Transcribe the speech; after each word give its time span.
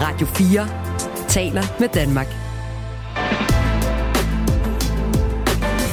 Radio 0.00 0.26
4 0.26 0.68
taler 1.28 1.62
med 1.80 1.88
Danmark. 1.88 2.26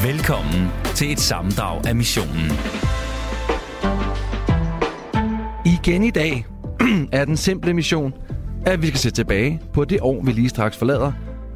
Velkommen 0.03 0.67
til 0.95 1.11
et 1.11 1.19
sammendrag 1.19 1.87
af 1.87 1.95
missionen. 1.95 2.51
Igen 5.65 6.03
i 6.03 6.09
dag 6.11 6.45
er 7.19 7.25
den 7.25 7.37
simple 7.37 7.73
mission, 7.73 8.13
at 8.65 8.81
vi 8.81 8.87
skal 8.87 8.99
se 8.99 9.11
tilbage 9.11 9.61
på 9.73 9.85
det 9.85 9.99
år, 10.01 10.23
vi 10.23 10.31
lige 10.31 10.49
straks 10.49 10.77
forlader, 10.77 11.11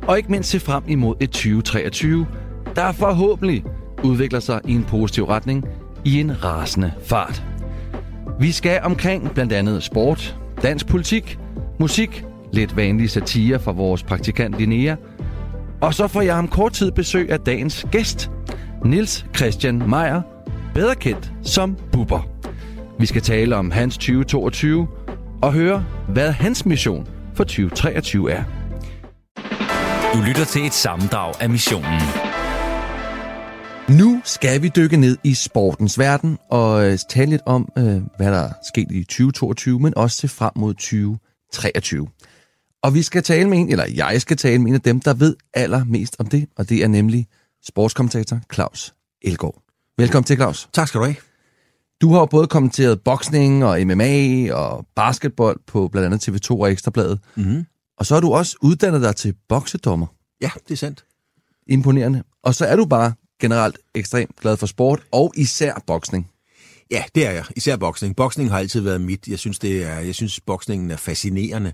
og 0.08 0.18
ikke 0.18 0.32
mindst 0.32 0.50
se 0.50 0.60
frem 0.60 0.84
imod 0.88 1.16
et 1.20 1.30
2023, 1.30 2.28
der 2.76 2.92
forhåbentlig 2.92 3.64
udvikler 4.04 4.40
sig 4.40 4.62
i 4.66 4.74
en 4.74 4.84
positiv 4.84 5.24
retning 5.24 5.66
i 6.06 6.20
en 6.20 6.44
rasende 6.44 6.94
fart. 7.06 7.44
Vi 8.40 8.52
skal 8.52 8.80
omkring 8.84 9.32
blandt 9.32 9.54
andet 9.54 9.84
sport, 9.84 10.38
dansk 10.62 10.88
politik, 10.88 11.40
musik, 11.80 12.26
lidt 12.54 12.76
vanlige 12.76 13.10
satire 13.10 13.60
fra 13.60 13.72
vores 13.72 14.04
praktikant 14.04 14.58
Linnea, 14.58 14.96
og 15.82 15.94
så 15.94 16.08
får 16.08 16.22
jeg 16.22 16.36
om 16.36 16.48
kort 16.48 16.74
tid 16.74 16.92
besøg 16.92 17.32
af 17.32 17.40
dagens 17.40 17.86
gæst, 17.92 18.32
Nils 18.86 19.26
Christian 19.36 19.90
Meier, 19.90 20.22
bedre 20.74 20.96
kendt 20.96 21.32
som 21.44 21.78
Bubber. 21.92 22.28
Vi 23.00 23.06
skal 23.06 23.22
tale 23.22 23.56
om 23.56 23.72
hans 23.72 23.98
2022 23.98 24.88
og 25.42 25.54
høre, 25.54 25.86
hvad 26.08 26.32
hans 26.32 26.66
mission 26.66 27.08
for 27.34 27.44
2023 27.44 28.32
er. 28.32 28.44
Du 30.14 30.22
lytter 30.28 30.46
til 30.46 30.66
et 30.66 30.74
sammendrag 30.74 31.34
af 31.42 31.50
missionen. 31.50 32.00
Nu 33.90 34.22
skal 34.24 34.62
vi 34.62 34.72
dykke 34.76 34.98
ned 34.98 35.18
i 35.24 35.34
sportens 35.34 36.00
verden 36.00 36.38
og 36.50 36.86
øh, 36.86 36.98
tale 37.10 37.30
lidt 37.30 37.42
om, 37.46 37.70
øh, 37.78 38.02
hvad 38.18 38.32
der 38.32 38.38
er 38.38 38.52
sket 38.74 38.92
i 38.92 39.04
2022, 39.04 39.80
men 39.80 39.98
også 39.98 40.18
til 40.18 40.30
frem 40.30 40.52
mod 40.56 40.74
2023. 40.74 42.08
Og 42.84 42.94
vi 42.94 43.02
skal 43.02 43.24
tale 43.24 43.50
med 43.50 43.58
en, 43.58 43.70
eller 43.70 43.86
jeg 43.96 44.22
skal 44.22 44.38
tale 44.38 44.60
med 44.60 44.68
en 44.68 44.76
af 44.76 44.82
dem, 44.82 45.00
der 45.00 45.14
ved 45.14 45.36
allermest 45.54 46.16
om 46.20 46.28
det, 46.28 46.48
og 46.56 46.70
det 46.70 46.84
er 46.84 46.88
nemlig 46.88 47.28
sportskommentator 47.64 48.40
Claus 48.54 48.94
Elgaard. 49.22 49.64
Velkommen 49.98 50.24
til, 50.24 50.36
Claus. 50.36 50.70
Tak 50.74 50.88
skal 50.88 51.00
du 51.00 51.06
have. 51.06 51.16
Du 52.02 52.14
har 52.14 52.20
jo 52.20 52.26
både 52.26 52.48
kommenteret 52.48 53.02
boksning 53.02 53.66
og 53.66 53.82
MMA 53.88 54.54
og 54.54 54.86
basketball 54.96 55.56
på 55.68 55.88
blandt 55.88 56.06
andet 56.06 56.30
TV2 56.30 56.52
og 56.52 56.72
Ekstrabladet. 56.72 57.20
Mm-hmm. 57.36 57.66
Og 57.98 58.06
så 58.06 58.14
har 58.14 58.22
du 58.22 58.34
også 58.34 58.58
uddannet 58.62 59.02
dig 59.02 59.16
til 59.16 59.36
boksedommer. 59.50 60.08
Ja, 60.42 60.50
det 60.68 60.72
er 60.72 60.78
sandt. 60.78 61.06
Imponerende. 61.68 62.24
Og 62.44 62.56
så 62.56 62.66
er 62.66 62.76
du 62.76 62.86
bare 62.86 63.14
generelt 63.42 63.78
ekstremt 63.96 64.36
glad 64.36 64.58
for 64.58 64.66
sport, 64.66 65.04
og 65.12 65.34
især 65.36 65.84
boksning. 65.88 66.32
Ja, 66.92 67.04
det 67.16 67.28
er 67.28 67.32
jeg. 67.32 67.44
Især 67.56 67.76
boksning. 67.76 68.16
Boksning 68.16 68.50
har 68.50 68.60
altid 68.60 68.82
været 68.82 69.02
mit. 69.02 69.28
Jeg 69.28 69.40
synes, 69.40 69.60
det 69.60 69.84
er, 69.86 70.00
jeg 70.00 70.16
synes 70.16 70.40
boksningen 70.40 70.92
er 70.92 70.98
fascinerende. 70.98 71.74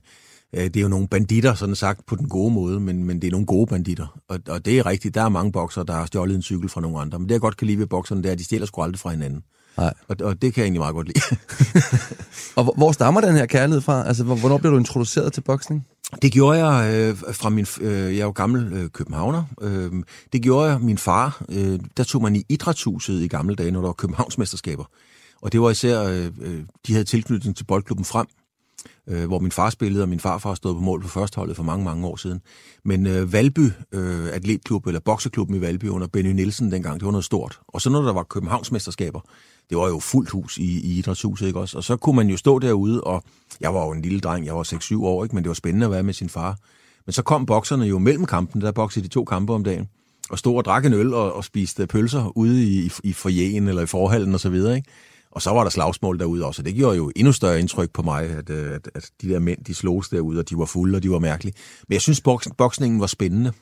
Øh, 0.55 0.63
det 0.63 0.77
er 0.77 0.81
jo 0.81 0.87
nogle 0.87 1.07
banditter, 1.07 1.53
sådan 1.53 1.75
sagt, 1.75 2.05
på 2.05 2.15
den 2.15 2.29
gode 2.29 2.53
måde, 2.53 2.79
men, 2.79 3.03
men 3.03 3.21
det 3.21 3.27
er 3.27 3.31
nogle 3.31 3.45
gode 3.45 3.67
banditter. 3.67 4.19
Og, 4.29 4.39
og 4.49 4.65
det 4.65 4.79
er 4.79 4.85
rigtigt, 4.85 5.15
der 5.15 5.21
er 5.21 5.29
mange 5.29 5.51
bokser, 5.51 5.83
der 5.83 5.93
har 5.93 6.05
stjålet 6.05 6.35
en 6.35 6.41
cykel 6.41 6.69
fra 6.69 6.81
nogle 6.81 6.99
andre. 6.99 7.19
Men 7.19 7.29
det 7.29 7.33
jeg 7.33 7.41
godt 7.41 7.57
kan 7.57 7.67
lide 7.67 7.79
ved 7.79 7.87
bokserne, 7.87 8.23
det 8.23 8.29
er, 8.29 8.33
at 8.33 8.39
de 8.39 8.43
stjæler 8.43 8.65
sgu 8.65 8.81
aldrig 8.81 8.99
fra 8.99 9.09
hinanden. 9.09 9.43
Nej. 9.77 9.93
Og, 10.07 10.15
og 10.21 10.41
det 10.41 10.53
kan 10.53 10.61
jeg 10.61 10.65
egentlig 10.65 10.79
meget 10.79 10.95
godt 10.95 11.07
lide. 11.07 11.21
og 12.57 12.63
hvor, 12.63 12.73
hvor 12.77 12.91
stammer 12.91 13.21
den 13.21 13.35
her 13.35 13.45
kærlighed 13.45 13.81
fra? 13.81 14.07
Altså, 14.07 14.23
hvornår 14.23 14.57
blev 14.57 14.71
du 14.71 14.77
introduceret 14.77 15.33
til 15.33 15.41
boksning? 15.41 15.87
Det 16.21 16.31
gjorde 16.31 16.65
jeg 16.65 16.93
øh, 16.93 17.17
fra 17.17 17.49
min... 17.49 17.65
Øh, 17.81 17.91
jeg 17.91 18.21
er 18.21 18.25
jo 18.25 18.31
gammel 18.31 18.73
øh, 18.73 18.89
københavner. 18.89 19.43
Øh, 19.61 19.91
det 20.33 20.41
gjorde 20.41 20.69
jeg 20.69 20.79
min 20.81 20.97
far. 20.97 21.43
Øh, 21.49 21.79
der 21.97 22.03
tog 22.03 22.21
man 22.21 22.35
i 22.35 22.43
idrætshuset 22.49 23.21
i 23.21 23.27
gamle 23.27 23.55
dage, 23.55 23.71
når 23.71 23.79
der 23.79 23.87
var 23.87 23.93
Københavnsmesterskaber. 23.93 24.83
Og 25.41 25.51
det 25.51 25.61
var 25.61 25.69
især... 25.69 26.03
Øh, 26.03 26.31
de 26.87 26.93
havde 26.93 27.05
tilknytning 27.05 27.57
til 27.57 27.63
boldklubben 27.63 28.05
Frem, 28.05 28.27
øh, 29.07 29.25
hvor 29.25 29.39
min 29.39 29.51
far 29.51 29.69
spillede, 29.69 30.03
og 30.03 30.09
min 30.09 30.19
farfar 30.19 30.53
stod 30.53 30.73
på 30.73 30.81
mål 30.81 31.01
på 31.01 31.07
førsteholdet 31.07 31.55
for 31.55 31.63
mange, 31.63 31.85
mange 31.85 32.07
år 32.07 32.15
siden. 32.15 32.41
Men 32.85 33.07
øh, 33.07 33.33
Valby 33.33 33.71
øh, 33.91 34.27
Atletklub, 34.33 34.87
eller 34.87 34.99
Bokseklubben 34.99 35.55
i 35.55 35.61
Valby 35.61 35.85
under 35.85 36.07
Benny 36.07 36.31
Nielsen 36.31 36.71
dengang, 36.71 36.99
det 36.99 37.05
var 37.05 37.11
noget 37.11 37.25
stort. 37.25 37.59
Og 37.67 37.81
så 37.81 37.89
når 37.89 38.01
der 38.01 38.13
var 38.13 38.23
Københavnsmesterskaber, 38.23 39.19
det 39.69 39.77
var 39.77 39.87
jo 39.87 39.99
fuldt 39.99 40.29
hus 40.29 40.57
i, 40.57 40.79
i 40.79 40.97
idrætshuset, 40.97 41.47
ikke 41.47 41.59
også? 41.59 41.77
Og 41.77 41.83
så 41.83 41.97
kunne 41.97 42.15
man 42.15 42.29
jo 42.29 42.37
stå 42.37 42.59
derude, 42.59 43.03
og 43.03 43.23
jeg 43.61 43.73
var 43.73 43.85
jo 43.85 43.91
en 43.91 44.01
lille 44.01 44.19
dreng, 44.19 44.45
jeg 44.45 44.55
var 44.55 44.63
6-7 44.63 45.03
år, 45.03 45.23
ikke? 45.23 45.35
men 45.35 45.43
det 45.43 45.49
var 45.49 45.53
spændende 45.53 45.85
at 45.85 45.91
være 45.91 46.03
med 46.03 46.13
sin 46.13 46.29
far. 46.29 46.57
Men 47.05 47.13
så 47.13 47.21
kom 47.21 47.45
bokserne 47.45 47.85
jo 47.85 47.99
mellem 47.99 48.25
kampen, 48.25 48.61
der 48.61 48.71
boksede 48.71 49.03
de 49.03 49.09
to 49.09 49.23
kampe 49.23 49.53
om 49.53 49.63
dagen, 49.63 49.89
og 50.29 50.39
stod 50.39 50.57
og 50.57 50.65
drak 50.65 50.85
en 50.85 50.93
øl 50.93 51.13
og, 51.13 51.33
og 51.33 51.43
spiste 51.43 51.87
pølser 51.87 52.37
ude 52.37 52.63
i, 52.63 52.85
i, 52.85 52.91
i 53.03 53.13
forjen 53.13 53.67
eller 53.67 53.81
i 53.81 53.85
forhallen 53.85 54.33
og 54.33 54.39
så 54.39 54.49
videre, 54.49 54.75
ikke? 54.75 54.89
Og 55.35 55.41
så 55.41 55.49
var 55.49 55.63
der 55.63 55.69
slagsmål 55.69 56.19
derude 56.19 56.45
også, 56.45 56.61
og 56.61 56.65
det 56.65 56.75
gjorde 56.75 56.97
jo 56.97 57.11
endnu 57.15 57.31
større 57.31 57.59
indtryk 57.59 57.91
på 57.93 58.01
mig, 58.01 58.23
at, 58.23 58.49
øh, 58.49 58.75
at, 58.75 58.89
at 58.95 59.09
de 59.21 59.29
der 59.29 59.39
mænd, 59.39 59.63
de 59.63 59.75
slogs 59.75 60.09
derude, 60.09 60.39
og 60.39 60.49
de 60.49 60.57
var 60.57 60.65
fulde, 60.65 60.95
og 60.95 61.03
de 61.03 61.11
var 61.11 61.19
mærkelige. 61.19 61.55
Men 61.87 61.93
jeg 61.93 62.01
synes, 62.01 62.21
boks, 62.21 62.47
boksningen 62.57 62.99
var 62.99 63.07
spændende. 63.07 63.53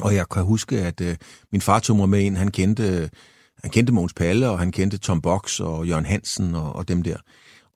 Og 0.00 0.14
jeg 0.14 0.28
kan 0.28 0.42
huske, 0.42 0.80
at 0.80 1.00
uh, 1.00 1.14
min 1.52 1.60
far 1.60 1.78
tog 1.78 1.96
mig 1.96 2.08
med 2.08 2.20
ind, 2.20 2.36
han 2.36 2.50
kendte, 2.50 3.10
han 3.62 3.70
kendte 3.70 3.92
Måns 3.92 4.14
Palle, 4.14 4.50
og 4.50 4.58
han 4.58 4.72
kendte 4.72 4.98
Tom 4.98 5.20
Box 5.20 5.60
og 5.60 5.86
Jørgen 5.86 6.06
Hansen 6.06 6.54
og, 6.54 6.76
og 6.76 6.88
dem 6.88 7.02
der. 7.02 7.16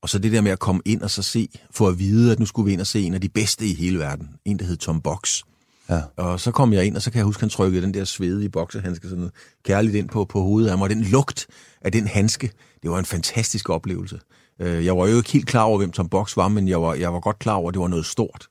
Og 0.02 0.08
så 0.08 0.18
det 0.18 0.32
der 0.32 0.40
med 0.40 0.50
at 0.50 0.58
komme 0.58 0.82
ind 0.84 1.02
og 1.02 1.10
så 1.10 1.22
se, 1.22 1.48
for 1.70 1.88
at 1.88 1.98
vide, 1.98 2.32
at 2.32 2.38
nu 2.38 2.46
skulle 2.46 2.66
vi 2.66 2.72
ind 2.72 2.80
og 2.80 2.86
se 2.86 3.02
en 3.02 3.14
af 3.14 3.20
de 3.20 3.28
bedste 3.28 3.66
i 3.66 3.74
hele 3.74 3.98
verden. 3.98 4.28
En, 4.44 4.58
der 4.58 4.64
hed 4.64 4.76
Tom 4.76 5.00
Box. 5.00 5.42
Ja. 5.90 6.00
Og 6.16 6.40
så 6.40 6.50
kom 6.50 6.72
jeg 6.72 6.84
ind, 6.84 6.96
og 6.96 7.02
så 7.02 7.10
kan 7.10 7.18
jeg 7.18 7.24
huske, 7.24 7.38
at 7.38 7.42
han 7.42 7.50
trykkede 7.50 7.82
den 7.82 7.94
der 7.94 8.04
svedige 8.04 8.48
boksehandske 8.48 9.08
sådan 9.08 9.30
kærligt 9.64 9.94
ind 9.94 10.08
på, 10.08 10.24
på 10.24 10.40
hovedet 10.42 10.70
af 10.70 10.78
mig. 10.78 10.84
Og 10.84 10.90
den 10.90 11.02
lugt 11.02 11.46
af 11.80 11.92
den 11.92 12.06
handske, 12.06 12.50
det 12.82 12.90
var 12.90 12.98
en 12.98 13.04
fantastisk 13.04 13.68
oplevelse. 13.70 14.20
Jeg 14.60 14.96
var 14.96 15.06
jo 15.06 15.16
ikke 15.16 15.32
helt 15.32 15.46
klar 15.46 15.62
over, 15.62 15.78
hvem 15.78 15.92
Tom 15.92 16.08
Box 16.08 16.36
var, 16.36 16.48
men 16.48 16.68
jeg 16.68 16.82
var, 16.82 16.94
jeg 16.94 17.12
var 17.12 17.20
godt 17.20 17.38
klar 17.38 17.54
over, 17.54 17.68
at 17.68 17.74
det 17.74 17.80
var 17.80 17.88
noget 17.88 18.06
stort. 18.06 18.46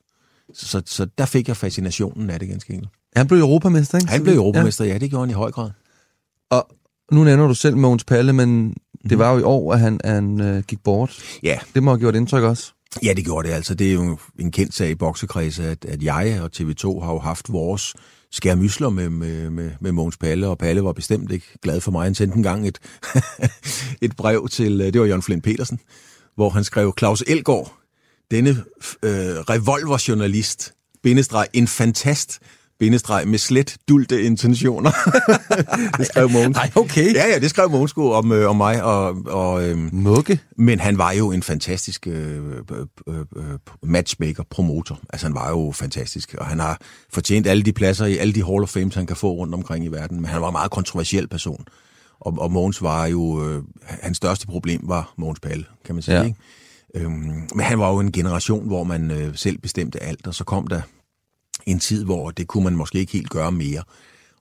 Så, 0.54 0.66
så, 0.66 0.82
så 0.86 1.06
der 1.18 1.26
fik 1.26 1.48
jeg 1.48 1.56
fascinationen 1.56 2.30
af 2.30 2.38
det 2.38 2.48
ganske 2.48 2.72
enkelt. 2.72 2.90
Han 3.16 3.26
blev 3.26 3.38
europamester, 3.38 3.98
ikke? 3.98 4.10
Han 4.10 4.22
blev 4.22 4.34
europamester, 4.34 4.84
ja. 4.84 4.92
ja, 4.92 4.98
det 4.98 5.10
gjorde 5.10 5.22
han 5.22 5.30
i 5.30 5.32
høj 5.32 5.50
grad. 5.50 5.70
Og 6.50 6.68
nu 7.12 7.24
nævner 7.24 7.46
du 7.46 7.54
selv 7.54 7.76
Mogens 7.76 8.04
Palle, 8.04 8.32
men 8.32 8.74
det 9.10 9.18
var 9.18 9.32
jo 9.32 9.38
i 9.38 9.42
år, 9.42 9.72
at 9.72 9.80
han, 9.80 10.00
han 10.04 10.40
øh, 10.40 10.62
gik 10.62 10.82
bort. 10.84 11.22
Ja. 11.42 11.58
Det 11.74 11.82
må 11.82 11.90
have 11.90 11.98
gjort 11.98 12.14
indtryk 12.14 12.42
også. 12.42 12.72
Ja, 13.02 13.12
det 13.12 13.24
gjorde 13.24 13.48
det. 13.48 13.54
Altså, 13.54 13.74
det 13.74 13.88
er 13.88 13.92
jo 13.92 14.18
en 14.38 14.52
kendt 14.52 14.74
sag 14.74 14.90
i 14.90 14.94
boksekredse, 14.94 15.64
at, 15.64 15.84
at 15.84 16.02
jeg 16.02 16.40
og 16.42 16.50
TV2 16.56 17.04
har 17.04 17.12
jo 17.12 17.18
haft 17.18 17.52
vores 17.52 17.94
skærmysler 18.30 18.88
med, 18.88 19.08
med, 19.08 19.50
med, 19.50 19.70
med 19.80 19.92
Mogens 19.92 20.16
Palle, 20.16 20.48
og 20.48 20.58
Palle 20.58 20.84
var 20.84 20.92
bestemt 20.92 21.32
ikke 21.32 21.46
glad 21.62 21.80
for 21.80 21.90
mig. 21.90 22.04
Han 22.04 22.14
sendte 22.14 22.36
engang 22.36 22.68
et, 22.68 22.78
et 24.02 24.16
brev 24.16 24.48
til, 24.48 24.80
øh, 24.80 24.92
det 24.92 25.00
var 25.00 25.06
Jørgen 25.06 25.22
Flint 25.22 25.44
Petersen, 25.44 25.80
hvor 26.34 26.50
han 26.50 26.64
skrev, 26.64 26.94
Claus 26.98 27.24
Elgård, 27.26 27.74
denne 28.30 28.50
øh, 29.02 29.36
revolverjournalist, 29.50 30.72
bindestreg, 31.02 31.46
en 31.52 31.68
fantast, 31.68 32.38
bindestreg 32.78 33.28
med 33.28 33.38
slet 33.38 33.76
dulte 33.88 34.22
intentioner. 34.22 34.90
det 35.98 36.06
skrev 36.06 36.30
Mogens. 36.30 36.56
Nej, 36.56 36.70
okay. 36.74 37.14
Ja, 37.14 37.26
ja, 37.26 37.38
det 37.38 37.50
skrev 37.50 37.70
Mogens 37.70 37.92
om, 37.96 38.32
øh, 38.32 38.50
om 38.50 38.56
mig. 38.56 38.82
Og, 38.82 39.16
og, 39.26 39.68
øh, 39.68 39.94
Mugge. 39.94 40.40
Men 40.56 40.80
han 40.80 40.98
var 40.98 41.12
jo 41.12 41.32
en 41.32 41.42
fantastisk 41.42 42.06
øh, 42.06 42.36
øh, 43.08 43.18
øh, 43.36 43.58
matchmaker, 43.82 44.42
promotor. 44.50 45.00
Altså, 45.12 45.26
han 45.26 45.34
var 45.34 45.50
jo 45.50 45.72
fantastisk, 45.74 46.34
og 46.38 46.46
han 46.46 46.58
har 46.58 46.80
fortjent 47.12 47.46
alle 47.46 47.62
de 47.62 47.72
pladser 47.72 48.06
i 48.06 48.16
alle 48.16 48.32
de 48.32 48.44
Hall 48.44 48.62
of 48.62 48.68
Fames, 48.68 48.94
han 48.94 49.06
kan 49.06 49.16
få 49.16 49.32
rundt 49.32 49.54
omkring 49.54 49.84
i 49.84 49.88
verden. 49.88 50.16
Men 50.16 50.26
han 50.26 50.40
var 50.40 50.48
en 50.48 50.52
meget 50.52 50.70
kontroversiel 50.70 51.28
person. 51.28 51.64
Og, 52.20 52.34
og 52.38 52.52
Mogens 52.52 52.82
var 52.82 53.06
jo... 53.06 53.48
Øh, 53.48 53.62
hans 53.86 54.16
største 54.16 54.46
problem 54.46 54.80
var 54.84 55.12
Mogens 55.16 55.40
Palle, 55.40 55.64
kan 55.84 55.94
man 55.94 56.02
sige, 56.02 56.16
ja. 56.16 56.22
ikke? 56.22 56.36
Øhm, 56.94 57.48
men 57.54 57.60
han 57.60 57.78
var 57.78 57.92
jo 57.92 57.98
en 57.98 58.12
generation, 58.12 58.66
hvor 58.66 58.84
man 58.84 59.10
øh, 59.10 59.36
selv 59.36 59.58
bestemte 59.58 60.02
alt, 60.02 60.26
og 60.26 60.34
så 60.34 60.44
kom 60.44 60.66
der 60.66 60.80
en 61.66 61.78
tid, 61.78 62.04
hvor 62.04 62.30
det 62.30 62.46
kunne 62.46 62.64
man 62.64 62.76
måske 62.76 62.98
ikke 62.98 63.12
helt 63.12 63.30
gøre 63.30 63.52
mere. 63.52 63.82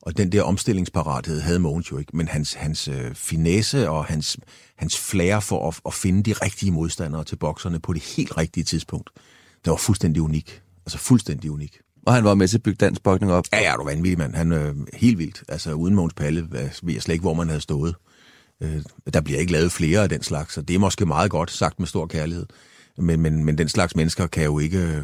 Og 0.01 0.17
den 0.17 0.31
der 0.31 0.43
omstillingsparathed 0.43 1.41
havde 1.41 1.59
Mogens 1.59 1.91
jo 1.91 1.97
ikke, 1.97 2.17
men 2.17 2.27
hans, 2.27 2.53
hans 2.53 2.87
øh, 2.87 3.15
finesse 3.15 3.89
og 3.89 4.05
hans, 4.05 4.37
hans 4.75 4.97
flair 4.99 5.39
for 5.39 5.67
at, 5.67 5.79
at 5.85 5.93
finde 5.93 6.23
de 6.23 6.33
rigtige 6.33 6.71
modstandere 6.71 7.23
til 7.23 7.35
bokserne 7.35 7.79
på 7.79 7.93
det 7.93 8.01
helt 8.01 8.37
rigtige 8.37 8.63
tidspunkt, 8.63 9.09
det 9.65 9.71
var 9.71 9.77
fuldstændig 9.77 10.21
unik. 10.21 10.61
Altså 10.85 10.97
fuldstændig 10.97 11.51
unik. 11.51 11.79
Og 12.05 12.13
han 12.13 12.23
var 12.23 12.35
med 12.35 12.47
til 12.47 12.57
at 12.57 12.63
bygge 12.63 12.77
dansk 12.77 13.03
bokning 13.03 13.31
op. 13.31 13.45
Ja, 13.53 13.69
ja, 13.69 13.75
du 13.77 13.83
vanvittig, 13.83 14.17
mand. 14.17 14.35
Han 14.35 14.51
er 14.51 14.69
øh, 14.69 14.75
helt 14.93 15.17
vildt. 15.17 15.43
Altså 15.47 15.73
uden 15.73 15.95
Mogens 15.95 16.13
Palle 16.13 16.47
ved 16.51 16.59
jeg 16.93 17.01
slet 17.01 17.09
ikke, 17.13 17.21
hvor 17.21 17.33
man 17.33 17.47
havde 17.47 17.61
stået. 17.61 17.95
Øh, 18.61 18.81
der 19.13 19.21
bliver 19.21 19.39
ikke 19.39 19.51
lavet 19.51 19.71
flere 19.71 20.03
af 20.03 20.09
den 20.09 20.23
slags, 20.23 20.53
så 20.53 20.61
det 20.61 20.73
er 20.73 20.79
måske 20.79 21.05
meget 21.05 21.31
godt 21.31 21.51
sagt 21.51 21.79
med 21.79 21.87
stor 21.87 22.07
kærlighed. 22.07 22.45
Men, 22.97 23.21
men, 23.21 23.45
men 23.45 23.57
den 23.57 23.69
slags 23.69 23.95
mennesker 23.95 24.27
kan 24.27 24.43
jo 24.43 24.59
ikke... 24.59 25.03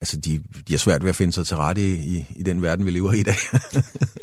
Altså, 0.00 0.16
de, 0.16 0.40
de 0.68 0.74
er 0.74 0.78
svært 0.78 1.02
ved 1.02 1.08
at 1.08 1.16
finde 1.16 1.32
sig 1.32 1.46
til 1.46 1.56
rette 1.56 1.82
i, 1.82 1.94
i, 1.94 2.26
i 2.36 2.42
den 2.42 2.62
verden, 2.62 2.86
vi 2.86 2.90
lever 2.90 3.12
i 3.12 3.20
i 3.20 3.22
dag. 3.22 3.36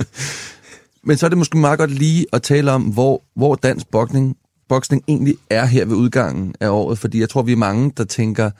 men 1.07 1.17
så 1.17 1.25
er 1.25 1.29
det 1.29 1.37
måske 1.37 1.57
meget 1.57 1.79
godt 1.79 1.91
lige 1.91 2.25
at 2.33 2.41
tale 2.41 2.71
om, 2.71 2.81
hvor, 2.81 3.23
hvor 3.35 3.55
dansk 3.55 3.87
boksning, 3.87 4.37
boksning 4.69 5.03
egentlig 5.07 5.35
er 5.49 5.65
her 5.65 5.85
ved 5.85 5.95
udgangen 5.95 6.55
af 6.59 6.69
året. 6.69 6.97
Fordi 6.99 7.19
jeg 7.19 7.29
tror, 7.29 7.41
vi 7.41 7.51
er 7.51 7.57
mange, 7.57 7.93
der 7.97 8.03
tænker, 8.03 8.51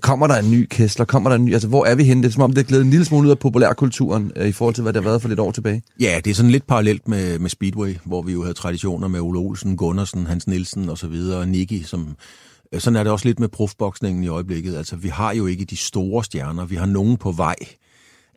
kommer 0.00 0.26
der 0.26 0.34
en 0.34 0.50
ny 0.50 0.66
Kessler? 0.70 1.04
Kommer 1.04 1.30
der 1.30 1.36
en 1.36 1.44
ny? 1.44 1.52
Altså, 1.52 1.68
hvor 1.68 1.84
er 1.84 1.94
vi 1.94 2.04
henne? 2.04 2.22
Det 2.22 2.28
er 2.28 2.32
som 2.32 2.42
om, 2.42 2.52
det 2.52 2.60
er 2.60 2.66
glædet 2.66 2.84
en 2.84 2.90
lille 2.90 3.04
smule 3.04 3.26
ud 3.26 3.30
af 3.30 3.38
populærkulturen 3.38 4.32
øh, 4.36 4.48
i 4.48 4.52
forhold 4.52 4.74
til, 4.74 4.82
hvad 4.82 4.92
det 4.92 5.02
har 5.02 5.10
været 5.10 5.22
for 5.22 5.28
lidt 5.28 5.40
år 5.40 5.52
tilbage. 5.52 5.82
Ja, 6.00 6.20
det 6.24 6.30
er 6.30 6.34
sådan 6.34 6.50
lidt 6.50 6.66
parallelt 6.66 7.08
med, 7.08 7.38
med 7.38 7.50
Speedway, 7.50 7.96
hvor 8.04 8.22
vi 8.22 8.32
jo 8.32 8.42
havde 8.42 8.54
traditioner 8.54 9.08
med 9.08 9.20
Ole 9.20 9.38
Olsen, 9.38 9.76
Gunnarsen, 9.76 10.26
Hans 10.26 10.46
Nielsen 10.46 10.88
og 10.88 10.98
så 10.98 11.06
videre, 11.06 11.38
og 11.38 11.48
Nicky, 11.48 11.82
som 11.82 12.16
Sådan 12.78 12.96
er 12.96 13.02
det 13.02 13.12
også 13.12 13.28
lidt 13.28 13.40
med 13.40 13.48
profboksningen 13.48 14.24
i 14.24 14.28
øjeblikket. 14.28 14.76
Altså, 14.76 14.96
vi 14.96 15.08
har 15.08 15.34
jo 15.34 15.46
ikke 15.46 15.64
de 15.64 15.76
store 15.76 16.24
stjerner. 16.24 16.64
Vi 16.64 16.76
har 16.76 16.86
nogen 16.86 17.16
på 17.16 17.32
vej. 17.32 17.56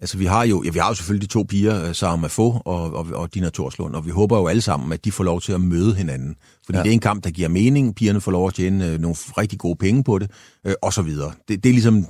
Altså, 0.01 0.17
vi 0.17 0.25
har 0.25 0.43
jo, 0.43 0.63
ja, 0.63 0.69
vi 0.69 0.79
har 0.79 0.87
jo 0.87 0.93
selvfølgelig 0.93 1.29
de 1.29 1.33
to 1.33 1.43
piger, 1.43 1.87
øh, 1.87 1.95
Sarah 1.95 2.19
Mafo 2.19 2.61
og, 2.65 2.93
og, 2.93 3.07
og 3.13 3.33
Dina 3.33 3.49
Torslund, 3.49 3.95
og 3.95 4.05
vi 4.05 4.11
håber 4.11 4.37
jo 4.37 4.47
alle 4.47 4.61
sammen, 4.61 4.93
at 4.93 5.05
de 5.05 5.11
får 5.11 5.23
lov 5.23 5.41
til 5.41 5.51
at 5.51 5.61
møde 5.61 5.95
hinanden. 5.95 6.35
Fordi 6.65 6.77
ja. 6.77 6.83
det 6.83 6.89
er 6.89 6.93
en 6.93 6.99
kamp, 6.99 7.23
der 7.23 7.29
giver 7.29 7.47
mening. 7.47 7.95
Pigerne 7.95 8.21
får 8.21 8.31
lov 8.31 8.47
at 8.47 8.53
tjene 8.53 8.87
øh, 8.87 8.99
nogle 8.99 9.15
rigtig 9.37 9.59
gode 9.59 9.75
penge 9.75 10.03
på 10.03 10.19
det, 10.19 10.31
øh, 10.65 10.73
og 10.81 10.93
så 10.93 11.01
videre. 11.01 11.31
Det, 11.47 11.63
det 11.63 11.69
er 11.69 11.73
ligesom... 11.73 12.05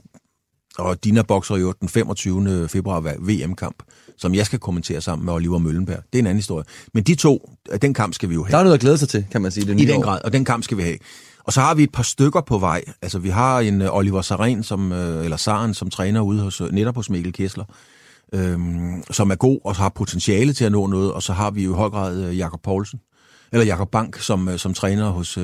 Og 0.78 1.04
Dina 1.04 1.22
bokser 1.22 1.56
jo 1.56 1.74
den 1.82 1.90
25. 1.90 2.68
februar 2.68 3.00
VM-kamp, 3.20 3.84
som 4.18 4.36
jeg 4.36 4.46
skal 4.46 4.60
kommentere 4.60 5.02
sammen 5.02 5.26
med 5.26 5.34
Oliver 5.34 5.58
Møllenberg. 5.58 6.00
Det 6.14 6.20
er 6.20 6.20
en 6.20 6.28
anden 6.28 6.38
historie. 6.38 6.66
Men 6.94 7.04
de 7.04 7.16
to, 7.16 7.52
øh, 7.72 7.80
den 7.82 7.94
kamp 7.94 8.14
skal 8.14 8.30
vi 8.30 8.34
jo 8.34 8.44
have. 8.44 8.52
Der 8.52 8.58
er 8.58 8.64
noget 8.64 8.74
at 8.74 8.82
glæde 8.82 8.98
sig 8.98 9.10
til, 9.10 9.26
kan 9.32 9.42
man 9.42 9.52
sige. 9.52 9.66
Det 9.66 9.82
I 9.82 9.86
den 9.86 9.96
år. 9.96 10.02
grad, 10.02 10.20
og 10.24 10.34
den 10.34 10.46
kamp 10.46 10.64
skal 10.64 10.78
vi 10.78 10.84
have. 10.84 10.98
Og 11.44 11.54
så 11.54 11.62
har 11.62 11.74
vi 11.74 11.84
et 11.84 11.92
par 11.92 12.04
stykker 12.04 12.42
på 12.42 12.58
vej. 12.58 12.84
Altså, 13.02 13.20
vi 13.20 13.30
har 13.30 13.60
en 13.60 13.82
uh, 13.82 13.88
Oliver 13.92 14.22
Saren, 14.22 14.64
som, 14.64 14.92
uh, 14.92 14.98
eller 14.98 15.38
Saren, 15.38 15.74
som 15.74 15.90
træner 15.90 16.22
ude 16.22 16.42
hos, 16.42 16.62
uh, 16.62 16.72
netop 16.72 16.96
hos 16.96 17.10
Mikkel 17.10 17.34
Kessler, 17.34 17.66
øhm, 18.34 19.04
som 19.12 19.32
er 19.32 19.36
god 19.36 19.60
og 19.64 19.76
har 19.76 19.90
potentiale 19.90 20.54
til 20.54 20.66
at 20.66 20.72
nå 20.72 20.88
noget. 20.88 21.12
Og 21.14 21.24
så 21.24 21.34
har 21.34 21.52
vi 21.52 21.64
jo 21.64 21.74
i 21.74 21.76
høj 21.76 21.90
grad 21.90 22.32
Jakob 22.32 22.62
Poulsen, 22.62 23.00
eller 23.52 23.66
Jakob 23.66 23.92
Bank, 23.92 24.20
som, 24.20 24.58
som 24.58 24.74
træner 24.74 25.10
hos, 25.10 25.38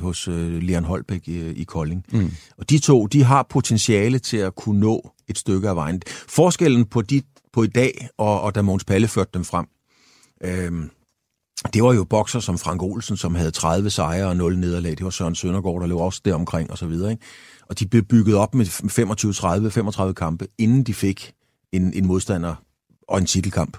hos 0.00 0.28
uh, 0.28 0.34
Leon 0.34 0.84
Holbæk 0.84 1.28
i, 1.28 1.50
i 1.50 1.64
Kolding. 1.64 2.04
Mm. 2.12 2.30
Og 2.58 2.70
de 2.70 2.78
to, 2.78 3.06
de 3.06 3.24
har 3.24 3.46
potentiale 3.50 4.18
til 4.18 4.36
at 4.36 4.54
kunne 4.54 4.80
nå 4.80 5.10
et 5.28 5.38
stykke 5.38 5.68
af 5.68 5.76
vejen. 5.76 6.02
Forskellen 6.28 6.84
på, 6.84 7.02
de, 7.02 7.22
på 7.52 7.62
i 7.62 7.66
dag, 7.66 8.08
og, 8.18 8.40
og 8.40 8.54
da 8.54 8.62
Måns 8.62 8.84
Palle 8.84 9.08
førte 9.08 9.30
dem 9.34 9.44
frem, 9.44 9.66
øhm, 10.44 10.90
det 11.74 11.82
var 11.82 11.92
jo 11.92 12.04
bokser 12.04 12.40
som 12.40 12.58
Frank 12.58 12.82
Olsen, 12.82 13.16
som 13.16 13.34
havde 13.34 13.50
30 13.50 13.90
sejre 13.90 14.26
og 14.26 14.36
0 14.36 14.58
nederlag. 14.58 14.90
Det 14.90 15.04
var 15.04 15.10
Søren 15.10 15.34
Søndergaard, 15.34 15.80
der 15.80 15.86
lå 15.86 15.98
også 15.98 16.20
deromkring 16.24 16.70
og 16.70 16.78
så 16.78 16.86
videre. 16.86 17.10
Ikke? 17.10 17.22
Og 17.68 17.78
de 17.78 17.86
blev 17.86 18.02
bygget 18.02 18.36
op 18.36 18.54
med 18.54 18.66
25-30-35 20.08 20.12
kampe, 20.12 20.46
inden 20.58 20.82
de 20.82 20.94
fik 20.94 21.32
en, 21.72 21.92
en 21.94 22.06
modstander 22.06 22.54
og 23.08 23.18
en 23.18 23.26
titelkamp. 23.26 23.76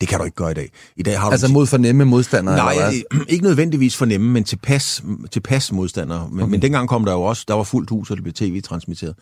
Det 0.00 0.08
kan 0.08 0.18
du 0.18 0.24
ikke 0.24 0.34
gøre 0.34 0.50
i 0.50 0.54
dag. 0.54 0.70
I 0.96 1.02
dag 1.02 1.20
har 1.20 1.28
du 1.28 1.32
Altså 1.32 1.48
mod 1.48 1.66
fornemme 1.66 2.04
modstandere? 2.04 2.56
Nej, 2.56 2.72
eller 2.72 3.02
ikke 3.28 3.44
nødvendigvis 3.44 3.96
fornemme, 3.96 4.30
men 4.30 4.44
tilpas, 4.44 5.02
tilpas 5.30 5.72
modstandere. 5.72 6.28
Men, 6.30 6.42
okay. 6.42 6.50
men 6.50 6.62
dengang 6.62 6.88
kom 6.88 7.04
der 7.04 7.12
jo 7.12 7.22
også, 7.22 7.44
der 7.48 7.54
var 7.54 7.62
fuldt 7.62 7.90
hus, 7.90 8.10
og 8.10 8.16
det 8.16 8.24
blev 8.24 8.32
tv-transmitteret. 8.32 9.14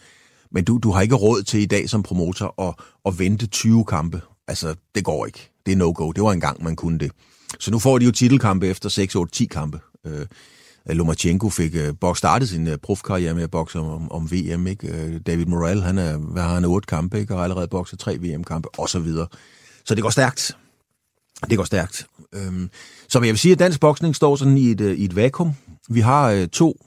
Men 0.51 0.65
du, 0.65 0.79
du 0.79 0.91
har 0.91 1.01
ikke 1.01 1.15
råd 1.15 1.43
til 1.43 1.61
i 1.61 1.67
dag 1.67 1.89
som 1.91 2.03
promotor 2.03 2.69
at, 2.69 2.75
at 3.07 3.19
vente 3.19 3.47
20 3.47 3.85
kampe. 3.85 4.21
Altså, 4.49 4.75
det 4.95 5.05
går 5.05 5.27
ikke. 5.27 5.51
Det 5.67 5.73
er 5.73 5.77
no-go. 5.77 6.13
Det 6.13 6.23
var 6.23 6.33
engang, 6.33 6.65
man 6.65 6.77
kunne 6.77 6.99
det. 6.99 7.11
Så 7.59 7.71
nu 7.71 7.79
får 7.79 7.99
de 7.99 8.05
jo 8.05 8.11
titelkampe 8.11 8.67
efter 8.69 8.89
6, 8.89 9.15
8, 9.15 9.33
10 9.33 9.45
kampe. 9.45 9.81
Øh, 10.07 10.27
Lomachenko 10.87 11.49
fik 11.49 11.75
øh, 11.75 11.95
boks 12.01 12.19
startet 12.19 12.49
sin 12.49 12.67
øh, 12.69 12.79
profkarriere 12.79 13.35
med 13.35 13.43
at 13.43 13.51
bokse 13.51 13.79
om, 13.79 14.13
om 14.13 14.33
VM. 14.33 14.67
Ikke? 14.67 14.89
Øh, 14.89 15.21
David 15.27 15.47
Morrell, 15.47 15.83
han 15.83 15.99
er, 15.99 16.17
hvad 16.17 16.43
har 16.43 16.55
han, 16.55 16.65
8 16.65 16.87
kampe, 16.87 17.21
ikke? 17.21 17.35
og 17.35 17.39
har 17.39 17.45
allerede 17.45 17.69
bokset 17.69 17.99
3 17.99 18.17
VM-kampe, 18.17 18.69
og 18.79 18.89
så 18.89 18.99
videre. 18.99 19.27
Så 19.85 19.95
det 19.95 20.03
går 20.03 20.11
stærkt. 20.11 20.57
Det 21.51 21.57
går 21.57 21.65
stærkt. 21.65 22.07
Øhm, 22.33 22.71
så 23.09 23.19
jeg 23.19 23.29
vil 23.29 23.39
sige, 23.39 23.53
at 23.53 23.59
dansk 23.59 23.81
boksning 23.81 24.17
står 24.17 24.37
sådan 24.37 24.59
i 24.59 24.71
et, 24.71 24.81
øh, 24.81 24.97
i 24.97 25.05
et 25.05 25.17
vakuum. 25.17 25.55
Vi 25.89 26.01
har 26.01 26.31
øh, 26.31 26.49
to 26.49 26.85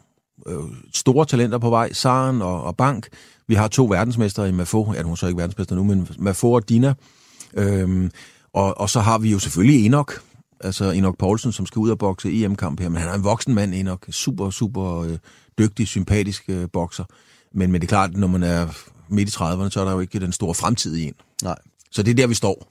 øh, 0.47 0.55
store 0.93 1.25
talenter 1.25 1.57
på 1.57 1.69
vej, 1.69 1.93
Saren 1.93 2.41
og, 2.41 2.63
og 2.63 2.77
Bank. 2.77 3.07
Vi 3.47 3.55
har 3.55 3.67
to 3.67 3.85
verdensmestre 3.85 4.49
i 4.49 4.51
Mafo. 4.51 4.93
Ja, 4.93 5.01
hun 5.01 5.11
er 5.11 5.15
så 5.15 5.27
ikke 5.27 5.37
verdensmester 5.37 5.75
nu, 5.75 5.83
men 5.83 6.07
Mafo 6.19 6.51
og 6.51 6.69
Dina. 6.69 6.93
Øhm, 7.53 8.11
og, 8.53 8.77
og 8.77 8.89
så 8.89 8.99
har 8.99 9.17
vi 9.17 9.31
jo 9.31 9.39
selvfølgelig 9.39 9.85
Enoch, 9.85 10.13
altså 10.63 10.91
Enoch 10.91 11.17
Poulsen, 11.19 11.51
som 11.51 11.65
skal 11.65 11.79
ud 11.79 11.89
og 11.89 11.97
bokse 11.97 12.43
EM-kamp 12.43 12.79
her. 12.79 12.89
Men 12.89 13.01
han 13.01 13.09
er 13.09 13.13
en 13.13 13.23
voksen 13.23 13.53
mand, 13.53 13.73
Enoch. 13.73 14.01
Super, 14.11 14.49
super 14.49 15.01
øh, 15.01 15.17
dygtig, 15.59 15.87
sympatisk 15.87 16.43
øh, 16.47 16.67
bokser. 16.73 17.03
Men, 17.53 17.71
men 17.71 17.81
det 17.81 17.87
er 17.87 17.89
klart, 17.89 18.17
når 18.17 18.27
man 18.27 18.43
er 18.43 18.67
midt 19.09 19.29
i 19.29 19.31
30'erne, 19.31 19.69
så 19.69 19.81
er 19.81 19.85
der 19.85 19.91
jo 19.91 19.99
ikke 19.99 20.19
den 20.19 20.31
store 20.31 20.55
fremtid 20.55 20.95
i 20.95 21.03
en. 21.03 21.13
Nej. 21.43 21.55
Så 21.91 22.03
det 22.03 22.11
er 22.11 22.15
der, 22.15 22.27
vi 22.27 22.33
står. 22.33 22.67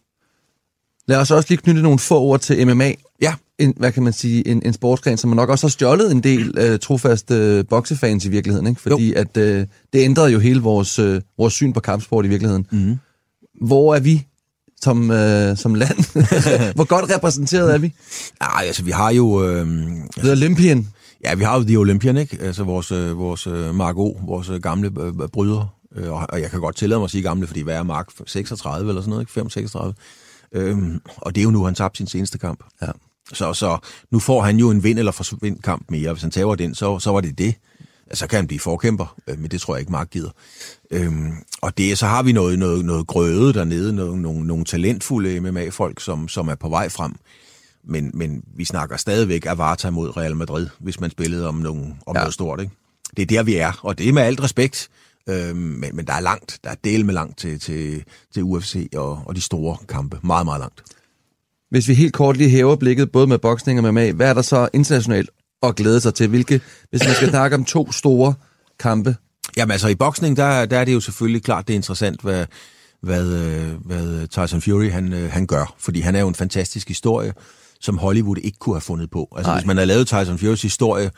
Lad 1.09 1.19
os 1.19 1.31
også 1.31 1.47
lige 1.49 1.59
knytte 1.59 1.83
nogle 1.83 1.99
få 1.99 2.21
ord 2.21 2.41
til 2.41 2.67
MMA. 2.67 2.93
Ja, 3.23 3.35
En, 3.59 3.75
hvad 3.77 3.93
kan 3.93 4.03
man 4.03 4.13
sige, 4.13 4.49
en, 4.49 4.63
en 4.67 4.73
sportsgren, 4.73 5.17
som 5.17 5.31
man 5.31 5.37
nok 5.37 5.49
også 5.49 5.67
har 5.67 5.71
stjålet 5.71 6.13
en 6.13 6.23
del 6.23 6.55
øh, 6.59 6.79
trofaste 6.79 7.35
øh, 7.35 7.65
boksefans 7.71 8.25
i 8.25 8.29
virkeligheden, 8.29 8.67
ikke? 8.67 8.81
Fordi 8.81 9.13
jo. 9.13 9.15
at 9.17 9.37
øh, 9.37 9.67
det 9.93 9.99
ændrede 10.05 10.31
jo 10.31 10.39
hele 10.39 10.61
vores, 10.61 10.99
øh, 10.99 11.21
vores 11.39 11.55
syn 11.55 11.73
på 11.73 11.81
kampsport 11.81 12.25
i 12.25 12.29
virkeligheden. 12.29 12.67
Mhm. 12.71 12.99
Hvor 13.67 13.95
er 13.95 14.01
vi 14.01 14.27
som, 14.85 15.11
øh, 15.11 15.57
som 15.57 15.75
land? 15.75 15.99
Hvor 16.75 16.85
godt 16.85 17.11
repræsenteret 17.17 17.75
er 17.75 17.79
vi? 17.79 17.93
Ej, 18.41 18.63
altså 18.67 18.83
vi 18.83 18.91
har 18.91 19.11
jo... 19.11 19.45
Øh, 19.49 19.67
The 20.19 20.31
Olympian. 20.31 20.89
Ja, 21.25 21.35
vi 21.35 21.45
har 21.45 21.57
jo 21.59 21.63
de 21.65 21.77
Olympian, 21.77 22.17
ikke? 22.17 22.39
Altså 22.41 22.65
vores, 22.65 22.93
øh, 22.93 23.19
vores 23.19 23.47
øh, 23.47 23.75
Mark 23.75 23.97
O, 23.97 24.17
vores 24.27 24.49
øh, 24.49 24.61
gamle 24.63 24.91
øh, 25.01 25.29
bryder. 25.33 25.75
Øh, 25.97 26.11
og- 26.13 26.41
jeg 26.41 26.51
kan 26.51 26.61
godt 26.61 26.77
tillade 26.77 26.99
mig 26.99 27.05
at 27.05 27.11
sige 27.11 27.23
gamle, 27.23 27.47
fordi 27.47 27.61
hvad 27.63 27.75
er 27.77 27.83
Mark? 27.83 28.07
36 28.27 28.89
eller 28.89 29.03
sådan 29.03 29.11
noget, 29.11 29.23
ikke? 29.23 29.33
5, 29.33 29.51
36. 29.51 29.95
Øhm, 30.55 31.01
og 31.17 31.35
det 31.35 31.41
er 31.41 31.45
jo 31.45 31.51
nu, 31.51 31.65
han 31.65 31.75
tabte 31.75 31.97
sin 31.97 32.07
seneste 32.07 32.39
kamp. 32.39 32.65
Ja. 32.83 32.87
Så, 33.33 33.53
så 33.53 33.79
nu 34.11 34.19
får 34.19 34.43
han 34.43 34.57
jo 34.57 34.71
en 34.71 34.83
vind- 34.85 34.99
eller 34.99 35.13
forsvind 35.13 35.59
kamp 35.63 35.85
mere. 35.91 36.13
Hvis 36.13 36.23
han 36.23 36.31
tager 36.31 36.55
den, 36.55 36.75
så, 36.75 36.99
så 36.99 37.11
var 37.13 37.21
det 37.21 37.39
det. 37.39 37.55
Så 38.15 38.27
kan 38.27 38.37
han 38.37 38.47
blive 38.47 38.61
forkæmper, 38.61 39.17
øh, 39.29 39.39
men 39.39 39.51
det 39.51 39.61
tror 39.61 39.75
jeg 39.75 39.81
ikke, 39.81 39.93
Mark 39.93 40.11
gider. 40.11 40.31
Øhm, 40.91 41.33
og 41.63 41.79
det, 41.79 41.99
så 41.99 42.07
har 42.07 42.23
vi 42.23 42.33
noget, 42.33 42.59
noget, 42.59 42.85
noget 42.85 43.07
grøde 43.07 43.53
dernede, 43.53 43.93
noget, 43.93 44.19
nogle, 44.19 44.47
nogle 44.47 44.65
talentfulde 44.65 45.41
MMA-folk, 45.41 46.01
som, 46.01 46.29
som 46.29 46.49
er 46.49 46.55
på 46.55 46.69
vej 46.69 46.89
frem. 46.89 47.15
Men, 47.85 48.11
men 48.15 48.43
vi 48.57 48.65
snakker 48.65 48.97
stadigvæk 48.97 49.47
af 49.47 49.59
Varta 49.59 49.91
mod 49.91 50.17
Real 50.17 50.37
Madrid, 50.37 50.69
hvis 50.79 51.01
man 51.01 51.11
spillede 51.11 51.49
om, 51.49 51.55
nogle, 51.55 51.83
om 51.83 52.15
Ja. 52.15 52.21
ja. 52.21 52.23
noget 52.23 52.35
stort. 52.35 52.61
Ikke? 52.61 52.73
Det 53.17 53.23
er 53.23 53.27
der, 53.27 53.43
vi 53.43 53.57
er, 53.57 53.73
og 53.83 53.99
det 53.99 54.09
er 54.09 54.13
med 54.13 54.23
alt 54.23 54.43
respekt. 54.43 54.89
Øhm, 55.29 55.57
men, 55.57 55.97
men 55.97 56.07
der 56.07 56.13
er 56.13 56.21
langt, 56.21 56.59
der 56.65 56.71
er 56.71 56.75
del 56.85 57.05
med 57.05 57.15
langt 57.15 57.39
til, 57.39 57.61
til, 57.61 58.05
til 58.35 58.43
UFC 58.43 58.89
og, 58.97 59.23
og 59.27 59.37
de 59.37 59.41
store 59.41 59.77
kampe. 59.89 60.19
Meget, 60.23 60.45
meget 60.47 60.61
langt. 60.61 60.83
Hvis 61.71 61.89
vi 61.89 61.95
helt 61.95 62.13
kort 62.13 62.37
lige 62.37 62.51
hæver 62.51 62.77
blikket, 62.77 63.13
både 63.13 63.27
med 63.27 63.39
boksning 63.39 63.79
og 63.79 63.83
med 63.83 63.93
MMA, 63.93 64.13
hvad 64.13 64.31
er 64.31 64.35
der 64.35 64.43
så 64.43 64.69
internationalt 64.73 65.31
at 65.63 65.77
glæde 65.77 66.01
sig 66.01 66.15
til? 66.15 66.29
Hvilke, 66.29 66.61
hvis 66.91 67.05
man 67.05 67.15
skal 67.15 67.31
snakke 67.37 67.57
om 67.57 67.65
to 67.65 67.93
store 67.93 68.35
kampe? 68.79 69.17
Jamen 69.57 69.73
altså, 69.73 69.89
i 69.89 69.95
boksning, 69.95 70.37
der, 70.37 70.67
der 70.67 70.79
er 70.79 70.85
det 70.85 70.95
jo 70.95 71.01
selvfølgelig 71.01 71.43
klart, 71.43 71.69
det 71.69 71.75
er 71.75 71.79
interessant, 71.79 72.21
hvad, 72.21 72.47
hvad, 73.03 73.33
øh, 73.33 73.87
hvad 73.87 74.27
Tyson 74.29 74.63
Fury 74.63 74.91
han, 74.91 75.13
øh, 75.13 75.33
han 75.33 75.47
gør. 75.47 75.75
Fordi 75.79 76.01
han 76.01 76.17
er 76.17 76.21
jo 76.21 76.29
en 76.29 76.35
fantastisk 76.35 76.89
historie, 76.89 77.33
som 77.81 77.99
Hollywood 77.99 78.37
ikke 78.37 78.59
kunne 78.59 78.75
have 78.75 78.81
fundet 78.81 79.11
på. 79.11 79.29
Altså, 79.37 79.51
Nej. 79.51 79.61
hvis 79.61 79.67
man 79.67 79.77
havde 79.77 79.87
lavet 79.87 80.07
Tyson 80.07 80.39
Furys 80.39 80.63
historie 80.63 81.11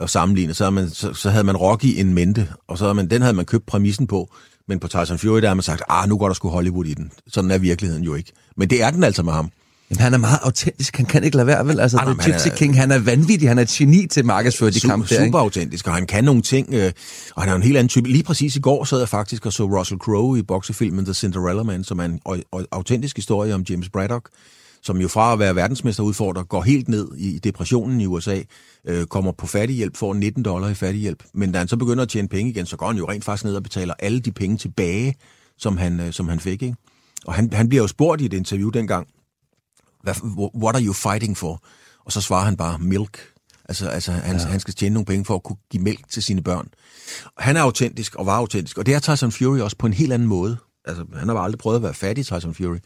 og 0.00 0.10
sammenlignet, 0.10 0.56
så, 0.56 0.70
man, 0.70 0.90
så, 0.90 1.14
så 1.14 1.30
havde 1.30 1.44
man 1.44 1.56
Rocky 1.56 2.00
en 2.00 2.14
mente, 2.14 2.48
og 2.68 2.78
så 2.78 2.84
havde 2.84 2.94
man, 2.94 3.10
den 3.10 3.22
havde 3.22 3.34
man 3.34 3.44
købt 3.44 3.66
præmissen 3.66 4.06
på. 4.06 4.34
Men 4.68 4.80
på 4.80 4.88
Tyson 4.88 5.18
Fury, 5.18 5.40
der 5.40 5.48
har 5.48 5.54
man 5.54 5.62
sagt, 5.62 5.82
ah, 5.88 6.08
nu 6.08 6.18
går 6.18 6.26
der 6.26 6.34
sgu 6.34 6.48
Hollywood 6.48 6.86
i 6.86 6.94
den. 6.94 7.12
Sådan 7.26 7.50
er 7.50 7.58
virkeligheden 7.58 8.04
jo 8.04 8.14
ikke. 8.14 8.32
Men 8.56 8.70
det 8.70 8.82
er 8.82 8.90
den 8.90 9.04
altså 9.04 9.22
med 9.22 9.32
ham. 9.32 9.50
Jamen, 9.90 10.00
han 10.00 10.14
er 10.14 10.18
meget 10.18 10.38
autentisk. 10.42 10.96
Han 10.96 11.06
kan 11.06 11.24
ikke 11.24 11.36
lade 11.36 11.46
være, 11.46 11.66
vel? 11.66 11.80
Altså, 11.80 11.96
Ej, 11.98 12.14
Gypsy 12.14 12.48
er- 12.48 12.56
King, 12.56 12.80
han 12.80 12.90
er 12.90 12.98
vanvittig. 12.98 13.48
Han 13.48 13.58
er 13.58 13.62
et 13.62 13.68
geni 13.68 14.06
til 14.06 14.20
at 14.20 14.26
markedsføre 14.26 14.70
de 14.70 14.76
Su- 14.78 14.88
kampe 14.88 15.14
der, 15.14 15.24
super 15.24 15.38
autentisk, 15.38 15.86
og 15.88 15.94
han 15.94 16.06
kan 16.06 16.24
nogle 16.24 16.42
ting, 16.42 16.74
øh, 16.74 16.92
og 17.34 17.42
han 17.42 17.52
er 17.52 17.56
en 17.56 17.62
helt 17.62 17.76
anden 17.76 17.88
type. 17.88 18.08
Lige 18.08 18.22
præcis 18.24 18.56
i 18.56 18.60
går 18.60 18.84
sad 18.84 18.98
jeg 18.98 19.08
faktisk 19.08 19.46
og 19.46 19.52
så 19.52 19.64
Russell 19.78 19.98
Crowe 20.00 20.38
i 20.38 20.42
boksefilmen 20.42 21.04
The 21.04 21.14
Cinderella 21.14 21.62
Man, 21.62 21.84
som 21.84 21.98
er 21.98 22.04
en 22.04 22.20
au- 22.28 22.42
au- 22.56 22.64
autentisk 22.72 23.16
historie 23.16 23.54
om 23.54 23.64
James 23.70 23.88
Braddock, 23.88 24.28
som 24.82 25.00
jo 25.00 25.08
fra 25.08 25.32
at 25.32 25.38
være 25.38 25.56
verdensmesterudfordrer 25.56 26.42
går 26.42 26.62
helt 26.62 26.88
ned 26.88 27.08
i 27.16 27.38
depressionen 27.38 28.00
i 28.00 28.06
USA, 28.06 28.40
øh, 28.88 29.06
kommer 29.06 29.32
på 29.32 29.46
fattighjælp, 29.46 29.96
får 29.96 30.14
19 30.14 30.42
dollar 30.42 30.68
i 30.68 30.74
fattighjælp, 30.74 31.22
men 31.34 31.52
da 31.52 31.58
han 31.58 31.68
så 31.68 31.76
begynder 31.76 32.02
at 32.02 32.08
tjene 32.08 32.28
penge 32.28 32.50
igen, 32.50 32.66
så 32.66 32.76
går 32.76 32.86
han 32.86 32.96
jo 32.96 33.08
rent 33.08 33.24
faktisk 33.24 33.44
ned 33.44 33.54
og 33.54 33.62
betaler 33.62 33.94
alle 33.98 34.20
de 34.20 34.32
penge 34.32 34.56
tilbage, 34.56 35.14
som 35.58 35.76
han, 35.76 36.00
øh, 36.00 36.12
som 36.12 36.28
han 36.28 36.40
fik. 36.40 36.62
Ikke? 36.62 36.74
Og 37.26 37.34
han, 37.34 37.50
han 37.52 37.68
bliver 37.68 37.82
jo 37.82 37.88
spurgt 37.88 38.20
i 38.20 38.24
et 38.24 38.32
interview 38.32 38.68
dengang, 38.70 39.06
hvad, 40.02 40.14
what 40.62 40.76
are 40.76 40.84
you 40.84 40.92
fighting 40.92 41.36
for? 41.36 41.62
Og 42.06 42.12
så 42.12 42.20
svarer 42.20 42.44
han 42.44 42.56
bare, 42.56 42.78
milk. 42.78 43.18
Altså, 43.68 43.88
altså 43.88 44.12
han, 44.12 44.36
ja. 44.36 44.42
han 44.46 44.60
skal 44.60 44.74
tjene 44.74 44.94
nogle 44.94 45.06
penge 45.06 45.24
for 45.24 45.34
at 45.34 45.42
kunne 45.42 45.56
give 45.70 45.82
mælk 45.82 46.10
til 46.10 46.22
sine 46.22 46.42
børn. 46.42 46.68
Han 47.38 47.56
er 47.56 47.60
autentisk 47.60 48.14
og 48.14 48.26
var 48.26 48.36
autentisk, 48.36 48.78
og 48.78 48.86
det 48.86 48.94
er 48.94 48.98
Tyson 48.98 49.32
Fury 49.32 49.58
også 49.58 49.76
på 49.76 49.86
en 49.86 49.92
helt 49.92 50.12
anden 50.12 50.28
måde. 50.28 50.56
Altså, 50.86 51.04
han 51.18 51.28
har 51.28 51.36
aldrig 51.36 51.58
prøvet 51.58 51.76
at 51.76 51.82
være 51.82 51.94
fattig, 51.94 52.26
Tyson 52.26 52.54
Fury. 52.54 52.76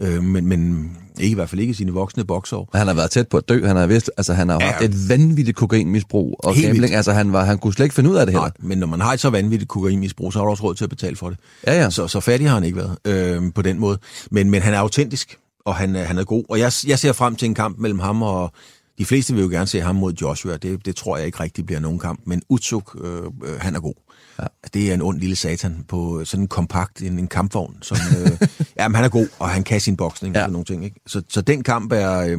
Øh, 0.00 0.22
men, 0.22 0.46
men 0.46 0.90
ikke 1.20 1.30
i 1.30 1.34
hvert 1.34 1.50
fald 1.50 1.60
ikke 1.60 1.70
i 1.70 1.74
sine 1.74 1.92
voksne 1.92 2.24
boksår. 2.24 2.70
Han 2.74 2.86
har 2.86 2.94
været 2.94 3.10
tæt 3.10 3.28
på 3.28 3.36
at 3.36 3.48
dø. 3.48 3.66
Han 3.66 3.76
har 3.76 3.86
vist, 3.86 4.10
altså 4.16 4.34
han 4.34 4.48
har 4.48 4.58
Ja. 4.60 4.70
haft 4.70 4.84
et 4.84 5.08
vanvittigt 5.08 5.56
kokainmisbrug 5.56 6.36
og 6.38 6.54
Helt 6.54 6.64
gambling. 6.66 6.82
vildt. 6.82 6.96
Altså 6.96 7.12
han, 7.12 7.32
var, 7.32 7.44
han 7.44 7.58
kunne 7.58 7.74
slet 7.74 7.84
ikke 7.86 7.94
finde 7.94 8.10
ud 8.10 8.16
af 8.16 8.26
det. 8.26 8.34
Nej, 8.34 8.50
men 8.60 8.78
når 8.78 8.86
man 8.86 9.00
har 9.00 9.12
et 9.12 9.20
så 9.20 9.30
vanvittigt 9.30 9.68
kokainmisbrug, 9.68 10.32
så 10.32 10.38
har 10.38 10.44
du 10.44 10.50
også 10.50 10.62
råd 10.62 10.74
til 10.74 10.84
at 10.84 10.90
betale 10.90 11.16
for 11.16 11.30
det. 11.30 11.38
Ja, 11.66 11.74
ja. 11.82 11.90
Så, 11.90 12.08
så 12.08 12.20
fattig 12.20 12.48
har 12.48 12.54
han 12.54 12.64
ikke 12.64 12.76
været 12.76 12.98
øh, 13.04 13.42
på 13.54 13.62
den 13.62 13.78
måde. 13.78 13.98
Men, 14.30 14.50
men 14.50 14.62
han 14.62 14.74
er 14.74 14.78
autentisk, 14.78 15.38
og 15.68 15.76
han, 15.76 15.96
er- 15.96 16.04
han 16.04 16.18
er 16.18 16.24
god. 16.24 16.44
Og 16.48 16.58
jeg, 16.58 16.72
jeg 16.86 16.98
ser 16.98 17.12
frem 17.12 17.36
til 17.36 17.46
en 17.46 17.54
kamp 17.54 17.78
mellem 17.78 17.98
ham 17.98 18.22
og... 18.22 18.52
De 18.98 19.04
fleste 19.04 19.34
vil 19.34 19.42
jo 19.42 19.48
gerne 19.48 19.66
se 19.66 19.80
ham 19.80 19.94
mod 19.96 20.12
Joshua. 20.12 20.56
Det, 20.56 20.86
det 20.86 20.96
tror 20.96 21.16
jeg 21.16 21.26
ikke 21.26 21.40
rigtig 21.40 21.66
bliver 21.66 21.80
nogen 21.80 21.98
kamp. 21.98 22.20
Men 22.26 22.42
Utsuk, 22.48 22.96
øh, 23.04 23.22
øh, 23.44 23.60
han 23.60 23.74
er 23.76 23.80
god. 23.80 23.94
Ja. 24.42 24.44
Det 24.74 24.90
er 24.90 24.94
en 24.94 25.02
ond 25.02 25.20
lille 25.20 25.36
satan 25.36 25.84
på 25.88 26.24
sådan 26.24 26.44
en 26.44 26.48
kompakt, 26.48 27.02
en, 27.02 27.18
en 27.18 27.26
kampvogn. 27.26 27.74
Som, 27.82 27.96
øh, 28.20 28.30
jamen, 28.78 28.94
han 28.96 29.04
er 29.04 29.08
god, 29.08 29.28
og 29.38 29.48
han 29.48 29.64
kan 29.64 29.80
sin 29.80 29.96
boksning 29.96 30.34
Ja. 30.34 30.40
og 30.40 30.42
sådan 30.42 30.52
nogle 30.52 30.64
ting. 30.64 30.84
Ikke? 30.84 31.00
Så, 31.06 31.22
så 31.28 31.40
den 31.40 31.62
kamp 31.62 31.92
er... 31.92 32.18
Øh, 32.20 32.38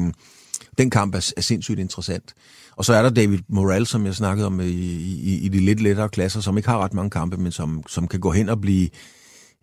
den 0.78 0.90
kamp 0.90 1.16
er, 1.16 1.32
er 1.38 1.42
sindssygt 1.42 1.80
interessant. 1.80 2.34
Og 2.76 2.86
så 2.86 2.94
er 2.94 3.02
der 3.02 3.10
David 3.10 3.40
Morrell, 3.50 3.86
som 3.86 4.06
jeg 4.06 4.16
snakkede 4.16 4.48
om 4.48 4.60
i, 4.60 4.64
i, 4.64 5.40
i 5.42 5.48
de 5.48 5.60
lidt 5.60 5.80
lettere 5.82 6.10
klasser, 6.10 6.42
som 6.42 6.58
ikke 6.58 6.70
har 6.70 6.78
ret 6.84 6.94
mange 6.94 7.10
kampe, 7.10 7.38
men 7.38 7.52
som, 7.52 7.84
som 7.88 8.08
kan 8.08 8.20
gå 8.20 8.32
hen 8.32 8.50
og 8.50 8.62
blive... 8.62 8.90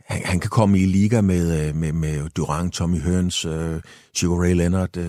Han, 0.07 0.23
han 0.25 0.41
kan 0.41 0.51
komme 0.51 0.79
i 0.79 0.87
liga 0.87 1.21
med, 1.21 1.73
med, 1.73 1.93
med 1.93 2.31
Durant, 2.37 2.75
Tommy 2.75 3.01
Hearns, 3.01 3.45
uh, 3.45 3.53
Sugar 4.15 4.43
Ray 4.43 4.55
Leonard, 4.55 4.97
uh, 4.97 5.05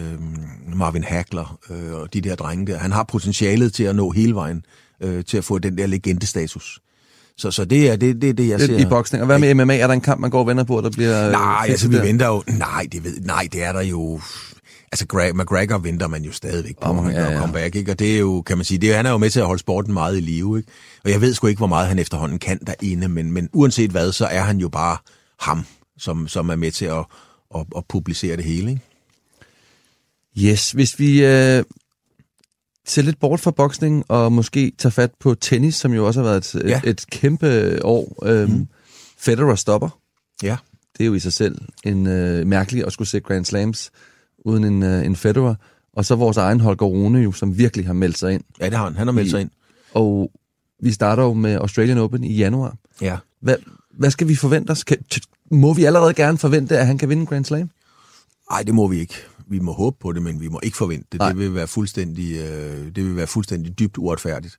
Marvin 0.76 1.04
Hagler 1.04 1.60
uh, 1.70 2.02
og 2.02 2.14
de 2.14 2.22
der 2.22 2.36
drenge 2.36 2.68
der. 2.68 2.78
Han 2.78 2.92
har 2.92 3.04
potentialet 3.04 3.74
til 3.74 3.84
at 3.84 3.96
nå 3.96 4.12
hele 4.12 4.36
vejen, 4.36 4.66
uh, 5.06 5.22
til 5.28 5.38
at 5.38 5.44
få 5.44 5.60
den 5.60 5.78
der 5.78 5.88
legendestatus. 5.88 6.80
Så, 7.38 7.52
så 7.52 7.66
det 7.66 7.90
er 7.92 7.96
det, 7.96 8.22
det, 8.22 8.38
det 8.38 8.48
jeg 8.50 8.60
Lidt 8.60 8.72
ser. 8.72 8.78
i 8.80 8.86
boksning. 8.86 9.22
Og 9.22 9.26
hvad 9.26 9.40
med 9.40 9.54
MMA? 9.54 9.78
Er 9.78 9.88
der 9.88 9.94
en 9.94 10.02
kamp, 10.02 10.22
man 10.22 10.30
går 10.30 10.40
og 10.40 10.48
venter 10.48 10.64
på, 10.64 10.82
der 10.82 10.90
bliver... 10.90 11.32
Nej, 11.32 11.66
øh, 11.66 11.72
altså 11.72 11.88
vi 11.88 11.96
der? 11.96 12.02
venter 12.04 12.28
jo... 12.28 12.44
Nej, 12.48 12.88
det, 12.92 13.04
ved, 13.04 13.20
nej, 13.20 13.48
det 13.54 13.64
er 13.64 13.74
der 13.74 13.82
jo... 13.82 14.22
Altså 14.92 15.08
Greg, 15.08 15.36
McGregor 15.36 15.78
venter 15.78 16.08
man 16.08 16.24
jo 16.24 16.32
stadigvæk 16.32 16.76
på, 16.82 16.90
om 16.90 16.98
han 16.98 17.14
ja, 17.16 17.32
ja. 17.32 17.40
komme 17.40 17.54
back, 17.54 17.76
ikke? 17.76 17.92
Og 17.92 18.00
det 18.00 18.16
er 18.16 18.20
jo, 18.20 18.42
kan 18.42 18.58
man 18.58 18.66
sige, 18.66 18.78
det, 18.78 18.92
er- 18.92 18.96
han 18.98 19.06
er 19.06 19.12
jo 19.12 19.18
med 19.18 19.30
til 19.30 19.40
at 19.40 19.46
holde 19.46 19.60
sporten 19.60 19.94
meget 19.94 20.18
i 20.18 20.20
live, 20.20 20.58
ikke? 20.58 20.72
Og 21.04 21.12
jeg 21.12 21.22
ved 21.22 21.34
sgu 21.34 21.48
ikke, 21.48 21.58
hvor 21.60 21.68
meget 21.68 21.88
han 21.88 22.00
efterhånden 22.00 22.40
kan 22.40 22.60
derinde, 22.68 23.08
men, 23.08 23.32
men 23.32 23.50
uanset 23.54 23.92
hvad, 23.92 24.12
så 24.12 24.26
er 24.26 24.42
han 24.42 24.58
jo 24.58 24.70
bare 24.70 24.98
ham, 25.40 25.66
som, 25.98 26.28
som 26.28 26.50
er 26.50 26.56
med 26.56 26.72
til 26.72 26.86
at, 26.86 27.06
at, 27.56 27.66
at 27.78 27.84
publicere 27.90 28.36
det 28.38 28.46
hele, 28.46 28.70
ikke? 28.72 28.82
Yes, 30.52 30.72
hvis 30.72 31.00
vi 31.00 31.26
øh, 31.26 31.64
ser 32.88 33.02
lidt 33.02 33.20
bort 33.20 33.40
fra 33.40 33.52
boksning 33.52 34.06
og 34.08 34.32
måske 34.32 34.72
tager 34.78 34.92
fat 34.92 35.12
på 35.20 35.36
tennis, 35.36 35.76
som 35.76 35.94
jo 35.94 36.08
også 36.08 36.20
har 36.24 36.30
været 36.30 36.56
et, 36.56 36.70
Ja. 36.70 36.78
et, 36.84 36.90
et 36.90 37.06
kæmpe 37.12 37.80
år. 37.86 38.16
Øhm, 38.26 38.52
mm. 38.52 38.68
Federer 39.18 39.56
stopper. 39.56 39.90
Ja. 40.44 40.58
Det 40.98 41.04
er 41.04 41.08
jo 41.08 41.14
i 41.14 41.20
sig 41.20 41.34
selv 41.34 41.62
en 41.84 42.08
øh, 42.08 42.48
mærkelig 42.48 42.86
at 42.86 42.94
skulle 42.94 43.08
se 43.08 43.20
Grand 43.20 43.46
Slams 43.46 43.92
uden 44.46 44.64
en, 44.64 44.84
øh, 44.84 45.06
en 45.06 45.16
Federer. 45.16 45.56
Og 45.94 46.06
så 46.06 46.16
vores 46.16 46.38
egen 46.38 46.60
Holger 46.60 46.86
Rune, 46.86 47.20
jo, 47.20 47.32
som 47.32 47.58
virkelig 47.58 47.86
har 47.86 47.94
meldt 47.94 48.18
sig 48.18 48.34
ind. 48.34 48.44
Ja, 48.60 48.66
det 48.66 48.74
har 48.74 48.84
han. 48.84 48.96
Han 48.96 49.08
har 49.08 49.12
meldt 49.12 49.32
sig 49.32 49.42
ind. 49.42 49.50
Og 49.94 50.32
vi 50.84 50.92
starter 50.92 51.24
jo 51.24 51.34
med 51.34 51.56
Australian 51.56 51.98
Open 51.98 52.24
i 52.24 52.34
januar. 52.34 52.76
Ja. 53.02 53.18
Hvad, 53.42 53.56
hvad 53.94 54.12
skal 54.12 54.28
vi 54.28 54.36
forvente 54.36 54.72
os? 54.72 54.84
Kan, 54.84 54.98
må 55.52 55.74
vi 55.74 55.84
allerede 55.84 56.14
gerne 56.14 56.38
forvente, 56.38 56.78
at 56.78 56.88
han 56.88 56.98
kan 56.98 57.10
vinde 57.10 57.26
Grand 57.26 57.46
Slam? 57.46 57.70
Nej, 58.52 58.64
det 58.64 58.76
må 58.76 58.88
vi 58.88 59.00
ikke. 59.00 59.16
Vi 59.48 59.60
må 59.60 59.74
håbe 59.74 59.98
på 60.00 60.12
det, 60.12 60.22
men 60.22 60.42
vi 60.42 60.48
må 60.48 60.60
ikke 60.64 60.78
forvente 60.78 61.08
det. 61.12 61.22
Det 61.22 61.38
vil 61.38 61.56
være 61.56 61.68
fuldstændig, 61.68 62.38
øh, 62.38 62.96
det 62.96 63.06
vil 63.06 63.16
være 63.16 63.28
fuldstændig 63.28 63.80
dybt 63.80 63.98
uretfærdigt. 63.98 64.58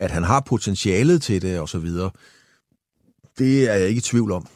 At 0.00 0.10
han 0.10 0.22
har 0.22 0.40
potentialet 0.40 1.22
til 1.22 1.42
det 1.42 1.60
og 1.60 1.68
så 1.68 1.78
videre, 1.78 2.10
det 3.38 3.70
er 3.70 3.74
jeg 3.74 3.88
ikke 3.88 3.98
i 3.98 4.02
tvivl 4.02 4.32
om. 4.32 4.46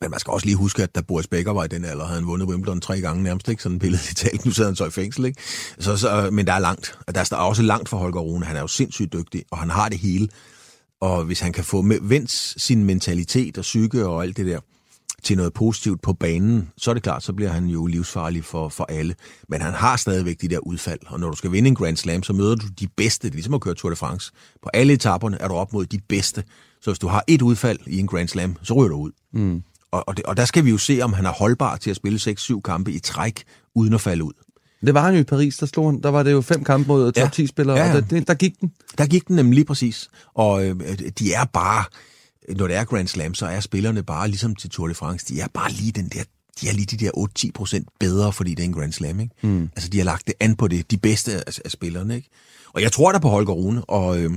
Men 0.00 0.10
man 0.10 0.20
skal 0.20 0.30
også 0.30 0.46
lige 0.46 0.56
huske, 0.56 0.82
at 0.82 0.94
da 0.94 1.00
Boris 1.00 1.26
Becker 1.26 1.52
var 1.52 1.64
i 1.64 1.68
den 1.68 1.84
alder, 1.84 2.04
havde 2.04 2.18
han 2.20 2.26
vundet 2.26 2.48
Wimbledon 2.48 2.80
tre 2.80 3.00
gange 3.00 3.22
nærmest, 3.22 3.48
ikke? 3.48 3.62
Sådan 3.62 3.78
billedet 3.78 4.10
i 4.10 4.14
talt. 4.14 4.44
Nu 4.44 4.50
sidder 4.50 4.68
han 4.70 4.76
så 4.76 4.86
i 4.86 4.90
fængsel, 4.90 5.24
ikke? 5.24 5.42
Så, 5.78 5.96
så, 5.96 6.28
men 6.32 6.46
der 6.46 6.52
er 6.52 6.58
langt. 6.58 6.98
Og 7.06 7.14
der 7.14 7.28
er 7.32 7.36
også 7.36 7.62
langt 7.62 7.88
for 7.88 7.96
Holger 7.96 8.20
Rune. 8.20 8.46
Han 8.46 8.56
er 8.56 8.60
jo 8.60 8.66
sindssygt 8.68 9.12
dygtig, 9.12 9.44
og 9.50 9.58
han 9.58 9.70
har 9.70 9.88
det 9.88 9.98
hele. 9.98 10.28
Og 11.00 11.24
hvis 11.24 11.40
han 11.40 11.52
kan 11.52 11.64
få 11.64 11.82
med- 11.82 11.98
vendt 12.02 12.30
sin 12.56 12.84
mentalitet 12.84 13.58
og 13.58 13.62
psyke 13.62 14.06
og 14.06 14.22
alt 14.22 14.36
det 14.36 14.46
der 14.46 14.60
til 15.22 15.36
noget 15.36 15.52
positivt 15.52 16.02
på 16.02 16.12
banen, 16.12 16.68
så 16.78 16.90
er 16.90 16.94
det 16.94 17.02
klart, 17.02 17.22
så 17.22 17.32
bliver 17.32 17.50
han 17.50 17.66
jo 17.66 17.86
livsfarlig 17.86 18.44
for, 18.44 18.68
for 18.68 18.84
alle. 18.84 19.14
Men 19.48 19.60
han 19.62 19.72
har 19.72 19.96
stadigvæk 19.96 20.40
de 20.40 20.48
der 20.48 20.58
udfald, 20.58 20.98
og 21.06 21.20
når 21.20 21.30
du 21.30 21.36
skal 21.36 21.52
vinde 21.52 21.68
en 21.68 21.74
Grand 21.74 21.96
Slam, 21.96 22.22
så 22.22 22.32
møder 22.32 22.54
du 22.54 22.66
de 22.80 22.88
bedste. 22.96 23.22
Det 23.28 23.32
er 23.32 23.36
ligesom 23.36 23.54
at 23.54 23.60
køre 23.60 23.74
Tour 23.74 23.90
de 23.90 23.96
France. 23.96 24.32
På 24.62 24.70
alle 24.74 24.92
etaperne 24.92 25.40
er 25.40 25.48
du 25.48 25.54
op 25.54 25.72
mod 25.72 25.86
de 25.86 26.00
bedste. 26.08 26.44
Så 26.82 26.90
hvis 26.90 26.98
du 26.98 27.08
har 27.08 27.24
et 27.26 27.42
udfald 27.42 27.78
i 27.86 27.98
en 27.98 28.06
Grand 28.06 28.28
Slam, 28.28 28.56
så 28.62 28.74
ryger 28.74 28.88
du 28.88 28.96
ud. 28.96 29.10
Mm. 29.32 29.62
Og, 29.92 30.08
og, 30.08 30.16
det, 30.16 30.24
og 30.24 30.36
der 30.36 30.44
skal 30.44 30.64
vi 30.64 30.70
jo 30.70 30.78
se, 30.78 31.00
om 31.02 31.12
han 31.12 31.26
er 31.26 31.32
holdbar 31.32 31.76
til 31.76 31.90
at 31.90 31.96
spille 31.96 32.18
6-7 32.38 32.60
kampe 32.60 32.92
i 32.92 32.98
træk, 32.98 33.42
uden 33.74 33.94
at 33.94 34.00
falde 34.00 34.24
ud. 34.24 34.32
Det 34.86 34.94
var 34.94 35.02
han 35.04 35.14
jo 35.14 35.20
i 35.20 35.24
Paris, 35.24 35.56
der, 35.56 35.66
slog 35.66 35.86
han, 35.92 36.02
der 36.02 36.08
var 36.08 36.22
det 36.22 36.32
jo 36.32 36.40
fem 36.40 36.64
kampe 36.64 36.88
mod 36.88 37.12
top 37.12 37.22
Ja. 37.24 37.28
10 37.32 37.46
spillere, 37.46 37.76
Ja, 37.76 37.86
ja. 37.86 37.96
og 37.96 38.10
der, 38.10 38.20
der 38.20 38.34
gik 38.34 38.60
den. 38.60 38.72
Der 38.98 39.06
gik 39.06 39.28
den 39.28 39.36
nemlig 39.36 39.54
lige 39.54 39.64
præcis. 39.64 40.08
Og 40.34 40.64
øh, 40.64 40.76
de 41.18 41.32
er 41.32 41.44
bare, 41.44 41.84
når 42.56 42.66
det 42.66 42.76
er 42.76 42.84
Grand 42.84 43.08
Slam, 43.08 43.34
så 43.34 43.46
er 43.46 43.60
spillerne 43.60 44.02
bare 44.02 44.28
ligesom 44.28 44.54
til 44.54 44.70
Tour 44.70 44.88
de 44.88 44.94
France, 44.94 45.26
de 45.34 45.40
er 45.40 45.46
bare 45.54 45.72
lige 45.72 45.92
den 45.92 46.08
der, 46.08 46.22
de 46.60 46.68
er 46.68 46.72
lige 46.72 46.86
de 46.86 46.96
der 47.04 47.10
8-10 47.46 47.50
procent 47.54 47.88
bedre, 48.00 48.32
fordi 48.32 48.50
det 48.54 48.60
er 48.60 48.64
en 48.64 48.72
Grand 48.72 48.92
Slam, 48.92 49.20
ikke? 49.20 49.34
Mm. 49.42 49.62
Altså, 49.76 49.88
de 49.88 49.98
har 49.98 50.04
lagt 50.04 50.26
det 50.26 50.34
an 50.40 50.56
på 50.56 50.68
det, 50.68 50.90
de 50.90 50.96
bedste 50.96 51.32
af, 51.48 51.58
af 51.64 51.70
spillerne, 51.70 52.16
ikke? 52.16 52.28
Og 52.72 52.82
jeg 52.82 52.92
tror 52.92 53.12
der 53.12 53.18
på 53.18 53.28
Holger 53.28 53.52
Rune, 53.52 53.84
og, 53.84 54.18
øh, 54.18 54.30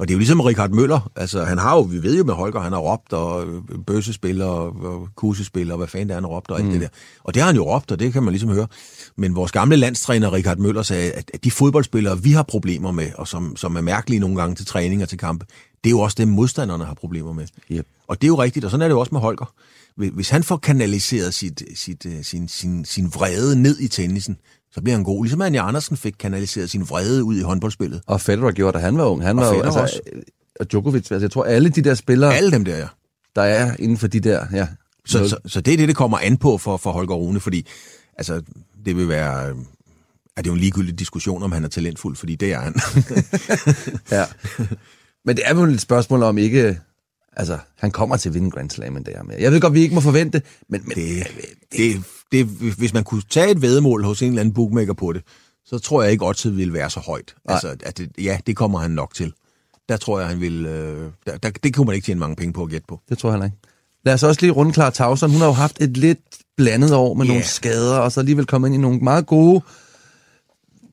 og 0.00 0.08
det 0.08 0.14
er 0.14 0.16
jo 0.16 0.18
ligesom 0.18 0.40
Richard 0.40 0.70
Møller, 0.70 1.10
altså 1.16 1.44
han 1.44 1.58
har 1.58 1.76
jo, 1.76 1.80
vi 1.80 2.02
ved 2.02 2.16
jo 2.18 2.24
med 2.24 2.34
Holger, 2.34 2.60
han 2.60 2.72
har 2.72 2.78
råbt, 2.78 3.12
og 3.12 3.46
øh, 3.46 3.62
bøssespiller, 3.86 4.46
og, 4.46 5.08
kusespiller, 5.16 5.74
og 5.74 5.78
hvad 5.78 5.88
fanden 5.88 6.08
det 6.08 6.12
er, 6.12 6.16
han 6.16 6.24
har 6.24 6.30
råbt, 6.30 6.50
og 6.50 6.56
alt 6.58 6.66
mm. 6.66 6.72
det 6.72 6.80
der. 6.80 6.88
Og 7.24 7.34
det 7.34 7.42
har 7.42 7.46
han 7.46 7.56
jo 7.56 7.74
råbt, 7.74 7.92
og 7.92 7.98
det 8.00 8.12
kan 8.12 8.22
man 8.22 8.32
ligesom 8.32 8.50
høre. 8.50 8.66
Men 9.16 9.34
vores 9.34 9.52
gamle 9.52 9.76
landstræner, 9.76 10.32
Richard 10.32 10.58
Møller, 10.58 10.82
sagde, 10.82 11.12
at, 11.12 11.30
at 11.34 11.44
de 11.44 11.50
fodboldspillere, 11.50 12.22
vi 12.22 12.32
har 12.32 12.42
problemer 12.42 12.90
med, 12.92 13.10
og 13.14 13.28
som, 13.28 13.56
som 13.56 13.76
er 13.76 13.80
mærkelige 13.80 14.20
nogle 14.20 14.36
gange 14.36 14.54
til 14.54 14.66
træning 14.66 15.02
og 15.02 15.08
til 15.08 15.18
kampe, 15.18 15.46
det 15.84 15.90
er 15.90 15.90
jo 15.90 16.00
også 16.00 16.14
dem, 16.18 16.28
modstanderne 16.28 16.84
har 16.84 16.94
problemer 16.94 17.32
med. 17.32 17.46
Yep. 17.72 17.86
Og 18.08 18.20
det 18.22 18.26
er 18.26 18.28
jo 18.28 18.42
rigtigt, 18.42 18.64
og 18.64 18.70
sådan 18.70 18.82
er 18.82 18.88
det 18.88 18.94
jo 18.94 19.00
også 19.00 19.14
med 19.14 19.20
Holger. 19.20 19.52
Hvis- 19.96 20.10
Hvis 20.14 20.28
han 20.28 20.42
får 20.42 20.56
kanaliseret 20.56 21.34
sit, 21.34 21.62
sit, 21.74 22.06
øh, 22.06 22.24
sin, 22.24 22.48
sin, 22.48 22.84
sin 22.84 23.06
vrede 23.14 23.62
ned 23.62 23.80
i 23.80 23.88
tennisen, 23.88 24.36
så 24.72 24.80
bliver 24.80 24.96
han 24.96 25.04
god. 25.04 25.24
Ligesom 25.24 25.42
Anja 25.42 25.68
Andersen 25.68 25.96
fik 25.96 26.14
kanaliseret 26.18 26.70
sin 26.70 26.88
vrede 26.88 27.24
ud 27.24 27.36
i 27.36 27.42
håndboldspillet. 27.42 28.00
Og 28.06 28.20
Federer 28.20 28.50
gjorde, 28.52 28.78
da 28.78 28.82
han 28.82 28.98
var 28.98 29.04
ung. 29.04 29.22
Han 29.22 29.38
Og 29.38 29.44
var 29.44 29.54
jo, 29.54 29.62
Federer 29.62 29.82
altså, 29.82 30.00
og 30.60 30.70
Djokovic, 30.70 31.10
altså, 31.10 31.24
jeg 31.24 31.30
tror 31.30 31.44
alle 31.44 31.68
de 31.68 31.82
der 31.82 31.94
spillere, 31.94 32.34
Alle 32.36 32.50
dem 32.50 32.64
der, 32.64 32.76
ja. 32.76 32.86
der 33.36 33.42
er 33.42 33.76
inden 33.78 33.98
for 33.98 34.06
de 34.06 34.20
der, 34.20 34.46
ja. 34.52 34.68
Så, 35.06 35.28
så, 35.28 35.36
så 35.46 35.60
det 35.60 35.72
er 35.72 35.76
det, 35.76 35.88
det 35.88 35.96
kommer 35.96 36.18
an 36.18 36.36
på 36.36 36.58
for, 36.58 36.76
for 36.76 36.92
Holger 36.92 37.14
Rune, 37.14 37.40
fordi 37.40 37.66
altså, 38.18 38.42
det 38.84 38.96
vil 38.96 39.08
være... 39.08 39.48
øh, 39.48 39.54
Er 40.36 40.42
det 40.42 40.46
jo 40.46 40.54
en 40.54 40.60
ligegyldig 40.60 40.98
diskussion, 40.98 41.42
om 41.42 41.52
han 41.52 41.64
er 41.64 41.68
talentfuld, 41.68 42.16
fordi 42.16 42.36
det 42.36 42.52
er 42.52 42.60
han. 42.60 42.74
ja. 44.18 44.24
Men 45.24 45.36
det 45.36 45.44
er 45.46 45.54
jo 45.54 45.62
et 45.62 45.80
spørgsmål 45.80 46.22
om 46.22 46.38
ikke... 46.38 46.78
Altså, 47.40 47.58
han 47.78 47.90
kommer 47.90 48.16
til 48.16 48.28
at 48.28 48.34
vinde 48.34 48.50
Grand 48.50 48.70
Slam 48.70 48.96
en 48.96 49.02
dag 49.02 49.26
mere. 49.26 49.36
Jeg 49.40 49.52
ved 49.52 49.60
godt, 49.60 49.74
vi 49.74 49.80
ikke 49.80 49.94
må 49.94 50.00
forvente, 50.00 50.42
men, 50.68 50.80
men 50.84 50.96
det, 50.96 51.26
det, 51.76 52.02
det, 52.32 52.44
hvis 52.78 52.94
man 52.94 53.04
kunne 53.04 53.22
tage 53.30 53.50
et 53.50 53.62
vedmål 53.62 54.04
hos 54.04 54.22
en 54.22 54.28
eller 54.28 54.40
anden 54.40 54.54
bookmaker 54.54 54.92
på 54.92 55.12
det, 55.12 55.22
så 55.64 55.78
tror 55.78 56.02
jeg 56.02 56.12
ikke, 56.12 56.26
oddset 56.26 56.56
ville 56.56 56.72
være 56.72 56.90
så 56.90 57.00
højt. 57.00 57.34
Nej. 57.46 57.54
Altså, 57.54 57.76
at 57.82 57.98
det, 57.98 58.10
ja, 58.18 58.38
det 58.46 58.56
kommer 58.56 58.78
han 58.78 58.90
nok 58.90 59.14
til. 59.14 59.32
Der 59.88 59.96
tror 59.96 60.18
jeg, 60.20 60.28
han 60.28 60.40
vil... 60.40 60.66
Øh, 60.66 61.10
der, 61.26 61.36
der, 61.36 61.50
det 61.50 61.74
kunne 61.74 61.86
man 61.86 61.94
ikke 61.94 62.04
tjene 62.06 62.20
mange 62.20 62.36
penge 62.36 62.52
på 62.52 62.62
at 62.62 62.70
gætte 62.70 62.86
på. 62.88 63.00
det 63.08 63.18
tror 63.18 63.28
jeg 63.28 63.34
heller 63.34 63.44
ikke. 63.46 63.56
Lad 64.04 64.14
os 64.14 64.22
også 64.22 64.40
lige 64.40 64.50
runde 64.52 64.72
Clara 64.72 64.90
Tauson. 64.90 65.30
Hun 65.30 65.40
har 65.40 65.46
jo 65.46 65.52
haft 65.52 65.80
et 65.82 65.96
lidt 65.96 66.18
blandet 66.56 66.92
år 66.94 67.14
med 67.14 67.24
Ja. 67.26 67.30
nogle 67.32 67.44
skader, 67.44 67.98
og 67.98 68.12
så 68.12 68.20
alligevel 68.20 68.46
kommet 68.46 68.68
ind 68.68 68.74
i 68.74 68.78
nogle 68.78 68.98
meget 68.98 69.26
gode 69.26 69.60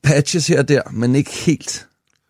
patches 0.02 0.46
her 0.46 0.58
og 0.58 0.68
der, 0.68 0.82
men 0.90 1.14
ikke 1.14 1.30
helt. 1.30 1.87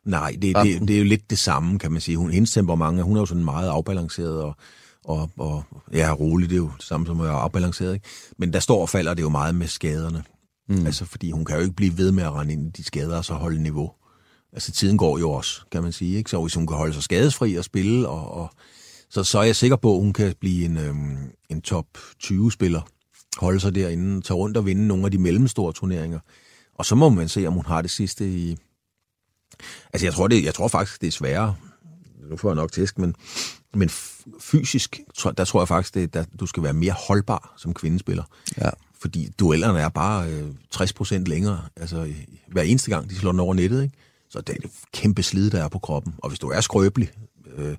Nej, 0.08 0.36
det, 0.42 0.56
det, 0.56 0.88
det 0.88 0.90
er 0.90 0.98
jo 0.98 1.04
lidt 1.04 1.30
det 1.30 1.38
samme, 1.38 1.78
kan 1.78 1.92
man 1.92 2.00
sige. 2.00 2.16
Hun, 2.16 2.30
hendes 2.30 2.52
temperament, 2.52 3.02
hun 3.02 3.16
er 3.16 3.20
jo 3.20 3.26
sådan 3.26 3.44
meget 3.44 3.68
afbalanceret 3.68 4.42
og, 4.42 4.56
og, 5.04 5.30
og 5.36 5.64
ja, 5.92 6.12
rolig, 6.12 6.50
det 6.50 6.54
er 6.54 6.60
jo 6.60 6.70
det 6.76 6.84
samme 6.84 7.06
som 7.06 7.20
at 7.20 7.26
være 7.26 7.34
afbalanceret. 7.34 7.94
Ikke? 7.94 8.06
Men 8.38 8.52
der 8.52 8.60
står 8.60 8.80
og 8.80 8.88
falder 8.88 9.14
det 9.14 9.22
jo 9.22 9.28
meget 9.28 9.54
med 9.54 9.66
skaderne. 9.66 10.24
Mm. 10.68 10.86
Altså, 10.86 11.04
fordi 11.04 11.30
hun 11.30 11.44
kan 11.44 11.56
jo 11.56 11.62
ikke 11.62 11.74
blive 11.74 11.98
ved 11.98 12.12
med 12.12 12.22
at 12.22 12.32
rende 12.32 12.52
ind 12.52 12.66
i 12.66 12.70
de 12.70 12.84
skader 12.84 13.16
og 13.16 13.24
så 13.24 13.34
holde 13.34 13.62
niveau. 13.62 13.90
Altså, 14.52 14.72
tiden 14.72 14.98
går 14.98 15.18
jo 15.18 15.30
også, 15.30 15.60
kan 15.72 15.82
man 15.82 15.92
sige. 15.92 16.16
Ikke? 16.16 16.30
Så 16.30 16.40
hvis 16.42 16.54
hun 16.54 16.66
kan 16.66 16.76
holde 16.76 16.94
sig 16.94 17.02
skadesfri 17.02 17.54
og 17.54 17.64
spille, 17.64 18.08
og, 18.08 18.34
og, 18.34 18.50
så, 19.10 19.24
så 19.24 19.38
er 19.38 19.42
jeg 19.42 19.56
sikker 19.56 19.76
på, 19.76 19.94
at 19.94 20.00
hun 20.00 20.12
kan 20.12 20.34
blive 20.40 20.64
en, 20.64 20.76
øhm, 20.76 21.16
en 21.48 21.60
top 21.60 21.86
20-spiller. 22.24 22.80
Holde 23.38 23.60
sig 23.60 23.74
derinde, 23.74 24.20
tage 24.20 24.36
rundt 24.36 24.56
og 24.56 24.66
vinde 24.66 24.86
nogle 24.86 25.04
af 25.04 25.10
de 25.10 25.18
mellemstore 25.18 25.72
turneringer. 25.72 26.18
Og 26.74 26.86
så 26.86 26.94
må 26.94 27.08
man 27.08 27.28
se, 27.28 27.46
om 27.46 27.52
hun 27.52 27.66
har 27.66 27.82
det 27.82 27.90
sidste 27.90 28.30
i, 28.30 28.56
Altså, 29.92 30.06
jeg 30.06 30.14
tror, 30.14 30.28
det, 30.28 30.44
jeg 30.44 30.54
tror 30.54 30.68
faktisk, 30.68 31.00
det 31.00 31.06
er 31.06 31.12
sværere. 31.12 31.54
Nu 32.30 32.36
får 32.36 32.48
jeg 32.48 32.56
nok 32.56 32.72
tæsk, 32.72 32.98
men, 32.98 33.14
men 33.74 33.90
fysisk, 34.40 35.00
der 35.36 35.44
tror 35.44 35.60
jeg 35.60 35.68
faktisk, 35.68 35.94
det, 35.94 36.14
der, 36.14 36.24
du 36.40 36.46
skal 36.46 36.62
være 36.62 36.72
mere 36.72 36.94
holdbar 37.08 37.54
som 37.56 37.74
kvindespiller. 37.74 38.24
Ja. 38.60 38.70
Fordi 39.00 39.30
duellerne 39.38 39.80
er 39.80 39.88
bare 39.88 40.30
øh, 40.30 40.48
60 40.70 40.92
procent 40.92 41.28
længere. 41.28 41.60
Altså, 41.76 42.12
hver 42.48 42.62
eneste 42.62 42.90
gang, 42.90 43.10
de 43.10 43.14
slår 43.14 43.32
den 43.32 43.40
over 43.40 43.54
nettet, 43.54 43.82
ikke? 43.82 43.94
Så 44.30 44.40
det 44.40 44.48
er 44.48 44.56
et 44.64 44.70
kæmpe 44.92 45.22
slid, 45.22 45.50
der 45.50 45.64
er 45.64 45.68
på 45.68 45.78
kroppen. 45.78 46.14
Og 46.18 46.28
hvis 46.28 46.38
du 46.38 46.48
er 46.48 46.60
skrøbelig, 46.60 47.10
øh, 47.56 47.76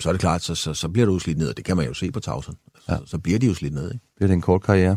så 0.00 0.08
er 0.08 0.12
det 0.12 0.20
klart, 0.20 0.42
så, 0.42 0.54
så, 0.54 0.74
så 0.74 0.88
bliver 0.88 1.06
du 1.06 1.18
slidt 1.18 1.38
ned, 1.38 1.48
og 1.48 1.56
det 1.56 1.64
kan 1.64 1.76
man 1.76 1.86
jo 1.86 1.94
se 1.94 2.10
på 2.10 2.20
tavsen. 2.20 2.54
Altså, 2.74 2.92
ja. 2.92 2.98
Så 3.06 3.18
bliver 3.18 3.38
de 3.38 3.46
jo 3.46 3.54
slidt 3.54 3.74
ned, 3.74 3.92
ikke? 3.92 4.04
Det 4.20 4.30
er 4.30 4.34
en 4.34 4.40
kort 4.40 4.62
karriere. 4.62 4.96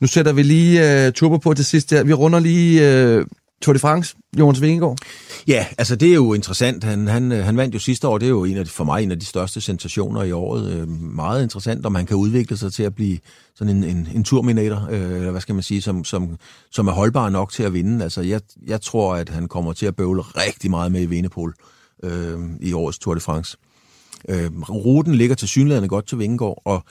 Nu 0.00 0.06
sætter 0.06 0.32
vi 0.32 0.42
lige 0.42 1.06
uh, 1.06 1.12
turbo 1.12 1.36
på 1.36 1.54
til 1.54 1.64
sidst 1.64 1.90
her. 1.90 2.04
Vi 2.04 2.12
runder 2.12 2.38
lige 2.38 3.18
uh, 3.18 3.26
Tour 3.62 3.72
de 3.72 3.78
France, 3.78 4.16
Jonas 4.38 4.62
Vingegaard. 4.62 4.98
Ja, 5.46 5.66
altså 5.78 5.96
det 5.96 6.10
er 6.10 6.14
jo 6.14 6.34
interessant. 6.34 6.84
Han, 6.84 7.08
han, 7.08 7.32
øh, 7.32 7.44
han 7.44 7.56
vandt 7.56 7.74
jo 7.74 7.78
sidste 7.78 8.08
år, 8.08 8.18
det 8.18 8.26
er 8.26 8.30
jo 8.30 8.44
en 8.44 8.56
af 8.56 8.64
de, 8.64 8.70
for 8.70 8.84
mig 8.84 9.02
en 9.02 9.10
af 9.10 9.20
de 9.20 9.26
største 9.26 9.60
sensationer 9.60 10.22
i 10.22 10.32
året. 10.32 10.72
Øh, 10.72 10.88
meget 10.88 11.42
interessant, 11.42 11.86
om 11.86 11.94
han 11.94 12.06
kan 12.06 12.16
udvikle 12.16 12.56
sig 12.56 12.72
til 12.72 12.82
at 12.82 12.94
blive 12.94 13.18
sådan 13.54 13.76
en, 13.76 13.84
en, 13.84 14.08
en 14.14 14.24
turminator, 14.24 14.88
øh, 14.90 15.12
eller 15.12 15.30
hvad 15.30 15.40
skal 15.40 15.54
man 15.54 15.62
sige, 15.62 15.82
som, 15.82 16.04
som, 16.04 16.36
som 16.70 16.88
er 16.88 16.92
holdbar 16.92 17.30
nok 17.30 17.52
til 17.52 17.62
at 17.62 17.72
vinde. 17.72 18.04
Altså 18.04 18.22
jeg, 18.22 18.40
jeg 18.66 18.80
tror, 18.80 19.14
at 19.14 19.28
han 19.28 19.48
kommer 19.48 19.72
til 19.72 19.86
at 19.86 19.96
bøvle 19.96 20.22
rigtig 20.22 20.70
meget 20.70 20.92
med 20.92 21.02
i 21.02 21.06
Venepol 21.06 21.54
øh, 22.02 22.38
i 22.60 22.72
årets 22.72 22.98
Tour 22.98 23.14
de 23.14 23.20
France. 23.20 23.56
Øh, 24.28 24.50
ruten 24.70 25.14
ligger 25.14 25.36
til 25.36 25.48
synligheden 25.48 25.88
godt 25.88 26.06
til 26.06 26.18
Vingegaard, 26.18 26.62
og, 26.64 26.84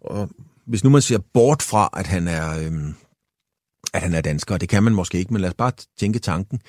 og 0.00 0.28
hvis 0.66 0.84
nu 0.84 0.90
man 0.90 1.02
ser 1.02 1.18
bort 1.34 1.62
fra, 1.62 1.88
at 1.96 2.06
han 2.06 2.28
er... 2.28 2.58
Øh, 2.58 2.72
at 3.92 4.02
han 4.02 4.14
er 4.14 4.20
dansker. 4.20 4.56
Det 4.56 4.68
kan 4.68 4.82
man 4.82 4.94
måske 4.94 5.18
ikke, 5.18 5.32
men 5.32 5.40
lad 5.40 5.48
os 5.48 5.54
bare 5.54 5.72
tænke 5.98 6.18
tanken. 6.18 6.60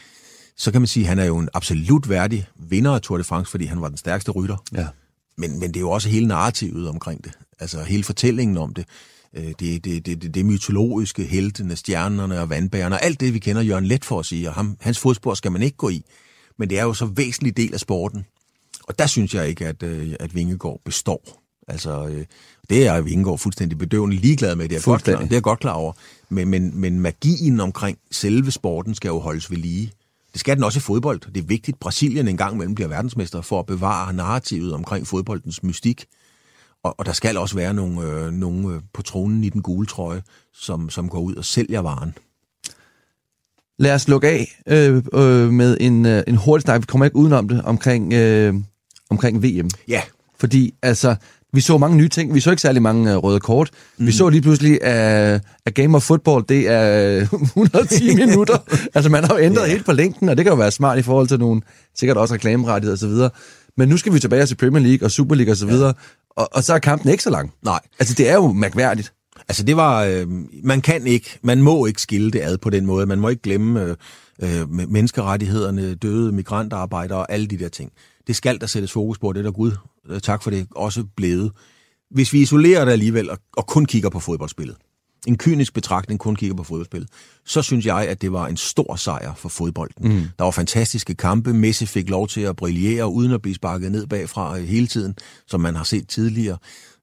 Så 0.58 0.72
kan 0.72 0.82
man 0.82 0.88
sige, 0.88 1.04
at 1.04 1.10
han 1.10 1.20
er 1.20 1.26
jo 1.26 1.38
en 1.38 1.50
absolut 1.54 2.10
værdig 2.10 2.48
vinder 2.56 2.92
af 2.92 3.02
Tour 3.02 3.18
de 3.18 3.24
France, 3.24 3.52
fordi 3.52 3.66
han 3.66 3.82
var 3.82 3.88
den 3.88 3.98
stærkeste 3.98 4.32
rytter. 4.32 4.58
Ja. 4.74 4.88
Men, 5.38 5.60
men 5.60 5.70
det 5.70 5.76
er 5.76 5.82
jo 5.82 5.92
også 5.92 6.10
hele 6.10 6.28
narrativet 6.28 6.90
omkring 6.90 7.24
det. 7.24 7.32
Altså 7.60 7.84
hele 7.84 8.04
fortællingen 8.04 8.58
om 8.58 8.74
det. 8.74 8.86
Øh, 9.36 9.44
det, 9.44 9.60
det, 9.60 10.06
det, 10.06 10.22
det, 10.22 10.34
det 10.34 10.46
mytologiske, 10.46 11.24
heltene, 11.24 11.76
stjernerne 11.76 12.40
og 12.40 12.50
vandbærerne, 12.50 13.04
alt 13.04 13.20
det, 13.20 13.34
vi 13.34 13.40
kender 13.40 13.62
Jørgen 13.62 13.86
Let 13.86 14.06
for 14.06 14.20
at 14.20 14.26
sige, 14.26 14.50
og 14.50 14.54
ham, 14.54 14.78
hans 14.82 15.00
fodspor 15.00 15.34
skal 15.34 15.52
man 15.52 15.62
ikke 15.62 15.78
gå 15.78 15.90
i. 15.90 16.04
Men 16.60 16.70
det 16.70 16.80
er 16.80 16.84
jo 16.84 16.94
så 16.94 17.06
væsentlig 17.06 17.58
del 17.58 17.74
af 17.74 17.80
sporten. 17.80 18.26
Og 18.88 19.00
der 19.00 19.08
synes 19.08 19.34
jeg 19.34 19.50
ikke, 19.50 19.68
at, 19.68 19.84
øh, 19.84 20.16
at 20.20 20.36
Vingegaard 20.36 20.82
består. 20.86 21.44
Altså, 21.68 22.08
øh, 22.08 22.26
det 22.70 22.88
er 22.88 23.02
Vingegaard 23.02 23.40
fuldstændig 23.40 23.78
bedøvende 23.78 24.16
ligeglad 24.16 24.56
med, 24.56 24.70
det 24.70 24.78
er, 24.78 24.82
godt 24.82 25.04
klar, 25.04 25.22
det 25.22 25.38
er 25.38 25.42
godt 25.42 25.60
klar 25.60 25.74
over. 25.74 25.94
Men, 26.34 26.48
men, 26.48 26.78
men 26.80 27.00
magien 27.00 27.60
omkring 27.60 27.98
selve 28.12 28.52
sporten 28.52 28.96
skal 28.96 29.10
jo 29.10 29.20
holdes 29.20 29.52
ved 29.52 29.58
lige. 29.58 29.92
Det 30.34 30.40
skal 30.40 30.56
den 30.56 30.64
også 30.64 30.80
i 30.80 30.82
fodbold. 30.82 31.20
Det 31.34 31.44
er 31.44 31.48
vigtigt, 31.48 31.80
Brasilien 31.80 32.28
engang 32.28 32.54
imellem 32.54 32.76
bliver 32.76 32.88
verdensmester 32.88 33.42
for 33.42 33.60
at 33.60 33.66
bevare 33.66 34.14
narrativet 34.14 34.74
omkring 34.74 35.08
fodboldens 35.08 35.64
mystik. 35.64 36.06
Og, 36.84 36.96
og 36.98 37.06
der 37.06 37.14
skal 37.14 37.38
også 37.38 37.56
være 37.56 37.74
nogle, 37.74 38.02
øh, 38.02 38.32
nogle 38.32 38.76
øh, 38.76 38.82
på 38.94 39.02
tronen 39.02 39.44
i 39.44 39.50
den 39.50 39.62
gule 39.62 39.88
trøje, 39.88 40.24
som, 40.54 40.90
som 40.90 41.10
går 41.10 41.20
ud 41.20 41.36
og 41.36 41.46
sælger 41.46 41.80
varen. 41.80 42.14
Lad 43.80 43.94
os 43.94 44.08
lukke 44.08 44.28
af 44.28 44.62
øh, 44.68 45.04
øh, 45.14 45.50
med 45.50 45.78
en, 45.82 46.06
øh, 46.06 46.24
en 46.28 46.36
hurtig 46.36 46.62
snak. 46.62 46.82
Vi 46.82 46.86
kommer 46.86 47.06
ikke 47.06 47.18
udenom 47.18 47.48
det 47.48 47.62
omkring, 47.62 48.14
øh, 48.14 48.54
omkring 49.10 49.44
VM. 49.44 49.70
Ja. 49.88 50.02
Fordi 50.40 50.74
altså, 50.82 51.16
vi 51.54 51.62
så 51.62 51.78
mange 51.78 51.98
nye 51.98 52.10
ting. 52.10 52.34
Vi 52.34 52.40
så 52.40 52.50
ikke 52.50 52.62
særlig 52.62 52.82
mange 52.82 53.18
uh, 53.18 53.24
røde 53.24 53.40
kort. 53.40 53.70
Mm. 53.98 54.08
Vi 54.08 54.12
så 54.12 54.30
lige 54.30 54.42
pludselig, 54.42 54.84
at, 54.84 55.42
at 55.66 55.74
Game 55.74 55.96
of 55.96 56.04
Football, 56.04 56.44
det 56.50 56.70
er 56.70 57.22
110 57.32 58.16
minutter. 58.26 58.58
altså, 58.94 59.10
man 59.12 59.24
har 59.24 59.34
jo 59.34 59.40
ændret 59.40 59.62
yeah. 59.62 59.72
helt 59.72 59.86
på 59.86 59.92
længden, 59.92 60.30
og 60.30 60.38
det 60.38 60.46
kan 60.46 60.52
jo 60.52 60.58
være 60.58 60.72
smart 60.72 61.00
i 61.00 61.02
forhold 61.02 61.28
til 61.28 61.40
nogle, 61.40 61.62
sikkert 61.96 62.18
også 62.18 62.34
reklamerettigheder 62.34 63.28
osv. 63.28 63.38
Men 63.78 63.90
nu 63.90 63.98
skal 63.98 64.14
vi 64.14 64.20
tilbage 64.20 64.46
til 64.46 64.56
Premier 64.56 64.84
League 64.84 65.08
og 65.08 65.12
Super 65.12 65.36
League 65.36 65.52
osv., 65.52 65.70
ja. 65.70 65.92
og, 66.30 66.50
og 66.52 66.64
så 66.64 66.74
er 66.74 66.80
kampen 66.80 67.12
ikke 67.12 67.24
så 67.24 67.30
lang. 67.30 67.54
Nej. 67.64 67.80
Altså, 68.00 68.14
det 68.18 68.30
er 68.30 68.34
jo 68.34 68.52
mærkværdigt. 68.52 69.14
Altså, 69.48 69.64
det 69.64 69.76
var... 69.76 70.04
Øh, 70.04 70.28
man 70.64 70.82
kan 70.82 71.08
ikke, 71.08 71.40
man 71.42 71.62
må 71.62 71.86
ikke 71.86 72.02
skille 72.02 72.32
det 72.32 72.42
ad 72.42 72.58
på 72.58 72.70
den 72.70 72.86
måde. 72.86 73.06
Man 73.06 73.20
må 73.20 73.30
ikke 73.30 73.42
glemme 73.42 73.84
øh, 73.84 73.96
øh, 74.44 74.70
menneskerettighederne, 74.70 75.96
døde 75.96 76.32
migrantarbejdere 76.32 77.20
og 77.20 77.32
alle 77.32 77.48
de 77.48 77.58
der 77.58 77.70
ting. 77.70 77.92
Det 78.28 78.36
skal 78.36 78.60
der 78.60 78.68
sættes 78.68 78.92
fokus 78.92 79.20
på, 79.20 79.34
det 79.34 79.40
er 79.40 79.44
der 79.44 79.52
Gud, 79.52 79.72
øh, 79.72 79.78
tak 80.24 80.44
for 80.44 80.50
det, 80.50 80.68
også 80.76 81.04
blevet. 81.16 81.52
Hvis 82.12 82.34
vi 82.34 82.42
isolerer 82.42 82.86
det 82.86 82.92
alligevel 82.92 83.30
og, 83.30 83.38
og 83.58 83.68
kun 83.68 83.86
kigger 83.86 84.10
på 84.10 84.20
fodboldspillet, 84.20 84.76
en 85.28 85.38
kynisk 85.38 85.74
betragtning 85.74 86.20
kun 86.20 86.36
kigger 86.36 86.56
på 86.56 86.64
fodboldspillet, 86.64 87.10
så 87.46 87.62
synes 87.62 87.86
jeg, 87.86 88.08
at 88.08 88.22
det 88.22 88.32
var 88.32 88.48
en 88.48 88.58
stor 88.58 88.96
sejr 88.96 89.34
for 89.36 89.50
fodbolden. 89.50 90.14
Mm. 90.14 90.24
Der 90.38 90.44
var 90.44 90.52
fantastiske 90.52 91.16
kampe. 91.16 91.54
Messi 91.54 91.86
fik 91.86 92.10
lov 92.10 92.28
til 92.28 92.42
at 92.42 92.56
brillere 92.56 93.08
uden 93.08 93.32
at 93.32 93.42
blive 93.42 93.56
sparket 93.56 93.92
ned 93.92 94.08
bagfra 94.08 94.58
øh, 94.58 94.64
hele 94.64 94.88
tiden, 94.88 95.16
som 95.48 95.62
man 95.62 95.76
har 95.76 95.84
set 95.84 96.08
tidligere. 96.08 96.58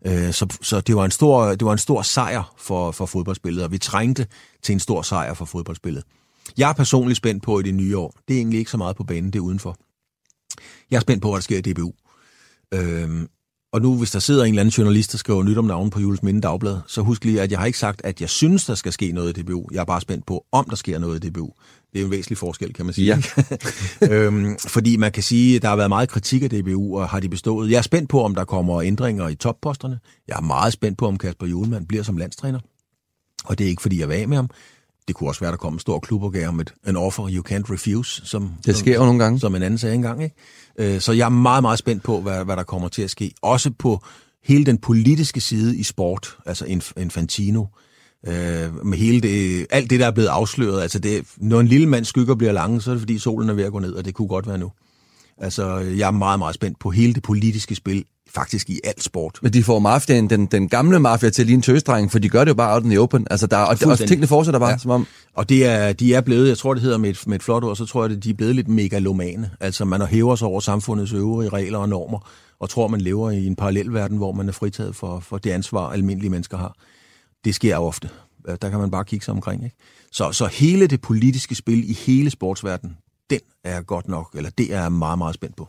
Øh, 0.07 0.33
så, 0.33 0.59
så 0.63 0.81
det, 0.81 0.97
var 0.97 1.05
en 1.05 1.11
stor, 1.11 1.45
det 1.45 1.65
var 1.65 1.73
en 1.73 1.79
stor 1.79 2.03
sejr 2.03 2.55
for, 2.59 2.91
for 2.91 3.07
fodboldspillet, 3.07 3.65
og 3.65 3.73
vi 3.73 3.79
trængte 3.79 4.27
til 4.63 4.73
en 4.73 4.81
stor 4.81 5.03
sejr 5.03 5.35
for 5.35 5.45
fodboldspillet. 5.45 6.05
Jeg 6.59 6.69
er 6.69 6.73
personligt 6.73 7.17
spændt 7.17 7.43
på 7.43 7.61
i 7.61 7.63
det 7.63 7.75
nye 7.75 7.99
år. 7.99 8.15
Det 8.29 8.35
er 8.35 8.39
egentlig 8.39 8.59
ikke 8.59 8.71
så 8.71 8.77
meget 8.77 8.97
på 8.97 9.05
banen, 9.05 9.31
det 9.31 9.39
er 9.39 9.43
udenfor. 9.43 9.77
Jeg 10.91 10.97
er 10.97 11.01
spændt 11.01 11.23
på, 11.23 11.29
hvad 11.29 11.37
der 11.37 11.43
sker 11.43 11.59
i 11.59 11.73
DBU. 11.73 11.93
Øhm, 12.75 13.29
og 13.73 13.83
nu, 13.83 13.97
hvis 13.99 14.11
der 14.11 14.19
sidder 14.19 14.45
en 14.45 14.49
eller 14.49 14.61
anden 14.61 14.73
journalist, 14.73 15.13
der 15.13 15.19
skriver 15.19 15.43
nyt 15.43 15.59
om 15.59 15.65
navnet 15.65 15.93
på 15.93 16.01
Jules 16.01 16.23
Minde 16.23 16.41
Dagblad, 16.41 16.79
så 16.87 17.03
husk 17.03 17.25
lige, 17.25 17.43
at 17.43 17.51
jeg 17.51 17.59
har 17.59 17.67
ikke 17.67 17.79
sagt, 17.79 18.01
at 18.05 18.21
jeg 18.21 18.29
synes, 18.29 18.65
der 18.65 18.75
skal 18.75 18.93
ske 18.93 19.13
noget 19.13 19.39
i 19.39 19.43
DBU. 19.43 19.69
Jeg 19.73 19.81
er 19.81 19.85
bare 19.85 20.01
spændt 20.01 20.27
på, 20.27 20.45
om 20.53 20.67
der 20.71 20.77
sker 20.77 20.99
noget 20.99 21.25
i 21.25 21.29
DBU. 21.29 21.51
Det 21.93 22.01
er 22.01 22.05
en 22.05 22.11
væsentlig 22.11 22.39
forskel, 22.39 22.73
kan 22.73 22.85
man 22.85 22.95
sige. 22.95 23.07
Ja. 23.07 23.19
øhm, 24.15 24.57
fordi 24.59 24.97
man 24.97 25.13
kan 25.13 25.23
sige, 25.23 25.57
at 25.57 25.63
der 25.63 25.69
har 25.69 25.77
været 25.77 25.89
meget 25.89 26.09
kritik 26.09 26.43
af 26.43 26.51
DBU, 26.51 26.99
og 26.99 27.09
har 27.09 27.21
de 27.21 27.29
bestået. 27.29 27.71
Jeg 27.71 27.79
er 27.79 27.83
spændt 27.83 28.09
på, 28.09 28.25
om 28.25 28.35
der 28.35 28.45
kommer 28.45 28.83
ændringer 28.83 29.29
i 29.29 29.35
topposterne. 29.35 29.99
Jeg 30.29 30.37
er 30.37 30.43
meget 30.43 30.73
spændt 30.73 30.99
på, 30.99 31.07
om 31.07 31.19
Kasper 31.19 31.47
Julemand 31.47 31.87
bliver 31.87 32.03
som 32.03 32.17
landstræner. 32.17 32.59
Og 33.45 33.59
det 33.59 33.65
er 33.65 33.69
ikke, 33.69 33.83
fordi 33.83 34.01
jeg 34.01 34.09
var 34.09 34.27
med 34.27 34.37
ham. 34.37 34.51
Det 35.09 35.17
kunne 35.17 35.31
også 35.31 35.41
være, 35.41 35.51
der 35.51 35.57
kom 35.57 35.73
en 35.73 35.79
stor 35.79 35.99
klubopgave 35.99 36.53
med 36.53 36.65
en 36.89 36.97
offer 36.97 37.29
you 37.31 37.45
can't 37.49 37.73
refuse. 37.73 38.23
Som, 38.25 38.53
det 38.67 38.77
sker 38.77 38.95
jo 38.95 39.05
nogle 39.05 39.19
gange. 39.19 39.41
Som 39.41 39.55
en 39.55 39.63
anden 39.63 39.79
sagde 39.79 39.95
engang. 39.95 40.23
Ikke? 40.23 40.37
Øh, 40.79 41.01
så 41.01 41.13
jeg 41.13 41.25
er 41.25 41.29
meget, 41.29 41.63
meget 41.63 41.79
spændt 41.79 42.03
på, 42.03 42.21
hvad, 42.21 42.45
hvad 42.45 42.57
der 42.57 42.63
kommer 42.63 42.89
til 42.89 43.03
at 43.03 43.11
ske. 43.11 43.33
Også 43.43 43.71
på 43.79 44.05
hele 44.45 44.67
den 44.67 44.79
politiske 44.79 45.41
side 45.41 45.77
i 45.77 45.83
sport, 45.83 46.37
altså 46.47 46.65
Infantino. 46.97 47.65
Øh, 48.27 48.87
med 48.87 48.99
hele 48.99 49.21
det, 49.21 49.67
alt 49.71 49.91
det, 49.91 50.01
der 50.01 50.07
er 50.07 50.11
blevet 50.11 50.29
afsløret. 50.29 50.83
Altså 50.83 50.99
det, 50.99 51.27
når 51.37 51.61
en 51.61 51.67
lille 51.67 51.87
mand 51.87 52.05
skygger 52.05 52.35
bliver 52.35 52.53
lange, 52.53 52.81
så 52.81 52.91
er 52.91 52.95
det 52.95 53.01
fordi 53.01 53.19
solen 53.19 53.51
er 53.51 53.55
ved 53.55 53.65
at 53.65 53.73
gå 53.73 53.79
ned, 53.79 53.93
og 53.93 54.05
det 54.05 54.15
kunne 54.15 54.29
godt 54.29 54.47
være 54.47 54.59
nu. 54.59 54.73
Altså, 55.41 55.77
jeg 55.77 56.07
er 56.07 56.11
meget, 56.11 56.39
meget 56.39 56.55
spændt 56.55 56.79
på 56.79 56.91
hele 56.91 57.15
det 57.15 57.23
politiske 57.23 57.75
spil 57.75 58.05
faktisk 58.35 58.71
i 58.71 58.81
alt 58.85 59.03
sport. 59.03 59.39
Men 59.43 59.53
de 59.53 59.63
får 59.63 59.79
mafiaen, 59.79 60.31
den, 60.31 60.47
den 60.47 60.69
gamle 60.69 60.99
mafia 60.99 61.31
til 61.31 61.47
lige 61.47 61.55
en 61.55 61.63
tøsdreng, 61.63 62.13
for 62.13 62.19
de 62.19 62.29
gør 62.29 62.45
det 62.45 62.49
jo 62.49 62.55
bare 62.55 62.75
out 62.75 62.85
in 62.85 62.91
the 62.91 63.01
open. 63.01 63.27
Altså, 63.31 63.47
der, 63.47 63.57
og, 63.57 63.77
og 63.87 63.99
tingene 63.99 64.27
fortsætter 64.27 64.61
bare, 64.61 64.71
ja. 64.71 64.79
som 64.79 64.91
om... 64.91 65.07
Og 65.35 65.49
det 65.49 65.67
er, 65.67 65.93
de 65.93 66.15
er 66.15 66.21
blevet, 66.21 66.49
jeg 66.49 66.59
tror 66.59 66.75
det 66.75 66.83
hedder 66.83 66.99
med 66.99 67.11
et, 67.11 67.27
med 67.27 67.37
et 67.37 67.43
flot 67.43 67.65
ord, 67.65 67.77
så 67.77 67.87
tror 67.87 68.05
jeg, 68.05 68.17
at 68.17 68.25
de 68.25 68.31
er 68.31 68.35
blevet 68.35 68.55
lidt 68.55 68.69
megalomane. 68.69 69.51
Altså, 69.61 69.85
man 69.85 70.03
hæver 70.03 70.37
sig 70.37 70.49
over 70.49 70.61
samfundets 70.61 71.13
øvrige 71.13 71.49
regler 71.49 71.79
og 71.79 71.89
normer, 71.89 72.31
og 72.61 72.71
tror, 72.71 72.89
man 72.89 73.01
lever 73.01 73.31
i 73.31 73.47
en 73.47 73.57
parallel 73.57 73.93
verden, 73.93 74.17
hvor 74.17 74.33
man 74.33 74.49
er 74.49 74.53
fritaget 74.53 74.97
for, 74.97 75.21
for 75.21 75.39
det 75.39 75.51
ansvar, 75.51 75.91
almindelige 75.91 76.31
mennesker 76.31 76.57
har. 76.57 76.75
Det 77.45 77.55
sker 77.55 77.77
ofte. 77.77 78.09
Der 78.63 78.71
kan 78.71 78.79
man 78.79 78.91
bare 78.91 79.05
kigge 79.05 79.25
sig 79.25 79.35
omkring. 79.35 79.65
Ikke? 79.65 79.77
Så, 80.13 80.33
så 80.33 80.47
hele 80.47 80.87
det 80.87 81.01
politiske 81.01 81.55
spil 81.55 81.91
i 81.91 81.93
hele 81.93 82.31
sportsverdenen, 82.31 82.97
den 83.31 83.41
er 83.65 83.81
godt 83.81 84.09
nok, 84.09 84.35
eller 84.35 84.51
det 84.59 84.75
er 84.75 84.83
jeg 84.83 84.93
meget, 84.93 85.19
meget 85.19 85.35
spændt 85.35 85.57
på. 85.57 85.69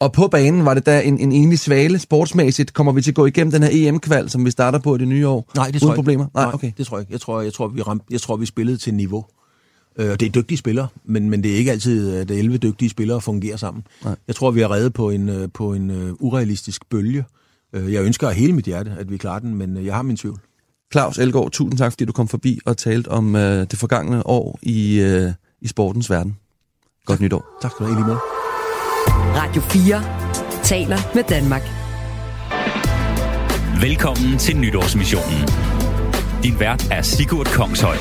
Og 0.00 0.12
på 0.12 0.28
banen 0.28 0.64
var 0.64 0.74
det 0.74 0.86
da 0.86 1.00
en, 1.00 1.18
en 1.18 1.32
egentlig 1.32 1.58
svale 1.58 1.98
sportsmæssigt. 1.98 2.72
Kommer 2.72 2.92
vi 2.92 3.02
til 3.02 3.10
at 3.10 3.14
gå 3.14 3.26
igennem 3.26 3.52
den 3.52 3.62
her 3.62 3.70
EM-kval, 3.72 4.30
som 4.30 4.44
vi 4.44 4.50
starter 4.50 4.78
på 4.78 4.94
i 4.94 4.98
det 4.98 5.08
nye 5.08 5.28
år? 5.28 5.50
Nej, 5.54 5.70
det 5.70 5.80
tror 5.80 5.86
uden 5.86 5.92
jeg 5.92 5.96
problemer? 5.96 6.26
Nej, 6.34 6.44
Nej, 6.44 6.54
okay. 6.54 6.72
det 6.78 6.86
tror 6.86 6.96
jeg 6.96 7.02
ikke. 7.02 7.12
Jeg 7.12 7.20
tror, 7.20 7.40
jeg 7.40 7.52
tror, 7.52 7.68
vi, 7.68 7.82
ramte, 7.82 8.06
jeg 8.10 8.20
tror, 8.20 8.36
vi 8.36 8.46
spillede 8.46 8.76
til 8.76 8.94
niveau. 8.94 9.24
Øh, 9.98 10.10
og 10.10 10.20
det 10.20 10.26
er 10.26 10.30
dygtige 10.30 10.58
spillere, 10.58 10.88
men, 11.04 11.30
men 11.30 11.42
det 11.42 11.52
er 11.52 11.56
ikke 11.56 11.70
altid, 11.70 12.14
at 12.16 12.30
11 12.30 12.58
dygtige 12.58 12.88
spillere 12.88 13.20
fungerer 13.20 13.56
sammen. 13.56 13.86
Nej. 14.04 14.16
Jeg 14.26 14.36
tror, 14.36 14.50
vi 14.50 14.60
er 14.60 14.70
reddet 14.70 14.92
på 14.92 15.10
en, 15.10 15.28
øh, 15.28 15.48
på 15.54 15.72
en 15.72 15.90
uh, 15.90 16.12
urealistisk 16.20 16.88
bølge. 16.90 17.24
Jeg 17.72 18.02
ønsker 18.04 18.28
af 18.28 18.34
hele 18.34 18.52
mit 18.52 18.64
hjerte, 18.64 18.96
at 18.98 19.10
vi 19.10 19.16
klarer 19.16 19.38
den, 19.38 19.54
men 19.54 19.84
jeg 19.84 19.94
har 19.94 20.02
min 20.02 20.16
tvivl. 20.16 20.40
Claus 20.92 21.18
Elgaard, 21.18 21.50
tusind 21.50 21.78
tak, 21.78 21.92
fordi 21.92 22.04
du 22.04 22.12
kom 22.12 22.28
forbi 22.28 22.60
og 22.64 22.76
talte 22.76 23.08
om 23.08 23.34
uh, 23.34 23.40
det 23.40 23.76
forgangne 23.76 24.26
år 24.26 24.58
i, 24.62 25.02
uh, 25.02 25.32
i 25.60 25.68
sportens 25.68 26.10
verden. 26.10 26.36
Godt 27.06 27.20
nytår. 27.20 27.58
Tak 27.62 27.70
skal 27.70 27.86
du 27.86 27.92
have, 27.92 28.04
lige 28.04 28.16
Radio 29.40 29.62
4 29.62 30.62
taler 30.62 31.14
med 31.14 31.24
Danmark. 31.24 31.62
Velkommen 33.82 34.38
til 34.38 34.56
nytårsmissionen. 34.56 35.48
Din 36.42 36.60
vært 36.60 36.90
er 36.90 37.02
Sigurd 37.02 37.46
Kongshøj. 37.46 37.96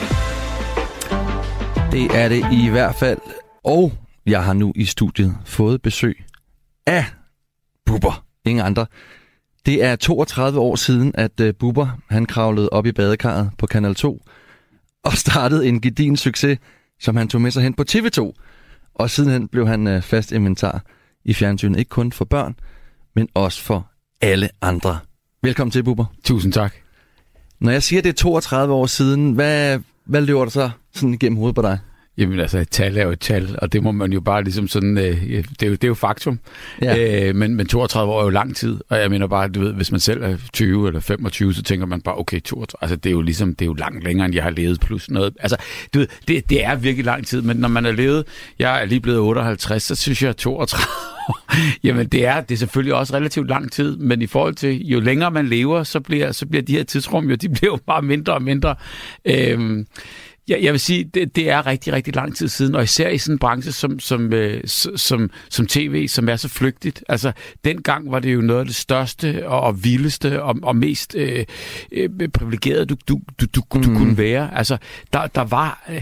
Det 1.91 2.05
er 2.21 2.29
det 2.29 2.45
i 2.51 2.69
hvert 2.69 2.95
fald. 2.95 3.19
Og 3.63 3.93
jeg 4.25 4.43
har 4.43 4.53
nu 4.53 4.73
i 4.75 4.85
studiet 4.85 5.37
fået 5.45 5.81
besøg 5.81 6.23
af 6.87 7.05
Bubber. 7.85 8.25
Ingen 8.45 8.65
andre. 8.65 8.85
Det 9.65 9.83
er 9.83 9.95
32 9.95 10.59
år 10.59 10.75
siden, 10.75 11.11
at 11.15 11.39
uh, 11.39 11.49
Bubber 11.59 11.87
han 12.09 12.25
kravlede 12.25 12.69
op 12.69 12.85
i 12.85 12.91
badekarret 12.91 13.51
på 13.57 13.67
Kanal 13.67 13.95
2 13.95 14.21
og 15.03 15.13
startede 15.13 15.67
en 15.67 15.81
gedin 15.81 16.17
succes, 16.17 16.59
som 16.99 17.15
han 17.15 17.27
tog 17.27 17.41
med 17.41 17.51
sig 17.51 17.63
hen 17.63 17.73
på 17.73 17.83
TV2. 17.91 18.33
Og 18.95 19.09
sidenhen 19.09 19.47
blev 19.47 19.67
han 19.67 19.87
uh, 19.87 20.01
fast 20.01 20.31
inventar 20.31 20.83
i 21.25 21.33
fjernsynet, 21.33 21.79
ikke 21.79 21.89
kun 21.89 22.11
for 22.11 22.25
børn, 22.25 22.55
men 23.15 23.27
også 23.33 23.61
for 23.61 23.91
alle 24.21 24.49
andre. 24.61 24.99
Velkommen 25.43 25.71
til, 25.71 25.83
Bubber. 25.83 26.05
Tusind 26.23 26.53
tak. 26.53 26.73
Når 27.59 27.71
jeg 27.71 27.83
siger, 27.83 27.99
at 27.99 28.03
det 28.03 28.09
er 28.09 28.13
32 28.13 28.73
år 28.73 28.85
siden, 28.85 29.31
hvad, 29.31 29.79
hvad 30.05 30.21
løber 30.21 30.43
der 30.43 30.49
så 30.49 30.69
sådan 30.93 31.13
igennem 31.13 31.37
hovedet 31.37 31.55
på 31.55 31.61
dig? 31.61 31.79
Jamen 32.21 32.39
altså, 32.39 32.57
et 32.57 32.69
tal 32.69 32.97
er 32.97 33.03
jo 33.03 33.11
et 33.11 33.19
tal, 33.19 33.55
og 33.61 33.73
det 33.73 33.83
må 33.83 33.91
man 33.91 34.13
jo 34.13 34.21
bare 34.21 34.43
ligesom 34.43 34.67
sådan, 34.67 34.97
øh, 34.97 35.21
det, 35.23 35.63
er 35.63 35.67
jo, 35.67 35.71
det 35.71 35.83
er 35.83 35.87
jo 35.87 35.93
faktum. 35.93 36.39
Ja. 36.81 37.27
Øh, 37.27 37.35
men, 37.35 37.55
men 37.55 37.67
32 37.67 38.13
år 38.13 38.19
er 38.19 38.23
jo 38.23 38.29
lang 38.29 38.55
tid, 38.55 38.79
og 38.89 38.99
jeg 38.99 39.09
mener 39.09 39.27
bare, 39.27 39.47
du 39.47 39.59
ved, 39.59 39.73
hvis 39.73 39.91
man 39.91 39.99
selv 39.99 40.23
er 40.23 40.37
20 40.53 40.87
eller 40.87 40.99
25, 40.99 41.53
så 41.53 41.63
tænker 41.63 41.85
man 41.85 42.01
bare, 42.01 42.17
okay, 42.17 42.41
32, 42.41 42.77
altså 42.83 42.95
det 42.95 43.09
er 43.09 43.13
jo 43.13 43.21
ligesom, 43.21 43.55
det 43.55 43.65
er 43.65 43.67
jo 43.67 43.73
langt 43.73 44.03
længere, 44.03 44.25
end 44.25 44.35
jeg 44.35 44.43
har 44.43 44.49
levet, 44.49 44.79
plus 44.79 45.09
noget. 45.09 45.33
Altså, 45.39 45.57
du 45.93 45.99
ved, 45.99 46.07
det, 46.27 46.49
det 46.49 46.65
er 46.65 46.75
virkelig 46.75 47.05
lang 47.05 47.27
tid, 47.27 47.41
men 47.41 47.57
når 47.57 47.67
man 47.67 47.85
er 47.85 47.91
levet, 47.91 48.23
jeg 48.59 48.81
er 48.81 48.85
lige 48.85 49.01
blevet 49.01 49.19
58, 49.19 49.83
så 49.83 49.95
synes 49.95 50.23
jeg 50.23 50.37
32 50.37 50.85
Jamen, 51.83 52.07
det 52.07 52.25
er, 52.25 52.41
det 52.41 52.55
er 52.55 52.59
selvfølgelig 52.59 52.93
også 52.93 53.13
relativt 53.13 53.47
lang 53.47 53.71
tid, 53.71 53.97
men 53.97 54.21
i 54.21 54.27
forhold 54.27 54.55
til, 54.55 54.87
jo 54.87 54.99
længere 54.99 55.31
man 55.31 55.47
lever, 55.47 55.83
så 55.83 55.99
bliver, 55.99 56.31
så 56.31 56.45
bliver 56.45 56.61
de 56.61 56.73
her 56.73 56.83
tidsrum 56.83 57.29
jo, 57.29 57.35
de 57.35 57.49
bliver 57.49 57.71
jo 57.71 57.79
bare 57.87 58.01
mindre 58.01 58.33
og 58.33 58.41
mindre. 58.41 58.75
Øhm, 59.25 59.87
Ja, 60.49 60.57
jeg 60.61 60.71
vil 60.71 60.79
sige, 60.79 61.03
det, 61.03 61.35
det 61.35 61.49
er 61.49 61.65
rigtig, 61.65 61.93
rigtig 61.93 62.15
lang 62.15 62.35
tid 62.35 62.47
siden, 62.47 62.75
og 62.75 62.83
især 62.83 63.09
i 63.09 63.17
sådan 63.17 63.35
en 63.35 63.39
branche 63.39 63.71
som, 63.71 63.99
som, 63.99 64.33
øh, 64.33 64.61
som, 64.95 65.29
som 65.49 65.67
tv, 65.67 66.07
som 66.07 66.29
er 66.29 66.35
så 66.35 66.49
flygtigt. 66.49 67.03
Altså, 67.09 67.31
dengang 67.65 68.11
var 68.11 68.19
det 68.19 68.33
jo 68.33 68.41
noget 68.41 68.59
af 68.59 68.65
det 68.65 68.75
største 68.75 69.47
og, 69.47 69.61
og 69.61 69.83
vildeste 69.83 70.43
og, 70.43 70.55
og 70.63 70.75
mest 70.75 71.15
øh, 71.15 71.45
øh, 71.91 72.09
privilegerede, 72.33 72.85
du, 72.85 72.95
du, 73.07 73.19
du, 73.41 73.45
du, 73.55 73.61
mm. 73.73 73.81
du 73.81 73.87
kunne 73.97 74.17
være. 74.17 74.57
Altså, 74.57 74.77
der, 75.13 75.27
der 75.27 75.43
var... 75.43 75.83
Øh, 75.89 76.01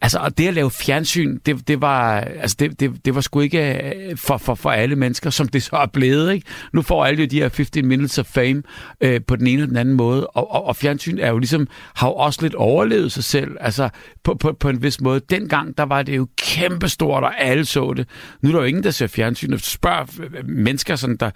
altså, 0.00 0.18
og 0.18 0.38
det 0.38 0.48
at 0.48 0.54
lave 0.54 0.70
fjernsyn, 0.70 1.38
det, 1.46 1.68
det 1.68 1.80
var... 1.80 2.20
Altså, 2.20 2.56
det, 2.60 2.80
det, 2.80 3.04
det 3.04 3.14
var 3.14 3.20
sgu 3.20 3.40
ikke 3.40 3.94
øh, 3.94 4.16
for, 4.16 4.36
for, 4.36 4.54
for 4.54 4.70
alle 4.70 4.96
mennesker, 4.96 5.30
som 5.30 5.48
det 5.48 5.62
så 5.62 5.76
er 5.76 5.86
blevet, 5.86 6.32
ikke? 6.32 6.46
Nu 6.72 6.82
får 6.82 7.04
alle 7.04 7.20
jo 7.20 7.26
de 7.26 7.40
her 7.40 7.48
15 7.48 7.86
minutes 7.86 8.18
of 8.18 8.26
fame 8.26 8.62
øh, 9.00 9.20
på 9.26 9.36
den 9.36 9.46
ene 9.46 9.54
eller 9.54 9.66
den 9.66 9.76
anden 9.76 9.94
måde, 9.94 10.26
og, 10.26 10.50
og, 10.50 10.64
og 10.64 10.76
fjernsyn 10.76 11.18
er 11.18 11.30
jo 11.30 11.38
ligesom, 11.38 11.68
har 11.94 12.08
jo 12.08 12.14
også 12.14 12.42
lidt 12.42 12.54
overlevet 12.54 13.12
sig 13.12 13.24
selv. 13.24 13.56
Altså, 13.64 13.88
på, 14.24 14.34
på, 14.34 14.52
på 14.52 14.68
en 14.68 14.82
vis 14.82 15.00
måde. 15.00 15.20
Dengang, 15.30 15.78
der 15.78 15.84
var 15.84 16.02
det 16.02 16.16
jo 16.16 16.28
kæmpestort, 16.36 17.24
og 17.24 17.40
alle 17.40 17.64
så 17.64 17.92
det. 17.96 18.08
Nu 18.42 18.48
er 18.48 18.52
der 18.52 18.60
jo 18.60 18.66
ingen, 18.66 18.84
der 18.84 18.90
ser 18.90 19.06
fjernsyn. 19.06 19.52
Og 19.52 19.60
spørger 19.60 20.04
mennesker, 20.44 20.96
sådan, 20.96 21.16
der 21.16 21.30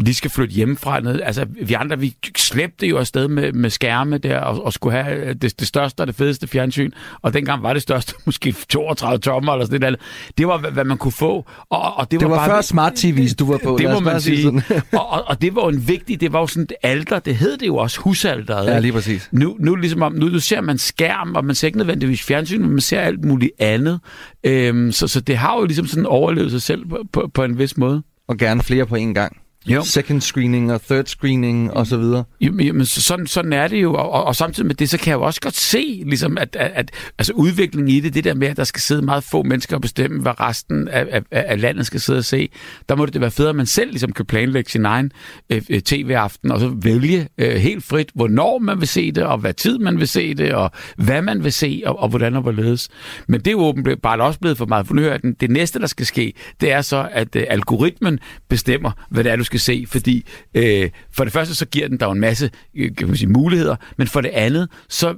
lige 0.00 0.14
skal 0.14 0.30
flytte 0.30 0.54
hjemmefra. 0.54 1.00
Ned. 1.00 1.20
Altså, 1.20 1.46
vi 1.62 1.74
andre, 1.74 1.98
vi 1.98 2.16
slæbte 2.36 2.86
jo 2.86 2.98
afsted 2.98 3.28
med, 3.28 3.52
med 3.52 3.70
skærme 3.70 4.18
der, 4.18 4.38
og, 4.38 4.64
og 4.64 4.72
skulle 4.72 5.02
have 5.02 5.34
det, 5.34 5.60
det 5.60 5.68
største 5.68 6.00
og 6.00 6.06
det 6.06 6.14
fedeste 6.14 6.46
fjernsyn. 6.46 6.90
Og 7.22 7.32
dengang 7.32 7.62
var 7.62 7.72
det 7.72 7.82
største 7.82 8.14
måske 8.26 8.54
32 8.68 9.18
tommer 9.18 9.52
eller 9.52 9.66
sådan 9.66 9.80
noget. 9.80 10.00
Det 10.38 10.46
var, 10.46 10.58
hvad, 10.58 10.84
man 10.84 10.98
kunne 10.98 11.12
få. 11.12 11.46
Og, 11.70 11.96
og 11.96 12.10
det, 12.10 12.20
det 12.20 12.30
var, 12.30 12.36
var 12.36 12.46
bare, 12.46 12.56
før 12.56 12.60
smart 12.60 13.04
TV's, 13.04 13.34
du 13.34 13.52
var 13.52 13.58
på. 13.64 13.76
Det 13.80 13.90
må 13.90 14.00
man 14.00 14.20
sige. 14.20 14.48
og, 14.92 15.08
og, 15.08 15.24
og, 15.26 15.42
det 15.42 15.54
var 15.54 15.62
jo 15.62 15.68
en 15.68 15.88
vigtig, 15.88 16.20
det 16.20 16.32
var 16.32 16.40
jo 16.40 16.46
sådan 16.46 16.62
et 16.62 16.72
alter, 16.82 17.18
det 17.18 17.36
hed 17.36 17.56
det 17.56 17.66
jo 17.66 17.76
også 17.76 18.00
husalteret. 18.00 18.66
Ja, 18.66 18.78
lige 18.78 18.92
præcis. 18.92 19.28
Nu, 19.32 19.56
nu, 19.60 19.74
ligesom 19.74 20.02
om, 20.02 20.12
nu, 20.12 20.26
nu 20.26 20.38
ser 20.38 20.60
man 20.60 20.78
skærm, 20.78 21.29
og 21.36 21.44
man 21.44 21.54
ser 21.54 21.68
ikke 21.68 21.78
nødvendigvis 21.78 22.22
fjernsyn, 22.22 22.60
men 22.60 22.70
man 22.70 22.80
ser 22.80 23.00
alt 23.00 23.24
muligt 23.24 23.52
andet. 23.58 24.00
Øhm, 24.44 24.92
så, 24.92 25.08
så 25.08 25.20
det 25.20 25.36
har 25.36 25.58
jo 25.58 25.64
ligesom 25.64 25.86
sådan 25.86 26.06
overlevet 26.06 26.50
sig 26.50 26.62
selv 26.62 26.86
på, 26.88 26.98
på, 27.12 27.30
på 27.34 27.44
en 27.44 27.58
vis 27.58 27.76
måde. 27.76 28.02
Og 28.28 28.36
gerne 28.36 28.62
flere 28.62 28.86
på 28.86 28.94
en 28.94 29.14
gang. 29.14 29.36
Jo. 29.66 29.82
Second 29.84 30.20
screening 30.20 30.72
og 30.72 30.82
third 30.82 31.06
screening 31.06 31.72
og 31.72 31.86
så 31.86 31.96
videre. 31.96 32.24
Jamen, 32.40 32.66
jamen 32.66 32.86
sådan, 32.86 33.26
sådan 33.26 33.52
er 33.52 33.68
det 33.68 33.82
jo, 33.82 33.94
og, 33.94 34.10
og, 34.10 34.24
og 34.24 34.36
samtidig 34.36 34.66
med 34.66 34.74
det, 34.74 34.90
så 34.90 34.98
kan 34.98 35.10
jeg 35.10 35.16
jo 35.16 35.22
også 35.22 35.40
godt 35.40 35.56
se, 35.56 36.02
ligesom, 36.06 36.38
at, 36.38 36.56
at, 36.56 36.70
at 36.74 36.90
altså 37.18 37.32
udviklingen 37.32 37.88
i 37.88 38.00
det, 38.00 38.14
det 38.14 38.24
der 38.24 38.34
med, 38.34 38.48
at 38.48 38.56
der 38.56 38.64
skal 38.64 38.80
sidde 38.80 39.02
meget 39.02 39.24
få 39.24 39.42
mennesker 39.42 39.76
og 39.76 39.82
bestemme, 39.82 40.22
hvad 40.22 40.40
resten 40.40 40.88
af, 40.88 41.06
af, 41.10 41.22
af 41.30 41.60
landet 41.60 41.86
skal 41.86 42.00
sidde 42.00 42.18
og 42.18 42.24
se, 42.24 42.48
der 42.88 42.94
må 42.94 43.06
det 43.06 43.20
være 43.20 43.30
federe, 43.30 43.50
at 43.50 43.56
man 43.56 43.66
selv 43.66 43.90
ligesom 43.90 44.12
kan 44.12 44.26
planlægge 44.26 44.70
sin 44.70 44.84
egen 44.84 45.12
øh, 45.50 45.62
øh 45.70 45.80
tv-aften, 45.80 46.50
og 46.50 46.60
så 46.60 46.68
vælge 46.82 47.28
øh, 47.38 47.56
helt 47.56 47.84
frit, 47.84 48.10
hvornår 48.14 48.58
man 48.58 48.80
vil 48.80 48.88
se 48.88 49.12
det, 49.12 49.24
og 49.24 49.38
hvad 49.38 49.54
tid 49.54 49.78
man 49.78 49.98
vil 49.98 50.08
se 50.08 50.34
det, 50.34 50.54
og 50.54 50.70
hvad 50.96 51.22
man 51.22 51.44
vil 51.44 51.52
se, 51.52 51.82
og, 51.86 51.98
og 51.98 52.08
hvordan 52.08 52.36
og 52.36 52.42
hvorledes. 52.42 52.88
Men 53.26 53.40
det 53.40 53.46
er 53.46 53.52
jo 53.52 53.60
åbenbart 53.60 54.00
bare 54.02 54.20
også 54.20 54.40
blevet 54.40 54.58
for 54.58 54.66
meget. 54.66 54.86
For 54.86 54.94
nu 54.94 55.02
hører 55.02 55.14
at 55.14 55.40
det 55.40 55.50
næste, 55.50 55.78
der 55.78 55.86
skal 55.86 56.06
ske, 56.06 56.32
det 56.60 56.72
er 56.72 56.82
så, 56.82 57.08
at 57.12 57.36
øh, 57.36 57.44
algoritmen 57.48 58.18
bestemmer, 58.48 58.90
hvad 59.10 59.24
det 59.24 59.32
er, 59.32 59.36
du 59.36 59.44
skal 59.50 59.60
se, 59.60 59.84
fordi 59.88 60.26
øh, 60.54 60.90
for 61.12 61.24
det 61.24 61.32
første 61.32 61.54
så 61.54 61.66
giver 61.66 61.88
den 61.88 62.00
der 62.00 62.10
en 62.10 62.20
masse 62.20 62.50
øh, 62.76 62.96
kan 62.96 63.06
man 63.06 63.16
sige, 63.16 63.28
muligheder, 63.28 63.76
men 63.96 64.06
for 64.06 64.20
det 64.20 64.28
andet, 64.28 64.68
så 64.88 65.08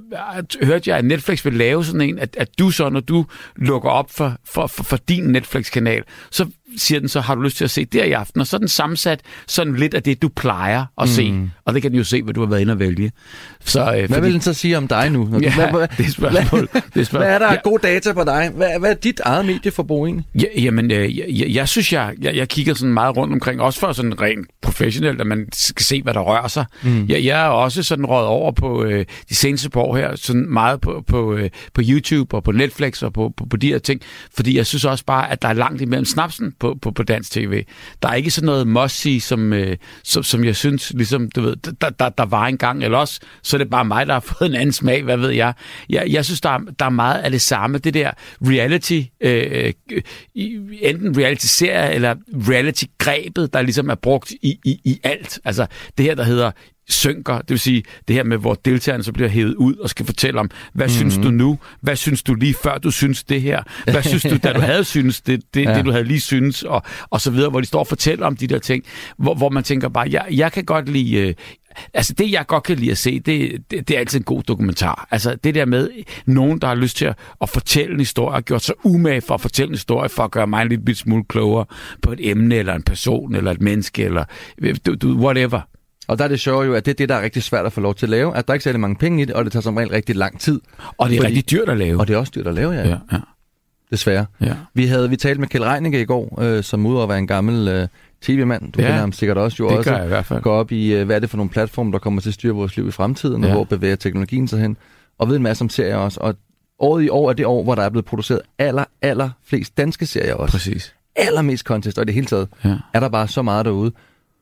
øh, 0.61 0.67
hørte 0.67 0.89
jeg, 0.89 0.97
at 0.97 1.05
Netflix 1.05 1.45
vil 1.45 1.53
lave 1.53 1.85
sådan 1.85 2.01
en, 2.01 2.19
at, 2.19 2.35
at 2.39 2.59
du 2.59 2.71
så, 2.71 2.89
når 2.89 2.99
du 2.99 3.25
lukker 3.55 3.89
op 3.89 4.11
for, 4.11 4.37
for, 4.45 4.67
for, 4.67 4.83
for 4.83 4.97
din 4.97 5.23
Netflix-kanal, 5.23 6.03
så 6.31 6.45
siger 6.77 6.99
den 6.99 7.09
så, 7.09 7.21
har 7.21 7.35
du 7.35 7.41
lyst 7.41 7.57
til 7.57 7.63
at 7.63 7.71
se 7.71 7.85
det 7.85 8.05
i 8.05 8.11
aften? 8.11 8.41
Og 8.41 8.47
så 8.47 8.57
er 8.57 8.59
den 8.59 8.67
sammensat 8.67 9.21
sådan 9.47 9.75
lidt 9.75 9.93
af 9.93 10.03
det, 10.03 10.21
du 10.21 10.29
plejer 10.29 10.81
at 10.81 10.87
mm. 10.97 11.07
se. 11.07 11.49
Og 11.65 11.73
det 11.73 11.81
kan 11.81 11.91
den 11.91 11.97
jo 11.97 12.03
se, 12.03 12.23
hvad 12.23 12.33
du 12.33 12.39
har 12.39 12.47
været 12.47 12.61
inde 12.61 12.73
og 12.73 12.79
vælge. 12.79 13.11
Så, 13.65 13.79
øh, 13.81 13.87
hvad 13.87 14.07
fordi... 14.07 14.21
vil 14.21 14.33
den 14.33 14.41
så 14.41 14.53
sige 14.53 14.77
om 14.77 14.87
dig 14.87 15.09
nu? 15.09 15.27
Når 15.31 15.39
ja, 15.43 15.69
du, 15.71 15.77
hvad, 15.77 15.87
det 15.97 16.05
er 16.05 16.11
spørgsmål. 16.11 16.67
Hvad, 16.71 16.81
det 16.81 16.99
er 16.99 17.03
spørgsmål. 17.03 17.19
hvad 17.19 17.33
er 17.33 17.39
der 17.39 17.51
ja. 17.51 17.59
god 17.63 17.79
data 17.79 18.13
på 18.13 18.23
dig? 18.23 18.51
Hvad, 18.55 18.79
hvad 18.79 18.89
er 18.89 18.95
dit 18.95 19.19
eget 19.25 19.45
medieforbrug 19.45 20.05
egentlig? 20.05 20.25
Ja, 20.35 20.61
jamen, 20.61 20.91
øh, 20.91 21.17
jeg, 21.17 21.47
jeg, 21.49 21.67
synes, 21.67 21.93
jeg, 21.93 22.13
jeg, 22.21 22.35
jeg 22.35 22.49
kigger 22.49 22.73
sådan 22.73 22.93
meget 22.93 23.17
rundt 23.17 23.33
omkring, 23.33 23.61
også 23.61 23.79
for 23.79 23.91
sådan 23.91 24.21
rent 24.21 24.47
professionelt, 24.61 25.21
at 25.21 25.27
man 25.27 25.47
skal 25.53 25.85
se, 25.85 26.01
hvad 26.01 26.13
der 26.13 26.19
rører 26.19 26.47
sig. 26.47 26.65
Mm. 26.83 27.05
Jeg, 27.09 27.25
jeg 27.25 27.45
er 27.45 27.49
også 27.49 27.83
sådan 27.83 28.05
råd 28.05 28.25
over 28.25 28.51
på 28.51 28.83
øh, 28.83 29.05
de 29.29 29.35
seneste 29.35 29.69
par 29.69 29.81
år 29.81 29.95
her, 29.95 30.15
sådan 30.15 30.53
meget 30.53 30.81
på, 30.81 31.03
på, 31.07 31.33
øh, 31.33 31.49
på 31.73 31.81
YouTube 31.85 32.35
og 32.35 32.43
på 32.43 32.51
Netflix 32.51 33.03
og 33.03 33.13
på, 33.13 33.33
på, 33.37 33.45
på 33.45 33.57
de 33.57 33.67
her 33.67 33.79
ting, 33.79 34.01
fordi 34.35 34.57
jeg 34.57 34.65
synes 34.65 34.85
også 34.85 35.05
bare, 35.05 35.31
at 35.31 35.41
der 35.41 35.47
er 35.47 35.53
langt 35.53 35.81
imellem 35.81 36.05
snapsen 36.05 36.53
på, 36.63 36.77
på, 36.81 36.91
på 36.91 37.03
dansk 37.03 37.31
tv. 37.31 37.63
Der 38.01 38.09
er 38.09 38.13
ikke 38.13 38.31
sådan 38.31 38.45
noget 38.45 38.67
must 38.67 39.07
som, 39.19 39.53
øh, 39.53 39.77
som, 40.03 40.23
som 40.23 40.43
jeg 40.43 40.55
synes, 40.55 40.93
ligesom, 40.93 41.31
du 41.31 41.41
ved, 41.41 41.55
der, 41.55 41.89
der, 41.89 42.09
der 42.09 42.25
var 42.25 42.47
engang, 42.47 42.83
eller 42.83 42.97
også, 42.97 43.19
så 43.41 43.55
er 43.55 43.57
det 43.57 43.69
bare 43.69 43.85
mig, 43.85 44.07
der 44.07 44.13
har 44.13 44.19
fået 44.37 44.49
en 44.49 44.55
anden 44.55 44.73
smag, 44.73 45.03
hvad 45.03 45.17
ved 45.17 45.29
jeg. 45.29 45.53
Jeg, 45.89 46.03
jeg 46.09 46.25
synes, 46.25 46.41
der 46.41 46.49
er, 46.49 46.59
der 46.79 46.85
er 46.85 46.89
meget 46.89 47.21
af 47.21 47.31
det 47.31 47.41
samme. 47.41 47.77
Det 47.77 47.93
der 47.93 48.11
reality, 48.41 49.01
øh, 49.21 49.73
enten 50.81 51.17
reality-serie 51.17 51.93
eller 51.93 52.15
reality-grebet, 52.49 53.53
der 53.53 53.61
ligesom 53.61 53.89
er 53.89 53.95
brugt 53.95 54.31
i, 54.31 54.59
i, 54.65 54.79
i 54.83 54.99
alt. 55.03 55.39
Altså 55.45 55.65
det 55.97 56.05
her, 56.05 56.15
der 56.15 56.23
hedder 56.23 56.51
synker, 56.89 57.37
det 57.37 57.49
vil 57.49 57.59
sige 57.59 57.83
det 58.07 58.15
her 58.15 58.23
med, 58.23 58.37
hvor 58.37 58.53
deltagerne 58.53 59.03
så 59.03 59.11
bliver 59.11 59.29
hævet 59.29 59.55
ud 59.55 59.75
og 59.75 59.89
skal 59.89 60.05
fortælle 60.05 60.39
om, 60.39 60.49
hvad 60.73 60.87
mm-hmm. 60.87 61.11
synes 61.11 61.17
du 61.17 61.31
nu? 61.31 61.59
Hvad 61.81 61.95
synes 61.95 62.23
du 62.23 62.35
lige 62.35 62.53
før 62.63 62.77
du 62.77 62.91
synes 62.91 63.23
det 63.23 63.41
her? 63.41 63.63
Hvad 63.83 64.03
synes 64.11 64.23
du, 64.23 64.37
da 64.43 64.53
du 64.53 64.59
havde 64.59 64.83
synes 64.83 65.21
det, 65.21 65.41
det, 65.53 65.63
ja. 65.63 65.77
det 65.77 65.85
du 65.85 65.91
havde 65.91 66.03
lige 66.03 66.21
synes? 66.21 66.63
Og, 66.63 66.81
og 67.09 67.21
så 67.21 67.31
videre, 67.31 67.49
hvor 67.49 67.59
de 67.59 67.65
står 67.65 67.79
og 67.79 67.87
fortæller 67.87 68.25
om 68.25 68.37
de 68.37 68.47
der 68.47 68.59
ting, 68.59 68.83
hvor, 69.17 69.35
hvor 69.35 69.49
man 69.49 69.63
tænker 69.63 69.89
bare, 69.89 70.07
jeg, 70.11 70.25
jeg 70.31 70.51
kan 70.51 70.65
godt 70.65 70.89
lide... 70.89 71.15
Øh, 71.15 71.33
altså 71.93 72.13
det, 72.13 72.31
jeg 72.31 72.47
godt 72.47 72.63
kan 72.63 72.77
lide 72.77 72.91
at 72.91 72.97
se, 72.97 73.19
det, 73.19 73.63
det, 73.71 73.87
det 73.87 73.95
er 73.95 73.99
altid 73.99 74.19
en 74.19 74.23
god 74.23 74.43
dokumentar. 74.43 75.07
Altså 75.11 75.35
det 75.35 75.55
der 75.55 75.65
med 75.65 75.89
nogen, 76.25 76.59
der 76.59 76.67
har 76.67 76.75
lyst 76.75 76.97
til 76.97 77.05
at, 77.05 77.17
at 77.41 77.49
fortælle 77.49 77.93
en 77.93 77.99
historie, 77.99 78.35
og 78.35 78.43
gjort 78.43 78.61
sig 78.61 78.75
umage 78.83 79.21
for 79.21 79.33
at 79.33 79.41
fortælle 79.41 79.69
en 79.69 79.75
historie, 79.75 80.09
for 80.09 80.23
at 80.23 80.31
gøre 80.31 80.47
mig 80.47 80.61
en 80.61 80.69
lille 80.69 80.95
smule 80.95 81.23
klogere 81.29 81.65
på 82.01 82.11
et 82.11 82.19
emne, 82.21 82.55
eller 82.55 82.73
en 82.73 82.83
person, 82.83 83.35
eller 83.35 83.51
et 83.51 83.61
menneske, 83.61 84.03
eller 84.03 84.25
du, 84.85 84.95
du, 84.95 85.17
whatever. 85.17 85.61
Og 86.07 86.17
der 86.17 86.23
er 86.23 86.27
det 86.27 86.39
sjovt 86.39 86.65
jo, 86.67 86.73
at 86.73 86.85
det 86.85 86.91
er 86.91 86.95
det, 86.95 87.09
der 87.09 87.15
er 87.15 87.21
rigtig 87.21 87.43
svært 87.43 87.65
at 87.65 87.73
få 87.73 87.81
lov 87.81 87.95
til 87.95 88.05
at 88.05 88.09
lave, 88.09 88.37
at 88.37 88.47
der 88.47 88.51
er 88.51 88.55
ikke 88.55 88.63
særlig 88.63 88.79
mange 88.79 88.95
penge 88.95 89.21
i 89.21 89.25
det, 89.25 89.35
og 89.35 89.43
det 89.43 89.51
tager 89.51 89.61
som 89.61 89.75
regel 89.77 89.89
rigtig 89.89 90.15
lang 90.15 90.39
tid. 90.39 90.61
Og 90.97 91.09
det 91.09 91.15
er 91.15 91.19
fordi, 91.19 91.27
rigtig 91.27 91.51
dyrt 91.51 91.69
at 91.69 91.77
lave. 91.77 91.99
Og 91.99 92.07
det 92.07 92.13
er 92.13 92.17
også 92.17 92.31
dyrt 92.35 92.47
at 92.47 92.53
lave, 92.53 92.71
ja. 92.71 92.87
ja, 92.87 92.97
ja. 93.11 93.19
Desværre. 93.91 94.25
Ja. 94.41 94.55
Vi 94.73 94.85
havde 94.85 95.09
vi 95.09 95.15
talte 95.15 95.39
med 95.39 95.47
Kjell 95.47 95.63
Reinicke 95.63 96.01
i 96.01 96.05
går, 96.05 96.41
øh, 96.41 96.63
som 96.63 96.85
udover 96.85 97.03
at 97.03 97.09
være 97.09 97.17
en 97.17 97.27
gammel 97.27 97.67
øh, 97.67 97.87
tv-mand, 98.21 98.71
du 98.71 98.81
ja, 98.81 98.87
kender 98.87 98.99
ham 98.99 99.11
sikkert 99.11 99.37
også, 99.37 99.57
jo 99.59 99.69
det 99.69 99.77
også 99.77 99.89
gør 99.89 100.03
i 100.03 100.07
hvert 100.07 100.25
fald. 100.25 100.41
går 100.41 100.53
op 100.53 100.71
i, 100.71 100.93
øh, 100.93 101.05
hvad 101.05 101.15
er 101.15 101.19
det 101.19 101.29
for 101.29 101.37
nogle 101.37 101.49
platforme, 101.49 101.91
der 101.91 101.99
kommer 101.99 102.21
til 102.21 102.29
at 102.29 102.33
styre 102.33 102.53
vores 102.53 102.75
liv 102.75 102.87
i 102.87 102.91
fremtiden, 102.91 103.43
ja. 103.43 103.49
og 103.49 103.55
hvor 103.55 103.63
bevæger 103.63 103.95
teknologien 103.95 104.47
sig 104.47 104.59
hen, 104.59 104.77
og 105.17 105.29
ved 105.29 105.35
en 105.35 105.43
masse 105.43 105.61
om 105.61 105.69
serier 105.69 105.95
også. 105.95 106.19
Og 106.19 106.35
året 106.79 107.03
i 107.03 107.09
år 107.09 107.29
er 107.29 107.33
det 107.33 107.45
år, 107.45 107.63
hvor 107.63 107.75
der 107.75 107.81
er 107.81 107.89
blevet 107.89 108.05
produceret 108.05 108.41
aller, 108.57 108.85
aller 109.01 109.29
flest 109.45 109.77
danske 109.77 110.05
serier 110.05 110.33
også. 110.33 110.51
Præcis. 110.51 110.95
Allermest 111.15 111.65
contest, 111.65 111.97
og 111.97 112.03
i 112.03 112.05
det 112.05 112.13
hele 112.13 112.27
taget 112.27 112.47
ja. 112.65 112.75
er 112.93 112.99
der 112.99 113.09
bare 113.09 113.27
så 113.27 113.41
meget 113.41 113.65
derude. 113.65 113.91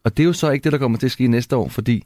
Og 0.03 0.17
det 0.17 0.23
er 0.23 0.27
jo 0.27 0.33
så 0.33 0.49
ikke 0.49 0.63
det, 0.63 0.71
der 0.71 0.77
kommer 0.77 0.97
til 0.97 1.05
at 1.07 1.11
ske 1.11 1.27
næste 1.27 1.55
år, 1.55 1.69
fordi 1.69 2.03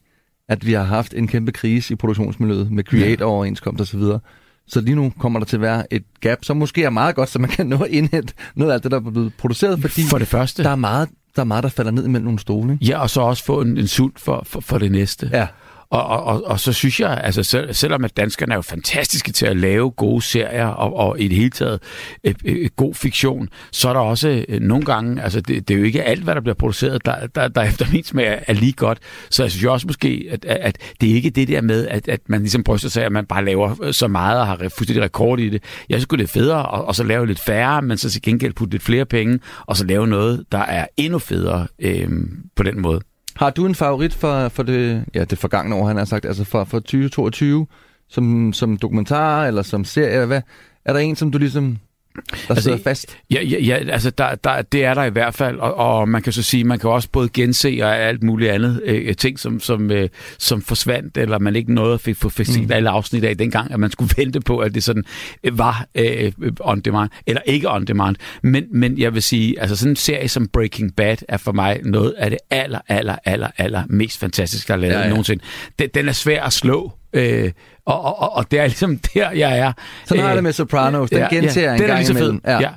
at 0.49 0.65
vi 0.65 0.73
har 0.73 0.83
haft 0.83 1.13
en 1.13 1.27
kæmpe 1.27 1.51
krise 1.51 1.93
i 1.93 1.95
produktionsmiljøet 1.95 2.71
med 2.71 2.83
creator-overenskomst 2.83 3.81
og 3.81 3.87
så 3.87 3.97
videre. 3.97 4.19
Så 4.67 4.81
lige 4.81 4.95
nu 4.95 5.13
kommer 5.19 5.39
der 5.39 5.45
til 5.45 5.57
at 5.57 5.61
være 5.61 5.93
et 5.93 6.03
gap, 6.21 6.37
som 6.41 6.57
måske 6.57 6.83
er 6.83 6.89
meget 6.89 7.15
godt, 7.15 7.29
så 7.29 7.39
man 7.39 7.49
kan 7.49 7.67
nå 7.73 7.77
at 7.77 7.91
indhente 7.91 8.33
noget 8.55 8.71
af 8.71 8.73
alt 8.73 8.83
det, 8.83 8.91
der 8.91 8.97
er 8.97 9.11
blevet 9.11 9.33
produceret, 9.37 9.81
fordi 9.81 10.01
for 10.09 10.17
det 10.17 10.27
første. 10.27 10.63
der 10.63 10.69
er 10.69 10.75
meget, 10.75 11.09
der, 11.35 11.41
er 11.41 11.45
meget, 11.45 11.63
der 11.63 11.69
falder 11.69 11.91
ned 11.91 12.05
imellem 12.05 12.23
nogle 12.23 12.39
stole. 12.39 12.73
Ikke? 12.73 12.85
Ja, 12.85 12.99
og 12.99 13.09
så 13.09 13.21
også 13.21 13.45
få 13.45 13.61
en, 13.61 13.77
en 13.77 13.87
sult 13.87 14.19
for, 14.19 14.43
for, 14.45 14.61
for 14.61 14.77
det 14.77 14.91
næste. 14.91 15.29
Ja. 15.33 15.47
Og, 15.89 16.05
og, 16.05 16.23
og, 16.23 16.43
og 16.45 16.59
så 16.59 16.73
synes 16.73 16.99
jeg, 16.99 17.21
altså 17.23 17.43
selv, 17.43 17.73
selvom 17.73 18.05
at 18.05 18.17
danskerne 18.17 18.53
er 18.53 18.57
jo 18.57 18.61
fantastiske 18.61 19.31
til 19.31 19.45
at 19.45 19.57
lave 19.57 19.91
gode 19.91 20.21
serier 20.21 20.67
og, 20.67 20.95
og 20.95 21.19
i 21.19 21.27
det 21.27 21.37
hele 21.37 21.49
taget 21.49 21.79
øh, 22.23 22.35
øh, 22.45 22.69
god 22.75 22.95
fiktion, 22.95 23.49
så 23.71 23.89
er 23.89 23.93
der 23.93 23.99
også 23.99 24.45
øh, 24.49 24.59
nogle 24.61 24.85
gange, 24.85 25.23
altså 25.23 25.41
det, 25.41 25.67
det 25.67 25.73
er 25.73 25.77
jo 25.77 25.85
ikke 25.85 26.03
alt, 26.03 26.23
hvad 26.23 26.35
der 26.35 26.41
bliver 26.41 26.55
produceret, 26.55 27.05
der, 27.05 27.27
der, 27.27 27.47
der 27.47 27.63
efter 27.69 27.85
min 27.91 28.03
smag 28.03 28.27
er, 28.27 28.39
er 28.47 28.53
lige 28.53 28.73
godt. 28.73 28.97
Så 29.29 29.43
jeg 29.43 29.51
synes 29.51 29.63
jo 29.63 29.73
også 29.73 29.87
måske, 29.87 30.27
at, 30.31 30.45
at 30.45 30.77
det 31.01 31.11
er 31.11 31.13
ikke 31.13 31.29
det 31.29 31.47
der 31.47 31.61
med, 31.61 31.87
at, 31.87 32.07
at 32.07 32.19
man 32.27 32.41
ligesom 32.41 32.63
bryster 32.63 32.89
sig, 32.89 33.03
at 33.03 33.11
man 33.11 33.25
bare 33.25 33.45
laver 33.45 33.83
øh, 33.83 33.93
så 33.93 34.07
meget 34.07 34.39
og 34.39 34.47
har 34.47 34.57
fuldstændig 34.57 35.03
rekord 35.03 35.39
i 35.39 35.49
det. 35.49 35.63
Jeg 35.89 35.99
synes 35.99 36.07
det 36.07 36.21
er 36.21 36.27
federe 36.27 36.65
og, 36.65 36.85
og 36.85 36.95
så 36.95 37.03
lave 37.03 37.27
lidt 37.27 37.39
færre, 37.39 37.81
men 37.81 37.97
så 37.97 38.09
til 38.09 38.21
gengæld 38.21 38.53
putte 38.53 38.73
lidt 38.73 38.83
flere 38.83 39.05
penge, 39.05 39.39
og 39.65 39.77
så 39.77 39.85
lave 39.85 40.07
noget, 40.07 40.45
der 40.51 40.59
er 40.59 40.87
endnu 40.97 41.19
federe 41.19 41.67
øh, 41.79 42.09
på 42.55 42.63
den 42.63 42.81
måde. 42.81 43.01
Har 43.35 43.49
du 43.49 43.65
en 43.65 43.75
favorit 43.75 44.13
for, 44.13 44.49
for 44.49 44.63
det, 44.63 45.05
ja, 45.13 45.23
det 45.23 45.37
forgangne 45.37 45.75
år, 45.75 45.87
han 45.87 45.97
har 45.97 46.05
sagt, 46.05 46.25
altså 46.25 46.43
for, 46.43 46.63
for 46.63 46.79
2022, 46.79 47.67
som, 48.09 48.53
som 48.53 48.77
dokumentar 48.77 49.45
eller 49.45 49.61
som 49.61 49.85
serie? 49.85 50.09
Eller 50.09 50.25
Hvad, 50.25 50.41
er 50.85 50.93
der 50.93 50.99
en, 50.99 51.15
som 51.15 51.31
du 51.31 51.37
ligesom 51.37 51.77
der 52.15 52.21
altså, 52.49 52.63
sidder 52.63 52.77
fast? 52.83 53.17
Ja, 53.31 53.43
ja, 53.43 53.59
ja 53.59 53.75
altså 53.91 54.09
der, 54.09 54.35
der, 54.35 54.61
det 54.61 54.85
er 54.85 54.93
der 54.93 55.03
i 55.03 55.09
hvert 55.09 55.33
fald, 55.33 55.59
og, 55.59 55.75
og 55.75 56.09
man 56.09 56.21
kan 56.21 56.33
så 56.33 56.43
sige, 56.43 56.63
man 56.63 56.79
kan 56.79 56.89
også 56.89 57.09
både 57.11 57.29
gense 57.29 57.79
og 57.83 57.97
alt 57.97 58.23
muligt 58.23 58.51
andet 58.51 58.81
øh, 58.85 59.15
ting, 59.15 59.39
som, 59.39 59.59
som, 59.59 59.91
øh, 59.91 60.09
som 60.37 60.61
forsvandt, 60.61 61.17
eller 61.17 61.39
man 61.39 61.55
ikke 61.55 61.73
nåede 61.73 61.93
at 61.93 62.01
få 62.01 62.29
få 62.29 62.43
set 62.43 62.65
mm. 62.65 62.71
alle 62.71 62.89
afsnit 62.89 63.23
af 63.23 63.37
dengang, 63.37 63.71
at 63.71 63.79
man 63.79 63.91
skulle 63.91 64.13
vente 64.23 64.39
på, 64.41 64.57
at 64.57 64.75
det 64.75 64.83
sådan 64.83 65.03
øh, 65.43 65.57
var 65.57 65.85
øh, 65.95 66.31
on 66.59 66.79
demand, 66.79 67.09
eller 67.27 67.41
ikke 67.45 67.71
on 67.71 67.85
demand. 67.85 68.15
Men, 68.43 68.65
men 68.71 68.97
jeg 68.97 69.13
vil 69.13 69.23
sige, 69.23 69.59
altså 69.59 69.75
sådan 69.75 69.91
en 69.91 69.95
serie 69.95 70.27
som 70.27 70.47
Breaking 70.47 70.95
Bad 70.95 71.17
er 71.29 71.37
for 71.37 71.51
mig 71.51 71.79
noget 71.83 72.13
af 72.17 72.29
det 72.29 72.39
aller, 72.49 72.79
aller, 72.87 73.15
aller, 73.25 73.47
aller 73.57 73.83
mest 73.89 74.19
fantastiske, 74.19 74.67
der 74.67 74.73
er 74.73 74.77
lavet 74.77 74.93
ja, 74.93 75.01
ja. 75.01 75.09
nogensinde. 75.09 75.43
Den, 75.79 75.89
den 75.93 76.07
er 76.07 76.13
svær 76.13 76.43
at 76.43 76.53
slå, 76.53 76.93
Øh, 77.15 77.51
og, 77.85 78.01
og, 78.19 78.33
og 78.35 78.51
det 78.51 78.59
er 78.59 78.65
ligesom 78.65 78.97
der, 79.13 79.31
jeg 79.31 79.57
er. 79.59 79.73
Sådan 80.05 80.23
har 80.23 80.29
Øh, 80.29 80.35
det 80.35 80.43
med 80.43 80.53
Sopranos. 80.53 81.09
Den 81.09 81.17
ja, 81.19 81.27
genser 81.31 81.61
ja, 81.61 81.73
en 81.73 81.79
den 81.79 81.83
er 81.83 81.87
gang 81.87 81.99
lige 81.99 82.07
så 82.07 82.13
fed. 82.13 82.21
imellem. 82.21 82.41
Ja. 82.45 82.69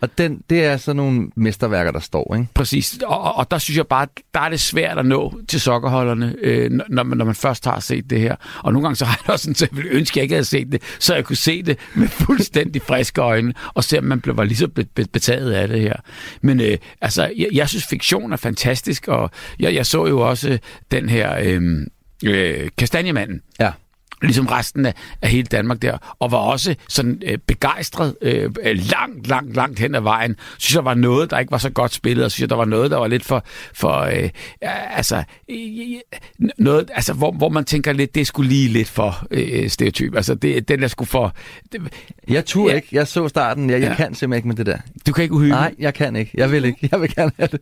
Og 0.00 0.18
den, 0.18 0.42
det 0.50 0.64
er 0.64 0.76
sådan 0.76 0.96
nogle 0.96 1.28
mesterværker, 1.36 1.90
der 1.92 2.00
står, 2.00 2.34
ikke? 2.34 2.48
Præcis, 2.54 2.98
og, 3.06 3.20
og, 3.22 3.36
og 3.36 3.50
der 3.50 3.58
synes 3.58 3.76
jeg 3.76 3.86
bare, 3.86 4.06
der 4.34 4.40
er 4.40 4.48
det 4.48 4.60
svært 4.60 4.98
at 4.98 5.06
nå 5.06 5.40
til 5.48 5.60
sokkerholderne, 5.60 6.34
øh, 6.42 6.70
når, 6.88 7.02
man, 7.02 7.18
når 7.18 7.24
man 7.24 7.34
først 7.34 7.64
har 7.64 7.80
set 7.80 8.10
det 8.10 8.20
her. 8.20 8.36
Og 8.62 8.72
nogle 8.72 8.86
gange 8.86 8.96
så 8.96 9.04
har 9.04 9.20
jeg 9.26 9.32
også 9.32 9.42
sådan, 9.42 9.52
at 9.52 9.60
jeg 9.60 9.68
ville 9.72 9.90
ønske, 9.90 10.12
at 10.12 10.16
jeg 10.16 10.22
ikke 10.22 10.34
havde 10.34 10.44
set 10.44 10.72
det, 10.72 10.82
så 10.98 11.14
jeg 11.14 11.24
kunne 11.24 11.36
se 11.36 11.62
det 11.62 11.78
med 11.94 12.08
fuldstændig 12.26 12.82
friske 12.82 13.20
øjne, 13.20 13.54
og 13.74 13.84
se, 13.84 13.98
om 13.98 14.04
man 14.04 14.20
blev, 14.20 14.36
var 14.36 14.44
lige 14.44 14.56
så 14.56 14.68
be- 14.68 14.84
be- 14.94 15.06
betaget 15.12 15.52
af 15.52 15.68
det 15.68 15.80
her. 15.80 15.96
Men 16.42 16.60
øh, 16.60 16.78
altså, 17.00 17.30
jeg, 17.36 17.48
jeg 17.52 17.68
synes, 17.68 17.86
fiktion 17.86 18.32
er 18.32 18.36
fantastisk, 18.36 19.08
og 19.08 19.30
jeg, 19.60 19.74
jeg 19.74 19.86
så 19.86 20.06
jo 20.06 20.20
også 20.20 20.58
den 20.90 21.08
her 21.08 21.36
øh, 21.42 21.62
øh, 22.24 22.68
Kastanjemanden, 22.78 23.40
Ja. 23.60 23.70
Ligesom 24.22 24.46
resten 24.46 24.86
af, 24.86 24.94
af 25.22 25.28
hele 25.28 25.46
Danmark 25.46 25.82
der, 25.82 25.98
og 26.18 26.30
var 26.32 26.38
også 26.38 26.74
sådan 26.88 27.22
øh, 27.26 27.38
begejstret 27.46 28.16
øh, 28.22 28.50
langt, 28.64 29.26
langt, 29.26 29.56
langt 29.56 29.78
hen 29.78 29.94
ad 29.94 30.00
vejen. 30.00 30.36
Synes 30.58 30.74
jeg, 30.74 30.78
der 30.78 30.84
var 30.90 30.94
noget, 30.94 31.30
der 31.30 31.38
ikke 31.38 31.50
var 31.52 31.58
så 31.58 31.70
godt 31.70 31.92
spillet, 31.92 32.24
og 32.24 32.30
synes 32.30 32.40
jeg, 32.40 32.50
der 32.50 32.56
var 32.56 32.64
noget, 32.64 32.90
der 32.90 32.96
var 32.96 33.06
lidt 33.08 33.24
for, 33.24 33.44
for 33.74 33.92
øh, 34.00 34.30
altså, 34.96 35.22
øh, 35.50 35.56
noget, 36.58 36.90
altså 36.94 37.12
hvor, 37.12 37.32
hvor 37.32 37.48
man 37.48 37.64
tænker 37.64 37.92
lidt, 37.92 38.14
det 38.14 38.26
skulle 38.26 38.48
lige 38.48 38.68
lidt 38.68 38.88
for 38.88 39.26
øh, 39.30 39.70
stereotyp. 39.70 40.14
Altså, 40.16 40.34
det, 40.34 40.68
den 40.68 40.82
er 40.82 40.88
sgu 40.88 41.04
for... 41.04 41.34
Det, 41.72 41.80
Jeg 42.28 42.44
turde 42.46 42.70
Ja. 42.70 42.76
ikke. 42.76 42.88
Jeg 42.92 43.06
så 43.06 43.28
starten. 43.28 43.70
Jeg, 43.70 43.80
jeg 43.80 43.88
Ja. 43.88 43.94
kan 43.94 44.14
simpelthen 44.14 44.32
ikke 44.38 44.48
med 44.48 44.56
det 44.56 44.66
der. 44.66 44.78
du 45.06 45.12
kan 45.12 45.22
ikke 45.22 45.34
uhygge. 45.34 45.54
Nej, 45.54 45.74
jeg 45.78 45.94
kan 45.94 46.16
ikke. 46.16 46.30
Jeg 46.34 46.50
vil 46.52 46.64
ikke. 46.64 46.88
Jeg 46.92 47.00
vil 47.00 47.14
gerne 47.14 47.32
have 47.38 47.48
det 47.52 47.60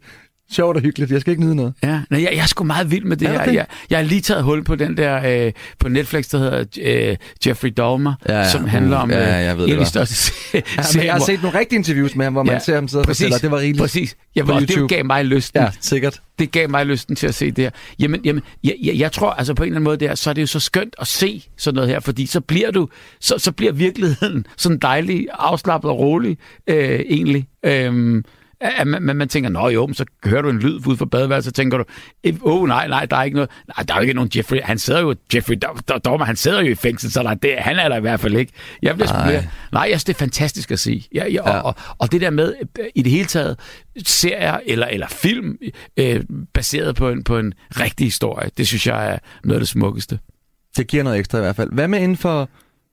sjovt 0.52 0.76
og 0.76 0.82
hyggeligt. 0.82 1.12
Jeg 1.12 1.20
skal 1.20 1.30
ikke 1.30 1.42
nyde 1.42 1.54
noget. 1.54 1.74
Ja, 1.82 2.00
nej, 2.10 2.22
jeg, 2.22 2.30
jeg 2.32 2.42
er 2.42 2.46
sgu 2.46 2.64
meget 2.64 2.90
vild 2.90 3.04
med 3.04 3.16
det 3.16 3.28
Er 3.28 3.32
her. 3.44 3.52
Jeg, 3.52 3.66
jeg 3.90 3.98
har 3.98 4.04
lige 4.04 4.20
taget 4.20 4.42
hul 4.44 4.64
på 4.64 4.74
den 4.74 4.96
der 4.96 5.44
øh, 5.46 5.52
på 5.78 5.88
Netflix, 5.88 6.28
der 6.28 6.38
hedder 6.38 6.64
øh, 7.10 7.16
Jeffrey 7.46 7.72
Dahmer, 7.76 8.14
Ja, 8.28 8.38
ja. 8.38 8.48
som 8.50 8.64
handler 8.66 8.96
om 8.96 9.10
ja, 9.10 9.38
øh, 9.38 9.44
jeg 9.44 9.58
ved 9.58 9.64
en 9.64 9.70
det 9.70 9.76
af 9.76 9.84
de 9.84 9.88
største 9.88 10.32
Ja, 10.54 10.60
men 10.94 11.04
jeg 11.04 11.12
har 11.12 11.20
set 11.20 11.42
nogle 11.42 11.58
rigtige 11.58 11.78
interviews 11.78 12.16
med 12.16 12.24
ham, 12.26 12.32
hvor 12.32 12.42
man 12.42 12.54
Ja, 12.54 12.58
ser 12.58 12.74
ham 12.74 12.88
sidde 12.88 13.02
og 13.02 13.06
fortælle, 13.06 13.34
og 13.34 13.42
det 13.42 13.50
var 13.50 13.58
rigeligt. 13.58 13.80
Præcis. 13.80 14.16
Ja, 14.36 14.44
på 14.44 14.52
og 14.52 14.60
det 14.60 14.70
YouTube. 14.70 14.94
gav 14.94 15.04
mig 15.04 15.24
lysten. 15.24 15.62
Ja, 15.62 15.68
sikkert. 15.80 16.20
Det 16.38 16.52
gav 16.52 16.70
mig 16.70 16.86
lysten 16.86 17.16
til 17.16 17.26
at 17.26 17.34
se 17.34 17.50
det 17.50 17.64
her. 17.64 17.70
Jamen, 17.98 18.20
jamen 18.24 18.42
jeg, 18.64 18.74
jeg, 18.82 18.94
jeg 18.98 19.12
tror, 19.12 19.30
altså 19.30 19.54
på 19.54 19.62
en 19.62 19.66
eller 19.66 19.76
anden 19.76 19.84
måde 19.84 19.96
der, 19.96 20.14
så 20.14 20.30
er 20.30 20.34
det 20.34 20.42
jo 20.42 20.46
så 20.46 20.60
skønt 20.60 20.94
at 21.00 21.06
se 21.06 21.44
sådan 21.56 21.74
noget 21.74 21.90
her, 21.90 22.00
fordi 22.00 22.26
så 22.26 22.40
bliver 22.40 22.70
du, 22.70 22.88
så, 23.20 23.34
så 23.38 23.52
bliver 23.52 23.72
virkeligheden 23.72 24.46
sådan 24.56 24.78
dejlig, 24.78 25.26
afslappet 25.32 25.90
og 25.90 25.98
rolig, 25.98 26.38
øh, 26.66 27.00
egentlig. 27.00 27.46
Øhm, 27.66 28.24
at 28.64 28.86
man, 28.86 29.02
man, 29.02 29.16
man 29.16 29.28
tænker, 29.28 29.50
nå 29.50 29.68
jo, 29.68 29.88
så 29.92 30.04
hører 30.24 30.42
du 30.42 30.48
en 30.48 30.58
lyd 30.58 30.86
ud 30.86 30.96
fra 30.96 31.04
badeværelset, 31.04 31.50
så 31.50 31.52
tænker 31.62 31.78
du, 31.78 31.84
åh 32.42 32.62
oh, 32.62 32.68
nej, 32.68 32.88
nej, 32.88 33.06
der 33.06 33.16
er 33.16 33.22
ikke 33.22 33.34
noget, 33.34 33.50
nej, 33.76 33.84
der 33.88 33.94
er 33.94 33.98
jo 33.98 34.02
ikke 34.02 34.14
nogen 34.14 34.30
Jeffrey, 34.36 34.60
han 34.62 34.78
sidder 34.78 35.00
jo, 35.00 35.14
Jeffrey 35.34 35.54
Dahmer, 36.04 36.24
han 36.24 36.36
sidder 36.36 36.60
jo 36.60 36.70
i 36.70 36.74
fængsel, 36.74 37.12
så 37.12 37.22
der, 37.22 37.30
er 37.30 37.34
det, 37.34 37.54
han 37.58 37.78
er 37.78 37.88
der 37.88 37.96
i 37.96 38.00
hvert 38.00 38.20
fald 38.20 38.36
ikke. 38.36 38.52
Jeg 38.82 38.94
bliver 38.94 39.12
Nej. 39.12 39.46
nej, 39.72 39.82
jeg 39.82 39.88
synes, 39.90 40.04
det 40.04 40.14
er 40.14 40.18
fantastisk 40.18 40.70
at 40.70 40.78
se. 40.78 41.06
Jeg, 41.12 41.22
jeg, 41.32 41.42
Ja. 41.46 41.58
og, 41.60 41.62
og, 41.64 41.74
og 41.98 42.12
det 42.12 42.20
der 42.20 42.30
med, 42.30 42.54
øh, 42.80 42.86
i 42.94 43.02
det 43.02 43.12
hele 43.12 43.24
taget, 43.26 43.58
serier 44.06 44.58
eller, 44.66 44.86
eller 44.86 45.06
film, 45.08 45.56
øh, 45.96 46.24
baseret 46.54 46.96
på 46.96 47.08
en, 47.10 47.24
på 47.24 47.38
en 47.38 47.52
rigtig 47.80 48.06
historie, 48.06 48.50
det 48.58 48.66
synes 48.68 48.86
jeg 48.86 49.12
er 49.12 49.18
noget 49.44 49.56
af 49.56 49.60
det 49.60 49.68
smukkeste. 49.68 50.18
Det 50.76 50.86
giver 50.86 51.02
noget 51.02 51.18
ekstra 51.18 51.38
i 51.38 51.40
hvert 51.40 51.56
fald. 51.56 51.70
Hvad 51.72 51.88
med 51.88 52.00
inden 52.00 52.16
for, 52.16 52.48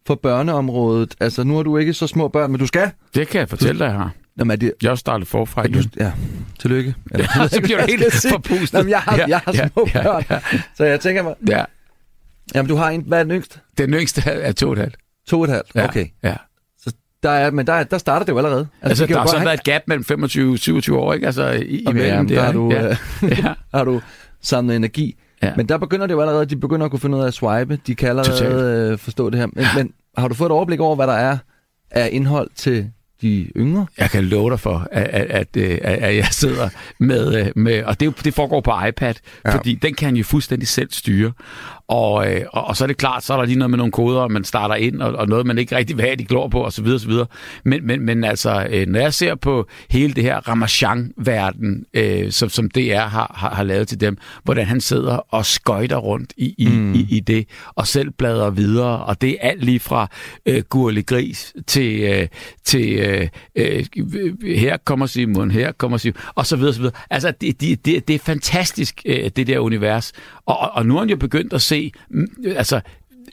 for 0.08 0.16
børneområdet? 0.16 1.16
Altså, 1.20 1.44
nu 1.44 1.56
har 1.56 1.64
du 1.64 1.78
ikke 1.78 1.94
så 1.94 2.08
små 2.08 2.28
børn, 2.28 2.52
men 2.52 2.60
du 2.60 2.68
skal. 2.68 2.92
Det 3.16 3.28
kan 3.28 3.40
jeg 3.40 3.50
fortælle 3.50 3.80
dig 3.86 3.92
her. 3.92 4.10
Jamen, 4.40 4.52
er 4.52 4.56
det, 4.56 4.74
Jeg 4.82 4.92
har 4.92 4.96
startet 4.96 5.28
forfra 5.28 5.64
er 5.64 5.68
du, 5.68 5.80
igen. 5.80 5.92
ja, 6.00 6.12
tillykke. 6.60 6.96
Eller, 7.12 7.28
Ja, 7.42 7.48
så 7.48 7.62
bliver 7.62 7.80
du 7.80 7.86
helt 7.92 8.14
forpustet. 8.32 8.78
Jamen, 8.78 8.90
jeg 8.90 9.00
har, 9.00 9.18
jeg 9.28 9.40
har 9.46 9.52
Ja, 9.54 9.68
små 9.68 9.88
ja, 9.96 10.04
børn, 10.04 10.24
ja. 10.30 10.40
så 10.76 10.86
jeg 10.86 11.00
tænker 11.00 11.24
mig... 11.24 11.36
Ja, 11.50 11.64
Jamen, 12.56 12.70
du 12.70 12.76
har 12.76 12.90
en... 12.90 13.02
Hvad 13.08 13.20
er 13.20 13.24
den 13.24 13.32
yngste? 13.32 13.60
den 13.78 13.94
yngste 13.94 14.22
er 14.30 14.52
to 14.52 14.68
og 14.68 14.74
et 14.74 14.80
halvt. 14.80 14.96
To 15.28 15.38
og 15.40 15.44
et 15.44 15.50
halvt? 15.50 15.68
Ja, 15.76 15.86
Okay. 15.88 16.06
Ja. 16.24 16.36
Der 17.24 17.30
er, 17.30 17.52
men 17.52 17.68
der, 17.68 17.84
der 17.84 17.98
starter 17.98 18.26
det 18.26 18.32
jo 18.34 18.38
allerede. 18.38 18.68
Altså, 18.82 19.08
kan 19.08 19.14
der 19.16 19.20
har 19.22 19.28
så 19.28 19.36
bare 19.36 19.46
været 19.46 19.58
et 19.58 19.64
gab 19.64 19.82
mellem 19.88 20.04
25 20.04 20.58
27 20.58 20.98
år, 20.98 21.14
ikke? 21.14 21.26
Altså, 21.26 21.52
i, 21.52 21.84
Okay, 21.88 21.98
imellem 21.98 22.06
jamen, 22.14 22.30
der 22.30 22.36
her, 22.36 22.42
har 22.42 22.52
du, 22.52 22.72
ja. 22.72 22.88
ja. 23.24 23.54
har 23.78 23.84
du 23.84 24.02
samlet 24.42 24.76
energi. 24.76 25.16
Ja. 25.44 25.54
Men 25.58 25.70
der 25.70 25.78
begynder 25.78 26.08
det 26.08 26.14
jo 26.14 26.22
allerede, 26.22 26.46
de 26.46 26.56
begynder 26.56 26.86
at 26.86 26.92
kunne 26.92 27.00
finde 27.00 27.18
ud 27.18 27.24
af 27.24 27.28
at 27.28 27.34
swipe. 27.34 27.80
De 27.88 27.96
kan 27.96 28.10
allerede 28.10 28.92
øh, 28.92 28.98
forstå 28.98 29.30
det 29.30 29.40
her. 29.40 29.48
Men, 29.54 29.66
men 29.76 29.94
har 30.18 30.28
du 30.28 30.34
fået 30.36 30.48
et 30.48 30.52
overblik 30.52 30.80
over, 30.80 30.96
hvad 30.96 31.08
der 31.08 31.14
er 31.14 31.38
af 31.92 32.10
indhold 32.12 32.50
til 32.56 32.92
de 33.22 33.52
yngre? 33.58 33.86
Jeg 33.98 34.10
kan 34.10 34.24
love 34.26 34.50
dig 34.50 34.60
for, 34.60 34.88
at, 34.92 35.04
at, 35.04 35.26
at, 35.30 35.48
øh, 35.58 35.78
at, 35.82 36.16
jeg 36.16 36.28
sidder 36.32 36.70
med, 37.00 37.40
øh, 37.46 37.48
med 37.56 37.84
og 37.84 38.00
det, 38.00 38.14
det 38.26 38.34
foregår 38.34 38.62
på 38.62 38.72
iPad, 38.88 39.14
Ja. 39.46 39.56
fordi 39.56 39.76
den 39.76 39.94
kan 39.94 40.06
han 40.06 40.16
jo 40.16 40.24
fuldstændig 40.24 40.68
selv 40.68 40.90
styre. 40.92 41.32
Og, 41.92 42.32
øh, 42.34 42.42
og, 42.54 42.64
og 42.68 42.78
så 42.78 42.86
er 42.86 42.88
det 42.88 42.98
klart, 42.98 43.24
så 43.24 43.34
er 43.34 43.38
der 43.38 43.46
lige 43.46 43.60
noget 43.60 43.70
med 43.70 43.78
nogle 43.78 43.92
koder, 43.92 44.28
man 44.28 44.44
starter 44.44 44.76
ind, 44.76 45.02
og, 45.02 45.14
og 45.14 45.28
noget, 45.28 45.46
man 45.46 45.58
ikke 45.58 45.76
rigtig 45.76 45.98
vil 45.98 46.06
have, 46.06 46.16
de 46.16 46.26
glor 46.26 46.48
på, 46.48 46.66
osv. 46.66 46.86
osv. 46.88 47.12
Men, 47.66 47.88
men, 47.88 48.06
men 48.06 48.24
altså, 48.24 48.68
øh, 48.70 48.88
når 48.88 49.00
jeg 49.00 49.14
ser 49.14 49.36
på 49.36 49.68
hele 49.90 50.14
det 50.14 50.24
her 50.24 50.48
Ramachan-verden, 50.48 51.86
øh, 51.94 52.32
som, 52.32 52.50
som 52.50 52.70
DR 52.70 52.96
har, 53.00 53.34
har, 53.36 53.50
har 53.56 53.64
lavet 53.64 53.88
til 53.88 54.02
dem, 54.02 54.18
hvordan 54.44 54.66
han 54.66 54.82
sidder 54.82 55.34
og 55.34 55.46
skøjter 55.46 55.98
rundt 55.98 56.34
i, 56.38 56.56
i, 56.58 56.68
mm. 56.68 56.94
i, 56.94 57.08
i 57.10 57.20
det, 57.20 57.48
og 57.76 57.88
selv 57.88 58.12
bladrer 58.12 58.50
videre, 58.50 59.06
og 59.06 59.22
det 59.22 59.30
er 59.30 59.50
alt 59.50 59.64
lige 59.66 59.80
fra 59.80 60.08
øh, 60.46 60.64
Gurle 60.70 61.04
Gris 61.04 61.54
til, 61.68 62.00
øh, 62.02 62.28
til 62.66 62.94
øh, 62.94 63.28
øh, 63.56 63.86
her 64.46 64.78
kommer 64.86 65.06
Simon, 65.06 65.52
her 65.52 65.72
kommer 65.72 65.98
Simon, 65.98 66.16
og 66.36 66.46
så 66.46 66.56
videre, 66.56 66.74
så 66.74 66.80
videre. 66.80 66.96
Altså, 67.10 67.34
det, 67.42 67.62
det, 67.62 67.86
det, 67.86 68.08
det 68.08 68.14
er 68.16 68.20
fantastisk, 68.20 69.02
øh, 69.06 69.30
det 69.36 69.48
der 69.48 69.60
univers. 69.60 70.12
Og, 70.46 70.58
og- 70.60 70.72
og 70.74 70.86
nu 70.86 70.94
har 70.94 71.00
han 71.00 71.10
jo 71.10 71.16
begyndt 71.16 71.54
at 71.54 71.62
se, 71.62 71.81
Mm, 72.10 72.28
altså, 72.56 72.82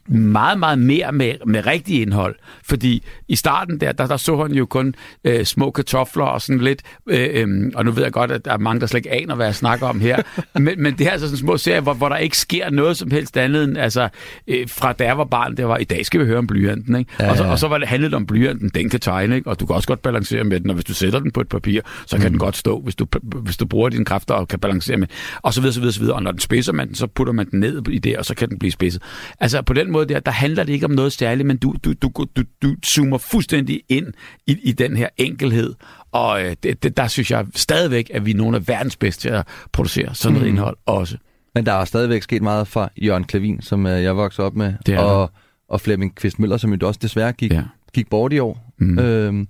meget, 0.09 0.59
meget 0.59 0.79
mere 0.79 1.13
med, 1.13 1.35
med 1.47 1.67
rigtig 1.67 2.03
indhold. 2.03 2.35
Fordi 2.65 3.03
i 3.29 3.37
starten 3.37 3.81
der, 3.81 3.93
der, 3.93 4.07
der 4.07 4.17
så 4.17 4.43
han 4.43 4.53
jo 4.53 4.67
kun 4.67 4.95
øh, 5.25 5.45
små 5.45 5.71
kartofler 5.71 6.25
og 6.25 6.43
sådan 6.43 6.61
lidt, 6.61 6.83
øh, 7.07 7.29
øh, 7.33 7.73
og 7.75 7.85
nu 7.85 7.91
ved 7.91 8.03
jeg 8.03 8.13
godt, 8.13 8.31
at 8.31 8.45
der 8.45 8.53
er 8.53 8.59
mange, 8.59 8.81
der 8.81 8.87
slet 8.87 8.99
ikke 8.99 9.13
aner, 9.13 9.35
hvad 9.35 9.47
jeg 9.47 9.55
snakker 9.55 9.87
om 9.87 10.01
her, 10.01 10.23
men, 10.55 10.83
men 10.83 10.99
det 10.99 11.07
er 11.07 11.11
altså 11.11 11.27
sådan 11.27 11.39
små 11.39 11.57
serier, 11.57 11.81
hvor, 11.81 11.95
hvor 11.95 12.09
der 12.09 12.17
ikke 12.17 12.39
sker 12.39 12.71
noget 12.71 12.97
som 12.97 13.11
helst 13.11 13.37
andet 13.37 13.65
end, 13.65 13.79
altså, 13.79 14.09
øh, 14.49 14.69
fra 14.69 14.93
da 14.93 15.05
jeg 15.05 15.19
var 15.19 15.25
barn, 15.25 15.57
det 15.57 15.69
var, 15.69 15.77
i 15.77 15.85
dag 15.85 16.07
skal 16.07 16.21
vi 16.21 16.27
høre 16.27 16.39
om 16.39 16.47
blyanten, 16.47 16.97
ikke? 16.97 17.11
Ja, 17.21 17.31
og, 17.31 17.37
så, 17.37 17.45
ja. 17.45 17.51
og 17.51 17.59
så 17.59 17.69
var 17.69 17.79
det 17.79 17.89
handlet 17.89 18.15
om 18.15 18.27
blyanten, 18.27 18.69
den 18.69 18.91
kan 18.91 19.01
tegne, 19.01 19.37
ikke? 19.37 19.51
og 19.51 19.61
du 19.61 19.67
kan 19.67 19.77
også 19.77 19.89
godt 19.89 20.03
balancere 20.03 20.45
med 20.45 20.61
den, 20.61 20.71
og 20.71 20.75
hvis 20.75 20.85
du 20.85 20.95
sætter 20.95 21.19
den 21.19 21.31
på 21.31 21.41
et 21.41 21.49
papir, 21.49 21.81
så 22.07 22.17
kan 22.17 22.27
mm. 22.27 22.31
den 22.31 22.39
godt 22.39 22.57
stå, 22.57 22.81
hvis 22.81 22.95
du, 22.95 23.07
hvis 23.23 23.57
du 23.57 23.67
bruger 23.67 23.89
dine 23.89 24.05
kræfter 24.05 24.35
og 24.35 24.49
kan 24.49 24.59
balancere 24.59 24.97
med, 24.97 25.09
og 25.43 25.55
så 25.55 25.61
videre, 25.61 25.75
så 25.75 25.81
videre, 25.81 25.93
så 25.93 26.01
videre. 26.01 26.17
Og 26.17 26.23
når 26.23 26.31
den 26.31 26.41
spidser 26.41 26.73
man 26.73 26.89
den, 26.89 26.95
så 26.95 27.07
putter 27.07 27.33
man 27.33 27.51
den 27.51 27.61
ned 27.61 27.89
i 27.89 27.99
det, 27.99 28.17
og 28.17 28.25
så 28.25 28.35
kan 28.35 28.49
den 28.49 28.59
blive 28.59 28.73
spidset. 28.73 29.03
Altså 29.41 29.63
på 29.63 29.73
den 29.73 29.91
måde 29.91 29.98
der, 30.05 30.21
der 30.21 30.31
handler 30.33 30.65
det 30.65 30.73
ikke 30.73 30.87
om 30.87 30.93
noget 30.93 31.13
særligt, 31.13 31.47
men 31.47 31.57
du, 31.57 31.75
du, 31.85 31.93
du, 31.93 32.11
du, 32.37 32.43
du 32.63 32.77
zoomer 32.87 33.19
fuldstændig 33.19 33.83
ind 33.89 34.07
i, 34.47 34.57
i 34.63 34.73
den 34.73 34.97
her 34.97 35.09
enkelhed, 35.17 35.75
og 36.13 36.45
øh, 36.45 36.57
det, 36.63 36.83
det, 36.83 36.97
der 36.97 37.07
synes 37.07 37.31
jeg 37.31 37.47
stadigvæk, 37.55 38.11
at 38.15 38.27
vi 38.27 38.31
er 38.31 38.35
nogle 38.35 38.57
af 38.57 38.69
verdens 38.69 38.97
bedste 38.97 39.21
til 39.23 39.29
at 39.29 39.47
producere 39.73 40.15
sådan 40.15 40.33
noget 40.33 40.49
mm. 40.49 40.55
indhold 40.55 40.77
også. 40.87 41.17
Men 41.55 41.67
der 41.67 41.73
er 41.73 41.85
stadigvæk 41.85 42.23
sket 42.23 42.43
meget 42.43 42.69
fra 42.69 42.89
Jørgen 43.03 43.25
Klavin, 43.25 43.63
som 43.63 43.87
øh, 43.87 44.03
jeg 44.03 44.17
voksede 44.17 44.47
op 44.47 44.57
med, 44.57 44.75
Det 44.87 44.99
og, 44.99 45.31
og 45.69 45.81
Flemming 45.81 46.15
Kvist 46.15 46.39
Møller, 46.39 46.57
som 46.57 46.73
jo 46.73 46.87
også 46.87 46.99
desværre 47.03 47.33
gik, 47.33 47.51
ja. 47.53 47.57
Ja. 47.57 47.63
gik 47.93 48.11
bort 48.11 48.33
i 48.33 48.39
år, 48.39 48.65
Mm. 48.81 48.99
øhm, 48.99 49.49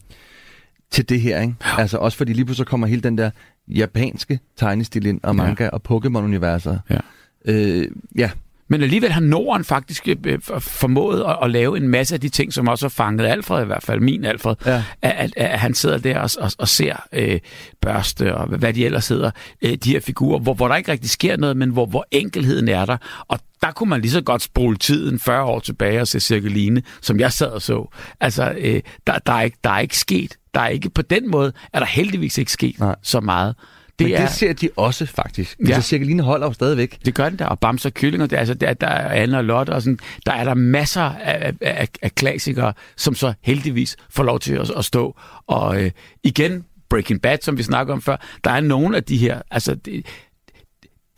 til 0.91 1.09
det 1.09 1.21
her. 1.21 1.41
Ikke? 1.41 1.55
Altså 1.79 1.99
også 1.99 2.19
fordi 2.19 2.33
lige 2.33 2.45
pludselig 2.45 2.67
kommer 2.67 2.87
hele 2.87 3.01
den 3.03 3.19
der 3.19 3.31
japanske 3.69 4.41
tegnestil 4.57 5.07
ind, 5.07 5.21
og 5.23 5.37
manga 5.37 5.65
ja. 5.65 5.71
og 5.71 5.81
Pokémon-universer. 5.91 6.79
Ja. 6.91 6.99
Øh, 7.45 7.87
ja, 8.17 8.31
Men 8.69 8.83
alligevel 8.83 9.13
har 9.13 9.21
Norden 9.21 9.65
faktisk 9.65 10.09
øh, 10.27 10.39
for- 10.43 10.59
formået 10.59 11.25
at, 11.29 11.37
at 11.43 11.51
lave 11.51 11.77
en 11.77 11.89
masse 11.89 12.15
af 12.15 12.21
de 12.21 12.29
ting, 12.29 12.53
som 12.53 12.69
også 12.69 12.85
har 12.85 12.91
fanget 12.91 13.27
Alfred 13.27 13.63
i 13.63 13.67
hvert 13.67 13.83
fald, 13.83 14.01
min 14.01 14.25
Alfred, 14.25 14.55
Ja. 14.67 14.83
at, 15.03 15.13
at, 15.17 15.33
at 15.37 15.59
han 15.59 15.75
sidder 15.75 15.99
der 15.99 16.19
og, 16.19 16.31
og, 16.41 16.51
og 16.59 16.69
ser 16.69 16.97
øh, 17.13 17.41
børste 17.81 18.35
og 18.35 18.47
hvad 18.47 18.73
de 18.73 18.85
ellers 18.87 19.09
hedder, 19.09 19.31
øh, 19.63 19.75
de 19.85 19.91
her 19.91 20.01
figurer, 20.01 20.39
hvor, 20.39 20.55
hvor 20.55 20.69
der 20.69 20.77
ikke 20.77 20.93
rigtig 20.93 21.11
sker 21.11 21.37
noget, 21.37 21.57
men 21.57 21.71
hvor, 21.71 21.87
hvor 21.87 22.07
enkelheden 22.11 22.69
er 22.69 22.85
der. 22.85 22.97
Og 23.29 23.39
der 23.63 23.71
kunne 23.71 23.91
man 23.91 24.01
lige 24.01 24.11
så 24.13 24.21
godt 24.21 24.43
spole 24.43 24.77
tiden 24.77 25.21
40 25.21 25.45
år 25.45 25.61
tilbage 25.61 26.01
og 26.01 26.09
se 26.09 26.21
Cirkeline, 26.21 26.83
som 27.03 27.21
jeg 27.21 27.33
sad 27.33 27.47
og 27.51 27.63
så. 27.63 27.91
Altså, 28.21 28.55
øh, 28.59 28.81
der, 29.07 29.19
der, 29.19 29.33
er 29.33 29.43
ikke, 29.43 29.59
der 29.65 29.71
er 29.71 29.79
ikke 29.81 29.99
sket. 29.99 30.37
Der 30.55 30.61
er 30.61 30.69
ikke, 30.69 30.91
på 30.91 31.03
den 31.03 31.31
måde 31.31 31.53
er 31.73 31.79
der 31.79 31.87
heldigvis 31.87 32.39
ikke 32.39 32.53
sket 32.53 32.79
Nej. 32.81 32.97
så 33.03 33.21
meget. 33.21 33.55
Det 33.99 34.07
men 34.07 34.15
er, 34.15 34.21
det 34.21 34.31
ser 34.31 34.53
de 34.53 34.69
også 34.77 35.07
faktisk. 35.07 35.59
Ja. 35.59 35.69
Ja. 35.69 35.75
Altså 35.75 35.89
Cirkeline 35.89 36.23
holder 36.23 36.47
jo 36.47 36.53
stadigvæk. 36.53 36.99
det 37.05 37.15
gør 37.15 37.29
den 37.29 37.39
der, 37.39 37.47
og 37.47 37.59
Bamse 37.59 37.89
og 37.89 37.95
Kyllinger, 37.95 38.27
det, 38.27 38.37
er 38.37 38.41
altså, 38.41 38.55
der, 38.55 38.75
der 38.75 38.87
er 38.87 39.23
Anne 39.23 39.39
og 39.39 39.45
Lotte, 39.45 39.71
og 39.71 39.83
sådan, 39.83 39.99
der 40.27 40.33
er 40.33 40.45
der 40.45 40.55
masser 40.55 41.03
af, 41.03 41.53
af, 41.61 41.89
af 42.03 42.15
klassikere, 42.15 42.73
som 42.97 43.15
så 43.15 43.33
heldigvis 43.43 43.97
får 44.11 44.23
lov 44.23 44.41
til 44.41 44.55
at, 44.55 44.71
at 44.71 44.85
stå. 44.85 45.17
Og 45.47 45.83
øh, 45.83 45.91
igen, 46.25 46.65
Breaking 46.91 47.23
Bad, 47.23 47.39
som 47.43 47.59
vi 47.59 47.63
snakker 47.63 47.93
om 47.93 48.03
før, 48.03 48.17
der 48.45 48.51
er 48.51 48.61
nogle 48.61 48.97
af 48.97 49.05
de 49.05 49.17
her, 49.17 49.43
altså, 49.51 49.75
de, 49.75 50.03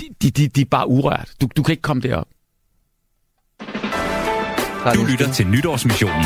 de, 0.01 0.07
de, 0.23 0.31
de, 0.31 0.49
de 0.49 0.61
er 0.61 0.65
bare 0.71 0.89
urørt. 0.89 1.33
Du, 1.41 1.49
du 1.57 1.63
kan 1.63 1.73
ikke 1.73 1.83
komme 1.83 2.03
derop. 2.03 2.27
Du 4.95 5.05
lytter 5.11 5.33
til 5.33 5.47
Nytårsmissionen. 5.47 6.25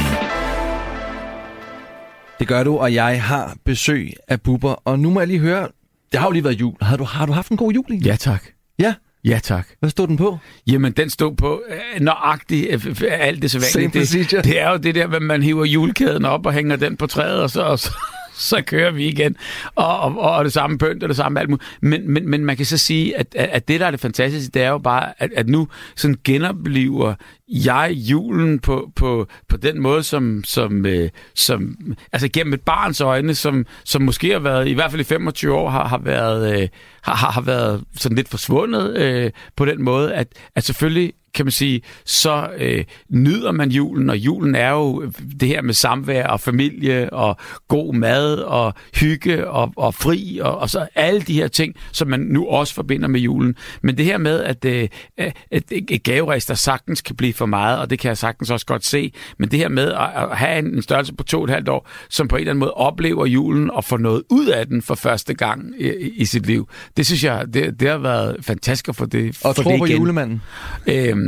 Det 2.38 2.48
gør 2.48 2.64
du, 2.64 2.78
og 2.78 2.94
jeg 2.94 3.22
har 3.22 3.56
besøg 3.64 4.12
af 4.28 4.40
Bubber. 4.40 4.72
Og 4.84 4.98
nu 4.98 5.10
må 5.10 5.20
jeg 5.20 5.26
lige 5.26 5.38
høre, 5.38 5.68
det 6.14 6.20
har 6.20 6.28
jo 6.28 6.32
lige 6.32 6.44
været 6.44 6.60
jul. 6.60 6.74
Har 6.80 6.96
du, 6.96 7.04
har 7.04 7.26
du 7.26 7.32
haft 7.32 7.48
en 7.48 7.56
god 7.56 7.72
jul 7.72 7.84
egentlig? 7.90 8.06
Ja, 8.06 8.16
tak. 8.16 8.44
Ja. 8.78 8.94
Ja, 9.24 9.38
tak. 9.42 9.66
Hvad 9.80 9.90
stod 9.90 10.08
den 10.08 10.16
på? 10.16 10.38
Jamen, 10.66 10.92
den 10.92 11.10
stod 11.10 11.36
på 11.36 11.62
øh, 11.70 12.00
nøjagtigt 12.00 12.86
øh, 12.86 12.96
alt 13.10 13.42
det 13.42 13.50
så 13.50 13.60
Same 13.60 13.82
vanlige. 13.84 14.00
procedure. 14.00 14.42
Det, 14.42 14.44
det 14.44 14.60
er 14.60 14.70
jo 14.70 14.76
det 14.76 14.94
der, 14.94 15.08
at 15.08 15.22
man 15.22 15.42
hiver 15.42 15.64
julekæden 15.64 16.24
op 16.24 16.46
og 16.46 16.52
hænger 16.52 16.76
den 16.76 16.96
på 16.96 17.06
træet, 17.06 17.42
og 17.42 17.50
så, 17.50 17.62
og 17.62 17.78
så, 17.78 17.90
så 18.34 18.62
kører 18.66 18.90
vi 18.90 19.08
igen. 19.08 19.36
Og, 19.74 19.98
og, 19.98 20.18
og 20.18 20.44
det 20.44 20.52
samme 20.52 20.78
pønt 20.78 21.02
og 21.02 21.08
det 21.08 21.16
samme 21.16 21.40
alt 21.40 21.50
muligt. 21.50 21.78
Men, 21.80 22.10
men, 22.10 22.28
men 22.28 22.44
man 22.44 22.56
kan 22.56 22.66
så 22.66 22.78
sige, 22.78 23.18
at, 23.18 23.34
at 23.34 23.68
det, 23.68 23.80
der 23.80 23.86
er 23.86 23.90
det 23.90 24.00
fantastiske, 24.00 24.50
det 24.50 24.62
er 24.62 24.68
jo 24.68 24.78
bare, 24.78 25.12
at, 25.18 25.30
at 25.36 25.48
nu 25.48 25.68
sådan 25.96 26.16
genoplever 26.24 27.14
jeg 27.48 27.90
julen 27.92 28.58
på, 28.58 28.92
på, 28.96 29.26
på 29.48 29.56
den 29.56 29.80
måde, 29.80 30.02
som, 30.02 30.44
som, 30.44 30.86
øh, 30.86 31.10
som 31.34 31.76
altså 32.12 32.28
gennem 32.32 32.52
et 32.52 32.60
barns 32.60 33.00
øjne, 33.00 33.34
som, 33.34 33.66
som 33.84 34.02
måske 34.02 34.32
har 34.32 34.38
været, 34.38 34.68
i 34.68 34.72
hvert 34.72 34.90
fald 34.90 35.00
i 35.00 35.04
25 35.04 35.54
år, 35.54 35.70
har, 35.70 35.88
har 35.88 35.98
været, 35.98 36.62
øh, 36.62 36.68
har, 37.02 37.14
har, 37.14 37.30
har 37.30 37.40
været 37.40 37.84
sådan 37.96 38.16
lidt 38.16 38.28
forsvundet 38.28 38.96
øh, 38.96 39.30
på 39.56 39.64
den 39.64 39.82
måde, 39.82 40.14
at, 40.14 40.28
at 40.54 40.64
selvfølgelig 40.64 41.12
kan 41.34 41.44
man 41.44 41.52
sige, 41.52 41.82
så 42.04 42.48
øh, 42.58 42.84
nyder 43.08 43.52
man 43.52 43.70
julen, 43.70 44.10
og 44.10 44.16
julen 44.16 44.54
er 44.54 44.70
jo 44.70 45.12
det 45.40 45.48
her 45.48 45.62
med 45.62 45.74
samvær 45.74 46.26
og 46.26 46.40
familie 46.40 47.12
og 47.12 47.36
god 47.68 47.94
mad 47.94 48.36
og 48.36 48.74
hygge 48.94 49.48
og, 49.48 49.72
og 49.76 49.94
fri 49.94 50.38
og, 50.42 50.58
og 50.58 50.70
så 50.70 50.86
alle 50.94 51.20
de 51.20 51.34
her 51.34 51.48
ting, 51.48 51.74
som 51.92 52.08
man 52.08 52.20
nu 52.20 52.46
også 52.46 52.74
forbinder 52.74 53.08
med 53.08 53.20
julen. 53.20 53.54
Men 53.82 53.96
det 53.96 54.04
her 54.04 54.18
med, 54.18 54.40
at, 54.40 54.64
øh, 54.64 54.88
at 55.16 55.64
et 55.70 56.02
gaverester 56.02 56.54
sagtens 56.54 57.00
kan 57.00 57.16
blive 57.16 57.32
for 57.32 57.46
meget, 57.46 57.78
og 57.78 57.90
det 57.90 57.98
kan 57.98 58.08
jeg 58.08 58.18
sagtens 58.18 58.50
også 58.50 58.66
godt 58.66 58.84
se, 58.84 59.12
men 59.38 59.50
det 59.50 59.58
her 59.58 59.68
med 59.68 59.92
at, 59.92 60.10
at 60.16 60.36
have 60.36 60.58
en, 60.58 60.66
en 60.66 60.82
størrelse 60.82 61.14
på 61.14 61.24
to 61.24 61.38
og 61.38 61.44
et 61.44 61.50
halvt 61.50 61.68
år, 61.68 61.88
som 62.10 62.28
på 62.28 62.36
en 62.36 62.40
eller 62.40 62.50
anden 62.50 62.60
måde 62.60 62.74
oplever 62.74 63.26
julen 63.26 63.70
og 63.70 63.84
får 63.84 63.98
noget 63.98 64.22
ud 64.30 64.46
af 64.46 64.66
den 64.66 64.82
for 64.82 64.94
første 64.94 65.34
gang 65.34 65.74
i, 65.78 65.90
i 66.16 66.24
sit 66.24 66.46
liv, 66.46 66.68
det 66.96 67.06
synes 67.06 67.24
jeg, 67.24 67.54
det, 67.54 67.80
det 67.80 67.88
har 67.88 67.98
været 67.98 68.36
fantastisk 68.40 68.88
at 68.88 68.96
få 68.96 69.06
det, 69.06 69.38
Og 69.44 69.56
tror 69.56 69.70
det 69.70 69.80
på 69.80 69.86
julemanden? 69.86 70.42
Øhm, 70.86 71.23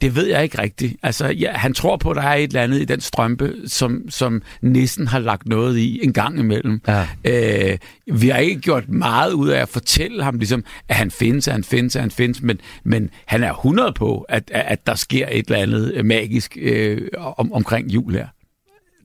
det 0.00 0.16
ved 0.16 0.26
jeg 0.26 0.42
ikke 0.42 0.62
rigtigt. 0.62 0.96
Altså, 1.02 1.28
ja, 1.28 1.52
han 1.52 1.74
tror 1.74 1.96
på, 1.96 2.10
at 2.10 2.16
der 2.16 2.22
er 2.22 2.34
et 2.34 2.42
eller 2.42 2.62
andet 2.62 2.80
i 2.80 2.84
den 2.84 3.00
strømpe, 3.00 3.54
som, 3.66 4.02
som 4.10 4.42
nissen 4.62 5.06
har 5.06 5.18
lagt 5.18 5.46
noget 5.46 5.78
i 5.78 6.00
en 6.04 6.12
gang 6.12 6.38
imellem. 6.38 6.80
Ja. 6.88 7.06
Øh, 7.24 7.78
vi 8.12 8.28
har 8.28 8.38
ikke 8.38 8.60
gjort 8.60 8.88
meget 8.88 9.32
ud 9.32 9.48
af 9.48 9.60
at 9.62 9.68
fortælle 9.68 10.24
ham, 10.24 10.38
ligesom, 10.38 10.64
at 10.88 10.96
han 10.96 11.10
findes, 11.10 11.48
at 11.48 11.54
han 11.54 11.64
findes, 11.64 11.96
at 11.96 12.02
han 12.02 12.10
findes, 12.10 12.42
men, 12.42 12.60
men 12.84 13.10
han 13.26 13.42
er 13.42 13.52
100 13.52 13.92
på, 13.92 14.20
at, 14.28 14.50
at 14.54 14.86
der 14.86 14.94
sker 14.94 15.28
et 15.30 15.46
eller 15.46 15.62
andet 15.62 15.92
øh, 15.94 16.04
magisk 16.04 16.56
øh, 16.60 17.08
om, 17.16 17.52
omkring 17.52 17.90
jul 17.90 18.12
her. 18.12 18.26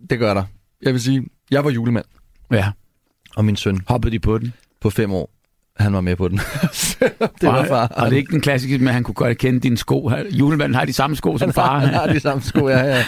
Det 0.10 0.19
gør 0.19 0.34
der. 0.34 0.43
Jeg 0.82 0.93
vil 0.93 1.01
sige, 1.01 1.23
jeg 1.51 1.63
var 1.63 1.71
julemand, 1.71 2.06
Ja, 2.51 2.71
og 3.36 3.45
min 3.45 3.56
søn 3.56 3.82
hoppede 3.88 4.12
de 4.12 4.19
på 4.19 4.38
den? 4.38 4.53
på 4.82 4.89
fem 4.89 5.12
år, 5.12 5.29
han 5.78 5.94
var 5.94 6.02
med 6.02 6.16
på 6.16 6.28
den. 6.28 6.38
det 7.42 7.50
var 7.50 7.66
far. 7.66 7.88
Og 7.88 8.06
det 8.06 8.14
er 8.14 8.18
ikke 8.18 8.32
den 8.32 8.42
klassiske 8.42 8.78
med, 8.78 8.88
at 8.88 8.94
han 8.94 9.04
kunne 9.04 9.16
godt 9.16 9.38
kende 9.38 9.60
dine 9.60 9.78
sko. 9.78 10.12
Julemanden 10.32 10.76
har 10.76 10.86
de 10.86 10.94
samme 10.94 11.16
sko 11.16 11.38
som 11.38 11.54
far. 11.54 11.80
han 11.80 11.94
har 11.94 12.08
de 12.08 12.20
samme 12.20 12.44
sko, 12.44 12.70
ja, 12.70 12.80
ja. 12.80 13.04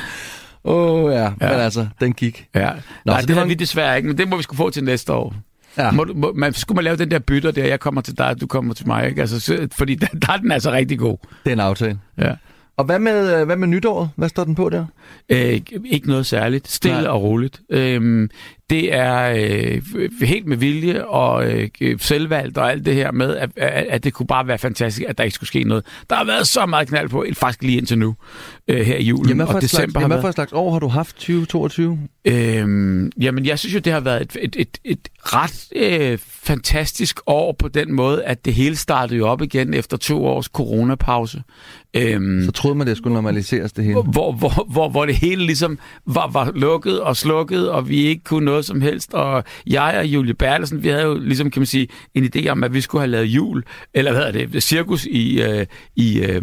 Åh, 0.64 1.04
oh, 1.06 1.12
ja. 1.14 1.22
ja. 1.24 1.30
Men 1.40 1.50
altså, 1.52 1.88
den 2.00 2.14
gik. 2.14 2.48
Ja. 2.56 2.70
Nå, 2.70 2.76
Nej, 3.06 3.16
så 3.16 3.22
det, 3.22 3.28
det 3.28 3.36
har 3.36 3.42
var- 3.44 3.48
vi 3.48 3.54
desværre 3.54 3.98
ikke, 3.98 4.08
men 4.08 4.18
det 4.18 4.30
må 4.30 4.38
vi 4.38 4.44
skulle 4.44 4.58
få 4.58 4.70
til 4.70 4.84
næste 4.84 5.14
år. 5.14 5.36
Ja. 5.78 5.92
Må, 5.92 6.06
må, 6.16 6.34
man, 6.36 6.54
skulle 6.54 6.76
man 6.76 6.84
lave 6.84 6.98
den 6.98 7.12
der 7.12 7.20
bytter 7.20 7.52
der, 7.52 7.66
jeg 7.66 7.80
kommer 7.80 8.02
til 8.02 8.18
dig, 8.18 8.36
du 8.42 8.48
kommer 8.48 8.74
til 8.74 8.88
mig, 8.88 9.08
ikke? 9.10 9.22
Altså, 9.22 9.40
så, 9.40 9.68
fordi 9.78 9.96
der, 9.96 10.08
der 10.08 10.34
er 10.34 10.38
den 10.38 10.52
altså 10.52 10.72
rigtig 10.72 11.00
god. 11.00 11.18
Det 11.44 11.50
er 11.50 11.54
en 11.54 11.60
aftale. 11.60 12.00
Ja. 12.18 12.32
Og 12.78 12.86
hvad 12.86 13.00
med, 13.00 13.40
øh, 13.40 13.46
hvad 13.46 13.56
med 13.56 13.68
nytåret? 13.68 14.10
Hvad 14.16 14.30
står 14.30 14.44
den 14.44 14.56
på 14.56 14.70
der? 14.70 14.86
Øh, 15.30 15.60
ikke 15.86 16.08
noget 16.08 16.26
særligt. 16.26 16.68
Stille 16.72 16.98
Nej. 17.02 17.08
og 17.08 17.22
roligt. 17.22 17.62
Øhm, 17.72 18.30
det 18.70 18.94
er 18.94 19.34
øh, 19.38 19.82
helt 20.22 20.46
med 20.46 20.58
vilje 20.58 21.06
og 21.06 21.52
øh, 21.82 22.00
selvvalgt 22.00 22.58
og 22.58 22.72
alt 22.72 22.86
det 22.86 22.96
her 22.96 23.12
med, 23.12 23.36
at, 23.38 23.50
at, 23.56 23.86
at 23.90 24.04
det 24.04 24.14
kunne 24.14 24.28
bare 24.28 24.48
være 24.48 24.58
fantastisk, 24.58 25.06
at 25.10 25.18
der 25.18 25.24
ikke 25.24 25.36
skulle 25.36 25.48
ske 25.48 25.64
noget. 25.64 25.86
Der 26.10 26.16
har 26.16 26.26
været 26.26 26.48
så 26.48 26.66
meget 26.66 26.88
knald 26.88 27.10
på, 27.10 27.26
faktisk 27.34 27.64
lige 27.64 27.78
indtil 27.78 27.98
nu, 27.98 28.16
øh, 28.68 28.86
her 28.86 28.98
i 28.98 29.04
julen. 29.04 29.30
Jamen, 29.30 29.42
og 29.42 29.48
slags, 29.48 29.72
december 29.72 30.00
har 30.00 30.04
jamen, 30.04 30.16
hvad 30.16 30.22
for 30.22 30.32
slags 30.32 30.54
år 30.54 30.72
har 30.72 30.80
du 30.80 30.88
haft 30.88 31.16
2022? 31.16 32.00
Øhm, 32.26 33.12
jamen, 33.22 33.46
jeg 33.46 33.60
synes 33.60 33.74
jo, 33.74 33.80
det 33.80 33.94
har 33.94 34.00
været 34.00 34.22
et, 34.22 34.38
et, 34.42 34.56
et, 34.60 34.78
et 34.84 35.10
ret 35.20 35.68
øh, 35.76 36.18
fantastisk 36.22 37.20
år 37.28 37.56
på 37.60 37.68
den 37.68 37.94
måde, 37.94 38.24
at 38.24 38.46
det 38.46 38.54
hele 38.54 38.76
startede 38.76 39.18
jo 39.18 39.28
op 39.28 39.42
igen 39.42 39.74
efter 39.74 39.98
to 39.98 40.26
års 40.26 40.46
coronapause. 40.46 41.44
Øhm, 41.94 42.46
Så 42.46 42.52
troede 42.52 42.78
man, 42.78 42.88
det 42.88 42.98
skulle 42.98 43.14
normaliseres 43.14 43.74
det 43.74 43.84
hele. 43.86 44.02
hvor, 44.02 44.32
hvor, 44.32 44.66
hvor, 44.72 44.90
hvor 44.90 45.06
det 45.06 45.16
hele 45.16 45.46
ligesom 45.46 45.80
var, 46.06 46.30
var 46.32 46.52
lukket 46.56 47.02
og 47.02 47.18
slukket, 47.18 47.70
og 47.70 47.90
vi 47.90 48.06
ikke 48.06 48.24
kunne 48.24 48.46
noget 48.56 48.66
som 48.66 48.82
helst. 48.82 49.14
Og 49.14 49.44
jeg 49.68 49.96
og 49.98 50.06
Julie 50.06 50.34
Bertelsen, 50.34 50.84
vi 50.84 50.88
havde 50.88 51.04
jo 51.04 51.18
ligesom, 51.18 51.52
kan 51.52 51.60
man 51.60 51.68
sige, 51.68 51.88
en 52.14 52.30
idé 52.36 52.48
om, 52.48 52.64
at 52.64 52.74
vi 52.74 52.82
skulle 52.82 53.02
have 53.02 53.12
lavet 53.12 53.26
jul, 53.26 53.64
eller 53.94 54.12
hvad 54.12 54.24
hedder 54.24 54.48
det, 54.48 54.64
cirkus 54.64 55.06
i, 55.06 55.42
øh, 55.42 55.66
i, 55.96 56.20
øh, 56.20 56.42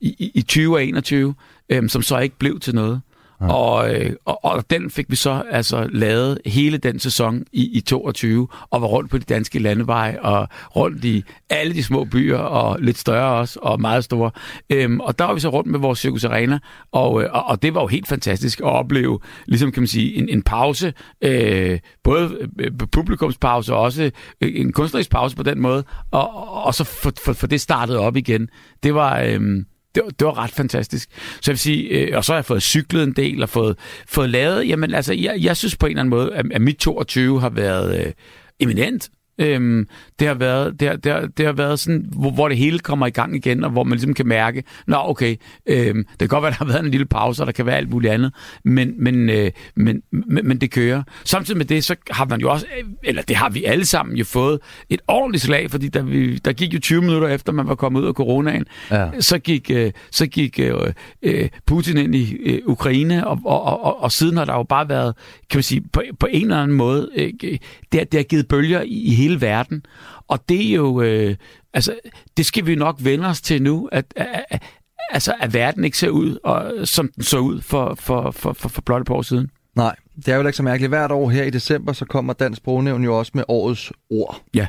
i, 0.00 0.30
i 0.34 0.42
2021, 0.42 1.34
øh, 1.68 1.88
som 1.88 2.02
så 2.02 2.18
ikke 2.18 2.36
blev 2.38 2.60
til 2.60 2.74
noget. 2.74 3.00
Og, 3.40 3.94
øh, 3.94 4.12
og, 4.24 4.44
og 4.44 4.70
den 4.70 4.90
fik 4.90 5.10
vi 5.10 5.16
så 5.16 5.42
altså 5.50 5.88
lavet 5.92 6.38
hele 6.46 6.78
den 6.78 6.98
sæson 6.98 7.44
i, 7.52 7.76
i 7.76 7.80
22, 7.80 8.48
og 8.70 8.82
var 8.82 8.86
rundt 8.88 9.10
på 9.10 9.18
de 9.18 9.24
danske 9.24 9.58
landeveje, 9.58 10.20
og 10.20 10.48
rundt 10.76 11.04
i 11.04 11.24
alle 11.50 11.74
de 11.74 11.82
små 11.82 12.04
byer, 12.04 12.38
og 12.38 12.80
lidt 12.80 12.98
større 12.98 13.38
også, 13.38 13.58
og 13.62 13.80
meget 13.80 14.04
store. 14.04 14.30
Øhm, 14.70 15.00
og 15.00 15.18
der 15.18 15.24
var 15.24 15.34
vi 15.34 15.40
så 15.40 15.48
rundt 15.48 15.70
med 15.70 15.78
vores 15.78 15.98
Circus 15.98 16.24
Arena, 16.24 16.58
og, 16.92 17.22
øh, 17.22 17.28
og, 17.32 17.44
og 17.44 17.62
det 17.62 17.74
var 17.74 17.80
jo 17.80 17.86
helt 17.86 18.08
fantastisk 18.08 18.60
at 18.60 18.66
opleve, 18.66 19.18
ligesom 19.46 19.72
kan 19.72 19.80
man 19.82 19.88
sige, 19.88 20.14
en, 20.14 20.28
en 20.28 20.42
pause, 20.42 20.92
øh, 21.22 21.78
både 22.04 22.48
øh, 22.58 22.70
publikumspause 22.92 23.74
og 23.74 23.80
også 23.80 24.10
øh, 24.40 24.52
en 24.54 24.72
kunstnerisk 24.72 25.10
pause 25.10 25.36
på 25.36 25.42
den 25.42 25.60
måde, 25.60 25.84
og, 26.10 26.48
og, 26.64 26.74
så 26.74 26.84
få 26.84 27.10
for, 27.24 27.32
for 27.32 27.46
det 27.46 27.60
startet 27.60 27.96
op 27.96 28.16
igen. 28.16 28.48
Det 28.82 28.94
var... 28.94 29.20
Øh, 29.20 29.64
det, 29.94 30.02
var- 30.04 30.10
det 30.10 30.26
var 30.26 30.38
ret 30.38 30.50
fantastisk. 30.50 31.08
Så 31.12 31.40
jeg 31.50 31.52
vil 31.52 31.58
sige, 31.58 31.88
øh, 31.88 32.16
og 32.16 32.24
så 32.24 32.32
har 32.32 32.36
jeg 32.38 32.44
fået 32.44 32.62
cyklet 32.62 33.02
en 33.02 33.12
del 33.12 33.42
og 33.42 33.48
fået, 33.48 33.76
fået 34.08 34.30
lavet, 34.30 34.68
jamen 34.68 34.94
altså, 34.94 35.12
jeg, 35.14 35.36
jeg 35.38 35.56
synes 35.56 35.76
på 35.76 35.86
en 35.86 35.90
eller 35.90 36.00
anden 36.00 36.10
måde, 36.10 36.34
at, 36.34 36.46
at 36.52 36.60
mit 36.62 36.76
22 36.76 37.40
har 37.40 37.50
været 37.50 38.06
øh, 38.06 38.12
eminent. 38.60 39.10
Øhm, 39.40 39.86
det 40.18 40.26
har 40.28 40.34
været, 40.34 40.80
det 40.80 40.88
har, 40.88 40.96
det 40.96 41.12
har, 41.12 41.20
det 41.20 41.46
har 41.46 41.52
været 41.52 41.78
sådan, 41.80 42.06
hvor, 42.12 42.30
hvor 42.30 42.48
det 42.48 42.56
hele 42.56 42.78
kommer 42.78 43.06
i 43.06 43.10
gang 43.10 43.36
igen, 43.36 43.64
og 43.64 43.70
hvor 43.70 43.84
man 43.84 43.92
ligesom 43.92 44.14
kan 44.14 44.26
mærke, 44.26 44.64
nå 44.86 44.96
okay, 44.98 45.36
øhm, 45.66 46.04
det 46.10 46.18
kan 46.18 46.28
godt 46.28 46.42
være, 46.42 46.50
der 46.58 46.58
har 46.58 46.64
været 46.64 46.84
en 46.84 46.90
lille 46.90 47.06
pause, 47.06 47.42
og 47.42 47.46
der 47.46 47.52
kan 47.52 47.66
være 47.66 47.76
alt 47.76 47.90
muligt 47.90 48.12
andet, 48.12 48.32
men, 48.64 48.94
men, 48.98 49.30
øh, 49.30 49.50
men, 49.76 50.02
men, 50.10 50.48
men 50.48 50.58
det 50.58 50.70
kører. 50.70 51.02
Samtidig 51.24 51.58
med 51.58 51.66
det, 51.66 51.84
så 51.84 51.96
har 52.10 52.24
man 52.24 52.40
jo 52.40 52.50
også, 52.50 52.66
øh, 52.78 52.84
eller 53.04 53.22
det 53.22 53.36
har 53.36 53.50
vi 53.50 53.64
alle 53.64 53.84
sammen 53.84 54.16
jo 54.16 54.24
fået, 54.24 54.58
et 54.90 55.00
ordentligt 55.08 55.44
slag, 55.44 55.70
fordi 55.70 55.88
der, 55.88 56.02
vi, 56.02 56.36
der 56.36 56.52
gik 56.52 56.74
jo 56.74 56.78
20 56.78 57.00
minutter 57.00 57.28
efter, 57.28 57.52
man 57.52 57.68
var 57.68 57.74
kommet 57.74 58.00
ud 58.00 58.06
af 58.06 58.12
coronaen, 58.14 58.64
Ja. 58.90 59.08
så 59.20 59.38
gik, 59.38 59.70
øh, 59.70 59.92
så 60.10 60.26
gik 60.26 60.60
øh, 60.60 60.74
øh, 61.22 61.48
Putin 61.66 61.96
ind 61.96 62.14
i 62.14 62.32
øh, 62.34 62.60
Ukraine, 62.66 63.26
og, 63.26 63.38
og, 63.44 63.62
og, 63.62 63.84
og, 63.84 64.02
og 64.02 64.12
siden 64.12 64.36
har 64.36 64.44
der 64.44 64.54
jo 64.54 64.62
bare 64.62 64.88
været, 64.88 65.14
kan 65.50 65.56
man 65.58 65.62
sige, 65.62 65.82
på, 65.92 66.02
på 66.20 66.26
en 66.30 66.42
eller 66.42 66.62
anden 66.62 66.76
måde, 66.76 67.08
øh, 67.16 67.32
det, 67.40 67.60
har, 67.94 68.04
det 68.04 68.18
har 68.18 68.22
givet 68.22 68.48
bølger 68.48 68.82
i, 68.82 69.02
i 69.04 69.14
hele 69.14 69.29
verden. 69.38 69.86
Og 70.28 70.48
det 70.48 70.70
er 70.70 70.74
jo, 70.74 71.02
øh, 71.02 71.36
altså, 71.74 71.94
det 72.36 72.46
skal 72.46 72.66
vi 72.66 72.74
nok 72.74 72.96
vende 72.98 73.26
os 73.28 73.40
til 73.40 73.62
nu, 73.62 73.88
at, 73.92 74.04
at, 74.16 74.44
at, 74.50 74.62
altså, 75.10 75.34
at 75.40 75.54
verden 75.54 75.84
ikke 75.84 75.98
ser 75.98 76.08
ud, 76.08 76.38
og, 76.44 76.88
som 76.88 77.10
den 77.14 77.22
så 77.22 77.38
ud 77.38 77.60
for, 77.60 77.94
for, 77.94 78.30
for, 78.30 78.52
for, 78.52 78.68
for 78.68 78.82
blot 78.82 79.00
et 79.00 79.06
par 79.06 79.14
år 79.14 79.22
siden. 79.22 79.50
Nej, 79.76 79.96
det 80.16 80.28
er 80.28 80.36
jo 80.36 80.46
ikke 80.46 80.56
så 80.56 80.62
mærkeligt. 80.62 80.90
Hvert 80.90 81.12
år 81.12 81.30
her 81.30 81.44
i 81.44 81.50
december, 81.50 81.92
så 81.92 82.04
kommer 82.04 82.32
Dansk 82.32 82.56
Sprognævn 82.56 83.04
jo 83.04 83.18
også 83.18 83.32
med 83.34 83.44
årets 83.48 83.92
ord. 84.10 84.42
Ja. 84.54 84.66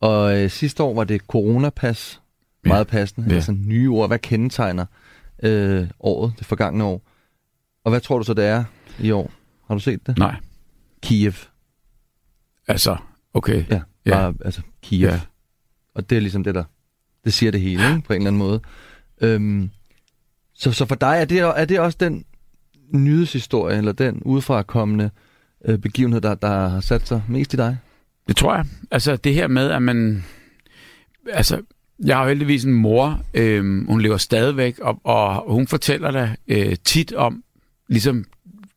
Og 0.00 0.42
øh, 0.42 0.50
sidste 0.50 0.82
år 0.82 0.94
var 0.94 1.04
det 1.04 1.20
coronapas. 1.20 2.20
Meget 2.64 2.86
passende. 2.86 3.28
Ja. 3.28 3.34
Altså 3.34 3.52
nye 3.52 3.90
ord. 3.90 4.08
Hvad 4.08 4.18
kendetegner 4.18 4.86
øh, 5.42 5.88
året, 6.00 6.32
det 6.38 6.46
forgangne 6.46 6.84
år? 6.84 7.02
Og 7.84 7.90
hvad 7.90 8.00
tror 8.00 8.18
du 8.18 8.24
så, 8.24 8.34
det 8.34 8.44
er 8.44 8.64
i 8.98 9.10
år? 9.10 9.30
Har 9.66 9.74
du 9.74 9.80
set 9.80 10.06
det? 10.06 10.18
Nej, 10.18 10.36
Kiev. 11.02 11.32
altså, 12.68 12.96
okay. 13.34 13.64
Ja, 13.70 13.80
Ja. 14.06 14.10
bare, 14.10 14.34
altså 14.44 14.62
Kiev. 14.82 15.08
Ja. 15.08 15.20
Og 15.94 16.10
det 16.10 16.16
er 16.16 16.20
ligesom 16.20 16.44
det, 16.44 16.54
der 16.54 16.64
det 17.24 17.32
siger 17.32 17.52
det 17.52 17.60
hele, 17.60 17.88
ikke? 17.88 18.00
på 18.06 18.12
en 18.12 18.16
eller 18.16 18.28
anden 18.30 18.38
måde. 18.38 18.60
Øhm, 19.20 19.70
så, 20.54 20.72
så 20.72 20.86
for 20.86 20.94
dig, 20.94 21.16
er 21.20 21.24
det, 21.24 21.38
er 21.38 21.64
det 21.64 21.80
også 21.80 21.98
den 22.00 22.24
nyhedshistorie, 22.90 23.78
eller 23.78 23.92
den 23.92 24.22
udefrakommende 24.22 25.10
øh, 25.64 25.78
begivenhed, 25.78 26.20
der, 26.20 26.34
der 26.34 26.68
har 26.68 26.80
sat 26.80 27.08
sig 27.08 27.22
mest 27.28 27.54
i 27.54 27.56
dig? 27.56 27.78
Det 28.28 28.36
tror 28.36 28.54
jeg. 28.54 28.64
Altså 28.90 29.16
det 29.16 29.34
her 29.34 29.48
med, 29.48 29.70
at 29.70 29.82
man... 29.82 30.24
Altså, 31.32 31.62
jeg 32.04 32.16
har 32.16 32.22
jo 32.22 32.28
heldigvis 32.28 32.64
en 32.64 32.72
mor, 32.72 33.22
øh, 33.34 33.86
hun 33.86 34.00
lever 34.00 34.16
stadigvæk, 34.16 34.78
og, 34.78 35.00
og 35.04 35.54
hun 35.54 35.66
fortæller 35.66 36.10
da 36.10 36.34
øh, 36.48 36.76
tit 36.84 37.12
om 37.12 37.44
ligesom 37.88 38.24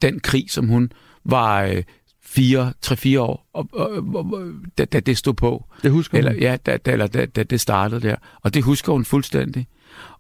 den 0.02 0.20
krig, 0.20 0.46
som 0.52 0.68
hun 0.68 0.92
var 1.24 1.64
øh, 1.64 1.84
fire, 2.28 2.74
tre-fire 2.82 3.22
år, 3.22 3.50
og, 3.54 3.70
og, 3.74 3.90
og, 4.16 4.44
da, 4.78 4.86
da 4.86 5.00
det 5.00 5.18
stod 5.18 5.34
på. 5.34 5.66
Det 5.84 5.92
husker 5.92 6.18
Eller, 6.18 6.34
ja, 6.34 6.58
da, 6.66 6.78
da, 6.78 6.92
eller 6.92 7.08
da, 7.08 7.26
da 7.26 7.44
det 7.44 7.62
startede 7.62 8.02
der. 8.02 8.16
Og 8.42 8.54
det 8.54 8.64
husker 8.64 8.92
hun 8.92 9.06
fuldstændig. 9.06 9.68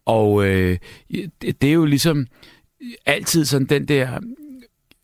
Og 0.05 0.45
øh, 0.45 0.77
det, 1.41 1.61
det 1.61 1.69
er 1.69 1.73
jo 1.73 1.85
ligesom 1.85 2.27
altid 3.05 3.45
sådan 3.45 3.67
den 3.67 3.87
der, 3.87 4.19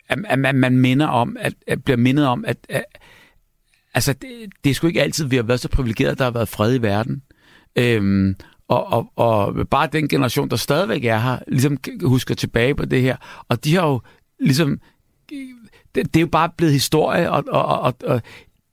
at, 0.10 0.20
at 0.26 0.40
man, 0.40 0.56
man 0.56 0.78
minder 0.78 1.08
om, 1.08 1.38
at, 1.40 1.54
at 1.68 1.84
bliver 1.84 1.98
mindet 1.98 2.26
om, 2.26 2.46
at, 2.48 2.58
at 2.70 2.84
altså 3.94 4.14
det, 4.14 4.30
det 4.64 4.70
er 4.70 4.74
sgu 4.74 4.88
ikke 4.88 5.02
altid, 5.02 5.26
vi 5.26 5.36
har 5.36 5.44
været 5.44 5.60
så 5.60 5.70
privilegeret, 5.70 6.12
at 6.12 6.18
der 6.18 6.24
har 6.24 6.32
været 6.32 6.50
fred 6.50 6.76
i 6.76 6.82
verden. 6.82 7.22
Øhm, 7.76 8.36
og, 8.68 8.88
og, 8.88 9.12
og, 9.16 9.46
og 9.46 9.70
bare 9.70 9.90
den 9.92 10.08
generation, 10.08 10.50
der 10.50 10.56
stadigvæk 10.56 11.06
er 11.06 11.20
her, 11.20 11.40
ligesom 11.48 11.78
husker 12.04 12.36
tilbage 12.36 12.76
på 12.76 12.86
det 12.86 13.02
her. 13.02 13.18
Og 13.50 13.64
de 13.64 13.76
har 13.76 13.88
jo 13.88 14.02
ligesom... 14.40 14.80
Det, 15.96 16.14
det 16.14 16.16
er 16.16 16.22
jo 16.22 16.28
bare 16.28 16.50
blevet 16.58 16.74
historie, 16.74 17.32
og, 17.32 17.44
og, 17.48 17.66
og, 17.80 17.94
og 18.04 18.22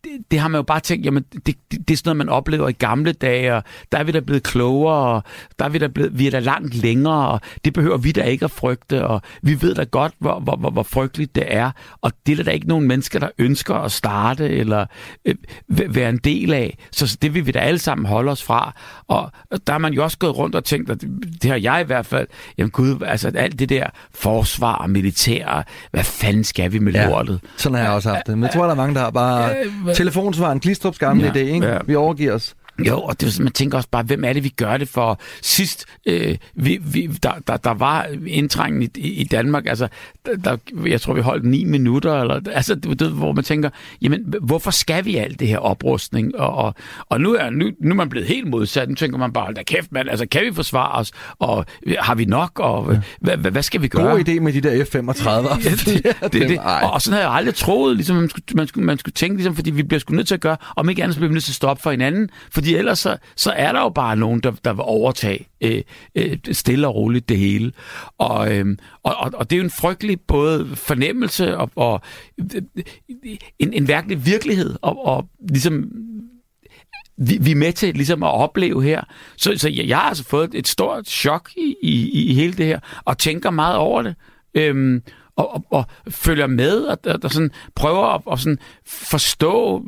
det, 0.05 0.11
det 0.31 0.39
har 0.39 0.49
man 0.49 0.59
jo 0.59 0.63
bare 0.63 0.81
tænkt, 0.81 1.07
jamen, 1.07 1.25
det, 1.33 1.47
det, 1.47 1.89
det 1.89 1.91
er 1.91 1.97
sådan 1.97 2.09
noget, 2.09 2.17
man 2.17 2.29
oplever 2.29 2.69
i 2.69 2.73
gamle 2.73 3.13
dage, 3.13 3.55
og 3.55 3.63
der 3.93 3.99
er 3.99 4.05
vi 4.05 4.13
da 4.13 4.21
blevet 4.21 4.43
klogere, 4.43 5.15
og 5.15 5.23
der 5.59 5.65
er 5.65 5.69
vi 5.69 5.79
da 5.79 5.89
blevet, 5.89 6.19
vi 6.19 6.27
er 6.27 6.31
da 6.31 6.39
langt 6.39 6.75
længere, 6.75 7.29
og 7.29 7.41
det 7.65 7.73
behøver 7.73 7.97
vi 7.97 8.13
da 8.13 8.23
ikke 8.23 8.45
at 8.45 8.51
frygte, 8.51 9.07
og 9.07 9.23
vi 9.43 9.63
ved 9.63 9.75
da 9.75 9.85
godt, 9.85 10.13
hvor, 10.19 10.41
hvor, 10.41 10.57
hvor, 10.57 10.71
hvor 10.71 10.83
frygteligt 10.83 11.35
det 11.35 11.45
er, 11.47 11.71
og 12.01 12.13
det 12.27 12.41
er 12.41 12.45
der 12.45 12.53
ikke 12.53 12.69
nogen 12.69 12.89
mennesker, 12.89 13.19
der 13.19 13.29
ønsker 13.39 13.75
at 13.75 13.93
starte, 13.93 14.49
eller 14.49 14.87
øh, 15.25 15.35
være 15.69 16.09
en 16.09 16.19
del 16.19 16.53
af, 16.53 16.79
så 16.93 17.19
det 17.23 17.35
vil 17.35 17.47
vi 17.47 17.53
da 17.53 17.59
alle 17.59 17.79
sammen 17.79 18.07
holde 18.07 18.33
os 18.33 18.43
fra, 18.43 18.75
og 19.09 19.31
der 19.67 19.73
har 19.73 19.79
man 19.79 19.93
jo 19.93 20.03
også 20.05 20.19
gået 20.19 20.37
rundt 20.37 20.55
og 20.55 20.65
tænkt, 20.65 20.91
og 20.91 21.01
det, 21.01 21.11
det 21.43 21.51
har 21.51 21.59
jeg 21.59 21.81
i 21.81 21.85
hvert 21.85 22.07
fald, 22.07 22.27
jamen 22.59 22.71
gud, 22.71 23.03
altså 23.07 23.33
alt 23.35 23.59
det 23.59 23.69
der 23.69 23.87
forsvar 24.15 24.75
og 24.75 24.91
militær, 24.91 25.67
hvad 25.91 26.05
fanden 26.05 26.45
skal 26.45 26.73
vi 26.73 26.79
med 26.79 26.93
ja, 26.93 27.09
lortet? 27.09 27.41
sådan 27.57 27.79
har 27.79 27.85
jeg 27.85 27.93
også 27.93 28.09
haft 28.09 28.27
det, 28.27 28.39
men 28.39 28.43
jeg 28.43 28.53
tror, 28.53 28.65
der 28.65 28.71
er 28.71 28.77
mange, 28.77 28.95
der 28.95 29.01
har 29.01 29.11
bare 29.11 29.55
telefonsvaren, 29.95 30.61
Glistrups 30.61 30.99
gamle 30.99 31.25
ja, 31.25 31.33
idé, 31.33 31.39
ikke? 31.39 31.67
Ja. 31.67 31.79
Vi 31.87 31.97
overgiver 31.97 32.35
os. 32.35 32.55
Jo, 32.87 33.01
og 33.01 33.21
det, 33.21 33.41
man 33.41 33.53
tænker 33.53 33.77
også 33.77 33.89
bare, 33.89 34.03
hvem 34.03 34.25
er 34.25 34.33
det, 34.33 34.45
vi 34.45 34.49
gør 34.49 34.77
det 34.77 34.89
for? 34.89 35.21
Sidst, 35.43 35.87
øh, 36.07 36.37
vi, 36.55 36.81
vi, 36.83 37.07
der, 37.07 37.33
der, 37.47 37.57
der 37.57 37.71
var 37.71 38.07
indtrængen 38.27 38.83
i, 38.83 39.09
i 39.09 39.25
Danmark, 39.25 39.67
altså, 39.67 39.89
der, 40.45 40.57
jeg 40.87 41.01
tror, 41.01 41.15
vi 41.15 41.21
holdt 41.21 41.45
ni 41.45 41.65
minutter, 41.65 42.21
eller, 42.21 42.41
altså, 42.53 42.75
det, 42.75 43.11
hvor 43.11 43.33
man 43.33 43.45
tænker, 43.45 43.71
jamen, 44.03 44.35
hvorfor 44.43 44.71
skal 44.71 45.05
vi 45.05 45.17
alt 45.17 45.41
det 45.41 45.49
her 45.49 45.59
oprustning? 45.59 46.37
Og, 46.37 46.55
og, 46.55 46.75
og 47.09 47.21
nu, 47.21 47.35
er, 47.35 47.51
nu, 47.51 47.71
nu 47.81 47.91
er 47.91 47.95
man 47.95 48.09
blevet 48.09 48.29
helt 48.29 48.49
modsat, 48.49 48.89
nu 48.89 48.95
tænker 48.95 49.19
man 49.19 49.33
bare, 49.33 49.53
da 49.53 49.63
kæft, 49.63 49.93
man, 49.93 50.09
altså, 50.09 50.27
kan 50.27 50.43
vi 50.45 50.53
forsvare 50.55 50.93
os? 50.93 51.13
Og 51.39 51.65
har 51.99 52.15
vi 52.15 52.25
nok? 52.25 52.59
Og 52.59 52.93
ja. 52.93 53.01
hvad, 53.21 53.37
hvad, 53.37 53.51
hvad 53.51 53.63
skal 53.63 53.83
vi 53.83 53.89
gøre? 53.89 54.11
God 54.11 54.29
idé 54.29 54.41
med 54.41 54.53
de 54.53 54.61
der 54.61 54.85
F-35. 54.85 55.31
ja, 55.65 55.71
det, 55.71 55.87
det, 56.23 56.33
det, 56.33 56.49
det. 56.49 56.59
Og, 56.59 56.93
og 56.93 57.03
sådan 57.03 57.15
havde 57.15 57.27
jeg 57.27 57.37
aldrig 57.37 57.55
troet, 57.55 57.97
ligesom, 57.97 58.17
man 58.17 58.29
skulle, 58.29 58.45
man 58.55 58.67
skulle, 58.67 58.87
man 58.87 58.99
skulle 58.99 59.13
tænke, 59.13 59.37
ligesom, 59.37 59.55
fordi 59.55 59.71
vi 59.71 59.83
bliver 59.83 60.01
sgu 60.01 60.15
nødt 60.15 60.29
til 60.29 60.35
at 60.35 60.41
gøre, 60.41 60.57
om 60.77 60.89
ikke 60.89 61.03
andet, 61.03 61.15
så 61.15 61.21
bliver 61.21 61.29
vi 61.29 61.35
nødt 61.35 61.45
til 61.45 61.53
at 61.53 61.57
stoppe 61.57 61.83
for 61.83 61.91
hinanden, 61.91 62.29
fordi 62.51 62.70
fordi 62.71 62.79
ellers 62.79 62.99
så, 62.99 63.17
så 63.37 63.51
er 63.51 63.73
der 63.73 63.81
jo 63.81 63.89
bare 63.89 64.17
nogen, 64.17 64.41
der, 64.41 64.53
der 64.65 64.73
vil 64.73 64.83
overtage 64.87 65.49
øh, 65.61 65.83
øh, 66.15 66.39
stille 66.53 66.89
og 66.89 66.95
roligt 66.95 67.29
det 67.29 67.39
hele. 67.39 67.73
Og, 68.19 68.57
øh, 68.57 68.77
og, 69.03 69.17
og, 69.17 69.31
og 69.35 69.51
det 69.51 69.57
er 69.57 69.59
jo 69.59 69.65
en 69.65 69.71
frygtelig 69.71 70.21
både 70.21 70.77
fornemmelse 70.77 71.57
og, 71.57 71.71
og 71.75 72.01
øh, 72.39 72.63
en, 73.59 73.73
en 73.73 73.89
virkelig 73.89 74.27
virkelighed, 74.27 74.77
og, 74.83 75.07
og 75.07 75.29
ligesom 75.49 75.85
vi, 77.17 77.39
vi 77.41 77.51
er 77.51 77.57
med 77.57 77.73
til 77.73 77.95
ligesom 77.95 78.23
at 78.23 78.31
opleve 78.31 78.83
her. 78.83 79.03
Så, 79.37 79.55
så 79.57 79.69
jeg, 79.69 79.89
jeg 79.89 79.99
har 79.99 80.09
altså 80.09 80.25
fået 80.25 80.55
et 80.55 80.69
stort 80.69 81.07
chok 81.07 81.51
i, 81.57 81.77
i, 81.83 82.11
i 82.31 82.35
hele 82.35 82.53
det 82.53 82.67
her, 82.67 82.81
og 83.05 83.19
tænker 83.19 83.51
meget 83.51 83.77
over 83.77 84.03
det. 84.03 84.15
Øhm, 84.55 85.03
og, 85.41 85.55
og, 85.55 85.65
og 85.71 85.85
følger 86.13 86.47
med 86.47 86.77
og, 86.81 86.99
og, 87.07 87.21
og 87.23 87.31
sådan 87.31 87.51
prøver 87.75 88.07
at 88.07 88.23
og 88.25 88.39
sådan 88.39 88.59
forstå, 88.87 89.85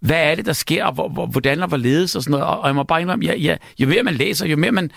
hvad 0.00 0.30
er 0.30 0.34
det, 0.34 0.46
der 0.46 0.52
sker, 0.52 0.84
og 0.84 0.92
hvor, 0.92 1.08
hvor, 1.08 1.26
hvordan 1.26 1.62
og 1.62 1.68
hvorledes 1.68 2.16
og 2.16 2.22
sådan 2.22 2.30
noget. 2.30 2.46
Og, 2.46 2.60
og 2.60 2.66
jeg 2.66 2.74
må 2.74 2.82
bare 2.82 3.00
indrømme, 3.00 3.24
ja, 3.24 3.34
ja, 3.34 3.56
jo 3.78 3.88
mere 3.88 4.02
man 4.02 4.14
læser, 4.14 4.46
jo 4.46 4.56
mere 4.56 4.72
man 4.72 4.90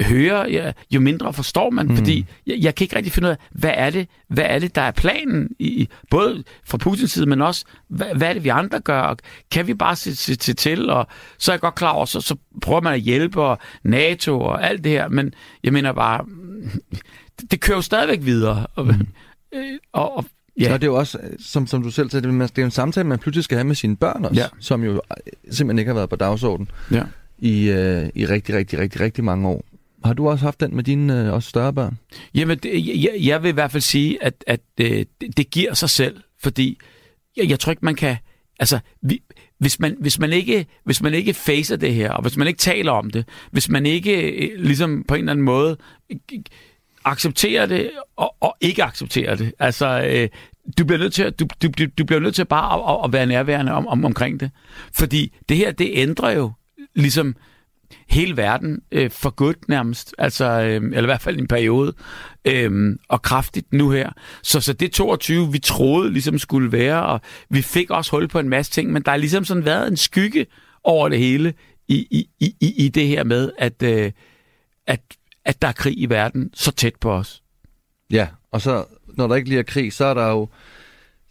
hører, 0.00 0.48
ja, 0.48 0.72
jo 0.90 1.00
mindre 1.00 1.32
forstår 1.32 1.70
man, 1.70 1.86
mm. 1.86 1.96
fordi 1.96 2.26
jeg, 2.46 2.56
jeg 2.60 2.74
kan 2.74 2.84
ikke 2.84 2.96
rigtig 2.96 3.12
finde 3.12 3.28
ud 3.28 3.30
af, 3.30 3.38
hvad 3.52 3.72
er 3.74 3.90
det, 3.90 4.08
hvad 4.28 4.44
er 4.48 4.58
det 4.58 4.74
der 4.74 4.82
er 4.82 4.90
planen, 4.90 5.48
i, 5.58 5.88
både 6.10 6.44
fra 6.64 6.78
Putins 6.78 7.12
side, 7.12 7.26
men 7.26 7.42
også, 7.42 7.64
hvad, 7.88 8.14
hvad 8.16 8.28
er 8.28 8.32
det, 8.32 8.44
vi 8.44 8.48
andre 8.48 8.80
gør, 8.80 9.00
og 9.00 9.16
kan 9.50 9.66
vi 9.66 9.74
bare 9.74 9.96
se, 9.96 10.16
se, 10.16 10.36
se 10.40 10.54
til, 10.54 10.90
og 10.90 11.06
så 11.38 11.52
er 11.52 11.54
jeg 11.54 11.60
godt 11.60 11.74
klar 11.74 11.90
over, 11.90 12.04
så, 12.04 12.20
så 12.20 12.36
prøver 12.62 12.80
man 12.80 12.94
at 12.94 13.00
hjælpe, 13.00 13.42
og 13.42 13.58
NATO 13.82 14.40
og 14.40 14.64
alt 14.64 14.84
det 14.84 14.92
her, 14.92 15.08
men 15.08 15.34
jeg 15.62 15.72
mener 15.72 15.92
bare, 15.92 16.24
det, 17.40 17.50
det 17.50 17.60
kører 17.60 17.78
jo 17.78 17.82
stadigvæk 17.82 18.18
videre, 18.22 18.66
mm. 18.78 19.06
Øh, 19.54 19.78
og, 19.92 20.16
og 20.16 20.24
Ja. 20.60 20.72
Det 20.72 20.82
er 20.82 20.86
jo 20.86 20.94
også, 20.94 21.18
som, 21.38 21.66
som 21.66 21.82
du 21.82 21.90
selv 21.90 22.10
sagde, 22.10 22.28
det 22.28 22.58
er 22.58 22.64
en 22.64 22.70
samtale, 22.70 23.08
man 23.08 23.18
pludselig 23.18 23.44
skal 23.44 23.56
have 23.56 23.66
med 23.66 23.74
sine 23.74 23.96
børn 23.96 24.24
også, 24.24 24.40
ja. 24.40 24.46
som 24.58 24.84
jo 24.84 25.00
simpelthen 25.50 25.78
ikke 25.78 25.88
har 25.88 25.94
været 25.94 26.08
på 26.08 26.16
dagsordenen 26.16 26.70
ja. 26.90 27.02
i, 27.38 27.70
øh, 27.70 28.08
i 28.14 28.26
rigtig, 28.26 28.54
rigtig, 28.54 28.78
rigtig, 28.78 29.00
rigtig 29.00 29.24
mange 29.24 29.48
år. 29.48 29.64
Har 30.04 30.12
du 30.12 30.28
også 30.28 30.44
haft 30.44 30.60
den 30.60 30.76
med 30.76 30.84
dine 30.84 31.20
øh, 31.20 31.32
også 31.32 31.48
større 31.48 31.72
børn? 31.72 31.98
Jamen, 32.34 32.58
det, 32.58 32.86
jeg, 32.86 33.14
jeg 33.20 33.42
vil 33.42 33.48
i 33.48 33.52
hvert 33.52 33.72
fald 33.72 33.80
sige, 33.80 34.24
at, 34.24 34.44
at 34.46 34.60
øh, 34.80 35.04
det, 35.20 35.36
det 35.36 35.50
giver 35.50 35.74
sig 35.74 35.90
selv, 35.90 36.20
fordi 36.40 36.78
jeg, 37.36 37.50
jeg 37.50 37.60
tror 37.60 37.70
ikke, 37.70 37.84
man 37.84 37.94
kan... 37.94 38.16
Altså, 38.60 38.78
vi, 39.02 39.22
hvis 39.58 39.80
man, 39.80 39.96
hvis, 40.00 40.18
man 40.18 40.32
ikke, 40.32 40.66
hvis 40.84 41.02
man 41.02 41.14
ikke 41.14 41.34
facer 41.34 41.76
det 41.76 41.94
her, 41.94 42.10
og 42.10 42.22
hvis 42.22 42.36
man 42.36 42.46
ikke 42.46 42.58
taler 42.58 42.92
om 42.92 43.10
det, 43.10 43.24
hvis 43.50 43.68
man 43.68 43.86
ikke 43.86 44.30
øh, 44.30 44.60
ligesom 44.60 45.04
på 45.08 45.14
en 45.14 45.20
eller 45.20 45.32
anden 45.32 45.44
måde 45.44 45.76
acceptere 47.04 47.68
det 47.68 47.90
og, 48.16 48.34
og 48.40 48.56
ikke 48.60 48.84
acceptere 48.84 49.36
det. 49.36 49.52
Altså, 49.58 50.08
øh, 50.10 50.28
du 50.78 50.84
bliver 50.84 50.98
nødt 50.98 51.14
til 51.14 51.22
at, 51.22 51.40
du, 51.40 51.46
du, 51.62 51.68
du 51.98 52.04
bliver 52.04 52.20
nødt 52.20 52.34
til 52.34 52.44
bare 52.44 52.94
at, 52.94 53.04
at 53.04 53.12
være 53.12 53.26
nærværende 53.26 53.72
om, 53.72 53.88
om, 53.88 54.04
omkring 54.04 54.40
det. 54.40 54.50
Fordi 54.94 55.32
det 55.48 55.56
her, 55.56 55.72
det 55.72 55.90
ændrer 55.92 56.30
jo 56.30 56.52
ligesom 56.94 57.36
hele 58.08 58.36
verden 58.36 58.80
øh, 58.92 59.10
for 59.10 59.30
godt 59.30 59.68
nærmest, 59.68 60.14
altså, 60.18 60.44
øh, 60.44 60.74
eller 60.74 61.02
i 61.02 61.04
hvert 61.04 61.22
fald 61.22 61.38
en 61.38 61.48
periode, 61.48 61.92
øh, 62.44 62.96
og 63.08 63.22
kraftigt 63.22 63.72
nu 63.72 63.90
her. 63.90 64.10
Så, 64.42 64.60
så 64.60 64.72
det 64.72 64.92
22, 64.92 65.52
vi 65.52 65.58
troede 65.58 66.12
ligesom 66.12 66.38
skulle 66.38 66.72
være, 66.72 67.02
og 67.02 67.20
vi 67.50 67.62
fik 67.62 67.90
også 67.90 68.10
hul 68.10 68.28
på 68.28 68.38
en 68.38 68.48
masse 68.48 68.72
ting, 68.72 68.92
men 68.92 69.02
der 69.02 69.10
har 69.10 69.18
ligesom 69.18 69.44
sådan 69.44 69.64
været 69.64 69.88
en 69.88 69.96
skygge 69.96 70.46
over 70.84 71.08
det 71.08 71.18
hele 71.18 71.54
i, 71.88 72.06
i, 72.10 72.28
i, 72.40 72.74
i 72.76 72.88
det 72.88 73.08
her 73.08 73.24
med, 73.24 73.52
at, 73.58 73.82
øh, 73.82 74.12
at 74.86 75.00
at 75.44 75.62
der 75.62 75.68
er 75.68 75.72
krig 75.72 75.98
i 75.98 76.06
verden 76.06 76.50
så 76.54 76.72
tæt 76.72 76.94
på 77.00 77.12
os. 77.12 77.42
Ja, 78.10 78.26
og 78.50 78.60
så 78.60 78.84
når 79.16 79.26
der 79.26 79.34
ikke 79.34 79.48
lige 79.48 79.58
er 79.58 79.62
krig, 79.62 79.92
så 79.92 80.04
er 80.04 80.14
der 80.14 80.28
jo 80.28 80.48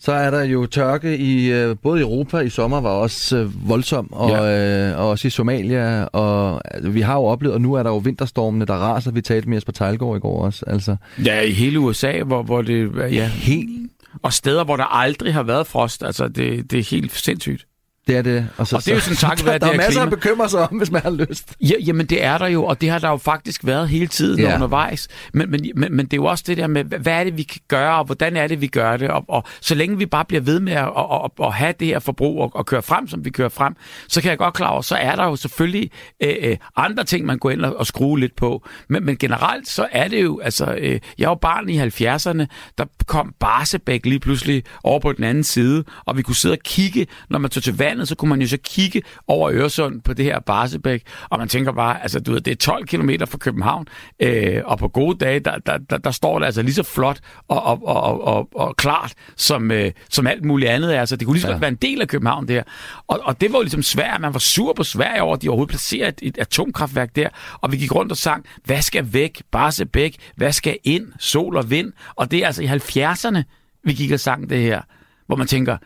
så 0.03 0.11
er 0.11 0.31
der 0.31 0.43
jo 0.43 0.65
tørke 0.65 1.17
i 1.17 1.51
øh, 1.51 1.75
både 1.83 1.99
i 1.99 2.03
Europa 2.03 2.39
i 2.39 2.49
sommer 2.49 2.81
var 2.81 2.89
også 2.89 3.37
øh, 3.37 3.69
voldsom, 3.69 4.13
og, 4.13 4.29
ja. 4.29 4.89
øh, 4.89 4.99
og 4.99 5.09
også 5.09 5.27
i 5.27 5.31
Somalia, 5.31 6.03
og 6.03 6.61
altså, 6.75 6.89
vi 6.89 7.01
har 7.01 7.13
jo 7.13 7.23
oplevet, 7.23 7.55
og 7.55 7.61
nu 7.61 7.73
er 7.73 7.83
der 7.83 7.89
jo 7.89 7.97
vinterstormene, 7.97 8.65
der 8.65 8.73
raser. 8.73 9.11
Vi 9.11 9.21
talte 9.21 9.49
med 9.49 9.57
Jesper 9.57 9.71
Tejlgaard 9.71 10.17
i 10.17 10.19
går 10.19 10.45
også. 10.45 10.65
Altså. 10.67 10.95
Ja, 11.25 11.41
i 11.41 11.51
hele 11.51 11.79
USA, 11.79 12.23
hvor, 12.23 12.43
hvor 12.43 12.61
det... 12.61 12.91
Ja, 13.11 13.27
helt... 13.27 13.91
Og 14.21 14.33
steder, 14.33 14.63
hvor 14.63 14.77
der 14.77 14.83
aldrig 14.83 15.33
har 15.33 15.43
været 15.43 15.67
frost. 15.67 16.03
Altså, 16.03 16.27
det, 16.27 16.71
det 16.71 16.79
er 16.79 16.83
helt 16.83 17.11
sindssygt. 17.11 17.65
Det 18.07 18.17
er 18.17 18.21
det. 18.21 18.49
Og, 18.57 18.67
så, 18.67 18.75
og 18.75 18.85
det 18.85 18.91
er 18.91 18.95
jo 18.95 19.01
sådan 19.01 19.17
tak 19.17 19.39
være, 19.45 19.53
der, 19.53 19.59
der 19.59 19.73
er 19.73 19.77
masser 19.77 19.91
klima. 19.91 20.03
at 20.03 20.09
bekymre 20.09 20.49
sig 20.49 20.69
om, 20.69 20.77
hvis 20.77 20.91
man 20.91 21.01
har 21.01 21.09
lyst. 21.09 21.55
Ja, 21.61 21.73
jamen 21.85 22.05
det 22.05 22.23
er 22.23 22.37
der 22.37 22.47
jo, 22.47 22.65
og 22.65 22.81
det 22.81 22.89
har 22.89 22.99
der 22.99 23.09
jo 23.09 23.17
faktisk 23.17 23.65
været 23.65 23.89
hele 23.89 24.07
tiden 24.07 24.39
ja. 24.39 24.55
undervejs. 24.55 25.07
Men, 25.33 25.51
men, 25.51 25.71
men, 25.75 25.95
men 25.95 26.05
det 26.05 26.13
er 26.13 26.17
jo 26.17 26.25
også 26.25 26.43
det 26.47 26.57
der 26.57 26.67
med, 26.67 26.83
hvad 26.83 27.13
er 27.13 27.23
det, 27.23 27.37
vi 27.37 27.43
kan 27.43 27.61
gøre, 27.67 27.97
og 27.97 28.05
hvordan 28.05 28.37
er 28.37 28.47
det, 28.47 28.61
vi 28.61 28.67
gør 28.67 28.97
det. 28.97 29.09
Og, 29.09 29.25
og 29.27 29.43
så 29.61 29.75
længe 29.75 29.97
vi 29.97 30.05
bare 30.05 30.25
bliver 30.25 30.41
ved 30.41 30.59
med 30.59 30.73
at, 30.73 30.87
at, 30.97 31.05
at, 31.23 31.45
at 31.45 31.53
have 31.53 31.73
det 31.79 31.87
her 31.87 31.99
forbrug 31.99 32.41
og, 32.41 32.51
og 32.55 32.65
køre 32.65 32.81
frem, 32.81 33.07
som 33.07 33.25
vi 33.25 33.29
kører 33.29 33.49
frem, 33.49 33.75
så 34.07 34.21
kan 34.21 34.29
jeg 34.29 34.37
godt 34.37 34.53
klare, 34.53 34.83
så 34.83 34.95
er 34.95 35.15
der 35.15 35.23
jo 35.25 35.35
selvfølgelig 35.35 35.91
øh, 36.23 36.35
øh, 36.41 36.57
andre 36.75 37.03
ting, 37.03 37.25
man 37.25 37.37
går 37.37 37.49
ind 37.49 37.65
og, 37.65 37.75
og 37.77 37.87
skrue 37.87 38.19
lidt 38.19 38.35
på. 38.35 38.67
Men, 38.89 39.05
men 39.05 39.17
generelt, 39.17 39.67
så 39.67 39.87
er 39.91 40.07
det 40.07 40.23
jo, 40.23 40.39
altså, 40.39 40.75
øh, 40.79 40.99
jeg 41.17 41.29
var 41.29 41.35
barn 41.35 41.69
i 41.69 41.79
70'erne, 41.81 42.45
der 42.77 42.85
kom 43.07 43.33
Barsebæk 43.39 44.05
lige 44.05 44.19
pludselig 44.19 44.63
over 44.83 44.99
på 44.99 45.11
den 45.11 45.23
anden 45.23 45.43
side, 45.43 45.83
og 46.05 46.17
vi 46.17 46.21
kunne 46.21 46.35
sidde 46.35 46.53
og 46.53 46.59
kigge, 46.65 47.07
når 47.29 47.39
man 47.39 47.51
tog 47.51 47.63
til 47.63 47.79
vandet, 47.91 48.07
så 48.07 48.15
kunne 48.15 48.29
man 48.29 48.41
jo 48.41 48.47
så 48.47 48.57
kigge 48.63 49.01
over 49.27 49.51
Øresund 49.53 50.01
på 50.01 50.13
det 50.13 50.25
her 50.25 50.39
Barsebæk, 50.39 51.03
og 51.29 51.39
man 51.39 51.47
tænker 51.47 51.71
bare, 51.71 52.01
altså 52.01 52.19
du 52.19 52.31
ved, 52.31 52.41
det 52.41 52.51
er 52.51 52.55
12 52.55 52.85
km 52.85 53.09
fra 53.27 53.37
København, 53.37 53.87
øh, 54.19 54.61
og 54.65 54.77
på 54.77 54.87
gode 54.87 55.25
dage, 55.25 55.39
der, 55.39 55.57
der, 55.57 55.77
der, 55.77 55.97
der 55.97 56.11
står 56.11 56.39
det 56.39 56.45
altså 56.45 56.61
lige 56.61 56.73
så 56.73 56.83
flot 56.83 57.19
og, 57.47 57.63
og, 57.63 57.87
og, 57.87 58.23
og, 58.27 58.49
og 58.55 58.75
klart, 58.75 59.13
som, 59.37 59.71
øh, 59.71 59.91
som 60.09 60.27
alt 60.27 60.45
muligt 60.45 60.71
andet 60.71 60.95
er. 60.95 60.99
Altså, 60.99 61.15
det 61.15 61.25
kunne 61.25 61.35
lige 61.35 61.41
så 61.41 61.47
ja. 61.47 61.53
godt 61.53 61.61
være 61.61 61.69
en 61.69 61.75
del 61.75 62.01
af 62.01 62.07
København 62.07 62.47
der. 62.47 62.63
Og, 63.07 63.19
og 63.23 63.41
det 63.41 63.53
var 63.53 63.59
jo 63.59 63.63
ligesom 63.63 63.83
svært, 63.83 64.21
man 64.21 64.33
var 64.33 64.39
sur 64.39 64.73
på 64.73 64.83
Sverige 64.83 65.21
over, 65.21 65.35
at 65.35 65.41
de 65.41 65.49
overhovedet 65.49 65.69
placerede 65.69 66.07
et, 66.07 66.19
et 66.21 66.37
atomkraftværk 66.37 67.15
der, 67.15 67.29
og 67.61 67.71
vi 67.71 67.77
gik 67.77 67.95
rundt 67.95 68.11
og 68.11 68.17
sang, 68.17 68.45
hvad 68.63 68.81
skal 68.81 69.13
væk, 69.13 69.41
Barsebæk, 69.51 70.15
hvad 70.35 70.51
skal 70.51 70.77
ind, 70.83 71.07
sol 71.19 71.57
og 71.57 71.69
vind, 71.69 71.93
og 72.15 72.31
det 72.31 72.39
er 72.39 72.45
altså 72.45 72.63
i 72.63 72.67
70'erne, 72.67 73.41
vi 73.83 73.93
gik 73.93 74.11
og 74.11 74.19
sang 74.19 74.49
det 74.49 74.61
her, 74.61 74.81
hvor 75.27 75.35
man 75.35 75.47
tænker, 75.47 75.77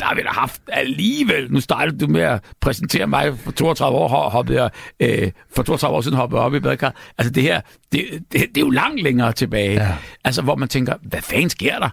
der 0.00 0.06
har 0.06 0.14
vi 0.14 0.22
da 0.22 0.28
haft 0.28 0.62
alligevel. 0.68 1.52
Nu 1.52 1.60
startede 1.60 1.98
du 1.98 2.06
med 2.06 2.20
at 2.20 2.44
præsentere 2.60 3.06
mig 3.06 3.38
for 3.38 3.52
32 3.52 3.98
år, 3.98 4.08
hoppede 4.08 4.62
jeg, 4.62 4.70
øh, 5.00 5.30
for 5.54 5.62
32 5.62 5.96
år 5.96 6.00
siden 6.00 6.16
hoppede 6.16 6.40
jeg 6.40 6.46
op 6.46 6.54
i 6.54 6.60
badekar. 6.60 6.94
Altså 7.18 7.32
det 7.32 7.42
her, 7.42 7.60
det, 7.92 8.04
det, 8.10 8.32
det 8.32 8.56
er 8.56 8.60
jo 8.60 8.70
langt 8.70 9.02
længere 9.02 9.32
tilbage. 9.32 9.72
Ja. 9.72 9.96
Altså 10.24 10.42
hvor 10.42 10.56
man 10.56 10.68
tænker, 10.68 10.94
hvad 11.02 11.22
fanden 11.22 11.50
sker 11.50 11.78
der? 11.78 11.90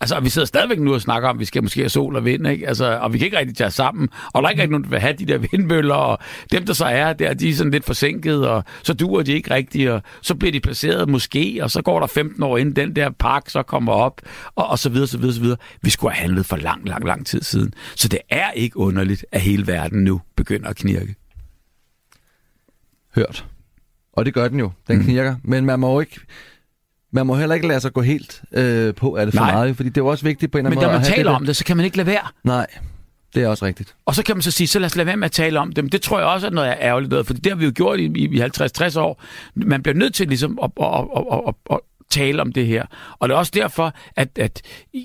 Altså, 0.00 0.20
vi 0.20 0.28
sidder 0.28 0.46
stadigvæk 0.46 0.78
nu 0.80 0.94
og 0.94 1.00
snakker 1.00 1.28
om, 1.28 1.36
at 1.36 1.40
vi 1.40 1.44
skal 1.44 1.62
måske 1.62 1.80
have 1.80 1.88
sol 1.88 2.16
og 2.16 2.24
vind, 2.24 2.46
ikke? 2.46 2.68
Altså, 2.68 2.98
og 2.98 3.12
vi 3.12 3.18
kan 3.18 3.24
ikke 3.24 3.38
rigtig 3.38 3.56
tage 3.56 3.70
sammen. 3.70 4.08
Og 4.32 4.42
der 4.42 4.46
er 4.48 4.50
ikke 4.50 4.62
rigtig 4.62 4.70
nogen, 4.70 4.84
der 4.84 4.90
vil 4.90 4.98
have 5.00 5.12
de 5.12 5.26
der 5.26 5.38
vindmøller, 5.38 5.94
og 5.94 6.18
dem, 6.52 6.66
der 6.66 6.72
så 6.72 6.84
er 6.84 7.12
der, 7.12 7.34
de 7.34 7.48
er 7.50 7.54
sådan 7.54 7.72
lidt 7.72 7.84
forsinket, 7.84 8.48
og 8.48 8.64
så 8.82 8.94
duer 8.94 9.22
de 9.22 9.32
ikke 9.32 9.54
rigtigt, 9.54 9.90
og 9.90 10.02
så 10.22 10.34
bliver 10.34 10.52
de 10.52 10.60
placeret 10.60 11.08
måske, 11.08 11.58
og 11.62 11.70
så 11.70 11.82
går 11.82 12.00
der 12.00 12.06
15 12.06 12.42
år 12.42 12.58
inden 12.58 12.76
den 12.76 12.96
der 12.96 13.10
park 13.10 13.48
så 13.50 13.62
kommer 13.62 13.92
op, 13.92 14.20
og, 14.54 14.66
og 14.66 14.78
så 14.78 14.88
videre, 14.88 15.06
så 15.06 15.18
videre, 15.18 15.34
så 15.34 15.40
videre. 15.40 15.58
Vi 15.82 15.90
skulle 15.90 16.14
have 16.14 16.20
handlet 16.22 16.46
for 16.46 16.56
lang, 16.56 16.88
lang, 16.88 17.04
lang 17.04 17.26
tid 17.26 17.42
siden. 17.42 17.74
Så 17.96 18.08
det 18.08 18.18
er 18.30 18.50
ikke 18.50 18.76
underligt, 18.76 19.24
at 19.32 19.40
hele 19.40 19.66
verden 19.66 20.04
nu 20.04 20.20
begynder 20.36 20.68
at 20.68 20.76
knirke. 20.76 21.14
Hørt. 23.14 23.46
Og 24.12 24.24
det 24.24 24.34
gør 24.34 24.48
den 24.48 24.58
jo. 24.58 24.70
Den 24.88 24.96
Mm. 24.96 25.00
mm. 25.02 25.04
knirker. 25.08 25.36
Men 25.42 25.64
man 25.66 25.80
må 25.80 26.00
ikke... 26.00 26.20
Man 27.12 27.26
må 27.26 27.36
heller 27.36 27.54
ikke 27.54 27.68
lade 27.68 27.80
sig 27.80 27.92
gå 27.92 28.02
helt 28.02 28.42
øh, 28.52 28.94
på 28.94 29.16
af 29.16 29.26
det 29.26 29.34
for 29.34 29.40
Nej. 29.44 29.52
meget, 29.52 29.76
fordi 29.76 29.88
det 29.88 29.96
er 29.96 30.04
jo 30.04 30.06
også 30.06 30.24
vigtigt 30.24 30.52
på 30.52 30.58
en 30.58 30.66
eller 30.66 30.70
Men 30.70 30.78
anden 30.78 30.86
når 30.86 30.92
måde. 30.92 30.98
man 30.98 31.00
at 31.00 31.06
have 31.06 31.16
taler 31.16 31.30
det 31.30 31.36
om 31.40 31.46
det, 31.46 31.56
så 31.56 31.64
kan 31.64 31.76
man 31.76 31.84
ikke 31.84 31.96
lade 31.96 32.06
være. 32.06 32.26
Nej, 32.44 32.66
det 33.34 33.42
er 33.42 33.48
også 33.48 33.64
rigtigt. 33.64 33.94
Og 34.06 34.14
så 34.14 34.22
kan 34.22 34.36
man 34.36 34.42
så 34.42 34.50
sige, 34.50 34.66
så 34.66 34.78
lad 34.78 34.86
os 34.86 34.96
lade 34.96 35.06
være 35.06 35.16
med 35.16 35.24
at 35.24 35.32
tale 35.32 35.58
om 35.60 35.72
det. 35.72 35.84
Men 35.84 35.92
det 35.92 36.02
tror 36.02 36.18
jeg 36.18 36.28
også 36.28 36.46
er 36.46 36.50
noget 36.50 36.74
ærgerligt 36.80 37.10
noget, 37.10 37.26
for 37.26 37.34
det 37.34 37.46
har 37.46 37.56
vi 37.56 37.64
jo 37.64 37.72
gjort 37.74 38.00
i, 38.00 38.04
i 38.04 38.40
50-60 38.42 38.98
år. 39.00 39.22
Man 39.54 39.82
bliver 39.82 39.94
nødt 39.96 40.14
til 40.14 40.28
ligesom 40.28 40.58
at, 40.62 40.70
at, 40.82 40.86
at, 41.16 41.24
at, 41.32 41.40
at, 41.48 41.54
at 41.70 41.78
tale 42.10 42.42
om 42.42 42.52
det 42.52 42.66
her. 42.66 42.84
Og 43.18 43.28
det 43.28 43.34
er 43.34 43.38
også 43.38 43.52
derfor, 43.54 43.94
at, 44.16 44.38
at 44.38 44.62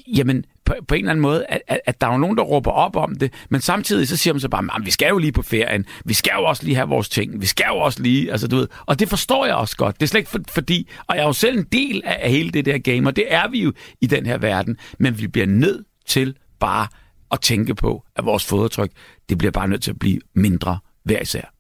jamen, 0.08 0.46
på, 0.66 0.74
på 0.88 0.96
en 0.96 1.00
eller 1.00 1.12
anden 1.12 1.22
måde, 1.22 1.46
at, 1.50 1.62
at, 1.68 1.80
at 1.86 2.02
der 2.02 2.08
er 2.08 2.12
jo 2.12 2.18
nogen, 2.18 2.38
der 2.38 2.44
råber 2.44 2.72
op 2.72 2.96
om 2.96 3.16
det, 3.16 3.34
men 3.50 3.62
samtidig 3.62 4.08
så 4.08 4.18
siger 4.18 4.34
man 4.34 4.40
så 4.40 4.50
bare, 4.50 4.64
"Men 4.64 4.72
vi 4.86 4.92
skal 4.92 5.10
jo 5.10 5.18
lige 5.18 5.32
på 5.32 5.42
ferien, 5.42 5.86
vi 6.06 6.14
skal 6.14 6.32
jo 6.38 6.44
også 6.46 6.64
lige 6.64 6.76
have 6.76 6.88
vores 6.88 7.10
ting, 7.10 7.42
vi 7.42 7.46
skal 7.46 7.66
jo 7.70 7.78
også 7.78 8.02
lige, 8.02 8.32
altså 8.32 8.48
du 8.48 8.56
ved, 8.56 8.68
og 8.86 9.00
det 9.00 9.10
forstår 9.10 9.46
jeg 9.46 9.56
også 9.56 9.78
godt. 9.78 9.96
Det 10.00 10.04
er 10.04 10.08
slet 10.08 10.20
ikke 10.20 10.32
for, 10.32 10.40
fordi, 10.50 10.90
og 11.08 11.16
jeg 11.16 11.24
er 11.24 11.28
jo 11.28 11.34
selv 11.34 11.58
en 11.58 11.66
del 11.72 12.02
af, 12.06 12.20
af 12.22 12.32
hele 12.32 12.52
det 12.52 12.66
der 12.66 12.78
game, 12.78 13.10
og 13.10 13.16
det 13.16 13.26
er 13.34 13.48
vi 13.48 13.64
jo 13.64 13.74
i 14.02 14.08
den 14.08 14.26
her 14.26 14.38
verden, 14.38 14.78
men 15.00 15.20
vi 15.20 15.28
bliver 15.28 15.48
nødt 15.48 15.86
til 16.08 16.36
bare 16.60 16.88
at 17.32 17.42
tænke 17.42 17.76
på, 17.76 18.04
at 18.16 18.26
vores 18.26 18.46
fodretryk, 18.46 18.92
det 19.30 19.38
bliver 19.38 19.52
bare 19.52 19.68
nødt 19.68 19.84
til 19.84 19.92
at 19.92 20.00
blive 20.00 20.20
mindre 20.36 20.80
hver 21.06 21.20
især. 21.22 21.54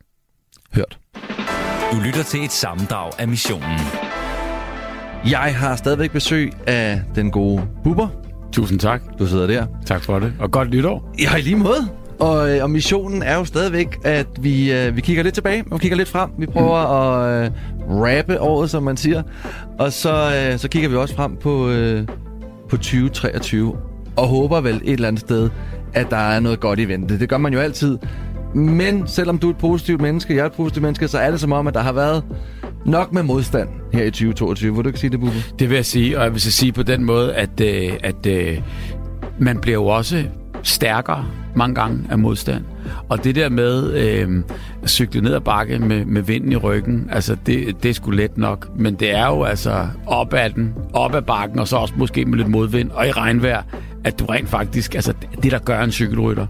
Hørt. 0.74 0.99
Du 1.91 1.99
lytter 2.06 2.24
til 2.24 2.43
et 2.43 2.51
sammendrag 2.51 3.12
af 3.20 3.28
missionen. 3.28 3.80
Jeg 5.30 5.56
har 5.58 5.76
stadigvæk 5.76 6.12
besøg 6.12 6.51
af 6.68 7.01
den 7.16 7.32
gode 7.32 7.68
Bubber. 7.84 8.22
Tusind 8.54 8.80
tak. 8.80 9.01
Du 9.20 9.28
sidder 9.28 9.47
der. 9.47 9.66
Tak 9.86 10.04
for 10.04 10.20
det. 10.20 10.34
Og 10.39 10.51
godt 10.51 10.70
nytår. 10.70 11.14
Ja, 11.20 11.36
i 11.36 11.41
lige 11.41 11.56
måde. 11.56 11.89
Og, 12.20 12.49
øh, 12.56 12.64
og 12.64 12.70
missionen 12.70 13.24
er 13.24 13.36
jo 13.38 13.45
stadigvæk, 13.45 13.99
at 14.04 14.28
vi, 14.39 14.74
øh, 14.74 14.95
vi 14.95 15.01
kigger 15.01 15.24
lidt 15.24 15.36
tilbage, 15.36 15.64
og 15.72 15.80
kigger 15.80 15.97
lidt 15.97 16.10
frem. 16.10 16.30
Vi 16.38 16.45
prøver 16.45 16.78
at 16.78 17.45
øh, 17.45 17.51
rappe 17.89 18.41
året, 18.41 18.70
som 18.70 18.84
man 18.84 18.97
siger. 18.97 19.24
Og 19.80 19.93
så, 19.93 20.49
øh, 20.51 20.60
så 20.60 20.68
kigger 20.70 20.89
vi 20.89 20.95
også 20.95 21.16
frem 21.16 21.36
på, 21.36 21.70
øh, 21.70 22.08
på 22.70 22.78
2023, 22.78 23.76
og 24.16 24.28
håber 24.28 24.62
vel 24.62 24.76
et 24.76 24.93
eller 24.93 25.08
andet 25.08 25.22
sted, 25.22 25.49
at 25.93 26.08
der 26.10 26.18
er 26.18 26.39
noget 26.39 26.60
godt 26.60 26.80
i 26.80 26.88
vente. 26.88 27.20
Det 27.20 27.30
gør 27.30 27.38
man 27.38 27.54
jo 27.54 27.60
altid. 27.60 27.97
Men 28.56 29.08
selvom 29.08 29.38
du 29.38 29.47
er 29.47 29.51
et 29.51 29.58
positivt 29.58 30.01
menneske, 30.01 30.36
jeg 30.36 30.41
er 30.41 30.45
et 30.45 30.54
positivt 30.54 30.82
menneske, 30.82 31.08
så 31.08 31.20
er 31.20 31.32
det 31.32 31.39
som 31.39 31.51
om, 31.51 31.68
at 31.68 31.74
der 31.74 31.82
har 31.82 31.93
været 31.93 32.24
nok 32.86 33.14
med 33.14 33.24
modstand 33.24 33.70
her 33.94 34.04
i 34.04 34.12
2022. 34.12 34.76
Vil 34.76 34.84
du 34.84 34.90
ikke 34.90 35.00
sige 35.00 35.10
det, 35.10 35.20
Bubbe? 35.20 35.38
Det 35.60 35.70
vil 35.70 35.76
jeg 35.76 35.86
sige, 35.86 36.18
og 36.18 36.24
jeg 36.24 36.34
vil 36.34 36.42
så 36.42 36.52
sige 36.52 36.72
på 36.72 36.84
den 36.84 37.04
måde, 37.04 37.36
at, 37.36 37.62
øh, 37.62 37.94
at 38.04 38.26
øh, 38.26 38.62
man 39.40 39.60
bliver 39.60 39.76
jo 39.76 39.86
også 39.86 40.24
stærkere 40.64 41.26
mange 41.56 41.76
gange 41.76 42.08
af 42.10 42.20
modstand. 42.20 42.64
Og 43.10 43.24
det 43.24 43.36
der 43.36 43.50
med 43.50 43.94
øh, 43.94 44.44
at 44.84 44.90
cykle 44.90 45.22
ned 45.22 45.34
ad 45.34 45.42
bakke 45.42 45.80
med, 45.80 46.06
med 46.06 46.22
vinden 46.22 46.52
i 46.52 46.56
ryggen, 46.56 47.10
altså 47.12 47.38
det, 47.46 47.84
det 47.84 47.90
er 47.90 47.94
sgu 47.94 48.12
let 48.12 48.38
nok. 48.38 48.80
Men 48.80 48.96
det 48.96 49.16
er 49.16 49.28
jo 49.28 49.44
altså 49.44 49.88
op 50.06 50.34
ad 50.34 50.50
den, 50.50 50.74
op 50.94 51.16
ad 51.16 51.22
bakken, 51.22 51.60
og 51.60 51.68
så 51.68 51.78
også 51.78 51.94
måske 51.98 52.26
med 52.26 52.38
lidt 52.38 52.50
modvind 52.50 52.92
og 52.92 53.08
i 53.08 53.12
regnvejr, 53.12 53.64
at 54.04 54.20
du 54.20 54.26
rent 54.26 54.49
faktisk, 54.49 54.95
altså 54.95 55.14
det 55.43 55.51
der 55.51 55.60
gør 55.60 55.82
en 55.82 55.91
cykelrytter. 55.91 56.47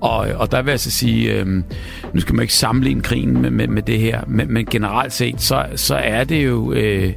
Og, 0.00 0.18
og 0.18 0.52
der 0.52 0.62
vil 0.62 0.70
jeg 0.70 0.80
så 0.80 0.90
sige, 0.90 1.32
øh, 1.32 1.46
nu 2.12 2.20
skal 2.20 2.34
man 2.34 2.42
ikke 2.42 2.54
sammenligne 2.54 3.02
krigen 3.02 3.42
med, 3.42 3.50
med, 3.50 3.68
med 3.68 3.82
det 3.82 3.98
her, 3.98 4.20
men, 4.26 4.52
men 4.52 4.66
generelt 4.66 5.12
set, 5.12 5.40
så, 5.42 5.66
så 5.76 5.94
er 5.94 6.24
det 6.24 6.46
jo... 6.46 6.72
Øh, 6.72 7.12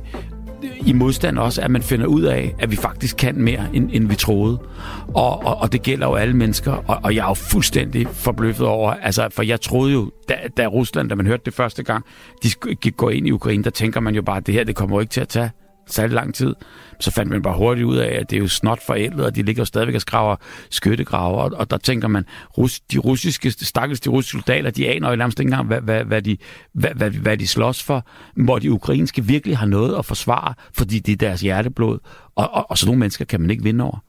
i 0.86 0.94
modstand 0.94 1.38
også, 1.38 1.62
at 1.62 1.72
man 1.72 1.82
finder 1.82 2.06
ud 2.06 2.22
af, 2.22 2.56
at 2.60 2.72
vi 2.72 2.76
faktisk 2.76 3.18
kan 3.18 3.42
mere, 3.42 3.66
end, 3.74 3.90
end 3.94 4.08
vi 4.08 4.16
troede. 4.16 4.60
Og, 5.08 5.46
og, 5.46 5.58
og 5.58 5.72
det 5.72 5.84
gælder 5.84 6.08
jo 6.08 6.16
alle 6.16 6.36
mennesker, 6.36 6.72
og, 6.72 7.00
og 7.04 7.16
jeg 7.16 7.24
er 7.24 7.28
jo 7.28 7.34
fuldstændig 7.34 8.08
forbløffet 8.08 8.68
over, 8.68 8.92
altså, 8.92 9.28
for 9.32 9.44
jeg 9.44 9.62
troede 9.62 9.94
jo, 9.94 10.12
da, 10.30 10.36
da 10.58 10.66
Rusland, 10.66 11.10
da 11.10 11.16
man 11.16 11.26
hørte 11.26 11.44
det 11.46 11.54
første 11.54 11.84
gang, 11.84 12.06
de 12.44 12.50
gik- 12.76 12.98
gå 12.98 13.10
ind 13.10 13.28
i 13.28 13.32
Ukraine, 13.32 13.64
der 13.64 13.70
tænker 13.70 14.00
man 14.00 14.16
jo 14.16 14.22
bare, 14.22 14.38
at 14.38 14.48
det 14.48 14.54
her, 14.54 14.64
det 14.64 14.76
kommer 14.76 14.96
jo 14.96 15.00
ikke 15.00 15.12
til 15.12 15.22
at 15.22 15.28
tage 15.28 15.52
særlig 15.90 16.16
lang 16.16 16.36
tid. 16.36 16.56
Så 17.00 17.12
fandt 17.12 17.32
man 17.32 17.42
bare 17.42 17.58
hurtigt 17.58 17.86
ud 17.86 17.98
af, 17.98 18.20
at 18.20 18.30
det 18.30 18.36
er 18.36 18.40
jo 18.40 18.48
snot 18.48 18.86
forældet, 18.86 19.26
og 19.26 19.36
de 19.36 19.44
ligger 19.44 19.62
jo 19.62 19.66
stadigvæk 19.66 19.96
og 19.96 20.02
skraver 20.02 20.36
skyttegrave, 20.70 21.38
og, 21.38 21.52
og 21.54 21.72
der 21.72 21.78
tænker 21.78 22.08
man, 22.08 22.26
rus, 22.58 22.80
de 22.80 22.98
russiske, 22.98 23.52
stakkels 23.52 24.00
de 24.00 24.10
russiske 24.10 24.32
soldater, 24.32 24.72
de 24.72 24.90
aner 24.90 25.10
jo 25.10 25.16
nærmest 25.16 25.40
ikke 25.40 25.48
engang, 25.48 25.68
hvad, 25.68 25.82
hvad, 25.82 26.04
hvad, 26.04 26.22
de, 26.22 26.38
hvad, 26.74 26.90
hvad, 26.96 27.12
hvad 27.12 27.38
de 27.38 27.48
slås 27.48 27.84
for, 27.84 28.06
hvor 28.36 28.60
de 28.60 28.72
ukrainske 28.72 29.26
virkelig 29.26 29.58
har 29.58 29.66
noget 29.68 29.98
at 29.98 30.06
forsvare, 30.06 30.54
fordi 30.74 31.00
det 31.00 31.12
er 31.12 31.18
deres 31.18 31.42
hjerteblod, 31.42 32.00
og, 32.36 32.50
og, 32.54 32.72
og 32.72 32.78
sådan 32.78 32.88
nogle 32.88 33.00
mennesker 33.00 33.26
kan 33.26 33.42
man 33.42 33.50
ikke 33.50 33.64
vinde 33.64 33.84
over. 33.84 34.00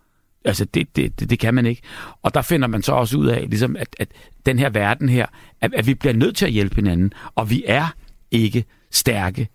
Altså, 0.45 0.64
det, 0.64 0.97
det, 0.97 1.20
det, 1.20 1.31
det 1.31 1.39
kan 1.39 1.55
man 1.55 1.66
ikke. 1.66 1.83
Og 2.22 2.35
der 2.35 2.43
finder 2.43 2.68
man 2.68 2.83
så 2.83 2.93
også 2.93 3.16
ud 3.16 3.26
af, 3.26 3.47
ligesom 3.49 3.76
at, 3.76 3.97
at 3.99 4.09
den 4.47 4.59
her 4.59 4.70
verden 4.70 5.09
her, 5.09 5.26
at, 5.61 5.74
at 5.74 5.87
vi 5.87 5.95
bliver 5.95 6.12
nødt 6.12 6.37
til 6.37 6.47
at 6.47 6.53
hjælpe 6.53 6.74
hinanden, 6.74 7.12
og 7.35 7.51
vi 7.51 7.64
er 7.66 7.95
ikke 8.31 8.64
stærke 8.91 9.49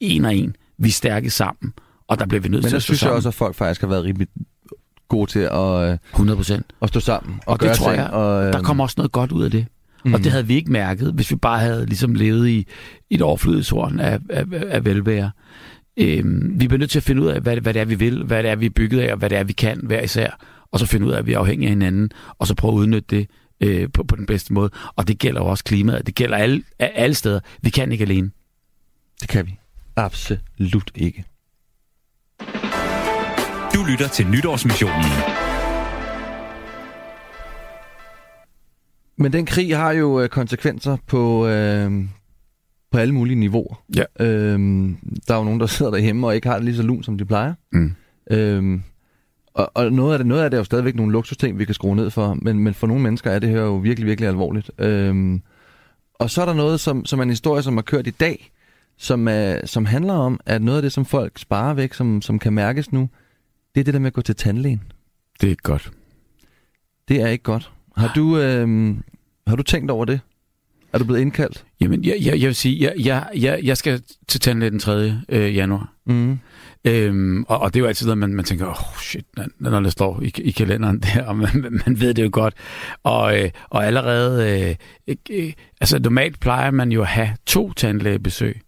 en 0.00 0.24
og 0.24 0.36
en. 0.36 0.56
Vi 0.78 0.88
er 0.88 0.92
stærke 0.92 1.30
sammen, 1.30 1.72
og 2.08 2.18
der 2.18 2.26
bliver 2.26 2.40
vi 2.42 2.48
nødt 2.48 2.62
Men 2.62 2.68
til 2.68 2.76
at 2.76 2.82
stå 2.82 2.86
synes 2.86 3.02
jeg 3.02 3.06
sammen. 3.06 3.16
også, 3.16 3.28
at 3.28 3.34
folk 3.34 3.54
faktisk 3.54 3.80
har 3.80 3.88
været 3.88 4.04
rimelig 4.04 4.28
gode 5.08 5.30
til 5.30 5.38
at, 5.38 5.90
øh, 5.92 5.98
100 6.12 6.36
procent. 6.36 6.66
at 6.82 6.88
stå 6.88 7.00
sammen 7.00 7.40
og, 7.46 7.52
Og 7.52 7.58
gøre 7.58 7.70
det 7.70 7.78
tror 7.78 7.90
ting. 7.90 8.02
jeg, 8.02 8.10
og, 8.10 8.46
øh, 8.46 8.52
der 8.52 8.62
kommer 8.62 8.84
også 8.84 8.94
noget 8.98 9.12
godt 9.12 9.32
ud 9.32 9.44
af 9.44 9.50
det. 9.50 9.66
Mm. 10.04 10.14
Og 10.14 10.20
det 10.24 10.32
havde 10.32 10.46
vi 10.46 10.54
ikke 10.54 10.72
mærket, 10.72 11.12
hvis 11.12 11.30
vi 11.30 11.36
bare 11.36 11.58
havde 11.58 11.86
ligesom 11.86 12.14
levet 12.14 12.48
i, 12.48 12.58
i 13.10 13.14
et 13.14 13.22
overflødighedshorn 13.22 14.00
af, 14.00 14.18
af, 14.30 14.44
af 14.52 14.84
velvære. 14.84 15.30
Øhm, 15.96 16.60
vi 16.60 16.68
bliver 16.68 16.78
nødt 16.78 16.90
til 16.90 16.98
at 16.98 17.02
finde 17.02 17.22
ud 17.22 17.26
af, 17.26 17.40
hvad, 17.40 17.56
hvad 17.56 17.74
det 17.74 17.80
er, 17.80 17.84
vi 17.84 17.94
vil, 17.94 18.24
hvad 18.24 18.42
det 18.42 18.50
er, 18.50 18.56
vi 18.56 18.66
er 18.66 18.70
bygget 18.70 19.00
af, 19.00 19.12
og 19.12 19.18
hvad 19.18 19.30
det 19.30 19.38
er, 19.38 19.44
vi 19.44 19.52
kan 19.52 19.80
hver 19.82 20.00
især. 20.02 20.30
Og 20.72 20.78
så 20.78 20.86
finde 20.86 21.06
ud 21.06 21.12
af, 21.12 21.18
at 21.18 21.26
vi 21.26 21.32
er 21.32 21.38
afhængige 21.38 21.66
af 21.66 21.70
hinanden, 21.72 22.10
og 22.38 22.46
så 22.46 22.54
prøve 22.54 22.72
at 22.74 22.78
udnytte 22.78 23.16
det 23.16 23.26
øh, 23.60 23.88
på, 23.94 24.02
på 24.04 24.16
den 24.16 24.26
bedste 24.26 24.52
måde. 24.52 24.70
Og 24.96 25.08
det 25.08 25.18
gælder 25.18 25.40
jo 25.40 25.46
også 25.46 25.64
klimaet. 25.64 26.06
Det 26.06 26.14
gælder 26.14 26.36
alle, 26.36 26.62
alle 26.78 27.14
steder. 27.14 27.40
Vi 27.62 27.70
kan 27.70 27.92
ikke 27.92 28.02
alene. 28.04 28.30
Det 29.20 29.28
kan 29.28 29.46
vi. 29.46 29.58
Absolut 29.98 30.90
ikke. 30.94 31.24
Du 33.74 33.84
lytter 33.90 34.08
til 34.12 34.26
Nytårsmissionen. 34.26 35.10
Men 39.16 39.32
den 39.32 39.46
krig 39.46 39.76
har 39.76 39.92
jo 39.92 40.20
øh, 40.20 40.28
konsekvenser 40.28 40.96
på, 41.06 41.46
øh, 41.46 41.92
på 42.92 42.98
alle 42.98 43.14
mulige 43.14 43.36
niveauer. 43.36 43.84
Ja. 43.96 44.26
Øhm, 44.26 44.96
der 45.28 45.34
er 45.34 45.38
jo 45.38 45.44
nogen, 45.44 45.60
der 45.60 45.66
sidder 45.76 45.92
derhjemme 45.92 46.26
og 46.26 46.34
ikke 46.34 46.48
har 46.48 46.54
det 46.54 46.64
lige 46.64 46.76
så 46.76 46.82
lun, 46.82 47.02
som 47.02 47.18
de 47.18 47.24
plejer. 47.24 47.54
Mm. 47.72 47.94
Øhm, 48.30 48.82
og 49.54 49.70
og 49.74 49.92
noget, 49.92 50.12
af 50.12 50.18
det, 50.18 50.26
noget 50.26 50.42
af 50.42 50.50
det 50.50 50.56
er 50.56 50.60
jo 50.60 50.64
stadigvæk 50.64 50.94
nogle 50.94 51.12
luksusting, 51.12 51.58
vi 51.58 51.64
kan 51.64 51.74
skrue 51.74 51.96
ned 51.96 52.10
for, 52.10 52.34
men, 52.34 52.58
men 52.58 52.74
for 52.74 52.86
nogle 52.86 53.02
mennesker 53.02 53.30
er 53.30 53.38
det 53.38 53.48
her 53.48 53.60
jo 53.60 53.76
virkelig, 53.76 54.06
virkelig 54.06 54.28
alvorligt. 54.28 54.70
Øhm, 54.78 55.42
og 56.14 56.30
så 56.30 56.42
er 56.42 56.46
der 56.46 56.54
noget, 56.54 56.80
som, 56.80 57.04
som 57.04 57.18
er 57.18 57.22
en 57.22 57.30
historie, 57.30 57.62
som 57.62 57.74
har 57.76 57.82
kørt 57.82 58.06
i 58.06 58.10
dag, 58.10 58.52
som, 58.98 59.28
er, 59.28 59.66
som 59.66 59.84
handler 59.84 60.14
om, 60.14 60.40
at 60.46 60.62
noget 60.62 60.78
af 60.78 60.82
det, 60.82 60.92
som 60.92 61.04
folk 61.04 61.38
sparer 61.38 61.74
væk, 61.74 61.94
som, 61.94 62.22
som 62.22 62.38
kan 62.38 62.52
mærkes 62.52 62.92
nu, 62.92 63.08
det 63.74 63.80
er 63.80 63.84
det 63.84 63.94
der 63.94 64.00
med 64.00 64.06
at 64.06 64.12
gå 64.12 64.22
til 64.22 64.36
tandlægen. 64.36 64.82
Det 65.40 65.46
er 65.46 65.50
ikke 65.50 65.62
godt. 65.62 65.90
Det 67.08 67.20
er 67.22 67.28
ikke 67.28 67.44
godt. 67.44 67.72
Har 67.96 68.12
du, 68.14 68.38
øhm, 68.38 69.02
har 69.46 69.56
du 69.56 69.62
tænkt 69.62 69.90
over 69.90 70.04
det? 70.04 70.20
Er 70.92 70.98
du 70.98 71.04
blevet 71.04 71.20
indkaldt? 71.20 71.64
Jamen, 71.80 72.04
jeg, 72.04 72.16
jeg, 72.20 72.40
jeg 72.40 72.46
vil 72.46 72.54
sige, 72.54 72.84
jeg, 72.84 72.94
jeg, 73.06 73.28
jeg, 73.36 73.60
jeg 73.62 73.76
skal 73.76 74.02
til 74.28 74.40
tandlæge 74.40 74.70
den 74.70 74.78
3. 74.78 75.14
Øh, 75.28 75.56
januar. 75.56 75.92
Mm. 76.06 76.38
Øhm, 76.84 77.44
og, 77.48 77.58
og 77.58 77.74
det 77.74 77.80
er 77.80 77.82
jo 77.82 77.86
altid 77.86 78.06
noget, 78.06 78.18
man, 78.18 78.34
man 78.34 78.44
tænker, 78.44 78.66
åh 78.66 78.70
oh, 78.70 78.96
shit, 79.00 79.24
når 79.36 79.70
når 79.70 79.80
det 79.80 79.92
står 79.92 80.22
i, 80.22 80.32
i 80.38 80.50
kalenderen 80.50 81.00
der, 81.14 81.24
og 81.24 81.36
man, 81.36 81.80
man 81.86 82.00
ved 82.00 82.14
det 82.14 82.24
jo 82.24 82.28
godt. 82.32 82.54
Og, 83.02 83.38
øh, 83.38 83.50
og 83.70 83.86
allerede, 83.86 84.76
øh, 85.08 85.16
øh, 85.30 85.52
altså 85.80 85.98
normalt 85.98 86.40
plejer 86.40 86.70
man 86.70 86.92
jo 86.92 87.00
at 87.00 87.08
have 87.08 87.30
to 87.46 87.72
tandlægebesøg. 87.72 88.60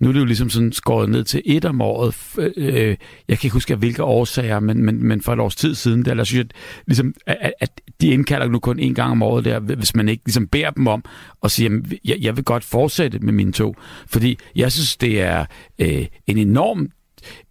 Nu 0.00 0.08
er 0.08 0.12
det 0.12 0.20
jo 0.20 0.24
ligesom 0.24 0.50
sådan 0.50 0.72
skåret 0.72 1.08
ned 1.08 1.24
til 1.24 1.42
et 1.44 1.64
om 1.64 1.80
året. 1.80 2.14
Øh, 2.56 2.96
jeg 3.28 3.38
kan 3.38 3.46
ikke 3.46 3.50
huske, 3.50 3.72
af 3.72 3.78
hvilke 3.78 4.02
årsager, 4.02 4.60
men, 4.60 4.82
men, 4.82 5.04
men 5.04 5.20
for 5.20 5.32
et 5.32 5.40
års 5.40 5.56
tid 5.56 5.74
siden, 5.74 6.04
der, 6.04 6.14
der 6.14 6.24
synes 6.24 6.38
jeg, 6.38 6.46
ligesom, 6.86 7.14
at, 7.26 7.52
at 7.60 7.80
de 8.00 8.08
indkalder 8.08 8.48
nu 8.48 8.58
kun 8.58 8.78
en 8.78 8.94
gang 8.94 9.10
om 9.10 9.22
året 9.22 9.44
der, 9.44 9.58
hvis 9.58 9.94
man 9.94 10.08
ikke 10.08 10.22
ligesom 10.26 10.48
beder 10.48 10.70
dem 10.70 10.86
om 10.86 11.04
og 11.40 11.50
siger, 11.50 11.70
jamen, 11.70 11.92
jeg, 12.04 12.16
jeg 12.20 12.36
vil 12.36 12.44
godt 12.44 12.64
fortsætte 12.64 13.18
med 13.18 13.32
mine 13.32 13.52
to. 13.52 13.74
Fordi 14.06 14.38
jeg 14.56 14.72
synes, 14.72 14.96
det 14.96 15.20
er 15.20 15.44
øh, 15.78 16.06
en 16.26 16.38
enorm 16.38 16.88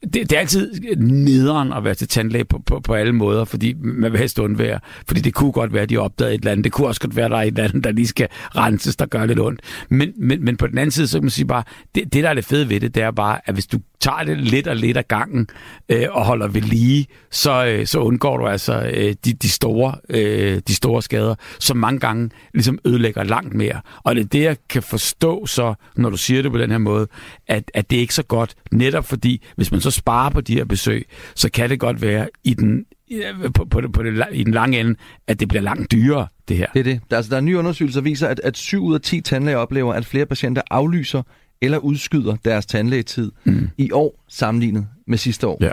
det, 0.04 0.14
det 0.14 0.32
er 0.32 0.40
altid 0.40 0.96
nederen 0.98 1.74
at 1.74 1.84
være 1.84 1.96
til 1.96 2.08
tandlæge 2.08 2.46
på, 2.46 2.60
på, 2.66 2.80
på 2.80 2.94
alle 2.94 3.14
måder, 3.14 3.46
fordi 3.46 3.74
man 3.74 4.12
vil 4.12 4.20
helst 4.20 4.40
undvære. 4.40 4.80
Fordi 5.08 5.22
det 5.22 5.34
kunne 5.34 5.52
godt 5.52 5.74
være, 5.74 5.84
at 5.84 5.90
de 5.90 5.98
opdagede 5.98 6.36
et 6.36 6.40
eller 6.40 6.52
andet. 6.52 6.64
Det 6.64 6.72
kunne 6.72 6.88
også 6.88 7.02
godt 7.02 7.16
være, 7.16 7.26
at 7.26 7.32
der 7.32 7.38
er 7.38 7.42
et 7.42 7.48
eller 7.48 7.64
andet, 7.64 7.84
der 7.84 7.92
lige 7.92 8.08
skal 8.08 8.28
renses, 8.56 8.96
der 8.96 9.06
gør 9.06 9.26
lidt 9.26 9.40
ondt. 9.40 9.62
Men, 9.90 10.14
men, 10.18 10.46
men 10.46 10.58
på 10.58 10.68
den 10.68 10.78
anden 10.78 10.92
side, 10.92 11.08
så 11.08 11.18
kan 11.18 11.24
man 11.24 11.30
sige 11.30 11.46
bare, 11.46 11.64
det, 11.96 12.14
det 12.14 12.24
der 12.24 12.30
er 12.30 12.34
det 12.34 12.46
fede 12.46 12.70
ved 12.70 12.80
det, 12.80 12.96
det 12.96 13.04
er 13.04 13.12
bare, 13.12 13.40
at 13.46 13.54
hvis 13.54 13.68
du 13.68 13.80
tager 14.06 14.24
det 14.24 14.38
lidt 14.38 14.68
og 14.68 14.76
lidt 14.76 14.98
af 14.98 15.08
gangen 15.08 15.48
øh, 15.90 16.08
og 16.12 16.26
holder 16.26 16.48
ved 16.48 16.62
lige, 16.62 17.08
så, 17.32 17.66
øh, 17.66 17.88
så 17.88 18.00
undgår 18.00 18.38
du 18.38 18.48
altså 18.48 18.92
øh, 18.94 19.16
de, 19.26 19.34
de, 19.34 19.50
store, 19.50 19.96
øh, 20.10 20.62
de 20.68 20.76
store 20.76 21.02
skader, 21.02 21.36
som 21.60 21.78
mange 21.78 22.00
gange 22.00 22.30
ligesom 22.54 22.80
ødelægger 22.86 23.24
langt 23.24 23.54
mere. 23.54 23.82
Og 24.04 24.16
det 24.16 24.22
er 24.22 24.28
det, 24.28 24.42
jeg 24.42 24.58
kan 24.70 24.84
forstå 24.84 25.46
så, 25.46 25.74
når 25.96 26.10
du 26.10 26.18
siger 26.18 26.42
det 26.42 26.52
på 26.52 26.58
den 26.58 26.72
her 26.72 26.78
måde, 26.78 27.08
at, 27.48 27.72
at 27.74 27.90
det 27.90 27.96
er 27.96 28.00
ikke 28.00 28.14
så 28.14 28.24
godt, 28.24 28.56
netop 28.72 29.06
fordi, 29.06 29.44
hvis 29.56 29.72
man 29.72 29.82
så 29.82 29.92
sparer 29.92 30.30
på 30.30 30.42
de 30.42 30.54
her 30.54 30.66
besøg, 30.66 31.08
så 31.36 31.52
kan 31.52 31.70
det 31.70 31.80
godt 31.80 32.02
være 32.02 32.30
i 32.44 32.54
den, 32.54 32.86
øh, 33.12 33.54
på, 33.54 33.66
på, 33.66 33.82
det, 33.82 33.92
på 33.92 34.04
det, 34.04 34.26
i 34.32 34.44
den 34.44 34.54
lange 34.54 34.80
ende, 34.80 34.96
at 35.28 35.40
det 35.40 35.48
bliver 35.48 35.62
langt 35.62 35.92
dyrere, 35.92 36.28
det 36.48 36.58
her. 36.58 36.68
Det 36.74 36.80
er 36.80 36.84
det. 36.84 37.02
Der, 37.10 37.18
altså, 37.18 37.30
der 37.30 37.38
er 37.38 37.42
nye 37.42 37.58
undersøgelser, 37.58 38.00
der 38.00 38.04
viser, 38.04 38.28
at, 38.28 38.42
at 38.44 38.58
7 38.58 38.84
ud 38.84 38.94
af 38.94 39.02
10 39.02 39.22
tandlæger 39.22 39.58
oplever, 39.58 39.94
at 39.94 40.06
flere 40.06 40.26
patienter 40.26 40.62
aflyser 40.72 41.22
eller 41.62 41.78
udskyder 41.78 42.36
deres 42.46 42.66
tandlægetid 42.66 43.32
mm. 43.44 43.70
i 43.78 43.92
år 43.92 44.24
sammenlignet 44.28 44.88
med 45.08 45.18
sidste 45.18 45.48
år. 45.48 45.58
Ja. 45.62 45.72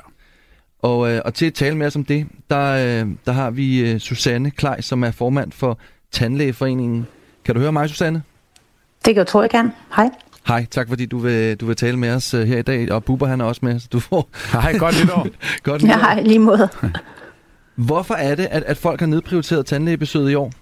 Og, 0.82 1.12
øh, 1.12 1.20
og 1.24 1.34
til 1.34 1.46
at 1.46 1.54
tale 1.54 1.76
med 1.76 1.86
os 1.86 1.96
om 1.96 2.04
det, 2.04 2.26
der, 2.50 2.72
øh, 3.02 3.08
der 3.26 3.32
har 3.32 3.50
vi 3.50 3.90
øh, 3.90 3.98
Susanne 4.00 4.50
Klej, 4.50 4.80
som 4.80 5.04
er 5.04 5.10
formand 5.10 5.52
for 5.52 5.78
Tandlægeforeningen. 6.12 7.06
Kan 7.44 7.54
du 7.54 7.60
høre 7.60 7.72
mig, 7.72 7.88
Susanne? 7.88 8.22
Det 9.04 9.14
kan 9.14 9.16
jeg 9.16 9.26
tro, 9.26 9.40
jeg 9.40 9.50
kan. 9.50 9.72
Hej. 9.96 10.10
Hej, 10.46 10.66
tak 10.70 10.88
fordi 10.88 11.06
du 11.06 11.18
vil, 11.18 11.56
du 11.56 11.66
vil 11.66 11.76
tale 11.76 11.96
med 11.96 12.10
os 12.14 12.34
øh, 12.34 12.46
her 12.46 12.58
i 12.58 12.62
dag, 12.62 12.92
og 12.92 13.04
Bubber 13.04 13.26
han 13.26 13.40
er 13.40 13.44
også 13.44 13.60
med, 13.64 13.80
så 13.80 13.88
du 13.92 14.00
får... 14.00 14.28
Hej, 14.52 14.78
godt 14.78 14.94
nytår. 15.04 15.26
godt 15.62 15.82
Ja, 15.82 15.86
nytår. 15.86 15.98
hej, 15.98 16.22
lige 16.22 16.38
måde. 16.38 16.68
Hvorfor 17.74 18.14
er 18.14 18.34
det, 18.34 18.48
at, 18.50 18.62
at 18.62 18.76
folk 18.76 19.00
har 19.00 19.06
nedprioriteret 19.06 19.66
tandlægebesøget 19.66 20.30
i 20.30 20.34
år? 20.34 20.52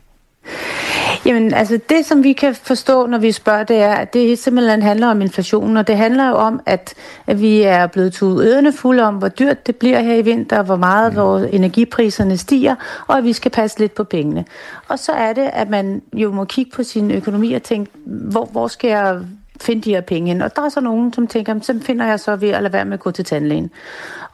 Jamen, 1.26 1.54
altså 1.54 1.80
det, 1.88 2.06
som 2.06 2.22
vi 2.24 2.32
kan 2.32 2.54
forstå, 2.54 3.06
når 3.06 3.18
vi 3.18 3.32
spørger, 3.32 3.64
det 3.64 3.76
er, 3.76 3.92
at 3.92 4.14
det 4.14 4.38
simpelthen 4.38 4.82
handler 4.82 5.06
om 5.06 5.20
inflationen, 5.20 5.76
og 5.76 5.86
det 5.86 5.96
handler 5.96 6.28
jo 6.28 6.34
om, 6.34 6.60
at, 6.66 6.94
at 7.26 7.40
vi 7.40 7.62
er 7.62 7.86
blevet 7.86 8.12
tudet 8.12 8.48
ørerne 8.48 8.72
fulde 8.72 9.02
om, 9.02 9.14
hvor 9.14 9.28
dyrt 9.28 9.66
det 9.66 9.76
bliver 9.76 10.00
her 10.00 10.14
i 10.14 10.22
vinter, 10.22 10.62
hvor 10.62 10.76
meget 10.76 11.12
mm. 11.12 11.18
vores 11.18 11.48
energipriserne 11.52 12.36
stiger, 12.36 12.74
og 13.06 13.18
at 13.18 13.24
vi 13.24 13.32
skal 13.32 13.50
passe 13.50 13.78
lidt 13.78 13.94
på 13.94 14.04
pengene. 14.04 14.44
Og 14.88 14.98
så 14.98 15.12
er 15.12 15.32
det, 15.32 15.50
at 15.52 15.68
man 15.68 16.02
jo 16.12 16.32
må 16.32 16.44
kigge 16.44 16.70
på 16.70 16.82
sin 16.82 17.10
økonomi 17.10 17.52
og 17.52 17.62
tænke, 17.62 17.90
hvor, 18.04 18.44
hvor 18.44 18.68
skal 18.68 18.90
jeg 18.90 19.20
finde 19.60 19.82
de 19.82 19.90
her 19.90 20.00
penge? 20.00 20.44
Og 20.44 20.56
der 20.56 20.62
er 20.62 20.68
så 20.68 20.80
nogen, 20.80 21.12
som 21.12 21.26
tænker, 21.26 21.60
så 21.62 21.78
finder 21.82 22.06
jeg 22.06 22.20
så 22.20 22.36
ved 22.36 22.48
at 22.48 22.62
lade 22.62 22.72
være 22.72 22.84
med 22.84 22.94
at 22.94 23.00
gå 23.00 23.10
til 23.10 23.24
tandlægen. 23.24 23.70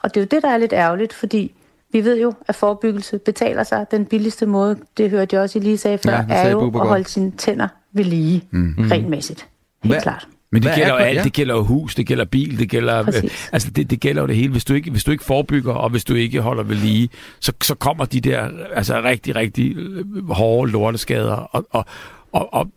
Og 0.02 0.14
det 0.14 0.20
er 0.20 0.24
jo 0.24 0.28
det, 0.30 0.42
der 0.42 0.48
er 0.48 0.58
lidt 0.58 0.72
ærgerligt, 0.72 1.12
fordi 1.12 1.52
vi 1.92 2.04
ved 2.04 2.20
jo, 2.20 2.32
at 2.48 2.54
forebyggelse 2.54 3.18
betaler 3.18 3.62
sig. 3.64 3.86
Den 3.90 4.04
billigste 4.06 4.46
måde, 4.46 4.76
det 4.96 5.10
hørte 5.10 5.36
jeg 5.36 5.42
også, 5.42 5.58
I 5.58 5.62
lige 5.62 5.78
sagde 5.78 5.98
før, 5.98 6.12
Ja, 6.12 6.16
det 6.22 6.26
er 6.30 6.34
sagde 6.34 6.50
jo 6.50 6.66
at 6.66 6.72
godt. 6.72 6.88
holde 6.88 7.04
sine 7.08 7.30
tænder 7.30 7.68
ved 7.92 8.04
lige, 8.04 8.42
mm. 8.50 8.74
regelmæssigt. 8.90 9.48
Helt 9.82 9.94
Hvad- 9.94 10.02
klart. 10.02 10.28
Men 10.52 10.62
det 10.62 10.70
Hvad 10.70 10.76
gælder 10.76 10.94
er 10.94 10.98
jo 11.00 11.04
alt. 11.04 11.18
Ja. 11.18 11.22
Det 11.22 11.32
gælder 11.32 11.54
jo 11.54 11.62
hus, 11.62 11.94
det 11.94 12.06
gælder 12.06 12.24
bil, 12.24 12.58
det 12.58 12.70
gælder... 12.70 12.98
Øh, 13.08 13.14
altså, 13.52 13.70
det, 13.70 13.90
det 13.90 14.00
gælder 14.00 14.22
jo 14.22 14.28
det 14.28 14.36
hele. 14.36 14.52
Hvis 14.52 14.64
du 14.64 14.74
ikke, 14.74 14.90
hvis 14.90 15.04
du 15.04 15.10
ikke 15.10 15.24
forebygger, 15.24 15.72
og 15.72 15.90
hvis 15.90 16.04
du 16.04 16.14
ikke 16.14 16.40
holder 16.40 16.62
ved 16.62 16.76
lige, 16.76 17.08
så, 17.40 17.52
så 17.62 17.74
kommer 17.74 18.04
de 18.04 18.20
der 18.20 18.48
altså, 18.74 19.02
rigtig, 19.02 19.36
rigtig 19.36 19.76
øh, 19.76 20.28
hårde 20.28 20.72
lorteskader. 20.72 21.32
Og, 21.34 21.66
og, 21.70 21.84
og, 22.32 22.54
og 22.54 22.68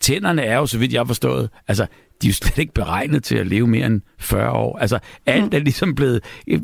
tænderne 0.00 0.42
er 0.42 0.56
jo, 0.56 0.66
så 0.66 0.78
vidt 0.78 0.92
jeg 0.92 1.00
har 1.00 1.04
forstået, 1.06 1.50
altså, 1.68 1.86
de 2.22 2.26
er 2.26 2.30
jo 2.30 2.34
slet 2.34 2.58
ikke 2.58 2.74
beregnet 2.74 3.24
til 3.24 3.36
at 3.36 3.46
leve 3.46 3.66
mere 3.66 3.86
end 3.86 4.00
40 4.18 4.50
år. 4.50 4.78
Altså, 4.78 4.98
alt 5.26 5.54
er 5.54 5.58
ligesom 5.58 5.94
blevet... 5.94 6.24
øh, 6.48 6.60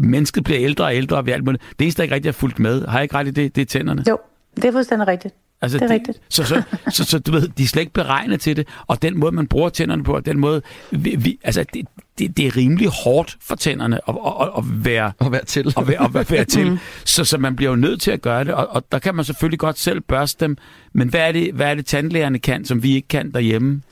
Mennesket 0.00 0.44
bliver 0.44 0.60
ældre 0.60 0.84
og 0.84 0.94
ældre, 0.96 1.16
og 1.16 1.26
vi 1.26 1.30
alt 1.30 1.44
muligt. 1.44 1.62
Det 1.78 1.84
eneste, 1.84 1.98
der 1.98 2.02
ikke 2.02 2.14
rigtig 2.14 2.28
er 2.28 2.32
fulgt 2.32 2.58
med, 2.58 2.86
har 2.86 2.98
jeg 2.98 3.02
ikke 3.02 3.14
ret 3.14 3.26
i 3.26 3.30
det, 3.30 3.56
det 3.56 3.62
er 3.62 3.66
tænderne. 3.66 4.04
Jo, 4.08 4.18
det 4.56 4.64
er 4.64 4.72
fuldstændig 4.72 5.08
rigtigt. 5.08 5.34
Altså, 5.62 5.78
Det 5.78 5.90
er 5.90 5.94
rigtigt. 5.94 6.20
Så, 6.28 6.44
så, 6.44 6.62
så, 6.90 7.04
så 7.04 7.18
du 7.18 7.30
ved, 7.32 7.48
de 7.48 7.62
er 7.62 7.66
slet 7.66 7.80
ikke 7.82 7.92
beregnet 7.92 8.40
til 8.40 8.56
det, 8.56 8.68
og 8.86 9.02
den 9.02 9.18
måde, 9.18 9.32
man 9.32 9.46
bruger 9.46 9.68
tænderne 9.68 10.04
på, 10.04 10.14
og 10.14 10.26
den 10.26 10.38
måde, 10.38 10.62
vi, 10.92 11.16
vi, 11.18 11.38
altså, 11.44 11.64
det, 11.74 11.86
det, 12.18 12.36
det 12.36 12.46
er 12.46 12.56
rimelig 12.56 12.88
hårdt 13.04 13.36
for 13.42 13.56
tænderne 13.56 14.00
at, 14.08 14.14
at, 14.26 14.32
at, 14.40 14.48
at 14.58 14.64
være 14.84 15.12
At 15.20 15.32
være 15.32 15.44
til. 15.44 15.74
at 15.78 15.88
være, 15.88 16.04
at 16.04 16.14
være, 16.14 16.24
være 16.30 16.44
til. 16.44 16.78
Så, 17.04 17.24
så 17.24 17.38
man 17.38 17.56
bliver 17.56 17.70
jo 17.70 17.76
nødt 17.76 18.00
til 18.00 18.10
at 18.10 18.22
gøre 18.22 18.44
det, 18.44 18.54
og, 18.54 18.66
og 18.70 18.92
der 18.92 18.98
kan 18.98 19.14
man 19.14 19.24
selvfølgelig 19.24 19.58
godt 19.58 19.78
selv 19.78 20.00
børste 20.00 20.44
dem. 20.44 20.56
Men 20.92 21.08
hvad 21.08 21.20
er 21.20 21.32
det, 21.32 21.52
hvad 21.54 21.66
er 21.66 21.74
det 21.74 21.86
tandlægerne 21.86 22.38
kan, 22.38 22.64
som 22.64 22.82
vi 22.82 22.94
ikke 22.94 23.08
kan 23.08 23.30
derhjemme? 23.32 23.82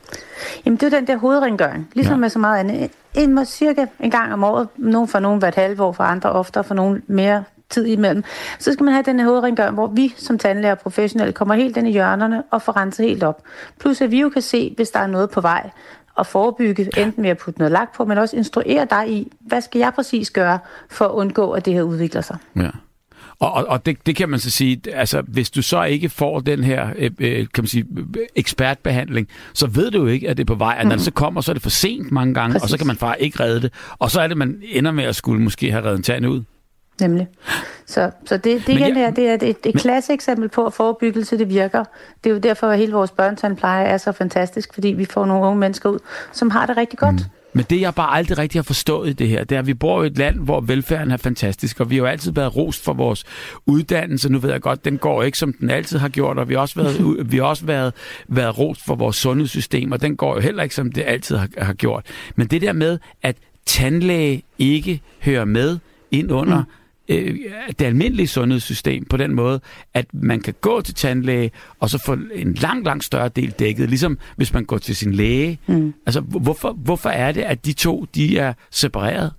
Jamen, 0.66 0.76
det 0.76 0.92
er 0.92 0.98
den 0.98 1.06
der 1.06 1.16
hovedrengøring. 1.16 1.88
Ligesom 1.94 2.12
Ja. 2.14 2.18
med 2.20 2.28
så 2.28 2.38
meget 2.38 2.58
andet. 2.60 2.90
En, 3.14 3.34
må 3.34 3.44
cirka 3.44 3.86
en 4.00 4.10
gang 4.10 4.32
om 4.32 4.44
året. 4.44 4.68
Nogen 4.76 5.08
for 5.08 5.18
nogen 5.18 5.38
hvert 5.38 5.54
halve 5.54 5.82
år, 5.82 5.92
for 5.92 6.04
andre 6.04 6.30
oftere, 6.32 6.64
for 6.64 6.74
nogen 6.74 7.02
mere 7.06 7.44
tid 7.70 7.86
imellem. 7.86 8.24
Så 8.58 8.72
skal 8.72 8.84
man 8.84 8.94
have 8.94 9.02
den 9.06 9.18
her 9.20 9.26
hovedrengøring, 9.26 9.74
hvor 9.74 9.86
vi 9.86 10.14
som 10.16 10.38
tandlæger 10.38 10.74
og 10.74 10.78
professionelle 10.80 11.32
kommer 11.32 11.54
helt 11.54 11.76
ind 11.76 11.88
i 11.88 11.92
hjørnerne 11.92 12.42
og 12.50 12.62
får 12.62 12.76
renset 12.76 13.06
helt 13.06 13.22
op. 13.22 13.42
Plus 13.80 14.00
at 14.00 14.10
vi 14.10 14.20
jo 14.20 14.28
kan 14.28 14.42
se, 14.42 14.72
hvis 14.76 14.90
der 14.90 14.98
er 15.00 15.06
noget 15.06 15.30
på 15.30 15.40
vej, 15.40 15.70
og 16.14 16.26
forebygge, 16.26 16.90
enten 16.96 17.22
ved 17.22 17.30
at 17.30 17.38
putte 17.38 17.60
noget 17.60 17.72
lak 17.72 17.96
på, 17.96 18.04
men 18.04 18.18
også 18.18 18.36
instruere 18.36 18.86
dig 18.90 19.10
i, 19.10 19.32
hvad 19.40 19.60
skal 19.60 19.78
jeg 19.78 19.92
præcis 19.94 20.30
gøre 20.30 20.58
for 20.90 21.04
at 21.04 21.10
undgå, 21.10 21.50
at 21.50 21.64
det 21.64 21.72
her 21.72 21.82
udvikler 21.82 22.20
sig. 22.20 22.36
Ja. 22.56 22.70
Og, 23.38 23.52
og, 23.52 23.66
og 23.68 23.86
det, 23.86 24.06
det 24.06 24.16
kan 24.16 24.28
man 24.28 24.40
så 24.40 24.50
sige, 24.50 24.80
altså 24.92 25.22
hvis 25.22 25.50
du 25.50 25.62
så 25.62 25.82
ikke 25.82 26.08
får 26.08 26.40
den 26.40 26.64
her 26.64 26.90
øh, 26.96 27.10
øh, 27.18 27.46
kan 27.54 27.62
man 27.64 27.66
sige, 27.66 27.86
ekspertbehandling, 28.36 29.28
så 29.54 29.66
ved 29.66 29.90
du 29.90 29.98
jo 29.98 30.06
ikke, 30.06 30.28
at 30.28 30.36
det 30.36 30.42
er 30.42 30.46
på 30.46 30.54
vej. 30.54 30.76
Og 30.80 30.86
når 30.86 30.96
det 30.96 31.04
så 31.04 31.10
kommer, 31.10 31.40
så 31.40 31.52
er 31.52 31.54
det 31.54 31.62
for 31.62 31.70
sent 31.70 32.12
mange 32.12 32.34
gange, 32.34 32.52
Præcis. 32.52 32.62
og 32.62 32.68
så 32.68 32.78
kan 32.78 32.86
man 32.86 32.96
faktisk 32.96 33.24
ikke 33.24 33.40
redde 33.40 33.60
det. 33.60 33.72
Og 33.98 34.10
så 34.10 34.20
er 34.20 34.26
det, 34.26 34.36
man 34.36 34.62
ender 34.62 34.90
med 34.90 35.04
at 35.04 35.16
skulle 35.16 35.42
måske 35.42 35.70
have 35.70 35.84
reddet 35.84 35.96
en 35.96 36.02
tand 36.02 36.26
ud. 36.26 36.42
Nemlig. 37.00 37.28
Så, 37.86 38.10
så 38.26 38.36
det, 38.36 38.44
det 38.44 38.68
igen 38.68 38.80
jeg- 38.80 38.94
her, 38.94 39.10
det 39.10 39.28
er 39.28 39.34
et, 39.34 39.56
et, 39.66 39.74
klasse 39.74 40.12
eksempel 40.12 40.48
på, 40.48 40.66
at 40.66 40.72
forebyggelse 40.72 41.38
det 41.38 41.48
virker. 41.48 41.84
Det 42.24 42.30
er 42.30 42.34
jo 42.34 42.40
derfor, 42.40 42.66
at 42.66 42.78
hele 42.78 42.92
vores 42.92 43.10
børnetandpleje 43.10 43.84
er 43.84 43.96
så 43.96 44.12
fantastisk, 44.12 44.74
fordi 44.74 44.88
vi 44.88 45.04
får 45.04 45.26
nogle 45.26 45.46
unge 45.46 45.58
mennesker 45.58 45.88
ud, 45.90 45.98
som 46.32 46.50
har 46.50 46.66
det 46.66 46.76
rigtig 46.76 46.98
godt. 46.98 47.14
Mm. 47.14 47.20
Men 47.56 47.64
det, 47.70 47.80
jeg 47.80 47.94
bare 47.94 48.16
aldrig 48.16 48.38
rigtig 48.38 48.58
har 48.58 48.62
forstået 48.62 49.08
i 49.10 49.12
det 49.12 49.28
her, 49.28 49.44
det 49.44 49.54
er, 49.54 49.58
at 49.58 49.66
vi 49.66 49.74
bor 49.74 50.02
i 50.02 50.06
et 50.06 50.18
land, 50.18 50.38
hvor 50.38 50.60
velfærden 50.60 51.10
er 51.10 51.16
fantastisk, 51.16 51.80
og 51.80 51.90
vi 51.90 51.94
har 51.94 52.02
jo 52.02 52.06
altid 52.06 52.32
været 52.32 52.56
rost 52.56 52.84
for 52.84 52.92
vores 52.92 53.24
uddannelse. 53.66 54.28
Nu 54.32 54.38
ved 54.38 54.50
jeg 54.50 54.60
godt, 54.60 54.84
den 54.84 54.98
går 54.98 55.22
ikke, 55.22 55.38
som 55.38 55.52
den 55.52 55.70
altid 55.70 55.98
har 55.98 56.08
gjort, 56.08 56.38
og 56.38 56.48
vi 56.48 56.54
har 56.54 56.60
også 56.60 56.74
været, 56.82 57.32
vi 57.32 57.36
har 57.36 57.44
også 57.44 57.64
været, 57.66 57.92
været 58.28 58.58
rost 58.58 58.84
for 58.86 58.94
vores 58.94 59.16
sundhedssystem, 59.16 59.92
og 59.92 60.02
den 60.02 60.16
går 60.16 60.34
jo 60.34 60.40
heller 60.40 60.62
ikke, 60.62 60.74
som 60.74 60.92
det 60.92 61.04
altid 61.06 61.36
har, 61.36 61.48
har 61.58 61.72
gjort. 61.72 62.06
Men 62.36 62.46
det 62.46 62.62
der 62.62 62.72
med, 62.72 62.98
at 63.22 63.36
tandlæge 63.66 64.42
ikke 64.58 65.00
hører 65.24 65.44
med 65.44 65.78
ind 66.10 66.32
under 66.32 66.58
mm 66.58 66.64
øh, 67.08 67.36
det 67.78 67.84
almindelige 67.84 68.26
sundhedssystem 68.26 69.04
på 69.04 69.16
den 69.16 69.34
måde, 69.34 69.60
at 69.94 70.06
man 70.14 70.40
kan 70.40 70.54
gå 70.60 70.80
til 70.80 70.94
tandlæge 70.94 71.50
og 71.80 71.90
så 71.90 71.98
få 72.06 72.12
en 72.34 72.54
lang, 72.54 72.84
lang 72.84 73.04
større 73.04 73.28
del 73.28 73.50
dækket, 73.50 73.88
ligesom 73.88 74.18
hvis 74.36 74.52
man 74.52 74.64
går 74.64 74.78
til 74.78 74.96
sin 74.96 75.12
læge. 75.12 75.58
Mm. 75.66 75.94
Altså, 76.06 76.20
hvor- 76.20 76.40
hvorfor, 76.40 76.72
hvorfor 76.72 77.08
er 77.10 77.32
det, 77.32 77.40
at 77.42 77.66
de 77.66 77.72
to 77.72 78.06
de 78.14 78.38
er 78.38 78.52
separeret? 78.70 79.32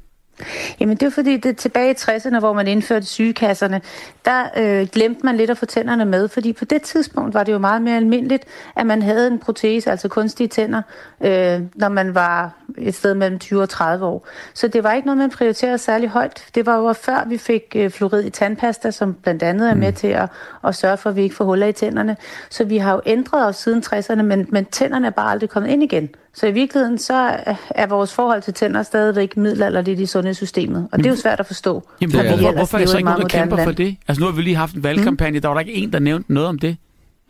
Jamen 0.80 0.98
det 0.98 1.06
er 1.06 1.10
fordi, 1.10 1.38
det 1.38 1.58
tilbage 1.58 1.92
i 1.92 1.94
60'erne, 1.94 2.40
hvor 2.40 2.54
man 2.54 2.68
indførte 2.68 3.06
sygekasserne, 3.06 3.82
der 4.26 4.44
øh, 4.58 4.88
glemte 4.92 5.26
man 5.26 5.38
lidt 5.38 5.50
at 5.50 5.58
få 5.58 5.66
tænderne 5.66 6.06
med, 6.06 6.28
fordi 6.28 6.54
på 6.54 6.66
det 6.66 6.82
tidspunkt 6.82 7.34
var 7.34 7.44
det 7.44 7.52
jo 7.52 7.58
meget 7.58 7.82
mere 7.82 7.96
almindeligt, 7.96 8.46
at 8.76 8.86
man 8.86 9.02
havde 9.02 9.28
en 9.28 9.40
protese, 9.40 9.92
altså 9.92 10.08
kunstige 10.08 10.48
tænder, 10.48 10.82
øh, 11.22 11.62
når 11.76 11.90
man 11.90 12.16
var 12.16 12.52
et 12.78 12.96
sted 12.96 13.14
mellem 13.14 13.40
20 13.40 13.62
og 13.62 13.70
30 13.70 14.06
år. 14.06 14.28
Så 14.54 14.68
det 14.68 14.84
var 14.84 14.94
ikke 14.94 15.06
noget, 15.06 15.18
man 15.18 15.30
prioriterede 15.30 15.78
særlig 15.78 16.10
højt. 16.10 16.46
Det 16.56 16.66
var 16.66 16.78
jo 16.78 16.94
før 16.94 17.26
vi 17.28 17.38
fik 17.38 17.62
øh, 17.76 17.92
fluorid 17.92 18.24
i 18.24 18.30
tandpasta, 18.30 18.92
som 18.92 19.14
blandt 19.14 19.44
andet 19.44 19.70
er 19.70 19.76
med 19.76 19.94
til 19.94 20.08
at, 20.08 20.30
at 20.64 20.76
sørge 20.76 20.98
for, 20.98 21.10
at 21.10 21.16
vi 21.16 21.24
ikke 21.24 21.36
får 21.36 21.46
huller 21.46 21.68
i 21.68 21.72
tænderne. 21.72 22.18
Så 22.50 22.64
vi 22.64 22.78
har 22.78 22.94
jo 22.94 23.02
ændret 23.06 23.48
os 23.48 23.56
siden 23.56 23.84
60'erne, 23.86 24.22
men, 24.22 24.48
men 24.50 24.66
tænderne 24.66 25.08
er 25.08 25.12
bare 25.12 25.32
aldrig 25.32 25.50
kommet 25.50 25.70
ind 25.70 25.84
igen. 25.84 26.10
Så 26.36 26.48
i 26.48 26.52
virkeligheden 26.52 26.98
så 26.98 27.38
er 27.70 27.88
vores 27.88 28.14
forhold 28.14 28.42
til 28.42 28.54
tænder 28.54 28.84
stadigvæk 28.84 29.38
middelalderligt 29.38 30.00
i 30.00 30.06
sundhedssystemet. 30.06 30.88
Og 30.92 30.98
det 30.98 31.06
er 31.06 31.10
jo 31.10 31.16
svært 31.16 31.40
at 31.40 31.46
forstå. 31.46 31.90
Jamen, 32.02 32.16
fordi 32.16 32.28
hvor, 32.28 32.36
vi 32.36 32.42
hvor, 32.42 32.50
ellers 32.50 32.60
hvorfor 32.60 32.78
er 32.78 32.86
så 32.86 32.98
ikke 32.98 33.10
nogen, 33.10 33.22
der 33.22 33.28
kæmper 33.28 33.64
for 33.64 33.72
det? 33.72 33.98
Altså, 34.08 34.22
nu 34.22 34.26
har 34.26 34.34
vi 34.34 34.42
lige 34.42 34.56
haft 34.56 34.76
en 34.76 34.84
valgkampagne, 34.84 35.40
der 35.40 35.48
var 35.48 35.56
der 35.56 35.62
ikke 35.62 35.74
en, 35.74 35.94
der 35.94 36.00
nævnte 36.00 36.34
noget 36.34 36.50
om 36.50 36.60
det. 36.60 36.78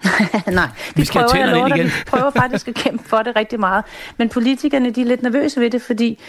Nej, 0.48 0.68
Vi 0.96 1.02
vi, 1.02 1.06
skal 1.06 1.22
prøver, 1.32 1.46
lover 1.46 1.76
igen. 1.76 1.86
vi 1.86 1.92
prøver 2.08 2.32
faktisk 2.32 2.68
at 2.68 2.74
kæmpe 2.74 3.04
for 3.10 3.18
det 3.18 3.36
rigtig 3.36 3.60
meget. 3.60 3.84
Men 4.18 4.30
politikerne 4.30 4.90
de 4.90 5.02
er 5.02 5.06
lidt 5.06 5.24
nervøse 5.24 5.62
ved 5.62 5.70
det, 5.70 5.82
fordi 5.82 6.20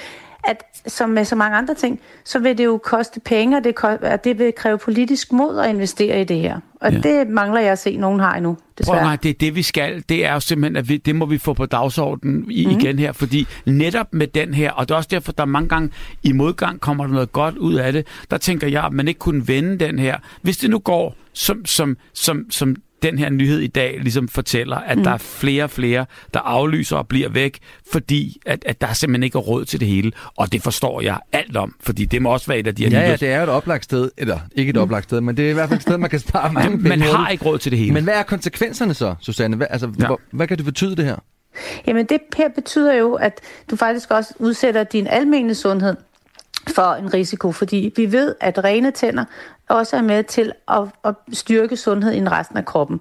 at 0.44 0.62
som 0.86 1.10
med 1.10 1.24
så 1.24 1.36
mange 1.36 1.56
andre 1.56 1.74
ting, 1.74 2.00
så 2.24 2.38
vil 2.38 2.58
det 2.58 2.64
jo 2.64 2.80
koste 2.84 3.20
penge, 3.20 3.56
og 3.56 3.64
det, 3.64 3.78
og 3.84 4.24
det 4.24 4.38
vil 4.38 4.52
kræve 4.56 4.78
politisk 4.78 5.32
mod 5.32 5.58
at 5.58 5.70
investere 5.70 6.20
i 6.20 6.24
det 6.24 6.38
her. 6.40 6.60
Og 6.80 6.92
Ja. 6.92 6.98
det 6.98 7.28
mangler 7.28 7.60
jeg 7.60 7.72
at 7.72 7.78
se, 7.78 7.96
nogen 7.96 8.20
har 8.20 8.34
endnu, 8.34 8.52
Prøv 8.52 8.60
desværre. 8.78 9.02
nej, 9.02 9.16
det 9.16 9.28
er 9.28 9.34
det, 9.40 9.54
vi 9.54 9.62
skal. 9.62 10.04
Det 10.08 10.24
er 10.26 10.32
jo 10.32 10.40
simpelthen, 10.40 10.76
at 10.76 10.88
vi, 10.88 10.96
det 10.96 11.16
må 11.16 11.26
vi 11.26 11.38
få 11.38 11.52
på 11.54 11.66
dagsordenen 11.66 12.50
i, 12.50 12.64
mm. 12.66 12.70
igen 12.70 12.98
her, 12.98 13.12
fordi 13.12 13.46
netop 13.66 14.06
med 14.12 14.26
den 14.26 14.54
her, 14.54 14.70
og 14.72 14.88
det 14.88 14.94
er 14.94 14.96
også 14.98 15.08
derfor, 15.12 15.32
der 15.32 15.44
mange 15.44 15.68
gange 15.68 15.90
i 16.22 16.32
modgang 16.32 16.80
kommer 16.80 17.06
der 17.06 17.12
noget 17.12 17.32
godt 17.32 17.56
ud 17.58 17.74
af 17.74 17.92
det, 17.92 18.06
der 18.30 18.38
tænker 18.38 18.66
jeg, 18.68 18.84
at 18.84 18.92
man 18.92 19.08
ikke 19.08 19.18
kunne 19.18 19.48
vende 19.48 19.78
den 19.78 19.98
her. 19.98 20.16
Hvis 20.42 20.56
det 20.56 20.70
nu 20.70 20.78
går, 20.78 21.14
som, 21.32 21.64
som, 21.64 21.96
som, 22.14 22.46
som 22.50 22.76
den 23.02 23.18
her 23.18 23.30
nyhed 23.30 23.60
i 23.60 23.66
dag 23.66 23.98
ligesom 24.00 24.28
fortæller, 24.28 24.76
at 24.76 24.98
mm. 24.98 25.04
der 25.04 25.10
er 25.10 25.16
flere 25.18 25.64
og 25.64 25.70
flere, 25.70 26.06
der 26.34 26.40
aflyser 26.40 26.96
og 26.96 27.08
bliver 27.08 27.28
væk, 27.28 27.58
fordi 27.92 28.40
at, 28.46 28.62
at 28.66 28.80
der 28.80 28.92
simpelthen 28.92 29.22
ikke 29.22 29.38
er 29.38 29.42
råd 29.42 29.64
til 29.64 29.80
det 29.80 29.88
hele. 29.88 30.12
Og 30.36 30.52
det 30.52 30.62
forstår 30.62 31.00
jeg 31.00 31.18
alt 31.32 31.56
om, 31.56 31.74
fordi 31.80 32.04
det 32.04 32.22
må 32.22 32.30
også 32.32 32.46
være 32.46 32.58
et 32.58 32.66
af 32.66 32.74
de 32.74 32.82
her 32.84 32.90
Ja, 32.90 33.00
ja, 33.00 33.06
nyheds- 33.16 33.20
det 33.20 33.28
er 33.28 33.36
jo 33.36 33.42
et 33.42 33.48
oplagt 33.48 33.84
sted. 33.84 34.10
Eller 34.18 34.38
ikke 34.54 34.70
et 34.70 34.76
oplagt 34.76 35.04
sted, 35.04 35.20
men 35.20 35.36
det 35.36 35.46
er 35.46 35.50
i 35.50 35.52
hvert 35.52 35.68
fald 35.68 35.78
et 35.78 35.82
sted, 35.82 35.98
man 35.98 36.10
kan 36.10 36.18
spare 36.18 36.52
mange 36.60 36.70
penge. 36.78 36.88
Man 36.88 37.00
har 37.00 37.28
ikke 37.28 37.44
råd 37.44 37.58
til 37.58 37.72
det 37.72 37.78
hele. 37.78 37.92
Men 37.94 38.04
hvad 38.04 38.14
er 38.14 38.22
konsekvenserne 38.22 38.94
så, 38.94 39.14
Susanne? 39.20 39.56
Hvad, 39.56 39.66
altså, 39.70 39.86
Ja. 39.86 39.92
ja. 40.02 40.06
hvor, 40.06 40.20
hvad 40.32 40.46
kan 40.46 40.56
det 40.56 40.64
betyde, 40.64 40.96
det 40.96 41.04
her? 41.04 41.16
Jamen 41.86 42.06
det 42.06 42.18
her 42.36 42.48
betyder 42.54 42.94
jo, 42.94 43.14
at 43.14 43.40
du 43.70 43.76
faktisk 43.76 44.10
også 44.10 44.34
udsætter 44.38 44.84
din 44.84 45.06
almene 45.06 45.54
sundhed 45.54 45.96
for 46.68 46.94
en 46.94 47.14
risiko, 47.14 47.52
fordi 47.52 47.92
vi 47.96 48.12
ved, 48.12 48.34
at 48.40 48.64
rene 48.64 48.90
tænder 48.90 49.24
også 49.68 49.96
er 49.96 50.02
med 50.02 50.24
til 50.24 50.52
at, 50.68 50.82
at 51.04 51.14
styrke 51.32 51.76
sundheden 51.76 52.26
i 52.26 52.28
resten 52.28 52.58
af 52.58 52.64
kroppen. 52.64 53.00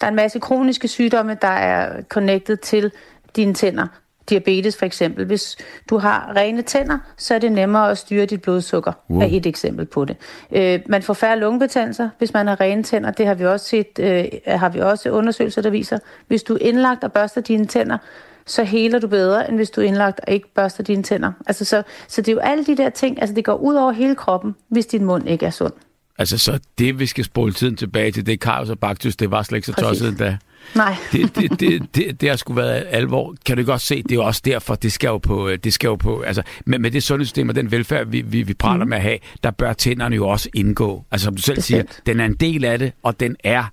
Der 0.00 0.06
er 0.06 0.08
en 0.08 0.16
masse 0.16 0.40
kroniske 0.40 0.88
sygdomme, 0.88 1.36
der 1.42 1.48
er 1.48 2.02
connected 2.02 2.56
til 2.56 2.92
dine 3.36 3.54
tænder. 3.54 3.86
Diabetes 4.30 4.76
for 4.76 4.86
eksempel. 4.86 5.24
Hvis 5.24 5.56
du 5.90 5.98
har 5.98 6.32
rene 6.36 6.62
tænder, 6.62 6.98
så 7.16 7.34
er 7.34 7.38
det 7.38 7.52
nemmere 7.52 7.90
at 7.90 7.98
styre 7.98 8.26
dit 8.26 8.42
blodsukker. 8.42 8.92
Wow. 9.10 9.20
er 9.20 9.26
et 9.30 9.46
eksempel 9.46 9.86
på 9.86 10.04
det. 10.04 10.16
Øh, 10.52 10.80
man 10.86 11.02
får 11.02 11.14
færre 11.14 11.38
lungebetændelser, 11.38 12.08
hvis 12.18 12.32
man 12.32 12.46
har 12.46 12.60
rene 12.60 12.82
tænder. 12.82 13.10
Det 13.10 13.26
har 13.26 13.34
vi 13.34 13.46
også 13.46 13.66
set, 13.66 13.98
øh, 14.00 14.24
har 14.46 14.68
vi 14.68 14.80
også 14.80 15.10
undersøgelser, 15.10 15.62
der 15.62 15.70
viser. 15.70 15.98
Hvis 16.26 16.42
du 16.42 16.54
er 16.54 16.58
indlagt 16.60 17.04
og 17.04 17.12
børster 17.12 17.40
dine 17.40 17.66
tænder 17.66 17.98
så 18.46 18.64
heler 18.64 18.98
du 18.98 19.06
bedre, 19.06 19.48
end 19.48 19.56
hvis 19.56 19.70
du 19.70 19.80
er 19.80 19.84
indlagt 19.84 20.20
og 20.26 20.32
ikke 20.32 20.54
børster 20.54 20.84
dine 20.84 21.02
tænder. 21.02 21.32
Altså, 21.46 21.64
så, 21.64 21.82
så 22.08 22.22
det 22.22 22.28
er 22.28 22.32
jo 22.32 22.38
alle 22.38 22.64
de 22.64 22.76
der 22.76 22.90
ting, 22.90 23.20
altså 23.20 23.34
det 23.34 23.44
går 23.44 23.54
ud 23.54 23.74
over 23.74 23.92
hele 23.92 24.14
kroppen, 24.14 24.54
hvis 24.68 24.86
din 24.86 25.04
mund 25.04 25.28
ikke 25.28 25.46
er 25.46 25.50
sund. 25.50 25.72
Altså, 26.18 26.38
så 26.38 26.58
det, 26.78 26.98
vi 26.98 27.06
skal 27.06 27.24
spole 27.24 27.52
tiden 27.52 27.76
tilbage 27.76 28.12
til, 28.12 28.26
det 28.26 28.32
er 28.32 28.36
Karius 28.36 28.70
og 28.70 28.78
Baktus, 28.78 29.16
det 29.16 29.30
var 29.30 29.42
slet 29.42 29.56
ikke 29.56 29.66
så 29.66 29.72
Præcis. 29.72 29.88
tosset 29.88 30.08
endda. 30.08 30.36
Nej. 30.74 30.96
Det, 31.12 31.34
det, 31.36 31.60
det, 31.60 31.82
det, 31.94 32.20
det 32.20 32.28
har 32.28 32.36
sgu 32.36 32.52
været 32.52 32.86
alvor. 32.90 33.34
Kan 33.46 33.56
du 33.56 33.64
godt 33.64 33.80
se, 33.80 34.02
det 34.02 34.10
er 34.10 34.14
jo 34.14 34.24
også 34.24 34.42
derfor, 34.44 34.74
det 34.74 34.92
skal 34.92 35.08
jo 35.08 35.18
på, 35.18 35.50
det 35.64 35.72
skal 35.72 35.88
jo 35.88 35.96
på 35.96 36.20
altså, 36.20 36.42
med, 36.66 36.78
med 36.78 36.90
det 36.90 37.02
sundhedssystem 37.02 37.48
og 37.48 37.54
den 37.54 37.70
velfærd, 37.70 38.06
vi, 38.06 38.20
vi, 38.20 38.42
vi 38.42 38.54
praler 38.54 38.84
mm. 38.84 38.88
med 38.88 38.96
at 38.96 39.02
have, 39.02 39.18
der 39.44 39.50
bør 39.50 39.72
tænderne 39.72 40.16
jo 40.16 40.28
også 40.28 40.48
indgå. 40.54 41.04
Altså, 41.10 41.24
som 41.24 41.36
du 41.36 41.42
selv 41.42 41.56
Bestemt. 41.56 41.94
siger, 41.94 42.02
den 42.06 42.20
er 42.20 42.24
en 42.24 42.34
del 42.34 42.64
af 42.64 42.78
det, 42.78 42.92
og 43.02 43.20
den 43.20 43.36
er 43.44 43.64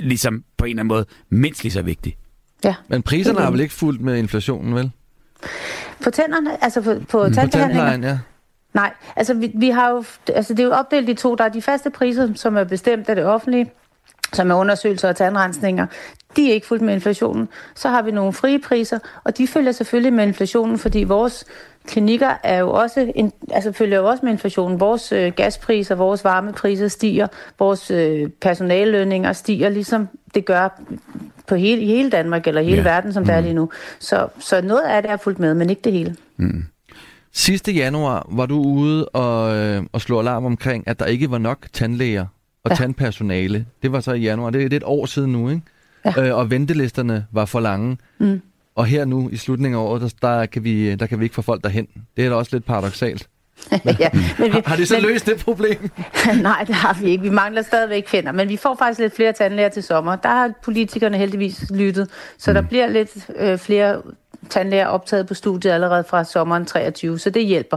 ligesom 0.00 0.44
på 0.56 0.64
en 0.64 0.70
eller 0.70 0.80
anden 0.80 0.88
måde 0.88 1.04
mindst 1.30 1.62
lige 1.62 1.72
så 1.72 1.82
vigtig. 1.82 2.16
Ja. 2.64 2.74
Men 2.88 3.02
priserne 3.02 3.40
har 3.40 3.50
vel 3.50 3.60
ikke 3.60 3.74
fulgt 3.74 4.00
med 4.00 4.16
inflationen, 4.16 4.74
vel? 4.74 4.90
På 6.04 6.10
tænderne, 6.10 6.64
altså 6.64 6.80
på, 6.80 6.94
på 6.94 7.00
På 7.00 7.18
tandbehandlinger? 7.18 7.90
tandplejen, 7.90 8.04
ja. 8.04 8.18
Nej, 8.74 8.92
altså 9.16 9.34
vi, 9.34 9.52
vi 9.54 9.68
har 9.68 9.90
jo, 9.90 10.04
altså 10.34 10.54
det 10.54 10.60
er 10.60 10.66
jo 10.66 10.72
opdelt 10.72 11.08
i 11.08 11.14
to. 11.14 11.34
Der 11.34 11.44
er 11.44 11.48
de 11.48 11.62
faste 11.62 11.90
priser, 11.90 12.34
som 12.34 12.56
er 12.56 12.64
bestemt 12.64 13.08
af 13.08 13.16
det 13.16 13.24
offentlige, 13.24 13.70
som 14.32 14.50
er 14.50 14.54
undersøgelser 14.54 15.08
og 15.08 15.16
tandrensninger. 15.16 15.86
De 16.36 16.50
er 16.50 16.54
ikke 16.54 16.66
fuldt 16.66 16.82
med 16.82 16.94
inflationen. 16.94 17.48
Så 17.74 17.88
har 17.88 18.02
vi 18.02 18.10
nogle 18.10 18.32
frie 18.32 18.58
priser, 18.58 18.98
og 19.24 19.38
de 19.38 19.46
følger 19.46 19.72
selvfølgelig 19.72 20.12
med 20.12 20.26
inflationen, 20.26 20.78
fordi 20.78 21.04
vores 21.04 21.44
klinikker 21.86 22.30
er 22.42 22.58
jo 22.58 22.70
også, 22.70 23.12
en, 23.14 23.32
altså 23.50 23.72
følger 23.72 23.98
jo 23.98 24.08
også 24.08 24.24
med 24.24 24.32
inflationen. 24.32 24.80
Vores 24.80 25.12
øh, 25.12 25.32
gaspriser, 25.32 25.94
vores 25.94 26.24
varmepriser 26.24 26.88
stiger, 26.88 27.26
vores 27.58 27.90
øh, 27.90 28.30
personallønninger 28.40 29.32
stiger, 29.32 29.68
ligesom 29.68 30.08
det 30.34 30.44
gør 30.44 30.80
på 31.48 31.54
hele, 31.54 31.82
i 31.82 31.86
hele 31.86 32.10
Danmark 32.10 32.46
eller 32.46 32.60
hele 32.62 32.76
Ja. 32.76 32.82
verden, 32.82 33.12
som 33.12 33.24
det 33.24 33.34
er 33.34 33.40
lige 33.40 33.54
nu. 33.54 33.70
Så, 33.98 34.28
så 34.38 34.60
noget 34.60 34.82
af 34.82 35.02
det 35.02 35.10
er 35.10 35.16
fuldt 35.16 35.38
med, 35.38 35.54
men 35.54 35.70
ikke 35.70 35.82
det 35.84 35.92
hele. 35.92 36.16
Sidste 37.32 37.72
januar 37.72 38.26
var 38.30 38.46
du 38.46 38.62
ude 38.62 39.08
og, 39.08 39.56
øh, 39.56 39.82
og 39.92 40.00
slå 40.00 40.18
alarm 40.20 40.44
omkring, 40.44 40.88
at 40.88 40.98
der 40.98 41.06
ikke 41.06 41.30
var 41.30 41.38
nok 41.38 41.66
tandlæger 41.72 42.26
og 42.64 42.70
ja. 42.70 42.74
Tandpersonale. 42.74 43.66
Det 43.82 43.92
var 43.92 44.00
så 44.00 44.12
i 44.12 44.20
januar. 44.20 44.50
Det 44.50 44.58
er 44.64 44.68
det 44.68 44.72
er 44.76 44.80
et 44.80 44.84
år 44.86 45.06
siden 45.06 45.32
nu, 45.32 45.48
ikke? 45.48 45.62
Ja. 46.04 46.26
Øh, 46.28 46.36
og 46.36 46.50
ventelisterne 46.50 47.26
var 47.32 47.44
for 47.44 47.60
lange. 47.60 47.98
Mm. 48.18 48.40
Og 48.74 48.86
her 48.86 49.04
nu 49.04 49.28
i 49.32 49.36
slutningen 49.36 49.78
af 49.80 49.82
året, 49.84 50.00
der, 50.22 50.28
der, 50.28 50.46
kan 50.46 50.64
vi, 50.64 50.94
der 50.94 51.06
kan 51.06 51.18
vi 51.20 51.24
ikke 51.24 51.34
få 51.34 51.42
folk 51.42 51.64
derhen. 51.64 51.86
Det 52.16 52.24
er 52.24 52.28
da 52.28 52.34
også 52.34 52.56
lidt 52.56 52.64
paradoxalt. 52.64 53.28
ja, 53.98 54.10
men 54.38 54.52
vi, 54.54 54.62
Har 54.66 54.76
det 54.76 54.88
så 54.88 54.94
men, 54.94 55.02
løst 55.02 55.26
det 55.26 55.44
problem? 55.44 55.90
Nej, 56.42 56.64
det 56.66 56.74
har 56.74 56.96
vi 57.00 57.10
ikke. 57.10 57.22
Vi 57.22 57.30
mangler 57.30 57.62
stadigvæk 57.62 58.08
finder, 58.08 58.32
men 58.32 58.48
vi 58.48 58.56
får 58.56 58.76
faktisk 58.78 59.00
lidt 59.00 59.16
flere 59.16 59.32
tandlæger 59.32 59.68
til 59.68 59.82
sommer. 59.82 60.16
Der 60.16 60.28
har 60.28 60.52
politikerne 60.62 61.16
heldigvis 61.16 61.64
lyttet, 61.70 62.10
så 62.38 62.50
mm. 62.50 62.54
der 62.54 62.62
bliver 62.62 62.86
lidt 62.86 63.30
øh, 63.36 63.58
flere 63.58 64.02
tandlæger 64.50 64.86
optaget 64.86 65.26
på 65.26 65.34
studiet 65.34 65.72
allerede 65.72 66.04
fra 66.04 66.24
sommeren 66.24 66.66
23, 66.66 67.18
så 67.18 67.30
det 67.30 67.46
hjælper. 67.46 67.76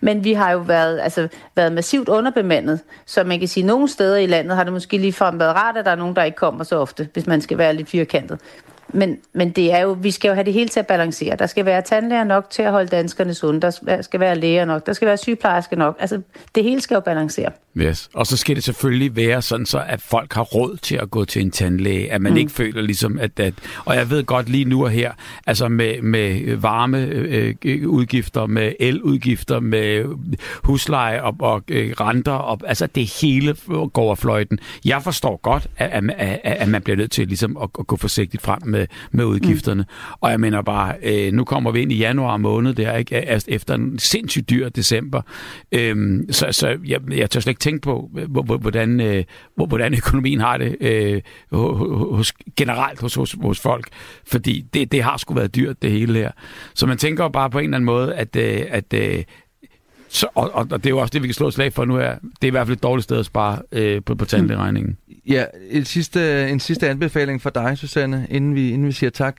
Men 0.00 0.24
vi 0.24 0.32
har 0.32 0.52
jo 0.52 0.58
været, 0.58 1.00
altså, 1.00 1.28
været 1.56 1.72
massivt 1.72 2.08
underbemandet, 2.08 2.80
så 3.06 3.24
man 3.24 3.38
kan 3.38 3.48
sige, 3.48 3.64
at 3.64 3.66
nogle 3.66 3.88
steder 3.88 4.16
i 4.16 4.26
landet 4.26 4.56
har 4.56 4.64
det 4.64 4.72
måske 4.72 4.98
ligefrem 4.98 5.38
været 5.38 5.54
rart, 5.54 5.76
at 5.76 5.84
der 5.84 5.90
er 5.90 5.96
nogen, 5.96 6.16
der 6.16 6.22
ikke 6.22 6.36
kommer 6.36 6.64
så 6.64 6.76
ofte, 6.76 7.08
hvis 7.12 7.26
man 7.26 7.40
skal 7.40 7.58
være 7.58 7.74
lidt 7.74 7.88
firkantet. 7.88 8.40
Men, 8.94 9.18
men 9.32 9.50
det 9.50 9.72
er 9.72 9.80
jo, 9.80 9.92
vi 10.00 10.10
skal 10.10 10.28
jo 10.28 10.34
have 10.34 10.44
det 10.44 10.52
hele 10.52 10.68
til 10.68 10.80
at 10.80 10.86
balancere. 10.86 11.36
Der 11.36 11.46
skal 11.46 11.64
være 11.64 11.82
tandlæger 11.82 12.24
nok 12.24 12.50
til 12.50 12.62
at 12.62 12.70
holde 12.70 12.88
danskerne 12.88 13.34
sunde. 13.34 13.60
Der 13.60 14.02
skal 14.02 14.20
være 14.20 14.38
læger 14.38 14.64
nok. 14.64 14.86
Der 14.86 14.92
skal 14.92 15.08
være 15.08 15.16
sygeplejersker 15.16 15.76
nok. 15.76 15.96
Altså, 16.00 16.20
det 16.54 16.64
hele 16.64 16.80
skal 16.80 16.94
jo 16.94 17.00
balancere. 17.00 17.50
Yes. 17.76 18.10
Og 18.14 18.26
så 18.26 18.36
skal 18.36 18.56
det 18.56 18.64
selvfølgelig 18.64 19.16
være 19.16 19.42
sådan, 19.42 19.66
så 19.66 19.82
at 19.86 20.00
folk 20.00 20.32
har 20.32 20.42
råd 20.42 20.76
til 20.76 20.96
at 20.96 21.10
gå 21.10 21.24
til 21.24 21.42
en 21.42 21.50
tandlæge, 21.50 22.12
at 22.12 22.20
man 22.20 22.32
mm. 22.32 22.38
ikke 22.38 22.52
føler 22.52 22.82
ligesom, 22.82 23.18
at, 23.18 23.40
at... 23.40 23.54
Og 23.84 23.96
jeg 23.96 24.10
ved 24.10 24.24
godt 24.24 24.48
lige 24.48 24.64
nu 24.64 24.84
og 24.84 24.90
her, 24.90 25.12
altså 25.46 25.68
med, 25.68 26.02
med 26.02 26.56
varme 26.56 26.98
øh, 26.98 27.54
udgifter, 27.88 28.46
med 28.46 28.72
eludgifter, 28.80 29.60
med 29.60 30.04
husleje 30.62 31.22
og, 31.22 31.36
og 31.38 31.62
øh, 31.68 31.90
renter, 32.00 32.32
og, 32.32 32.60
altså 32.66 32.86
det 32.86 33.20
hele 33.20 33.56
går 33.92 34.10
af 34.10 34.18
fløjten. 34.18 34.58
Jeg 34.84 35.02
forstår 35.02 35.40
godt, 35.42 35.66
at, 35.76 35.90
at, 35.90 36.04
at, 36.18 36.40
at 36.44 36.68
man 36.68 36.82
bliver 36.82 36.96
nødt 36.96 37.10
til 37.10 37.26
ligesom 37.28 37.56
at, 37.56 37.68
at 37.78 37.86
gå 37.86 37.96
forsigtigt 37.96 38.42
frem 38.42 38.58
med, 38.64 38.83
med 39.12 39.24
udgifterne. 39.24 39.82
Mm. 39.82 40.14
Og 40.20 40.30
jeg 40.30 40.40
mener 40.40 40.62
bare, 40.62 40.94
øh, 41.02 41.32
nu 41.32 41.44
kommer 41.44 41.70
vi 41.70 41.80
ind 41.82 41.92
i 41.92 41.96
januar 41.98 42.36
måned 42.36 42.74
der, 42.74 42.96
ikke? 42.96 43.16
Altså, 43.16 43.48
efter 43.50 43.74
en 43.74 43.98
sindssygt 43.98 44.50
dyr 44.50 44.68
december. 44.68 45.22
Øhm, 45.72 46.26
så 46.32 46.46
så 46.50 46.78
jeg, 46.86 47.00
jeg 47.10 47.30
tør 47.30 47.40
slet 47.40 47.50
ikke 47.50 47.60
tænke 47.60 47.80
på, 47.80 48.10
hvor- 48.28 48.42
hvor- 48.42 48.56
hvordan, 48.56 49.00
øh, 49.00 49.24
hvor- 49.56 49.66
hvordan 49.66 49.94
økonomien 49.94 50.40
har 50.40 50.56
det 50.58 50.76
øh, 50.80 51.20
ho- 51.54 52.14
hos, 52.14 52.32
generelt 52.56 53.00
hos, 53.00 53.14
hos, 53.14 53.36
hos 53.42 53.60
folk. 53.60 53.88
Fordi 54.26 54.64
det, 54.74 54.92
det 54.92 55.02
har 55.02 55.16
sgu 55.16 55.34
været 55.34 55.54
dyrt, 55.54 55.82
det 55.82 55.90
hele 55.90 56.18
her. 56.18 56.30
Så 56.74 56.86
man 56.86 56.98
tænker 56.98 57.28
bare 57.28 57.50
på 57.50 57.58
en 57.58 57.64
eller 57.64 57.76
anden 57.76 57.86
måde, 57.86 58.14
at, 58.14 58.36
øh, 58.36 58.60
at 58.68 58.94
øh, 58.94 59.22
så, 60.08 60.26
og, 60.34 60.50
og 60.54 60.70
det 60.70 60.86
er 60.86 60.90
jo 60.90 60.98
også 60.98 61.12
det, 61.12 61.22
vi 61.22 61.26
kan 61.28 61.34
slå 61.34 61.48
et 61.48 61.54
slag 61.54 61.72
for 61.72 61.84
nu 61.84 61.96
her. 61.96 62.14
Det 62.18 62.42
er 62.42 62.46
i 62.46 62.50
hvert 62.50 62.66
fald 62.66 62.76
et 62.76 62.82
dårligt 62.82 63.04
sted 63.04 63.18
at 63.18 63.26
spare 63.26 63.58
øh, 63.72 64.02
på, 64.06 64.14
på 64.14 64.24
tandlægeregningen. 64.24 64.96
Ja, 65.26 65.44
et 65.70 65.86
sidste, 65.88 66.48
en 66.50 66.60
sidste 66.60 66.88
anbefaling 66.88 67.42
for 67.42 67.50
dig, 67.50 67.78
Susanne, 67.78 68.26
inden 68.30 68.54
vi, 68.54 68.70
inden 68.70 68.86
vi 68.86 68.92
siger 68.92 69.10
tak. 69.10 69.36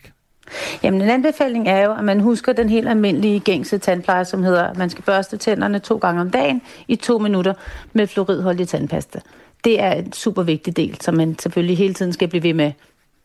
Jamen, 0.83 1.01
en 1.01 1.09
anbefaling 1.09 1.67
er 1.67 1.85
jo, 1.85 1.93
at 1.93 2.03
man 2.03 2.19
husker 2.19 2.53
den 2.53 2.69
helt 2.69 2.87
almindelige 2.87 3.39
gængse 3.39 3.77
tandpleje, 3.77 4.25
som 4.25 4.43
hedder, 4.43 4.63
at 4.63 4.77
man 4.77 4.89
skal 4.89 5.03
børste 5.03 5.37
tænderne 5.37 5.79
to 5.79 5.97
gange 5.97 6.21
om 6.21 6.31
dagen 6.31 6.61
i 6.87 6.95
to 6.95 7.17
minutter 7.17 7.53
med 7.93 8.07
fluoridholdig 8.07 8.67
tandpasta. 8.67 9.19
Det 9.63 9.81
er 9.81 9.91
en 9.91 10.13
super 10.13 10.43
vigtig 10.43 10.77
del, 10.77 10.97
som 11.01 11.15
man 11.15 11.39
selvfølgelig 11.39 11.77
hele 11.77 11.93
tiden 11.93 12.13
skal 12.13 12.27
blive 12.27 12.43
ved 12.43 12.53
med. 12.53 12.71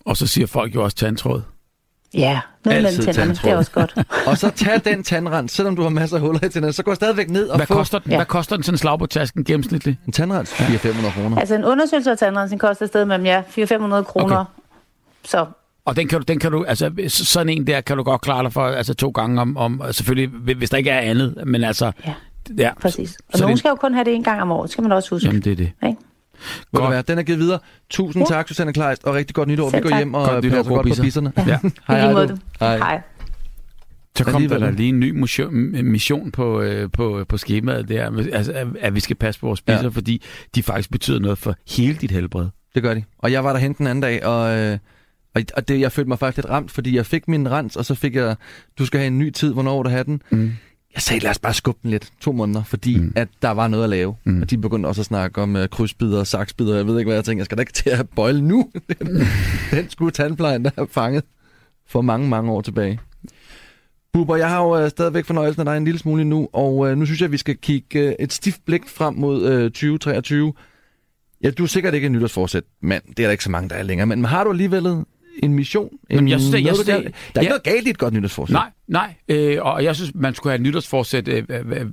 Og 0.05 0.17
så 0.17 0.27
siger 0.27 0.47
folk 0.47 0.75
jo 0.75 0.85
også 0.85 0.97
tandtråd. 0.97 1.43
Ja, 2.15 2.41
noget 2.65 2.77
Altid 2.79 2.99
mellem 2.99 3.15
tænderne, 3.15 3.35
det 3.45 3.51
er 3.51 3.57
også 3.57 3.71
godt. 3.71 3.95
Og 4.29 4.39
så 4.39 4.51
tag 4.51 4.81
den 4.85 5.03
tandrens, 5.03 5.53
selvom 5.53 5.77
du 5.77 5.83
har 5.83 5.89
masser 5.89 6.17
af 6.17 6.23
huller 6.23 6.45
i 6.45 6.49
tænderne, 6.49 6.73
så 6.73 6.83
gå 6.83 6.95
stadigvæk 6.95 7.31
ned 7.31 7.49
og 7.49 7.57
Hvad 7.57 7.67
få 7.67 7.75
koster, 7.75 7.99
den, 7.99 8.11
Ja. 8.11 8.17
hvad 8.17 8.27
koster 8.27 8.57
den 8.57 8.63
sådan 8.63 8.75
en 8.75 8.79
slag 8.79 8.99
på 8.99 9.07
tasken 9.07 9.45
gennemsnitligt? 9.45 9.99
en 10.07 10.13
tandrens 10.13 10.53
400-500 10.53 11.11
kroner. 11.23 11.39
Altså 11.39 11.55
en 11.55 11.65
undersøgelse 11.65 12.11
af 12.11 12.19
tandrensning 12.19 12.61
koster 12.61 12.85
et 12.85 12.89
sted 12.89 13.05
mellem 13.05 13.27
ja, 13.27 13.41
400-500 13.41 14.03
kroner. 14.03 14.37
Okay. 14.37 14.45
Så 15.25 15.47
Og 15.85 15.97
den 15.97 16.09
kan, 16.09 16.19
du, 16.19 16.25
den 16.29 16.39
kan 16.39 16.53
du, 16.53 16.65
altså 16.65 16.91
sådan 17.09 17.49
en 17.49 17.67
der 17.67 17.81
kan 17.81 17.97
du 17.97 18.03
godt 18.03 18.21
klare 18.21 18.43
dig 18.43 18.53
for, 18.53 18.67
altså 18.67 18.95
to 18.95 19.09
gange 19.11 19.41
om, 19.41 19.57
om 19.57 19.83
selvfølgelig, 19.91 20.31
hvi- 20.39 20.55
hvis 20.55 20.71
der 20.71 20.77
ikke 20.77 20.91
er 20.91 21.01
andet, 21.01 21.35
men 21.47 21.65
altså, 21.65 21.93
Ja. 22.07 22.13
ja 22.59 22.71
præcis. 22.81 23.17
Og 23.33 23.39
så 23.39 23.45
nogen 23.45 23.53
det- 23.53 23.59
skal 23.59 23.69
jo 23.69 23.75
kun 23.75 23.95
have 23.95 24.05
det 24.05 24.15
en 24.15 24.25
gang 24.25 24.43
om 24.43 24.51
året, 24.53 24.71
skal 24.71 24.83
man 24.83 24.93
også 24.93 25.11
huske. 25.15 25.27
Jamen, 25.27 25.43
det 25.43 25.53
er 25.53 25.57
det. 25.57 25.73
Ikke? 25.87 25.99
Må 26.72 26.78
det 26.78 26.82
Godt. 26.84 26.91
være. 26.93 27.03
Den 27.03 27.18
er 27.18 27.22
givet 27.22 27.38
videre. 27.38 27.59
Tusind 27.91 28.26
tak, 28.26 28.49
Susanne 28.49 28.72
Kleist, 28.72 29.05
og 29.05 29.14
rigtig 29.14 29.34
godt 29.34 29.49
nytår. 29.49 29.66
Vi 29.66 29.70
Selv 29.70 29.82
går 29.82 29.91
tak. 29.91 29.99
hjem 29.99 30.14
og 30.14 30.28
Godt 30.28 30.43
passer 30.45 30.62
gode 30.62 30.68
godt 30.74 30.78
på 30.78 30.82
bisser. 30.88 31.03
bisserne. 31.03 31.32
Ja. 31.88 32.12
Måde, 32.12 32.28
du. 32.28 32.36
Hej. 32.61 32.76
Hej. 32.76 33.01
Så 34.16 34.24
kom 34.24 34.49
der 34.49 34.59
da 34.59 34.70
lige 34.70 34.88
en 34.88 35.01
ny 35.01 35.11
mission, 35.82 36.30
på, 36.32 36.61
øh, 36.61 36.91
på, 36.93 37.24
på 37.28 37.36
skemaet 37.36 37.88
der, 37.88 38.26
altså, 38.32 38.53
at, 38.53 38.66
at 38.80 38.95
vi 38.95 39.01
skal 39.01 39.16
passe 39.16 39.41
på 39.41 39.47
vores 39.47 39.59
spiser, 39.59 39.82
Ja. 39.82 39.88
fordi 39.88 40.22
de 40.55 40.62
faktisk 40.62 40.91
betyder 40.91 41.18
noget 41.18 41.38
for 41.38 41.55
hele 41.76 41.95
dit 41.95 42.11
helbred. 42.11 42.47
Det 42.74 42.82
gør 42.82 42.95
de. 42.95 43.03
Og 43.18 43.32
jeg 43.32 43.45
var 43.45 43.53
der 43.53 43.61
hen 43.61 43.72
den 43.72 43.86
anden 43.86 44.03
dag, 44.03 44.24
og, 44.26 44.59
øh, 44.59 44.78
og- 45.34 45.43
og 45.57 45.68
det, 45.68 45.80
jeg 45.80 45.93
følte 45.93 46.09
mig 46.09 46.18
faktisk 46.18 46.36
lidt 46.36 46.51
ramt, 46.51 46.70
fordi 46.70 46.97
jeg 46.97 47.07
fik 47.07 47.28
min 47.28 47.51
rens, 47.51 47.76
og 47.76 47.84
så 47.84 47.95
fik 47.95 48.14
jeg, 48.14 48.36
du 48.78 48.86
skal 48.86 49.01
have 49.01 49.07
en 49.07 49.18
ny 49.18 49.30
tid, 49.30 49.53
hvornår 49.53 49.82
du 49.82 49.88
have 49.91 50.05
den? 50.05 50.22
Mm. 50.30 50.53
Jeg 50.95 51.03
sagde, 51.03 51.22
lad 51.22 51.30
os 51.30 51.38
bare 51.38 51.55
skubbe 51.55 51.80
den 51.82 51.91
lidt, 51.91 52.12
to 52.20 52.32
måneder, 52.32 52.64
fordi 52.64 52.99
mm. 52.99 53.12
At 53.16 53.28
der 53.43 53.51
var 53.51 53.68
noget 53.68 53.84
at 53.84 53.91
lave. 53.91 54.16
Mm. 54.24 54.43
Og 54.43 54.51
de 54.51 54.59
begyndte 54.59 54.86
også 54.86 55.03
at 55.03 55.07
snakke 55.07 55.43
om 55.43 55.55
uh, 55.55 55.66
krydsbider 55.66 56.18
og 56.18 56.26
saksbider, 56.26 56.76
jeg 56.76 56.86
ved 56.86 56.99
ikke, 56.99 57.09
hvad 57.09 57.16
jeg 57.16 57.24
tænkte. 57.24 57.38
Jeg 57.38 57.45
skal 57.45 57.59
da 57.59 57.61
ikke 57.61 57.72
til 57.72 57.91
at 57.91 58.09
bøjle 58.09 58.43
nu. 58.43 58.70
den, 59.70 59.91
skulle 59.91 60.11
tandplejen, 60.12 60.64
der 60.64 60.70
er 60.76 60.86
fanget 60.91 61.24
for 61.88 62.01
mange, 62.01 62.28
mange 62.28 62.53
år 62.53 62.61
tilbage. 62.61 63.01
Bubber, 64.12 64.36
jeg 64.36 64.49
har 64.49 64.62
jo 64.62 64.84
uh, 64.84 64.91
stadigvæk 64.91 65.24
fornøjelsen 65.24 65.61
af 65.61 65.64
dig 65.64 65.76
en 65.76 65.84
lille 65.84 65.99
smule 65.99 66.24
nu, 66.24 66.49
og 66.53 66.76
uh, 66.76 66.91
nu 66.99 67.05
synes 67.07 67.20
jeg, 67.20 67.26
at 67.26 67.32
vi 67.32 67.36
skal 67.36 67.57
kigge 67.57 68.09
uh, 68.09 68.12
et 68.18 68.32
stift 68.32 68.64
blik 68.66 68.88
frem 68.88 69.14
mod 69.14 69.43
uh, 69.43 69.62
2023. 69.62 70.53
Ja, 71.43 71.51
du 71.51 71.62
er 71.62 71.66
sikkert 71.66 71.95
ikke 71.95 72.07
en 72.07 72.12
nytårsforsæt, 72.12 72.64
mand. 72.82 73.03
Det 73.09 73.18
er 73.18 73.26
der 73.26 73.30
ikke 73.30 73.45
så 73.45 73.51
mange, 73.51 73.68
der 73.68 73.74
er 73.74 73.82
længere. 73.82 74.07
Men 74.07 74.24
har 74.24 74.45
du 74.45 74.51
alligevel 74.51 75.05
en 75.43 75.55
mission? 75.55 75.88
En, 76.11 76.16
Jamen, 76.16 76.28
jeg 76.30 76.41
synes, 76.41 76.55
det- 76.55 76.64
jeg 76.64 76.74
synes, 76.74 76.86
det- 76.86 77.14
der 77.34 77.41
er 77.41 77.41
ikke 77.41 77.49
noget 77.51 77.62
galt 77.62 77.86
i 77.86 77.91
et 77.91 77.99
godt 77.99 78.14
nytårsforsæt. 78.14 78.53
Nej, 78.53 78.70
nej. 78.88 79.14
Øh, 79.28 79.59
og 79.61 79.84
jeg 79.84 79.97
synes, 79.97 80.12
man 80.14 80.34
skulle 80.34 80.51
have 80.51 80.57
et 80.57 80.62
nytårsforsæt 80.62 81.28
øh, 81.28 81.45
øh, 81.49 81.61
øh, 81.70 81.86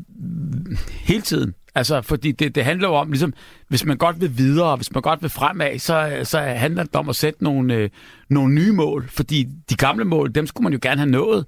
hele 0.89 1.21
tiden. 1.21 1.53
Altså, 1.75 2.01
fordi 2.01 2.31
det, 2.31 2.55
det 2.55 2.63
handler 2.63 2.87
jo 2.87 2.93
om, 2.95 3.11
ligesom, 3.11 3.33
hvis 3.68 3.86
man 3.86 3.97
godt 3.97 4.22
vil 4.22 4.38
videre, 4.38 4.76
hvis 4.76 4.93
man 4.93 5.01
godt 5.01 5.22
vil 5.22 5.30
fremad, 5.30 5.80
så, 5.80 6.20
så 6.24 6.39
handler 6.39 6.84
det 6.84 6.95
om 6.95 7.09
at 7.09 7.15
sætte 7.15 7.43
nogle, 7.43 7.74
øh, 7.74 7.89
nogle 8.30 8.53
nye 8.53 8.72
mål. 8.72 9.07
Fordi 9.09 9.47
de 9.70 9.76
gamle 9.76 10.05
mål, 10.05 10.36
dem 10.36 10.47
skulle 10.47 10.63
man 10.63 10.74
jo 10.74 10.80
gerne 10.82 10.97
have 10.97 11.09
nået. 11.09 11.45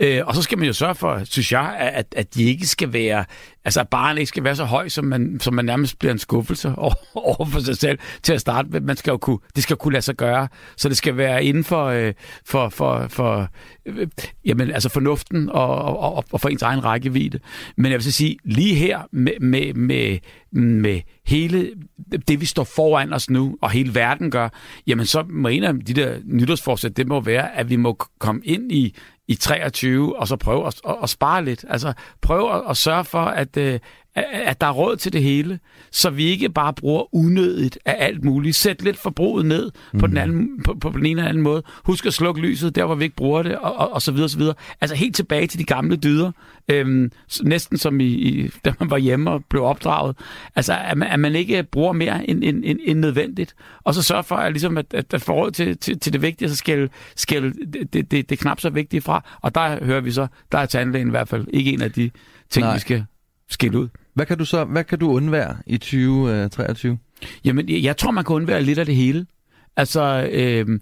Øh, 0.00 0.20
og 0.26 0.34
så 0.34 0.42
skal 0.42 0.58
man 0.58 0.66
jo 0.66 0.72
sørge 0.72 0.94
for, 0.94 1.20
synes 1.24 1.52
jeg, 1.52 1.76
at, 1.78 2.14
at 2.16 2.34
de 2.34 2.44
ikke 2.44 2.66
skal 2.66 2.92
være, 2.92 3.24
altså 3.64 3.80
at 3.80 3.88
barnet 3.88 4.18
ikke 4.18 4.28
skal 4.28 4.44
være 4.44 4.56
så 4.56 4.64
høj, 4.64 4.88
som 4.88 5.04
man, 5.04 5.40
som 5.40 5.54
man 5.54 5.64
nærmest 5.64 5.98
bliver 5.98 6.12
en 6.12 6.18
skuffelse 6.18 6.74
over, 6.76 6.94
over 7.14 7.46
for 7.46 7.60
sig 7.60 7.76
selv 7.76 7.98
til 8.22 8.32
at 8.32 8.40
starte 8.40 8.68
med. 8.68 8.80
Man 8.80 8.96
skal 8.96 9.10
jo 9.10 9.16
kunne, 9.16 9.38
det 9.56 9.62
skal 9.62 9.76
kunne 9.76 9.92
lade 9.92 10.04
sig 10.04 10.16
gøre. 10.16 10.48
Så 10.76 10.88
det 10.88 10.96
skal 10.96 11.16
være 11.16 11.44
inden 11.44 11.64
for, 11.64 11.84
øh, 11.84 12.14
for, 12.44 12.68
for, 12.68 13.06
for 13.08 13.48
øh, 13.86 14.08
jamen, 14.44 14.70
altså 14.70 14.88
fornuften 14.88 15.48
og, 15.48 15.82
og, 15.82 15.98
og, 15.98 16.24
og 16.32 16.40
for 16.40 16.48
ens 16.48 16.62
egen 16.62 16.84
rækkevidde. 16.84 17.38
Men 17.76 17.92
jeg 17.92 17.98
vil 17.98 18.04
så 18.04 18.12
sige, 18.12 18.36
lige 18.44 18.74
her 18.74 19.00
med, 19.12 19.40
med, 19.40 19.74
med, 19.74 20.18
med 20.52 21.00
hele 21.26 21.74
det, 22.28 22.40
vi 22.40 22.46
står 22.46 22.64
foran 22.64 23.12
os 23.12 23.30
nu, 23.30 23.58
og 23.60 23.70
hele 23.70 23.94
verden 23.94 24.30
gør, 24.30 24.48
jamen 24.86 25.06
så 25.06 25.24
må 25.28 25.48
en 25.48 25.64
af 25.64 25.74
de 25.74 25.94
der 25.94 26.18
nytårsforsæt, 26.24 26.96
det 26.96 27.08
må 27.08 27.20
være, 27.20 27.56
at 27.56 27.70
vi 27.70 27.76
må 27.76 27.98
komme 28.18 28.40
ind 28.44 28.72
i 28.72 28.96
i 29.28 29.34
23, 29.34 30.18
og 30.18 30.28
så 30.28 30.36
prøve 30.36 30.66
at, 30.66 30.80
at, 30.88 30.96
at 31.02 31.08
spare 31.08 31.44
lidt. 31.44 31.64
Altså 31.68 31.92
prøve 32.20 32.54
at, 32.54 32.62
at 32.70 32.76
sørge 32.76 33.04
for, 33.04 33.22
at, 33.22 33.56
øh, 33.56 33.80
at 34.32 34.60
der 34.60 34.66
er 34.66 34.72
råd 34.72 34.96
til 34.96 35.12
det 35.12 35.22
hele, 35.22 35.58
så 35.92 36.10
vi 36.10 36.24
ikke 36.24 36.48
bare 36.48 36.72
bruger 36.72 37.14
unødigt 37.14 37.78
af 37.84 37.96
alt 37.98 38.24
muligt. 38.24 38.56
Sæt 38.56 38.82
lidt 38.82 38.96
forbruget 38.96 39.46
ned 39.46 39.70
mm. 39.92 39.98
på, 39.98 40.06
den 40.06 40.16
anden, 40.16 40.62
på, 40.64 40.74
på 40.80 40.90
den 40.90 41.06
ene 41.06 41.20
eller 41.20 41.28
anden 41.28 41.42
måde. 41.42 41.62
Husk 41.84 42.06
at 42.06 42.14
slukke 42.14 42.40
lyset 42.40 42.74
der, 42.74 42.84
hvor 42.84 42.94
vi 42.94 43.04
ikke 43.04 43.16
bruger 43.16 43.42
det, 43.42 43.56
og, 43.56 43.76
og, 43.76 43.92
og 43.92 44.02
så 44.02 44.12
videre, 44.12 44.28
så 44.28 44.38
videre. 44.38 44.54
Altså 44.80 44.96
helt 44.96 45.16
tilbage 45.16 45.46
til 45.46 45.58
de 45.58 45.64
gamle 45.64 45.96
dyder. 45.96 46.32
Øhm, 46.68 47.12
næsten 47.42 47.78
som 47.78 48.00
i, 48.00 48.04
i, 48.04 48.48
da 48.64 48.72
man 48.80 48.90
var 48.90 48.98
hjemme 48.98 49.30
og 49.30 49.44
blev 49.44 49.64
opdraget. 49.64 50.16
Altså, 50.56 50.78
at 50.84 50.98
man, 50.98 51.08
at 51.08 51.20
man 51.20 51.34
ikke 51.34 51.62
bruger 51.62 51.92
mere 51.92 52.30
end, 52.30 52.44
end, 52.44 52.62
end, 52.64 52.78
end 52.84 52.98
nødvendigt. 52.98 53.54
Og 53.84 53.94
så 53.94 54.02
sørge 54.02 54.24
for, 54.24 54.36
at, 54.36 54.52
ligesom, 54.52 54.78
at, 54.78 54.94
at, 54.94 55.14
at 55.14 55.22
få 55.22 55.32
råd 55.32 55.50
til, 55.50 55.78
til, 55.78 56.00
til 56.00 56.12
det 56.12 56.22
vigtige, 56.22 56.48
så 56.48 56.56
skal, 56.56 56.90
skal 57.16 57.42
det, 57.42 57.92
det, 57.92 58.10
det, 58.10 58.30
det 58.30 58.38
knap 58.38 58.60
så 58.60 58.70
vigtige 58.70 59.00
fra. 59.00 59.24
Og 59.42 59.54
der 59.54 59.84
hører 59.84 60.00
vi 60.00 60.10
så, 60.10 60.26
der 60.52 60.58
er 60.58 60.66
tandlægen 60.66 61.08
i 61.08 61.10
hvert 61.10 61.28
fald 61.28 61.46
ikke 61.52 61.72
en 61.72 61.82
af 61.82 61.92
de 61.92 62.10
ting, 62.50 62.66
Nej. 62.66 62.74
vi 62.74 62.80
skal 62.80 63.04
skille 63.48 63.78
ud. 63.78 63.88
Hvad 64.18 64.26
kan 64.26 64.38
du 64.38 64.44
så 64.44 64.64
hvad 64.64 64.84
kan 64.84 64.98
du 64.98 65.10
undvære 65.10 65.56
i 65.66 65.78
2023? 65.78 66.92
Øh, 66.92 67.28
Jamen, 67.44 67.68
jeg 67.68 67.96
tror, 67.96 68.10
man 68.10 68.24
kan 68.24 68.36
undvære 68.36 68.62
lidt 68.62 68.78
af 68.78 68.86
det 68.86 68.96
hele. 68.96 69.26
Altså, 69.76 70.28
øh, 70.32 70.80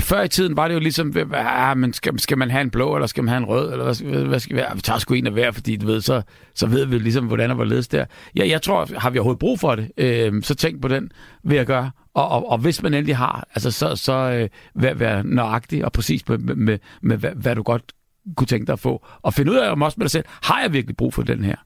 før 0.00 0.22
i 0.22 0.28
tiden 0.28 0.56
var 0.56 0.68
det 0.68 0.74
jo 0.74 0.80
ligesom, 0.80 1.12
ah, 1.34 1.78
men 1.78 1.92
skal, 1.92 2.20
skal 2.20 2.38
man 2.38 2.50
have 2.50 2.60
en 2.60 2.70
blå, 2.70 2.94
eller 2.94 3.06
skal 3.06 3.24
man 3.24 3.28
have 3.28 3.38
en 3.38 3.44
rød, 3.44 3.72
eller 3.72 3.84
hvad, 3.84 4.24
hvad 4.24 4.40
skal 4.40 4.56
vi 4.56 4.60
have? 4.60 4.76
Vi 4.76 4.80
tager 4.80 4.98
sgu 4.98 5.14
en 5.14 5.26
af 5.26 5.32
hver, 5.32 5.50
fordi 5.50 5.76
du 5.76 5.86
ved, 5.86 6.00
så, 6.00 6.22
så 6.54 6.66
ved 6.66 6.86
vi 6.86 6.98
ligesom, 6.98 7.26
hvordan 7.26 7.50
og 7.50 7.56
hvorledes 7.56 7.88
der. 7.88 8.04
Ja, 8.36 8.48
jeg 8.48 8.62
tror, 8.62 8.88
har 8.98 9.10
vi 9.10 9.18
overhovedet 9.18 9.38
brug 9.38 9.60
for 9.60 9.74
det, 9.74 9.90
øh, 9.98 10.42
så 10.42 10.54
tænk 10.54 10.82
på 10.82 10.88
den, 10.88 11.10
vil 11.44 11.56
jeg 11.56 11.66
gøre. 11.66 11.90
Og, 12.14 12.28
og, 12.28 12.50
og 12.50 12.58
hvis 12.58 12.82
man 12.82 12.94
endelig 12.94 13.16
har, 13.16 13.48
altså, 13.54 13.70
så, 13.70 13.96
så 13.96 14.12
øh, 14.12 14.48
vær, 14.82 14.94
vær 14.94 15.22
nøjagtig 15.22 15.84
og 15.84 15.92
præcis 15.92 16.28
med, 16.28 16.38
med, 16.38 16.54
med, 16.54 16.78
med 17.02 17.16
hvad, 17.16 17.30
hvad 17.30 17.54
du 17.54 17.62
godt 17.62 17.92
kunne 18.36 18.46
tænke 18.46 18.66
dig 18.66 18.72
at 18.72 18.80
få. 18.80 19.06
Og 19.22 19.34
finde 19.34 19.52
ud 19.52 19.56
af 19.56 19.70
om 19.70 19.82
også 19.82 19.94
med 19.98 20.04
dig 20.04 20.10
selv, 20.10 20.24
har 20.42 20.60
jeg 20.62 20.72
virkelig 20.72 20.96
brug 20.96 21.14
for 21.14 21.22
den 21.22 21.44
her? 21.44 21.56